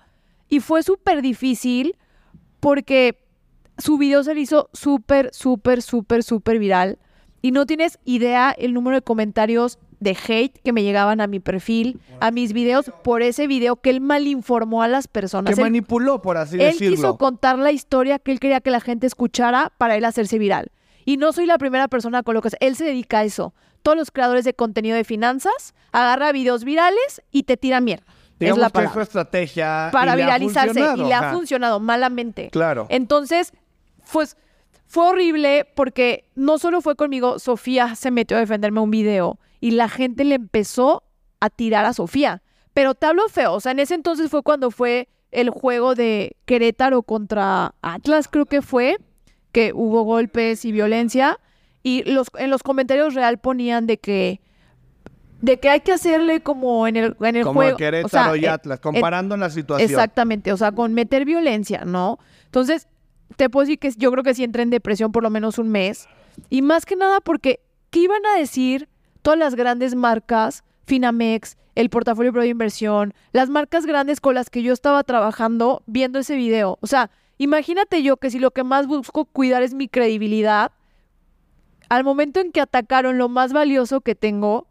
y 0.49 0.61
fue 0.61 0.83
súper 0.83 1.23
difícil 1.23 1.97
porque 2.61 3.19
su 3.79 3.99
video 3.99 4.23
se 4.25 4.35
le 4.35 4.41
hizo 4.41 4.71
súper, 4.73 5.31
súper, 5.33 5.83
súper, 5.83 6.23
súper 6.23 6.59
viral. 6.59 6.99
Y 7.43 7.53
no 7.53 7.67
tienes 7.67 7.99
idea 8.05 8.51
el 8.51 8.73
número 8.73 8.97
de 8.97 9.03
comentarios 9.03 9.79
de 10.01 10.17
hate 10.29 10.59
que 10.63 10.73
me 10.73 10.83
llegaban 10.83 11.21
a 11.21 11.27
mi 11.27 11.41
perfil, 11.41 12.01
a 12.21 12.31
mis 12.31 12.53
videos, 12.53 12.91
por 13.05 13.23
ese 13.23 13.47
video 13.47 13.77
que 13.77 13.91
él 13.91 14.01
malinformó 14.01 14.83
a 14.83 14.89
las 14.89 15.09
personas. 15.09 15.55
Que 15.55 15.61
manipuló, 15.61 16.23
por 16.23 16.37
así 16.37 16.57
decirlo. 16.57 16.87
Él 16.89 16.95
quiso 16.97 17.19
contar 17.19 17.59
la 17.59 17.73
historia 17.73 18.19
que 18.19 18.33
él 18.33 18.41
quería 18.41 18.61
que 18.61 18.71
la 18.71 18.81
gente 18.81 19.07
escuchara 19.07 19.73
para 19.79 19.97
él 19.97 20.05
hacerse 20.05 20.39
viral. 20.39 20.73
Y 21.05 21.19
no 21.19 21.33
soy 21.33 21.47
la 21.47 21.59
primera 21.59 21.89
persona 21.89 22.23
con 22.23 22.35
lo 22.35 22.43
que 22.43 22.51
él 22.61 22.75
se 22.75 22.85
dedica 22.85 23.21
a 23.21 23.25
eso. 23.25 23.55
Todos 23.83 23.97
los 23.97 24.11
creadores 24.11 24.45
de 24.45 24.55
contenido 24.55 24.97
de 24.97 25.05
finanzas 25.05 25.75
agarra 25.93 26.33
videos 26.33 26.65
virales 26.65 27.23
y 27.31 27.45
te 27.45 27.57
tira 27.57 27.81
mierda 27.81 28.16
es 28.41 28.57
la 28.57 28.71
que 28.71 29.01
estrategia. 29.01 29.89
Para 29.93 30.15
viralizarse 30.15 30.81
y 30.97 31.05
le 31.05 31.15
ha 31.15 31.33
funcionado 31.33 31.81
malamente. 31.81 32.51
Claro. 32.51 32.87
Entonces, 32.91 33.53
pues 34.13 34.37
fue 34.87 35.09
horrible 35.09 35.67
porque 35.75 36.29
no 36.35 36.59
solo 36.59 36.81
fue 36.81 36.97
conmigo, 36.97 37.39
Sofía 37.39 37.95
se 37.95 38.11
metió 38.11 38.37
a 38.37 38.41
defenderme 38.41 38.81
un 38.81 38.91
video 38.91 39.39
y 39.61 39.73
la 39.73 39.89
gente 39.89 40.25
le 40.25 40.37
empezó 40.37 41.03
a 41.41 41.51
tirar 41.51 41.85
a 41.85 41.93
Sofía. 41.93 42.43
Pero 42.73 42.95
te 42.95 43.07
hablo 43.07 43.29
feo, 43.29 43.55
o 43.55 43.61
sea, 43.61 43.73
en 43.73 43.81
ese 43.81 43.95
entonces 43.95 44.31
fue 44.31 44.43
cuando 44.43 44.71
fue 44.71 45.09
el 45.31 45.51
juego 45.51 45.95
de 45.95 46.37
Querétaro 46.45 47.03
contra 47.03 47.75
Atlas, 47.83 48.29
creo 48.29 48.47
que 48.47 48.63
fue, 48.63 48.99
que 49.53 49.73
hubo 49.75 50.03
golpes 50.03 50.65
y 50.65 50.73
violencia. 50.73 51.39
Y 51.83 52.03
los, 52.05 52.29
en 52.39 52.51
los 52.51 52.63
comentarios 52.63 53.15
real 53.15 53.39
ponían 53.39 53.87
de 53.87 53.99
que 53.99 54.41
de 55.41 55.59
que 55.59 55.69
hay 55.69 55.81
que 55.81 55.93
hacerle 55.93 56.41
como 56.41 56.87
en 56.87 56.97
el, 56.97 57.17
en 57.21 57.37
el 57.37 57.45
como 57.45 57.61
juego. 57.61 57.77
Querétaro 57.77 58.37
y 58.37 58.47
Atlas, 58.47 58.81
comparando 58.81 59.35
en 59.35 59.41
la 59.41 59.51
situación. 59.51 59.89
Exactamente, 59.89 60.53
o 60.53 60.57
sea, 60.57 60.73
con 60.73 60.95
meter 60.95 61.25
violencia, 61.25 61.85
¿no? 61.85 62.19
Entonces, 62.47 62.89
te 63.37 63.51
puedo 63.51 63.67
decir 63.67 63.79
que 63.79 63.91
yo 63.97 64.11
creo 64.13 64.25
que 64.25 64.35
sí 64.35 64.45
entré 64.45 64.63
en 64.63 64.71
depresión 64.71 65.13
por 65.13 65.23
lo 65.23 65.31
menos 65.31 65.59
un 65.59 65.69
mes. 65.69 66.09
Y 66.49 66.63
más 66.63 66.87
que 66.87 66.97
nada 66.97 67.21
porque, 67.21 67.61
¿qué 67.91 68.01
iban 68.01 68.25
a 68.27 68.39
decir 68.39 68.89
todas 69.23 69.39
las 69.39 69.57
grandes 69.57 69.95
marcas, 69.95 70.63
Finamex, 70.87 71.57
el 71.75 71.91
portafolio 71.91 72.33
de 72.33 72.49
inversión, 72.49 73.13
las 73.33 73.51
marcas 73.51 73.85
grandes 73.85 74.21
con 74.21 74.35
las 74.35 74.51
que 74.51 74.63
yo 74.63 74.73
estaba 74.73 75.05
trabajando 75.05 75.83
viendo 75.87 76.19
ese 76.19 76.37
video. 76.37 76.79
O 76.81 76.87
sea, 76.87 77.11
imagínate 77.37 78.03
yo 78.03 78.17
que 78.17 78.31
si 78.31 78.39
lo 78.39 78.51
que 78.51 78.65
más 78.65 78.87
busco 78.87 79.27
cuidar 79.27 79.63
es 79.63 79.75
mi 79.75 79.89
credibilidad, 79.89 80.73
al 81.89 82.03
momento 82.03 82.41
en 82.41 82.51
que 82.51 82.61
atacaron 82.61 83.19
lo 83.19 83.29
más 83.29 83.53
valioso 83.53 84.01
que 84.01 84.15
tengo, 84.15 84.66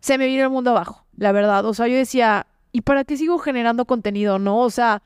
se 0.00 0.18
me 0.18 0.26
vino 0.26 0.42
el 0.42 0.50
mundo 0.50 0.70
abajo, 0.70 1.04
la 1.16 1.32
verdad. 1.32 1.64
O 1.64 1.74
sea, 1.74 1.86
yo 1.86 1.96
decía, 1.96 2.46
¿y 2.72 2.82
para 2.82 3.04
qué 3.04 3.16
sigo 3.16 3.38
generando 3.38 3.84
contenido, 3.84 4.38
no? 4.38 4.58
O 4.58 4.70
sea, 4.70 5.02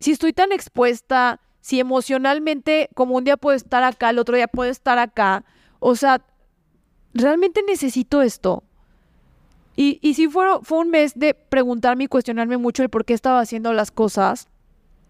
si 0.00 0.10
estoy 0.10 0.32
tan 0.32 0.52
expuesta, 0.52 1.40
si 1.60 1.80
emocionalmente, 1.80 2.88
como 2.94 3.16
un 3.16 3.24
día 3.24 3.36
puedo 3.36 3.56
estar 3.56 3.82
acá, 3.82 4.10
el 4.10 4.18
otro 4.18 4.36
día 4.36 4.48
puedo 4.48 4.70
estar 4.70 4.98
acá, 4.98 5.44
o 5.78 5.96
sea, 5.96 6.22
¿realmente 7.14 7.62
necesito 7.66 8.22
esto? 8.22 8.62
Y, 9.74 9.98
y 10.00 10.14
sí 10.14 10.28
fue, 10.28 10.46
fue 10.62 10.78
un 10.78 10.90
mes 10.90 11.12
de 11.14 11.34
preguntarme 11.34 12.04
y 12.04 12.08
cuestionarme 12.08 12.56
mucho 12.56 12.82
el 12.82 12.88
por 12.88 13.04
qué 13.04 13.14
estaba 13.14 13.40
haciendo 13.40 13.72
las 13.72 13.90
cosas, 13.90 14.48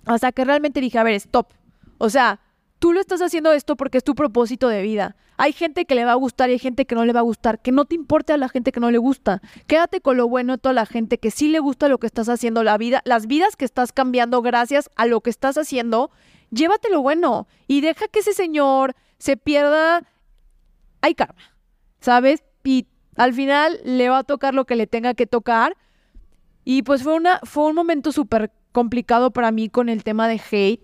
hasta 0.06 0.32
que 0.32 0.44
realmente 0.44 0.80
dije, 0.80 0.98
a 0.98 1.04
ver, 1.04 1.14
stop. 1.14 1.52
O 1.98 2.10
sea, 2.10 2.40
tú 2.78 2.92
lo 2.92 3.00
estás 3.00 3.22
haciendo 3.22 3.52
esto 3.52 3.76
porque 3.76 3.98
es 3.98 4.04
tu 4.04 4.14
propósito 4.14 4.68
de 4.68 4.82
vida. 4.82 5.16
Hay 5.38 5.52
gente 5.52 5.84
que 5.84 5.94
le 5.94 6.04
va 6.04 6.12
a 6.12 6.16
gustar 6.16 6.48
y 6.48 6.54
hay 6.54 6.58
gente 6.58 6.86
que 6.86 6.94
no 6.94 7.04
le 7.04 7.12
va 7.12 7.20
a 7.20 7.24
gustar. 7.24 7.60
Que 7.60 7.72
no 7.72 7.84
te 7.84 7.94
importe 7.94 8.32
a 8.32 8.36
la 8.36 8.48
gente 8.48 8.72
que 8.72 8.80
no 8.80 8.90
le 8.90 8.98
gusta. 8.98 9.42
Quédate 9.66 10.00
con 10.00 10.16
lo 10.16 10.28
bueno 10.28 10.54
de 10.54 10.58
toda 10.58 10.72
la 10.72 10.86
gente 10.86 11.18
que 11.18 11.30
sí 11.30 11.48
le 11.48 11.58
gusta 11.58 11.88
lo 11.88 11.98
que 11.98 12.06
estás 12.06 12.28
haciendo, 12.28 12.62
la 12.62 12.78
vida, 12.78 13.02
las 13.04 13.26
vidas 13.26 13.56
que 13.56 13.64
estás 13.64 13.92
cambiando 13.92 14.42
gracias 14.42 14.90
a 14.96 15.06
lo 15.06 15.20
que 15.20 15.30
estás 15.30 15.58
haciendo. 15.58 16.10
Llévate 16.50 16.90
lo 16.90 17.02
bueno 17.02 17.48
y 17.66 17.80
deja 17.80 18.08
que 18.08 18.20
ese 18.20 18.32
señor 18.32 18.94
se 19.18 19.36
pierda. 19.36 20.02
Hay 21.02 21.14
karma, 21.14 21.54
¿sabes? 22.00 22.42
Y 22.64 22.86
al 23.16 23.34
final 23.34 23.80
le 23.84 24.08
va 24.08 24.18
a 24.18 24.24
tocar 24.24 24.54
lo 24.54 24.64
que 24.64 24.76
le 24.76 24.86
tenga 24.86 25.14
que 25.14 25.26
tocar. 25.26 25.76
Y 26.64 26.82
pues 26.82 27.02
fue, 27.02 27.14
una, 27.14 27.40
fue 27.44 27.64
un 27.66 27.74
momento 27.74 28.10
súper 28.10 28.50
complicado 28.72 29.30
para 29.30 29.50
mí 29.52 29.68
con 29.68 29.88
el 29.88 30.02
tema 30.02 30.28
de 30.28 30.40
hate. 30.50 30.82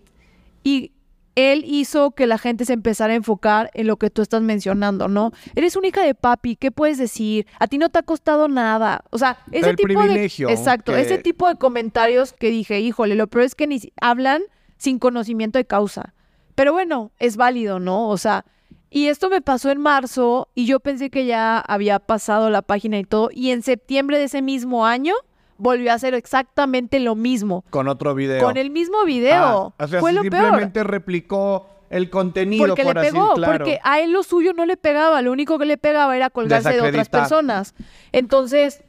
Y 0.63 0.93
él 1.35 1.65
hizo 1.67 2.13
que 2.13 2.27
la 2.27 2.39
gente 2.39 2.65
se 2.65 2.73
empezara 2.73 3.13
a 3.13 3.17
enfocar 3.17 3.71
en 3.75 3.87
lo 3.87 3.97
que 3.97 4.11
tú 4.11 4.23
estás 4.23 4.43
mencionando, 4.43 5.09
¿no? 5.09 5.33
Eres 5.55 5.77
una 5.77 5.89
hija 5.89 6.03
de 6.03 6.15
papi, 6.15 6.57
¿qué 6.57 6.71
puedes 6.71 6.99
decir? 6.99 7.47
A 7.59 7.67
ti 7.67 7.79
no 7.79 7.89
te 7.89 7.99
ha 7.99 8.03
costado 8.03 8.49
nada. 8.49 9.05
O 9.11 9.19
sea, 9.19 9.39
ese 9.51 9.75
tipo 9.75 10.01
privilegio 10.01 10.49
de 10.49 10.55
Exacto, 10.55 10.97
ese 10.97 11.19
tipo 11.19 11.49
de 11.49 11.57
comentarios 11.57 12.33
que 12.33 12.51
dije, 12.51 12.81
híjole, 12.81 13.15
lo 13.15 13.27
peor 13.27 13.45
es 13.45 13.55
que 13.55 13.67
ni 13.67 13.81
hablan 14.01 14.43
sin 14.77 14.99
conocimiento 14.99 15.59
de 15.59 15.65
causa. 15.65 16.15
Pero 16.55 16.73
bueno, 16.73 17.13
es 17.19 17.37
válido, 17.37 17.81
¿no? 17.81 18.09
O 18.09 18.19
sea, 18.19 18.45
y 18.91 19.07
esto 19.07 19.31
me 19.31 19.41
pasó 19.41 19.71
en 19.71 19.81
marzo 19.81 20.49
y 20.55 20.67
yo 20.67 20.81
pensé 20.81 21.09
que 21.09 21.25
ya 21.25 21.59
había 21.59 21.99
pasado 21.99 22.51
la 22.51 22.61
página 22.61 22.99
y 22.99 23.05
todo 23.05 23.31
y 23.33 23.51
en 23.51 23.63
septiembre 23.63 24.19
de 24.19 24.25
ese 24.25 24.43
mismo 24.43 24.85
año 24.85 25.15
volvió 25.63 25.93
a 25.93 25.95
hacer 25.95 26.13
exactamente 26.15 26.99
lo 26.99 27.15
mismo. 27.15 27.65
Con 27.71 27.87
otro 27.87 28.15
video. 28.15 28.45
Con 28.45 28.57
el 28.57 28.71
mismo 28.71 29.05
video. 29.05 29.73
Ah, 29.79 29.85
o 29.85 29.89
sea, 29.89 30.01
Fue 30.01 30.13
lo 30.13 30.23
simplemente 30.23 30.83
replicó 30.83 31.69
el 31.89 32.11
contenido 32.11 32.67
porque 32.67 32.83
por 32.83 32.97
le 32.97 33.03
pegó, 33.03 33.35
claro. 33.35 33.53
porque 33.53 33.79
a 33.85 34.01
él 34.01 34.13
lo 34.13 34.23
suyo 34.23 34.55
no 34.55 34.67
le 34.67 34.77
pegaba, 34.77 35.21
lo 35.23 35.31
único 35.31 35.59
que 35.59 35.67
le 35.67 35.77
pegaba 35.77 36.17
era 36.17 36.31
colgarse 36.31 36.73
de 36.73 36.81
otras 36.81 37.09
personas. 37.09 37.75
Entonces, 38.11 38.83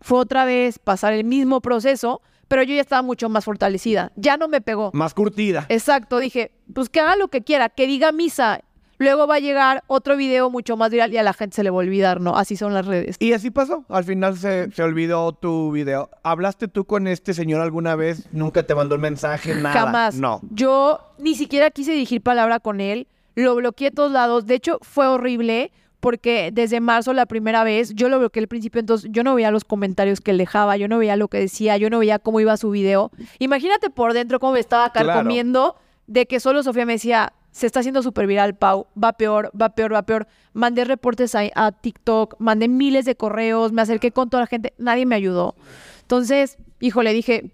fue 0.00 0.18
otra 0.18 0.44
vez 0.44 0.78
pasar 0.78 1.12
el 1.12 1.24
mismo 1.24 1.60
proceso, 1.60 2.22
pero 2.48 2.62
yo 2.62 2.74
ya 2.74 2.80
estaba 2.80 3.02
mucho 3.02 3.28
más 3.28 3.44
fortalecida. 3.44 4.10
Ya 4.16 4.36
no 4.38 4.48
me 4.48 4.60
pegó. 4.60 4.90
Más 4.94 5.14
curtida. 5.14 5.66
Exacto, 5.68 6.18
dije, 6.18 6.50
pues 6.74 6.88
que 6.88 7.00
haga 7.00 7.16
lo 7.16 7.28
que 7.28 7.44
quiera, 7.44 7.68
que 7.68 7.86
diga 7.86 8.10
misa 8.10 8.62
Luego 8.98 9.26
va 9.26 9.36
a 9.36 9.38
llegar 9.40 9.84
otro 9.86 10.16
video 10.16 10.50
mucho 10.50 10.76
más 10.76 10.90
viral 10.90 11.12
y 11.12 11.18
a 11.18 11.22
la 11.22 11.32
gente 11.32 11.56
se 11.56 11.62
le 11.62 11.70
va 11.70 11.76
a 11.76 11.80
olvidar, 11.80 12.20
¿no? 12.20 12.36
Así 12.36 12.56
son 12.56 12.74
las 12.74 12.86
redes. 12.86 13.16
Y 13.20 13.32
así 13.32 13.50
pasó. 13.50 13.84
Al 13.88 14.04
final 14.04 14.36
se, 14.36 14.70
se 14.72 14.82
olvidó 14.82 15.32
tu 15.32 15.70
video. 15.70 16.10
¿Hablaste 16.22 16.68
tú 16.68 16.84
con 16.84 17.06
este 17.06 17.32
señor 17.32 17.60
alguna 17.60 17.94
vez? 17.94 18.28
¿Nunca 18.32 18.64
te 18.64 18.74
mandó 18.74 18.96
el 18.96 19.00
mensaje? 19.00 19.54
Nada. 19.54 19.72
Jamás. 19.72 20.16
No. 20.16 20.40
Yo 20.50 21.00
ni 21.18 21.34
siquiera 21.34 21.70
quise 21.70 21.92
dirigir 21.92 22.22
palabra 22.22 22.58
con 22.58 22.80
él. 22.80 23.06
Lo 23.36 23.54
bloqueé 23.54 23.88
a 23.88 23.90
todos 23.92 24.10
lados. 24.10 24.46
De 24.46 24.54
hecho, 24.54 24.78
fue 24.82 25.06
horrible 25.06 25.70
porque 26.00 26.50
desde 26.52 26.80
marzo 26.80 27.12
la 27.12 27.26
primera 27.26 27.64
vez 27.64 27.94
yo 27.94 28.08
lo 28.08 28.18
bloqueé 28.18 28.42
al 28.42 28.48
principio, 28.48 28.80
entonces 28.80 29.10
yo 29.12 29.24
no 29.24 29.34
veía 29.34 29.50
los 29.50 29.64
comentarios 29.64 30.20
que 30.20 30.30
él 30.30 30.38
dejaba, 30.38 30.76
yo 30.76 30.88
no 30.88 30.98
veía 30.98 31.16
lo 31.16 31.28
que 31.28 31.38
decía, 31.38 31.76
yo 31.76 31.90
no 31.90 31.98
veía 31.98 32.18
cómo 32.18 32.40
iba 32.40 32.56
su 32.56 32.70
video. 32.70 33.10
Imagínate 33.38 33.90
por 33.90 34.12
dentro 34.12 34.38
cómo 34.38 34.52
me 34.52 34.60
estaba 34.60 34.92
carcomiendo 34.92 35.76
de 36.06 36.26
que 36.26 36.40
solo 36.40 36.62
Sofía 36.62 36.86
me 36.86 36.94
decía, 36.94 37.32
se 37.58 37.66
está 37.66 37.80
haciendo 37.80 38.04
súper 38.04 38.28
viral, 38.28 38.54
Pau, 38.54 38.86
va 39.02 39.14
peor, 39.14 39.50
va 39.60 39.70
peor, 39.70 39.92
va 39.92 40.02
peor. 40.02 40.28
Mandé 40.52 40.84
reportes 40.84 41.34
a, 41.34 41.72
TikTok, 41.72 42.36
mandé 42.38 42.68
miles 42.68 43.04
de 43.04 43.16
correos, 43.16 43.72
me 43.72 43.82
acerqué 43.82 44.12
con 44.12 44.30
toda 44.30 44.44
la 44.44 44.46
gente, 44.46 44.74
nadie 44.78 45.06
me 45.06 45.16
ayudó. 45.16 45.56
Entonces, 46.02 46.56
híjole, 46.78 47.12
dije, 47.12 47.50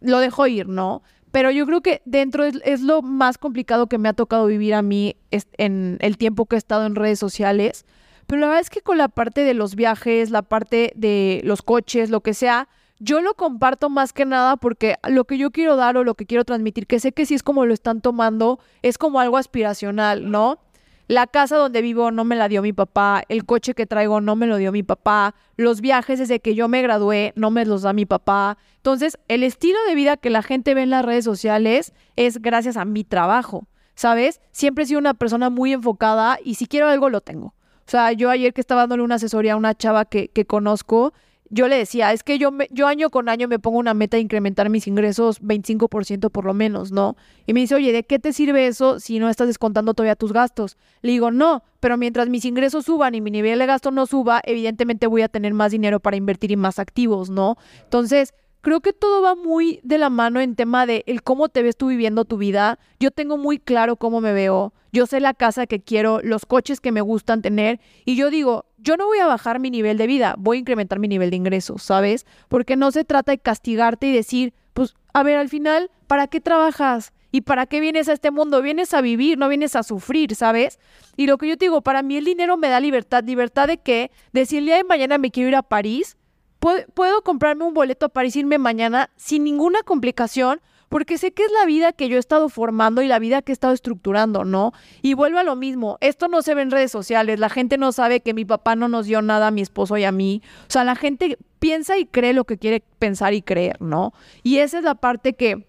lo 0.00 0.20
dejo 0.20 0.46
ir, 0.46 0.68
¿no? 0.68 1.02
Pero 1.32 1.50
yo 1.50 1.66
creo 1.66 1.80
que 1.80 2.02
dentro 2.04 2.44
es, 2.44 2.82
lo 2.82 3.02
más 3.02 3.36
complicado 3.36 3.88
que 3.88 3.98
me 3.98 4.08
ha 4.08 4.12
tocado 4.12 4.46
vivir 4.46 4.74
a 4.74 4.82
mí 4.82 5.16
en 5.30 5.98
el 6.00 6.18
tiempo 6.18 6.46
que 6.46 6.54
he 6.54 6.58
estado 6.58 6.86
en 6.86 6.94
redes 6.94 7.18
sociales. 7.18 7.84
Pero 8.28 8.40
la 8.40 8.46
verdad 8.46 8.60
es 8.60 8.70
que 8.70 8.80
con 8.80 8.96
la 8.96 9.08
parte 9.08 9.40
de 9.42 9.54
los 9.54 9.74
viajes, 9.74 10.30
la 10.30 10.42
parte 10.42 10.92
de 10.94 11.40
los 11.42 11.62
coches, 11.62 12.10
lo 12.10 12.20
que 12.20 12.32
sea, 12.32 12.68
yo 13.00 13.20
lo 13.20 13.34
comparto 13.34 13.90
más 13.90 14.12
que 14.12 14.24
nada 14.24 14.56
porque 14.56 14.96
lo 15.08 15.24
que 15.24 15.38
yo 15.38 15.50
quiero 15.50 15.76
dar 15.76 15.96
o 15.96 16.04
lo 16.04 16.14
que 16.14 16.26
quiero 16.26 16.44
transmitir, 16.44 16.86
que 16.86 17.00
sé 17.00 17.12
que 17.12 17.26
si 17.26 17.34
es 17.34 17.42
como 17.42 17.66
lo 17.66 17.74
están 17.74 18.00
tomando, 18.00 18.58
es 18.82 18.98
como 18.98 19.20
algo 19.20 19.36
aspiracional, 19.36 20.30
¿no? 20.30 20.58
La 21.06 21.26
casa 21.26 21.56
donde 21.56 21.80
vivo 21.80 22.10
no 22.10 22.24
me 22.24 22.36
la 22.36 22.48
dio 22.48 22.60
mi 22.60 22.74
papá, 22.74 23.22
el 23.30 23.46
coche 23.46 23.72
que 23.72 23.86
traigo 23.86 24.20
no 24.20 24.36
me 24.36 24.46
lo 24.46 24.58
dio 24.58 24.72
mi 24.72 24.82
papá, 24.82 25.34
los 25.56 25.80
viajes 25.80 26.18
desde 26.18 26.40
que 26.40 26.54
yo 26.54 26.68
me 26.68 26.82
gradué 26.82 27.32
no 27.34 27.50
me 27.50 27.64
los 27.64 27.80
da 27.80 27.94
mi 27.94 28.04
papá. 28.04 28.58
Entonces, 28.76 29.18
el 29.26 29.42
estilo 29.42 29.78
de 29.88 29.94
vida 29.94 30.18
que 30.18 30.28
la 30.28 30.42
gente 30.42 30.74
ve 30.74 30.82
en 30.82 30.90
las 30.90 31.04
redes 31.04 31.24
sociales 31.24 31.94
es 32.16 32.42
gracias 32.42 32.76
a 32.76 32.84
mi 32.84 33.04
trabajo, 33.04 33.68
¿sabes? 33.94 34.42
Siempre 34.50 34.84
he 34.84 34.86
sido 34.86 35.00
una 35.00 35.14
persona 35.14 35.48
muy 35.48 35.72
enfocada 35.72 36.38
y 36.44 36.56
si 36.56 36.66
quiero 36.66 36.88
algo 36.88 37.08
lo 37.08 37.22
tengo. 37.22 37.46
O 37.46 37.90
sea, 37.90 38.12
yo 38.12 38.28
ayer 38.28 38.52
que 38.52 38.60
estaba 38.60 38.82
dándole 38.82 39.02
una 39.02 39.14
asesoría 39.14 39.54
a 39.54 39.56
una 39.56 39.74
chava 39.74 40.04
que, 40.04 40.28
que 40.28 40.44
conozco, 40.44 41.14
yo 41.50 41.68
le 41.68 41.76
decía, 41.76 42.12
es 42.12 42.22
que 42.22 42.38
yo, 42.38 42.50
me, 42.50 42.68
yo 42.70 42.86
año 42.86 43.10
con 43.10 43.28
año 43.28 43.48
me 43.48 43.58
pongo 43.58 43.78
una 43.78 43.94
meta 43.94 44.16
de 44.16 44.22
incrementar 44.22 44.70
mis 44.70 44.86
ingresos 44.86 45.40
25% 45.42 46.30
por 46.30 46.44
lo 46.44 46.54
menos, 46.54 46.92
¿no? 46.92 47.16
Y 47.46 47.54
me 47.54 47.60
dice, 47.60 47.74
oye, 47.74 47.92
¿de 47.92 48.04
qué 48.04 48.18
te 48.18 48.32
sirve 48.32 48.66
eso 48.66 49.00
si 49.00 49.18
no 49.18 49.28
estás 49.28 49.46
descontando 49.46 49.94
todavía 49.94 50.16
tus 50.16 50.32
gastos? 50.32 50.76
Le 51.02 51.12
digo, 51.12 51.30
no, 51.30 51.62
pero 51.80 51.96
mientras 51.96 52.28
mis 52.28 52.44
ingresos 52.44 52.84
suban 52.84 53.14
y 53.14 53.20
mi 53.20 53.30
nivel 53.30 53.58
de 53.58 53.66
gasto 53.66 53.90
no 53.90 54.06
suba, 54.06 54.40
evidentemente 54.44 55.06
voy 55.06 55.22
a 55.22 55.28
tener 55.28 55.54
más 55.54 55.72
dinero 55.72 56.00
para 56.00 56.16
invertir 56.16 56.50
y 56.50 56.56
más 56.56 56.78
activos, 56.78 57.30
¿no? 57.30 57.56
Entonces, 57.84 58.34
creo 58.68 58.82
que 58.82 58.92
todo 58.92 59.22
va 59.22 59.34
muy 59.34 59.80
de 59.82 59.96
la 59.96 60.10
mano 60.10 60.40
en 60.40 60.54
tema 60.54 60.84
de 60.84 61.02
el 61.06 61.22
cómo 61.22 61.48
te 61.48 61.62
ves 61.62 61.74
tú 61.74 61.86
viviendo 61.86 62.26
tu 62.26 62.36
vida. 62.36 62.78
Yo 63.00 63.10
tengo 63.10 63.38
muy 63.38 63.58
claro 63.58 63.96
cómo 63.96 64.20
me 64.20 64.34
veo. 64.34 64.74
Yo 64.92 65.06
sé 65.06 65.20
la 65.20 65.32
casa 65.32 65.66
que 65.66 65.80
quiero, 65.80 66.20
los 66.22 66.44
coches 66.44 66.78
que 66.78 66.92
me 66.92 67.00
gustan 67.00 67.40
tener. 67.40 67.80
Y 68.04 68.16
yo 68.16 68.28
digo, 68.28 68.66
yo 68.76 68.98
no 68.98 69.06
voy 69.06 69.20
a 69.20 69.26
bajar 69.26 69.58
mi 69.58 69.70
nivel 69.70 69.96
de 69.96 70.06
vida, 70.06 70.34
voy 70.36 70.58
a 70.58 70.60
incrementar 70.60 70.98
mi 70.98 71.08
nivel 71.08 71.30
de 71.30 71.36
ingresos, 71.36 71.82
¿sabes? 71.82 72.26
Porque 72.48 72.76
no 72.76 72.90
se 72.90 73.04
trata 73.04 73.32
de 73.32 73.38
castigarte 73.38 74.08
y 74.08 74.12
decir, 74.12 74.52
pues, 74.74 74.94
a 75.14 75.22
ver, 75.22 75.38
al 75.38 75.48
final, 75.48 75.90
¿para 76.06 76.26
qué 76.26 76.42
trabajas? 76.42 77.14
¿Y 77.32 77.40
para 77.40 77.64
qué 77.64 77.80
vienes 77.80 78.10
a 78.10 78.12
este 78.12 78.30
mundo? 78.30 78.60
Vienes 78.60 78.92
a 78.92 79.00
vivir, 79.00 79.38
no 79.38 79.48
vienes 79.48 79.76
a 79.76 79.82
sufrir, 79.82 80.34
¿sabes? 80.34 80.78
Y 81.16 81.26
lo 81.26 81.38
que 81.38 81.48
yo 81.48 81.56
te 81.56 81.64
digo, 81.64 81.80
para 81.80 82.02
mí 82.02 82.18
el 82.18 82.26
dinero 82.26 82.58
me 82.58 82.68
da 82.68 82.80
libertad. 82.80 83.24
¿Libertad 83.24 83.66
de 83.66 83.78
qué? 83.78 84.10
De 84.34 84.44
si 84.44 84.58
el 84.58 84.66
día 84.66 84.76
de 84.76 84.84
mañana 84.84 85.16
me 85.16 85.30
quiero 85.30 85.48
ir 85.48 85.56
a 85.56 85.62
París, 85.62 86.17
puedo, 86.58 87.22
comprarme 87.22 87.64
un 87.64 87.74
boleto 87.74 88.08
para 88.08 88.28
irme 88.28 88.58
mañana 88.58 89.10
sin 89.16 89.44
ninguna 89.44 89.82
complicación 89.82 90.60
porque 90.88 91.18
sé 91.18 91.32
que 91.32 91.44
es 91.44 91.52
la 91.52 91.66
vida 91.66 91.92
que 91.92 92.08
yo 92.08 92.16
he 92.16 92.18
estado 92.18 92.48
formando 92.48 93.02
y 93.02 93.08
la 93.08 93.18
vida 93.18 93.42
que 93.42 93.52
he 93.52 93.54
estado 93.54 93.74
estructurando, 93.74 94.44
¿no? 94.44 94.72
Y 95.02 95.12
vuelvo 95.12 95.38
a 95.38 95.42
lo 95.42 95.54
mismo, 95.54 95.98
esto 96.00 96.28
no 96.28 96.40
se 96.40 96.54
ve 96.54 96.62
en 96.62 96.70
redes 96.70 96.90
sociales, 96.90 97.38
la 97.38 97.50
gente 97.50 97.76
no 97.76 97.92
sabe 97.92 98.20
que 98.20 98.32
mi 98.32 98.46
papá 98.46 98.74
no 98.74 98.88
nos 98.88 99.04
dio 99.04 99.20
nada 99.20 99.48
a 99.48 99.50
mi 99.50 99.60
esposo 99.60 99.98
y 99.98 100.04
a 100.04 100.12
mí, 100.12 100.42
o 100.66 100.70
sea, 100.70 100.84
la 100.84 100.96
gente 100.96 101.36
piensa 101.58 101.98
y 101.98 102.06
cree 102.06 102.32
lo 102.32 102.44
que 102.44 102.56
quiere 102.56 102.82
pensar 102.98 103.34
y 103.34 103.42
creer, 103.42 103.82
¿no? 103.82 104.14
Y 104.42 104.58
esa 104.58 104.78
es 104.78 104.84
la 104.84 104.94
parte 104.94 105.34
que 105.34 105.66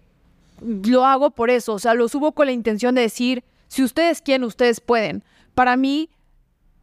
lo 0.62 1.04
hago 1.04 1.30
por 1.30 1.50
eso, 1.50 1.74
o 1.74 1.78
sea, 1.78 1.92
lo 1.92 2.08
subo 2.08 2.32
con 2.32 2.46
la 2.46 2.52
intención 2.52 2.94
de 2.94 3.02
decir, 3.02 3.44
si 3.68 3.82
ustedes 3.82 4.22
quieren, 4.22 4.44
ustedes 4.44 4.80
pueden. 4.80 5.22
Para 5.54 5.76
mí, 5.76 6.08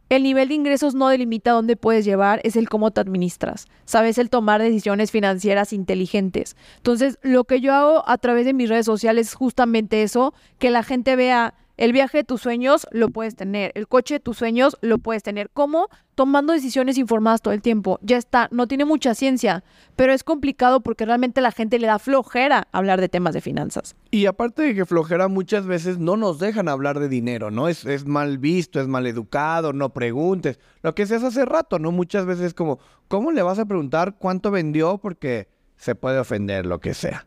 el 0.08 0.22
nivel 0.22 0.48
de 0.48 0.54
ingresos 0.54 0.94
no 0.94 1.08
delimita 1.08 1.52
dónde 1.52 1.76
puedes 1.76 2.04
llevar, 2.04 2.40
es 2.44 2.56
el 2.56 2.68
cómo 2.68 2.90
te 2.90 3.00
administras. 3.00 3.66
Sabes, 3.84 4.18
el 4.18 4.30
tomar 4.30 4.62
decisiones 4.62 5.10
financieras 5.10 5.72
inteligentes. 5.72 6.56
Entonces, 6.76 7.18
lo 7.22 7.44
que 7.44 7.60
yo 7.60 7.74
hago 7.74 8.08
a 8.08 8.18
través 8.18 8.46
de 8.46 8.54
mis 8.54 8.68
redes 8.68 8.86
sociales 8.86 9.28
es 9.28 9.34
justamente 9.34 10.02
eso, 10.02 10.32
que 10.58 10.70
la 10.70 10.82
gente 10.82 11.16
vea 11.16 11.54
el 11.78 11.92
viaje 11.92 12.18
de 12.18 12.24
tus 12.24 12.42
sueños 12.42 12.86
lo 12.90 13.08
puedes 13.08 13.36
tener, 13.36 13.72
el 13.74 13.88
coche 13.88 14.14
de 14.14 14.20
tus 14.20 14.36
sueños 14.36 14.76
lo 14.82 14.98
puedes 14.98 15.22
tener. 15.22 15.48
¿Cómo? 15.54 15.88
Tomando 16.16 16.52
decisiones 16.52 16.98
informadas 16.98 17.40
todo 17.40 17.54
el 17.54 17.62
tiempo. 17.62 18.00
Ya 18.02 18.16
está, 18.16 18.48
no 18.50 18.66
tiene 18.66 18.84
mucha 18.84 19.14
ciencia, 19.14 19.62
pero 19.94 20.12
es 20.12 20.24
complicado 20.24 20.80
porque 20.80 21.06
realmente 21.06 21.40
la 21.40 21.52
gente 21.52 21.78
le 21.78 21.86
da 21.86 22.00
flojera 22.00 22.66
hablar 22.72 23.00
de 23.00 23.08
temas 23.08 23.32
de 23.32 23.40
finanzas. 23.40 23.94
Y 24.10 24.26
aparte 24.26 24.62
de 24.62 24.74
que 24.74 24.84
flojera, 24.84 25.28
muchas 25.28 25.66
veces 25.66 25.98
no 25.98 26.16
nos 26.16 26.40
dejan 26.40 26.68
hablar 26.68 26.98
de 26.98 27.08
dinero, 27.08 27.52
¿no? 27.52 27.68
Es, 27.68 27.84
es 27.84 28.04
mal 28.06 28.38
visto, 28.38 28.80
es 28.80 28.88
mal 28.88 29.06
educado, 29.06 29.72
no 29.72 29.90
preguntes. 29.90 30.58
Lo 30.82 30.96
que 30.96 31.06
se 31.06 31.14
hace 31.14 31.26
hace 31.26 31.44
rato, 31.44 31.78
¿no? 31.78 31.92
Muchas 31.92 32.26
veces 32.26 32.54
como, 32.54 32.80
¿cómo 33.06 33.30
le 33.30 33.42
vas 33.42 33.60
a 33.60 33.66
preguntar 33.66 34.16
cuánto 34.18 34.50
vendió? 34.50 34.98
Porque 34.98 35.48
se 35.76 35.94
puede 35.94 36.18
ofender, 36.18 36.66
lo 36.66 36.80
que 36.80 36.92
sea. 36.92 37.26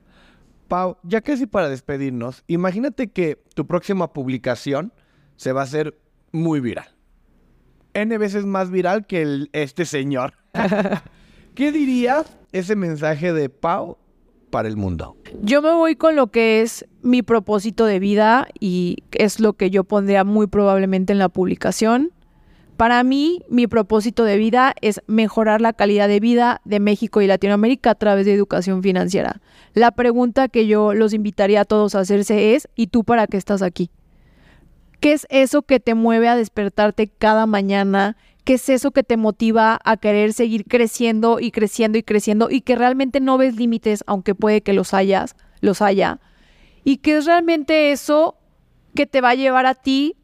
Pau, 0.72 0.95
ya 1.03 1.19
casi 1.19 1.47
para 1.47 1.67
despedirnos, 1.67 2.45
imagínate 2.47 3.09
que 3.09 3.43
tu 3.55 3.67
próxima 3.67 4.13
publicación 4.13 4.93
se 5.36 5.51
va 5.51 5.59
a 5.59 5.63
hacer 5.65 5.99
muy 6.32 6.61
viral. 6.61 6.88
N 7.93 8.17
veces 8.17 8.45
más 8.45 8.72
viral 8.72 9.05
que 9.05 9.22
el, 9.22 9.49
este 9.51 9.84
señor. 9.84 10.36
¿Qué 11.55 11.74
diría 11.74 12.24
ese 12.53 12.78
mensaje 12.78 13.34
de 13.34 13.49
Pau 13.49 13.97
para 14.49 14.69
el 14.69 14.78
mundo? 14.78 15.17
Yo 15.41 15.61
me 15.61 15.74
voy 15.74 15.97
con 15.97 16.15
lo 16.15 16.28
que 16.28 16.61
es 16.61 16.86
mi 17.01 17.22
propósito 17.22 17.86
de 17.86 17.99
vida 17.99 18.47
y 18.57 18.99
es 19.11 19.41
lo 19.41 19.51
que 19.51 19.72
yo 19.72 19.84
pondría 19.84 20.24
muy 20.24 20.47
probablemente 20.47 21.11
en 21.11 21.19
la 21.19 21.28
publicación. 21.28 22.13
Para 22.82 23.04
mí, 23.04 23.44
mi 23.48 23.68
propósito 23.68 24.24
de 24.24 24.38
vida 24.38 24.74
es 24.82 25.04
mejorar 25.06 25.62
la 25.62 25.72
calidad 25.72 26.08
de 26.08 26.20
vida 26.20 26.62
de 26.66 26.80
México 26.80 27.22
y 27.22 27.28
Latinoamérica 27.28 27.92
a 27.92 27.94
través 27.94 28.26
de 28.26 28.34
educación 28.34 28.82
financiera. 28.82 29.40
La 29.76 29.92
pregunta 29.92 30.48
que 30.48 30.66
yo 30.66 30.96
los 30.96 31.14
invitaría 31.14 31.62
a 31.62 31.66
todos 31.66 31.94
a 31.94 32.00
hacerse 32.00 32.56
es, 32.56 32.68
¿y 32.76 32.88
tú 32.88 33.04
para 33.04 33.28
qué 33.28 33.38
estás 33.38 33.62
aquí? 33.62 33.92
¿Qué 35.00 35.14
es 35.14 35.28
eso 35.30 35.62
que 35.62 35.80
te 35.80 35.94
mueve 35.94 36.28
a 36.28 36.36
despertarte 36.36 37.08
cada 37.08 37.46
mañana? 37.46 38.18
¿Qué 38.46 38.56
es 38.56 38.68
eso 38.68 38.90
que 38.90 39.04
te 39.04 39.16
motiva 39.16 39.80
a 39.84 39.98
querer 39.98 40.34
seguir 40.34 40.66
creciendo 40.66 41.40
y 41.40 41.52
creciendo 41.52 42.00
y 42.00 42.02
creciendo 42.02 42.50
y 42.50 42.62
que 42.62 42.76
realmente 42.76 43.20
no 43.20 43.38
ves 43.38 43.58
límites, 43.58 44.04
aunque 44.08 44.34
puede 44.34 44.62
que 44.62 44.74
los 44.74 44.96
hayas, 44.96 45.36
los 45.60 45.84
haya? 45.84 46.20
¿Y 46.84 46.98
qué 46.98 47.18
es 47.18 47.28
realmente 47.28 47.92
eso 47.92 48.38
que 48.96 49.06
te 49.06 49.22
va 49.22 49.30
a 49.30 49.36
llevar 49.36 49.68
a 49.68 49.76
ti 49.76 50.16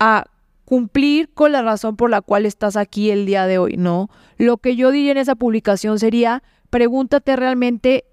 a 0.00 0.24
cumplir 0.64 1.32
con 1.32 1.52
la 1.52 1.62
razón 1.62 1.96
por 1.96 2.10
la 2.10 2.20
cual 2.20 2.46
estás 2.46 2.76
aquí 2.76 3.10
el 3.10 3.26
día 3.26 3.46
de 3.46 3.58
hoy, 3.58 3.76
¿no? 3.76 4.08
Lo 4.38 4.58
que 4.58 4.76
yo 4.76 4.90
diría 4.90 5.12
en 5.12 5.18
esa 5.18 5.34
publicación 5.34 5.98
sería, 5.98 6.42
pregúntate 6.70 7.36
realmente 7.36 8.04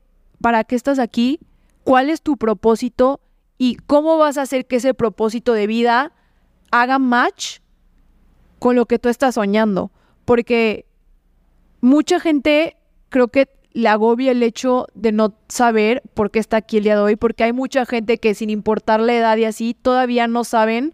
para 0.41 0.63
qué 0.63 0.75
estás 0.75 0.99
aquí, 0.99 1.39
cuál 1.83 2.09
es 2.09 2.21
tu 2.21 2.37
propósito 2.37 3.21
y 3.57 3.75
cómo 3.75 4.17
vas 4.17 4.37
a 4.37 4.43
hacer 4.43 4.65
que 4.65 4.77
ese 4.77 4.93
propósito 4.93 5.53
de 5.53 5.67
vida 5.67 6.13
haga 6.71 6.99
match 6.99 7.59
con 8.59 8.75
lo 8.75 8.85
que 8.85 8.99
tú 8.99 9.09
estás 9.09 9.35
soñando. 9.35 9.91
Porque 10.25 10.85
mucha 11.79 12.19
gente 12.19 12.77
creo 13.09 13.29
que 13.29 13.49
le 13.73 13.87
agobia 13.87 14.31
el 14.31 14.43
hecho 14.43 14.87
de 14.93 15.11
no 15.11 15.33
saber 15.47 16.01
por 16.13 16.31
qué 16.31 16.39
está 16.39 16.57
aquí 16.57 16.77
el 16.77 16.83
día 16.83 16.95
de 16.95 17.01
hoy, 17.01 17.15
porque 17.15 17.43
hay 17.43 17.53
mucha 17.53 17.85
gente 17.85 18.17
que 18.17 18.33
sin 18.33 18.49
importar 18.49 18.99
la 18.99 19.13
edad 19.13 19.37
y 19.37 19.45
así, 19.45 19.73
todavía 19.73 20.27
no 20.27 20.43
saben 20.43 20.93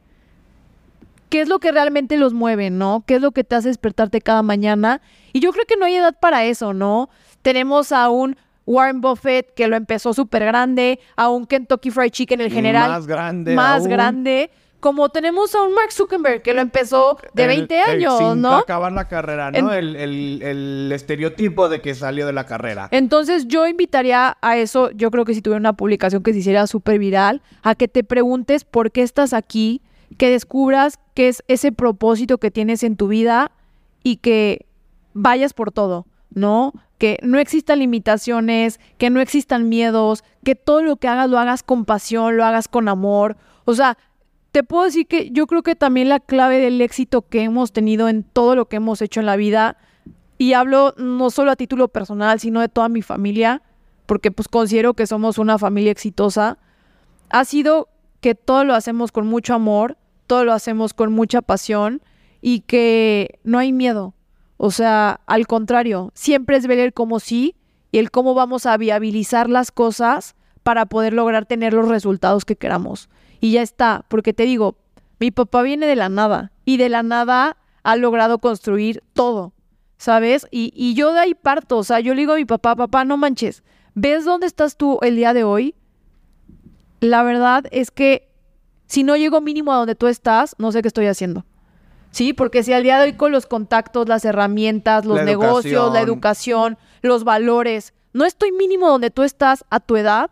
qué 1.29 1.41
es 1.41 1.47
lo 1.49 1.59
que 1.59 1.71
realmente 1.71 2.17
los 2.17 2.33
mueve, 2.33 2.69
¿no? 2.69 3.03
¿Qué 3.05 3.15
es 3.15 3.21
lo 3.21 3.31
que 3.31 3.43
te 3.43 3.55
hace 3.55 3.67
despertarte 3.69 4.21
cada 4.21 4.43
mañana? 4.43 5.01
Y 5.33 5.39
yo 5.39 5.51
creo 5.51 5.65
que 5.67 5.75
no 5.77 5.85
hay 5.85 5.95
edad 5.95 6.15
para 6.19 6.45
eso, 6.45 6.73
¿no? 6.73 7.09
Tenemos 7.41 7.91
a 7.91 8.09
un 8.09 8.37
Warren 8.65 8.99
Buffett 9.01 9.53
que 9.53 9.67
lo 9.67 9.75
empezó 9.77 10.13
súper 10.13 10.43
grande, 10.45 10.99
a 11.15 11.29
un 11.29 11.45
Kentucky 11.45 11.89
Fried 11.91 12.11
Chicken 12.11 12.41
en 12.41 12.51
general. 12.51 12.89
Más 12.89 13.07
grande. 13.07 13.55
Más 13.55 13.81
aún. 13.81 13.89
grande. 13.89 14.51
Como 14.79 15.09
tenemos 15.09 15.55
a 15.55 15.63
un 15.63 15.73
Mark 15.73 15.91
Zuckerberg 15.91 16.43
que 16.43 16.53
lo 16.53 16.61
empezó 16.61 17.17
de 17.33 17.43
El- 17.43 17.47
20 17.49 17.75
el- 17.81 17.89
años, 17.89 18.17
sin 18.19 18.41
¿no? 18.41 18.57
acabar 18.57 18.91
la 18.91 19.07
carrera, 19.07 19.49
¿no? 19.51 19.73
El, 19.73 19.95
el- 19.95 20.41
el 20.43 20.91
estereotipo 20.93 21.67
de 21.67 21.81
que 21.81 21.95
salió 21.95 22.27
de 22.27 22.33
la 22.33 22.45
carrera. 22.45 22.87
Entonces 22.91 23.47
yo 23.47 23.65
invitaría 23.67 24.37
a 24.39 24.57
eso, 24.57 24.91
yo 24.91 25.09
creo 25.09 25.25
que 25.25 25.33
si 25.33 25.41
tuviera 25.41 25.59
una 25.59 25.73
publicación 25.73 26.21
que 26.21 26.31
se 26.31 26.39
hiciera 26.39 26.67
súper 26.67 26.99
viral, 26.99 27.41
a 27.63 27.73
que 27.73 27.87
te 27.87 28.03
preguntes 28.03 28.65
por 28.65 28.91
qué 28.91 29.01
estás 29.01 29.33
aquí, 29.33 29.81
que 30.17 30.29
descubras 30.29 30.99
qué 31.13 31.27
es 31.27 31.43
ese 31.47 31.71
propósito 31.71 32.37
que 32.37 32.51
tienes 32.51 32.83
en 32.83 32.95
tu 32.95 33.07
vida 33.07 33.51
y 34.03 34.17
que 34.17 34.65
vayas 35.13 35.53
por 35.53 35.71
todo, 35.71 36.05
¿no? 36.29 36.73
Que 36.97 37.19
no 37.21 37.39
existan 37.39 37.79
limitaciones, 37.79 38.79
que 38.97 39.09
no 39.09 39.19
existan 39.19 39.69
miedos, 39.69 40.23
que 40.43 40.55
todo 40.55 40.81
lo 40.81 40.95
que 40.95 41.07
hagas 41.07 41.29
lo 41.29 41.37
hagas 41.37 41.63
con 41.63 41.85
pasión, 41.85 42.37
lo 42.37 42.45
hagas 42.45 42.67
con 42.67 42.87
amor. 42.87 43.37
O 43.65 43.73
sea, 43.73 43.97
te 44.51 44.63
puedo 44.63 44.85
decir 44.85 45.07
que 45.07 45.29
yo 45.31 45.45
creo 45.45 45.61
que 45.61 45.75
también 45.75 46.09
la 46.09 46.19
clave 46.19 46.59
del 46.59 46.81
éxito 46.81 47.23
que 47.23 47.43
hemos 47.43 47.71
tenido 47.71 48.09
en 48.09 48.23
todo 48.23 48.55
lo 48.55 48.67
que 48.67 48.77
hemos 48.77 49.01
hecho 49.01 49.19
en 49.19 49.25
la 49.25 49.35
vida, 49.35 49.77
y 50.37 50.53
hablo 50.53 50.93
no 50.97 51.29
solo 51.29 51.51
a 51.51 51.55
título 51.55 51.87
personal, 51.87 52.39
sino 52.39 52.61
de 52.61 52.69
toda 52.69 52.89
mi 52.89 53.01
familia, 53.01 53.61
porque 54.05 54.31
pues 54.31 54.47
considero 54.47 54.93
que 54.93 55.07
somos 55.07 55.37
una 55.37 55.57
familia 55.57 55.91
exitosa, 55.91 56.57
ha 57.29 57.45
sido 57.45 57.89
que 58.27 58.35
todo 58.35 58.65
lo 58.65 58.75
hacemos 58.75 59.13
con 59.13 59.25
mucho 59.25 59.53
amor, 59.53 59.97
todo 60.25 60.43
lo 60.43 60.51
hacemos 60.51 60.93
con 60.93 61.13
mucha 61.13 61.41
pasión 61.41 62.01
y 62.41 62.59
que 62.59 63.39
no 63.45 63.57
hay 63.57 63.71
miedo. 63.71 64.15
O 64.57 64.69
sea, 64.69 65.21
al 65.27 65.47
contrario, 65.47 66.11
siempre 66.13 66.57
es 66.57 66.67
ver 66.67 66.79
el 66.79 66.91
cómo 66.91 67.21
sí 67.21 67.55
y 67.89 67.99
el 67.99 68.11
cómo 68.11 68.33
vamos 68.33 68.65
a 68.65 68.75
viabilizar 68.75 69.49
las 69.49 69.71
cosas 69.71 70.35
para 70.63 70.87
poder 70.87 71.13
lograr 71.13 71.45
tener 71.45 71.71
los 71.71 71.87
resultados 71.87 72.43
que 72.43 72.57
queramos. 72.57 73.07
Y 73.39 73.53
ya 73.53 73.61
está, 73.61 74.03
porque 74.09 74.33
te 74.33 74.43
digo, 74.43 74.75
mi 75.21 75.31
papá 75.31 75.61
viene 75.61 75.85
de 75.85 75.95
la 75.95 76.09
nada 76.09 76.51
y 76.65 76.75
de 76.75 76.89
la 76.89 77.03
nada 77.03 77.55
ha 77.83 77.95
logrado 77.95 78.39
construir 78.39 79.05
todo, 79.13 79.53
¿sabes? 79.97 80.47
Y, 80.51 80.73
y 80.75 80.95
yo 80.95 81.13
de 81.13 81.21
ahí 81.21 81.33
parto, 81.33 81.77
o 81.77 81.83
sea, 81.85 82.01
yo 82.01 82.13
le 82.13 82.23
digo 82.23 82.33
a 82.33 82.35
mi 82.35 82.43
papá, 82.43 82.75
papá, 82.75 83.05
no 83.05 83.15
manches, 83.15 83.63
¿ves 83.95 84.25
dónde 84.25 84.47
estás 84.47 84.75
tú 84.75 84.99
el 85.01 85.15
día 85.15 85.33
de 85.33 85.45
hoy? 85.45 85.75
La 86.99 87.23
verdad 87.23 87.65
es 87.71 87.91
que 87.91 88.29
si 88.87 89.03
no 89.03 89.15
llego 89.15 89.41
mínimo 89.41 89.71
a 89.73 89.77
donde 89.77 89.95
tú 89.95 90.07
estás, 90.07 90.55
no 90.57 90.71
sé 90.71 90.81
qué 90.81 90.87
estoy 90.87 91.07
haciendo. 91.07 91.45
Sí, 92.11 92.33
porque 92.33 92.63
si 92.63 92.73
al 92.73 92.83
día 92.83 92.97
de 92.99 93.05
hoy 93.05 93.13
con 93.13 93.31
los 93.31 93.45
contactos, 93.45 94.07
las 94.07 94.25
herramientas, 94.25 95.05
los 95.05 95.17
La 95.17 95.23
negocios, 95.23 95.93
la 95.93 96.01
educación. 96.01 96.73
educación, 96.73 96.77
los 97.01 97.23
valores, 97.23 97.93
no 98.13 98.25
estoy 98.25 98.51
mínimo 98.51 98.89
donde 98.89 99.11
tú 99.11 99.23
estás 99.23 99.65
a 99.69 99.79
tu 99.79 99.97
edad, 99.97 100.31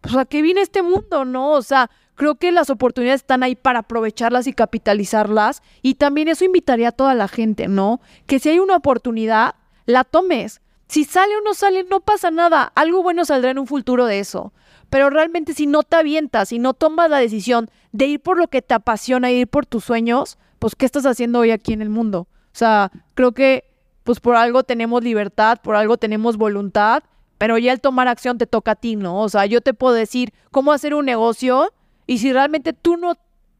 pues 0.00 0.14
a 0.16 0.24
qué 0.24 0.42
viene 0.42 0.60
este 0.60 0.82
mundo, 0.82 1.24
¿no? 1.24 1.52
O 1.52 1.62
sea, 1.62 1.90
creo 2.14 2.36
que 2.36 2.52
las 2.52 2.70
oportunidades 2.70 3.22
están 3.22 3.42
ahí 3.42 3.56
para 3.56 3.80
aprovecharlas 3.80 4.46
y 4.46 4.52
capitalizarlas. 4.52 5.62
Y 5.82 5.94
también 5.94 6.28
eso 6.28 6.44
invitaría 6.44 6.88
a 6.88 6.92
toda 6.92 7.14
la 7.14 7.26
gente, 7.26 7.68
¿no? 7.68 8.00
Que 8.26 8.38
si 8.38 8.50
hay 8.50 8.58
una 8.58 8.76
oportunidad, 8.76 9.56
la 9.86 10.04
tomes. 10.04 10.60
Si 10.86 11.04
sale 11.04 11.36
o 11.36 11.40
no 11.40 11.54
sale, 11.54 11.84
no 11.84 12.00
pasa 12.00 12.30
nada. 12.30 12.70
Algo 12.74 13.02
bueno 13.02 13.24
saldrá 13.24 13.50
en 13.50 13.58
un 13.58 13.66
futuro 13.66 14.06
de 14.06 14.20
eso. 14.20 14.52
Pero 14.90 15.10
realmente 15.10 15.52
si 15.54 15.66
no 15.66 15.82
te 15.82 15.96
avientas, 15.96 16.48
si 16.48 16.58
no 16.58 16.74
tomas 16.74 17.10
la 17.10 17.18
decisión 17.18 17.68
de 17.92 18.06
ir 18.06 18.20
por 18.20 18.38
lo 18.38 18.48
que 18.48 18.62
te 18.62 18.74
apasiona, 18.74 19.30
ir 19.30 19.48
por 19.48 19.66
tus 19.66 19.84
sueños, 19.84 20.38
pues 20.58 20.74
¿qué 20.74 20.86
estás 20.86 21.06
haciendo 21.06 21.40
hoy 21.40 21.50
aquí 21.50 21.72
en 21.72 21.82
el 21.82 21.90
mundo? 21.90 22.26
O 22.30 22.58
sea, 22.58 22.90
creo 23.14 23.32
que 23.32 23.64
pues 24.04 24.20
por 24.20 24.36
algo 24.36 24.62
tenemos 24.62 25.04
libertad, 25.04 25.58
por 25.62 25.76
algo 25.76 25.98
tenemos 25.98 26.38
voluntad, 26.38 27.02
pero 27.36 27.58
ya 27.58 27.72
el 27.72 27.80
tomar 27.80 28.08
acción 28.08 28.38
te 28.38 28.46
toca 28.46 28.72
a 28.72 28.74
ti, 28.74 28.96
¿no? 28.96 29.20
O 29.20 29.28
sea, 29.28 29.46
yo 29.46 29.60
te 29.60 29.74
puedo 29.74 29.94
decir 29.94 30.32
cómo 30.50 30.72
hacer 30.72 30.94
un 30.94 31.04
negocio 31.04 31.72
y 32.06 32.18
si 32.18 32.32
realmente 32.32 32.72
tú 32.72 32.96
no 32.96 33.14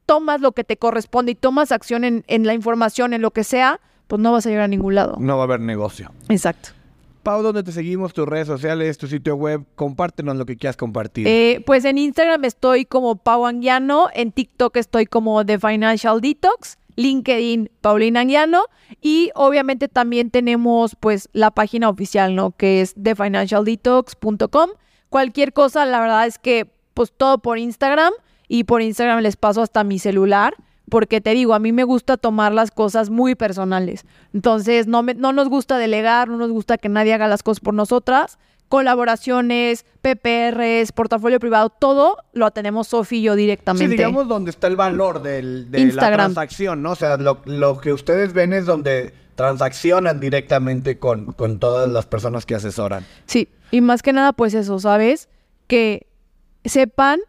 tomas 0.07 0.41
lo 0.41 0.53
que 0.53 0.65
te 0.65 0.79
corresponde 0.79 1.33
y 1.33 1.35
tomas 1.35 1.71
acción 1.71 2.03
en, 2.03 2.25
en 2.29 2.47
la 2.47 2.55
información, 2.55 3.13
en 3.13 3.21
lo 3.21 3.31
que 3.31 3.45
sea, 3.45 3.79
pues 4.07 4.21
no 4.23 4.33
vas 4.33 4.47
a 4.47 4.49
llegar 4.49 4.65
a 4.65 4.69
ningún 4.69 4.95
lado. 4.95 5.17
No 5.21 5.37
va 5.37 5.43
a 5.43 5.45
haber 5.45 5.61
negocio. 5.61 6.11
Exacto. 6.31 6.71
Pau, 7.29 7.43
¿dónde 7.43 7.63
te 7.63 7.73
seguimos? 7.73 8.15
Tus 8.15 8.27
redes 8.27 8.47
sociales, 8.47 8.97
tu 8.97 9.07
sitio 9.07 9.37
web. 9.37 9.63
Compártenos 9.75 10.35
lo 10.37 10.47
que 10.47 10.57
quieras 10.57 10.79
compartir. 10.79 11.29
Eh, 11.29 11.63
pues 11.67 11.85
en 11.85 11.99
Instagram 11.99 12.43
estoy 12.47 12.87
como 12.87 13.17
Pau 13.17 13.45
Anguiano, 13.45 14.09
en 14.15 14.33
TikTok 14.33 14.75
estoy 14.79 15.05
como 15.05 15.45
The 15.45 15.59
Financial 15.59 16.23
Detox, 16.23 16.79
LinkedIn 16.97 17.71
Paulina 17.83 18.21
Anguiano 18.21 18.63
y 19.03 19.31
obviamente 19.35 19.89
también 19.89 20.31
tenemos 20.31 20.97
pues 20.99 21.29
la 21.35 21.51
página 21.51 21.91
oficial, 21.91 22.35
¿no? 22.35 22.53
Que 22.53 22.81
es 22.81 22.95
thefinancialdetox.com. 22.95 24.71
Cualquier 25.11 25.53
cosa, 25.53 25.85
la 25.85 26.01
verdad 26.01 26.27
es 26.27 26.39
que 26.39 26.73
pues 26.95 27.13
todo 27.15 27.43
por 27.43 27.59
Instagram 27.59 28.15
y 28.49 28.65
por 28.65 28.81
Instagram 28.81 29.21
les 29.21 29.37
paso 29.37 29.61
hasta 29.61 29.85
mi 29.85 29.99
celular. 29.99 30.55
Porque 30.91 31.21
te 31.21 31.31
digo, 31.35 31.55
a 31.55 31.59
mí 31.59 31.73
me 31.73 31.85
gusta 31.85 32.17
tomar 32.17 32.53
las 32.53 32.71
cosas 32.71 33.11
muy 33.11 33.35
personales. 33.35 34.05
Entonces, 34.33 34.87
no, 34.87 35.03
me- 35.03 35.15
no 35.15 35.33
nos 35.33 35.49
gusta 35.49 35.77
delegar, 35.79 36.29
no 36.29 36.37
nos 36.37 36.51
gusta 36.51 36.79
que 36.79 36.89
nadie 36.89 37.13
haga 37.15 37.29
las 37.29 37.43
cosas 37.43 37.61
por 37.61 37.75
nosotras 37.75 38.39
colaboraciones, 38.69 39.87
PPRs, 40.03 40.93
portafolio 40.93 41.41
privado, 41.41 41.71
todo 41.71 42.19
lo 42.33 42.51
tenemos 42.51 42.89
Sofi 42.89 43.17
y 43.19 43.23
yo 43.23 43.33
Sí, 43.35 43.41
directamente. 43.41 43.89
digamos 43.97 44.29
donde 44.29 44.51
está 44.51 44.67
el 44.67 44.77
valor 44.77 45.23
del- 45.23 45.71
de 45.71 45.87
la 45.93 46.13
transacción, 46.13 46.83
¿no? 46.83 46.93
O 46.93 46.95
sea, 46.95 47.17
lo, 47.17 47.41
lo 47.47 47.81
que 47.81 47.93
ustedes 47.93 48.33
ven 48.35 48.53
es 48.53 48.67
donde 48.67 49.15
transaccionan 49.37 50.21
directamente 50.21 50.99
con, 50.99 51.33
con 51.33 51.59
todas 51.59 51.89
las 51.89 52.07
personas 52.07 52.45
que 52.45 52.57
asesoran. 52.57 53.05
Sí, 53.27 53.49
y 53.71 53.81
más 53.81 54.03
que 54.03 54.13
nada, 54.13 54.33
pues 54.33 54.53
eso, 54.55 54.79
¿sabes? 54.81 55.29
Que 55.67 56.07
sepan 56.65 57.21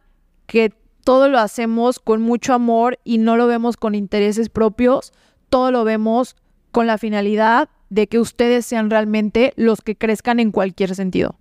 que 0.46 0.74
todo 1.10 1.28
lo 1.28 1.40
hacemos 1.40 1.98
con 1.98 2.22
mucho 2.22 2.54
amor 2.54 3.00
y 3.04 3.18
no 3.18 3.36
lo 3.36 3.48
vemos 3.48 3.78
con 3.78 3.96
intereses 3.96 4.48
propios, 4.48 5.12
todo 5.50 5.72
lo 5.72 5.84
vemos 5.84 6.36
con 6.72 6.86
la 6.86 7.00
finalidad 7.00 7.68
de 7.90 8.06
que 8.06 8.20
ustedes 8.20 8.68
sean 8.68 8.92
realmente 8.92 9.52
los 9.56 9.82
que 9.82 9.96
crezcan 9.96 10.40
en 10.40 10.52
cualquier 10.52 10.94
sentido. 10.94 11.36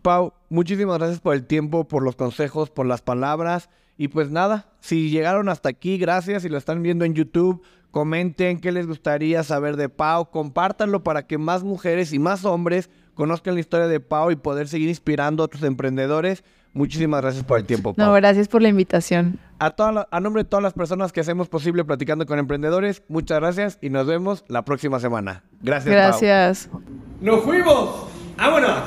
Pau, 0.00 0.32
muchísimas 0.48 0.96
gracias 0.96 1.20
por 1.20 1.34
el 1.34 1.44
tiempo, 1.44 1.86
por 1.88 2.02
los 2.02 2.16
consejos, 2.16 2.70
por 2.70 2.86
las 2.86 3.02
palabras. 3.02 3.68
Y 3.98 4.08
pues 4.08 4.30
nada, 4.30 4.72
si 4.80 5.10
llegaron 5.10 5.50
hasta 5.50 5.68
aquí, 5.68 5.98
gracias. 5.98 6.42
Si 6.42 6.48
lo 6.48 6.56
están 6.56 6.82
viendo 6.82 7.04
en 7.04 7.12
YouTube, 7.12 7.60
comenten 7.90 8.60
qué 8.60 8.72
les 8.72 8.86
gustaría 8.86 9.42
saber 9.42 9.76
de 9.76 9.90
Pau. 9.90 10.30
Compártanlo 10.30 11.04
para 11.04 11.26
que 11.26 11.36
más 11.36 11.64
mujeres 11.64 12.14
y 12.14 12.18
más 12.18 12.46
hombres 12.46 12.88
conozcan 13.12 13.52
la 13.52 13.60
historia 13.60 13.88
de 13.88 14.00
Pau 14.00 14.30
y 14.30 14.36
poder 14.36 14.68
seguir 14.68 14.88
inspirando 14.88 15.42
a 15.42 15.46
otros 15.46 15.64
emprendedores. 15.64 16.44
Muchísimas 16.72 17.20
gracias 17.20 17.44
por 17.44 17.58
el 17.58 17.66
tiempo, 17.66 17.94
Pau. 17.94 18.06
No, 18.06 18.12
gracias 18.12 18.48
por 18.48 18.62
la 18.62 18.68
invitación. 18.68 19.38
A, 19.58 19.70
toda 19.70 20.08
a 20.10 20.20
nombre 20.20 20.44
de 20.44 20.48
todas 20.48 20.62
las 20.62 20.72
personas 20.72 21.12
que 21.12 21.20
hacemos 21.20 21.48
posible 21.48 21.84
platicando 21.84 22.26
con 22.26 22.38
emprendedores, 22.38 23.02
muchas 23.08 23.40
gracias 23.40 23.78
y 23.80 23.90
nos 23.90 24.06
vemos 24.06 24.44
la 24.48 24.64
próxima 24.64 25.00
semana. 25.00 25.42
Gracias. 25.60 25.92
Gracias. 25.92 26.68
Pau. 26.70 26.82
¡Nos 27.20 27.42
fuimos! 27.42 28.08
¡Vámonos! 28.36 28.78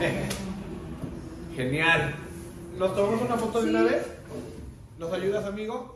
Genial. 1.56 2.14
¿Nos 2.78 2.94
tomamos 2.94 3.22
una 3.22 3.36
foto 3.36 3.62
de 3.62 3.70
una 3.70 3.82
vez? 3.82 4.06
¿Nos 4.98 5.12
ayudas, 5.12 5.44
amigo? 5.44 5.95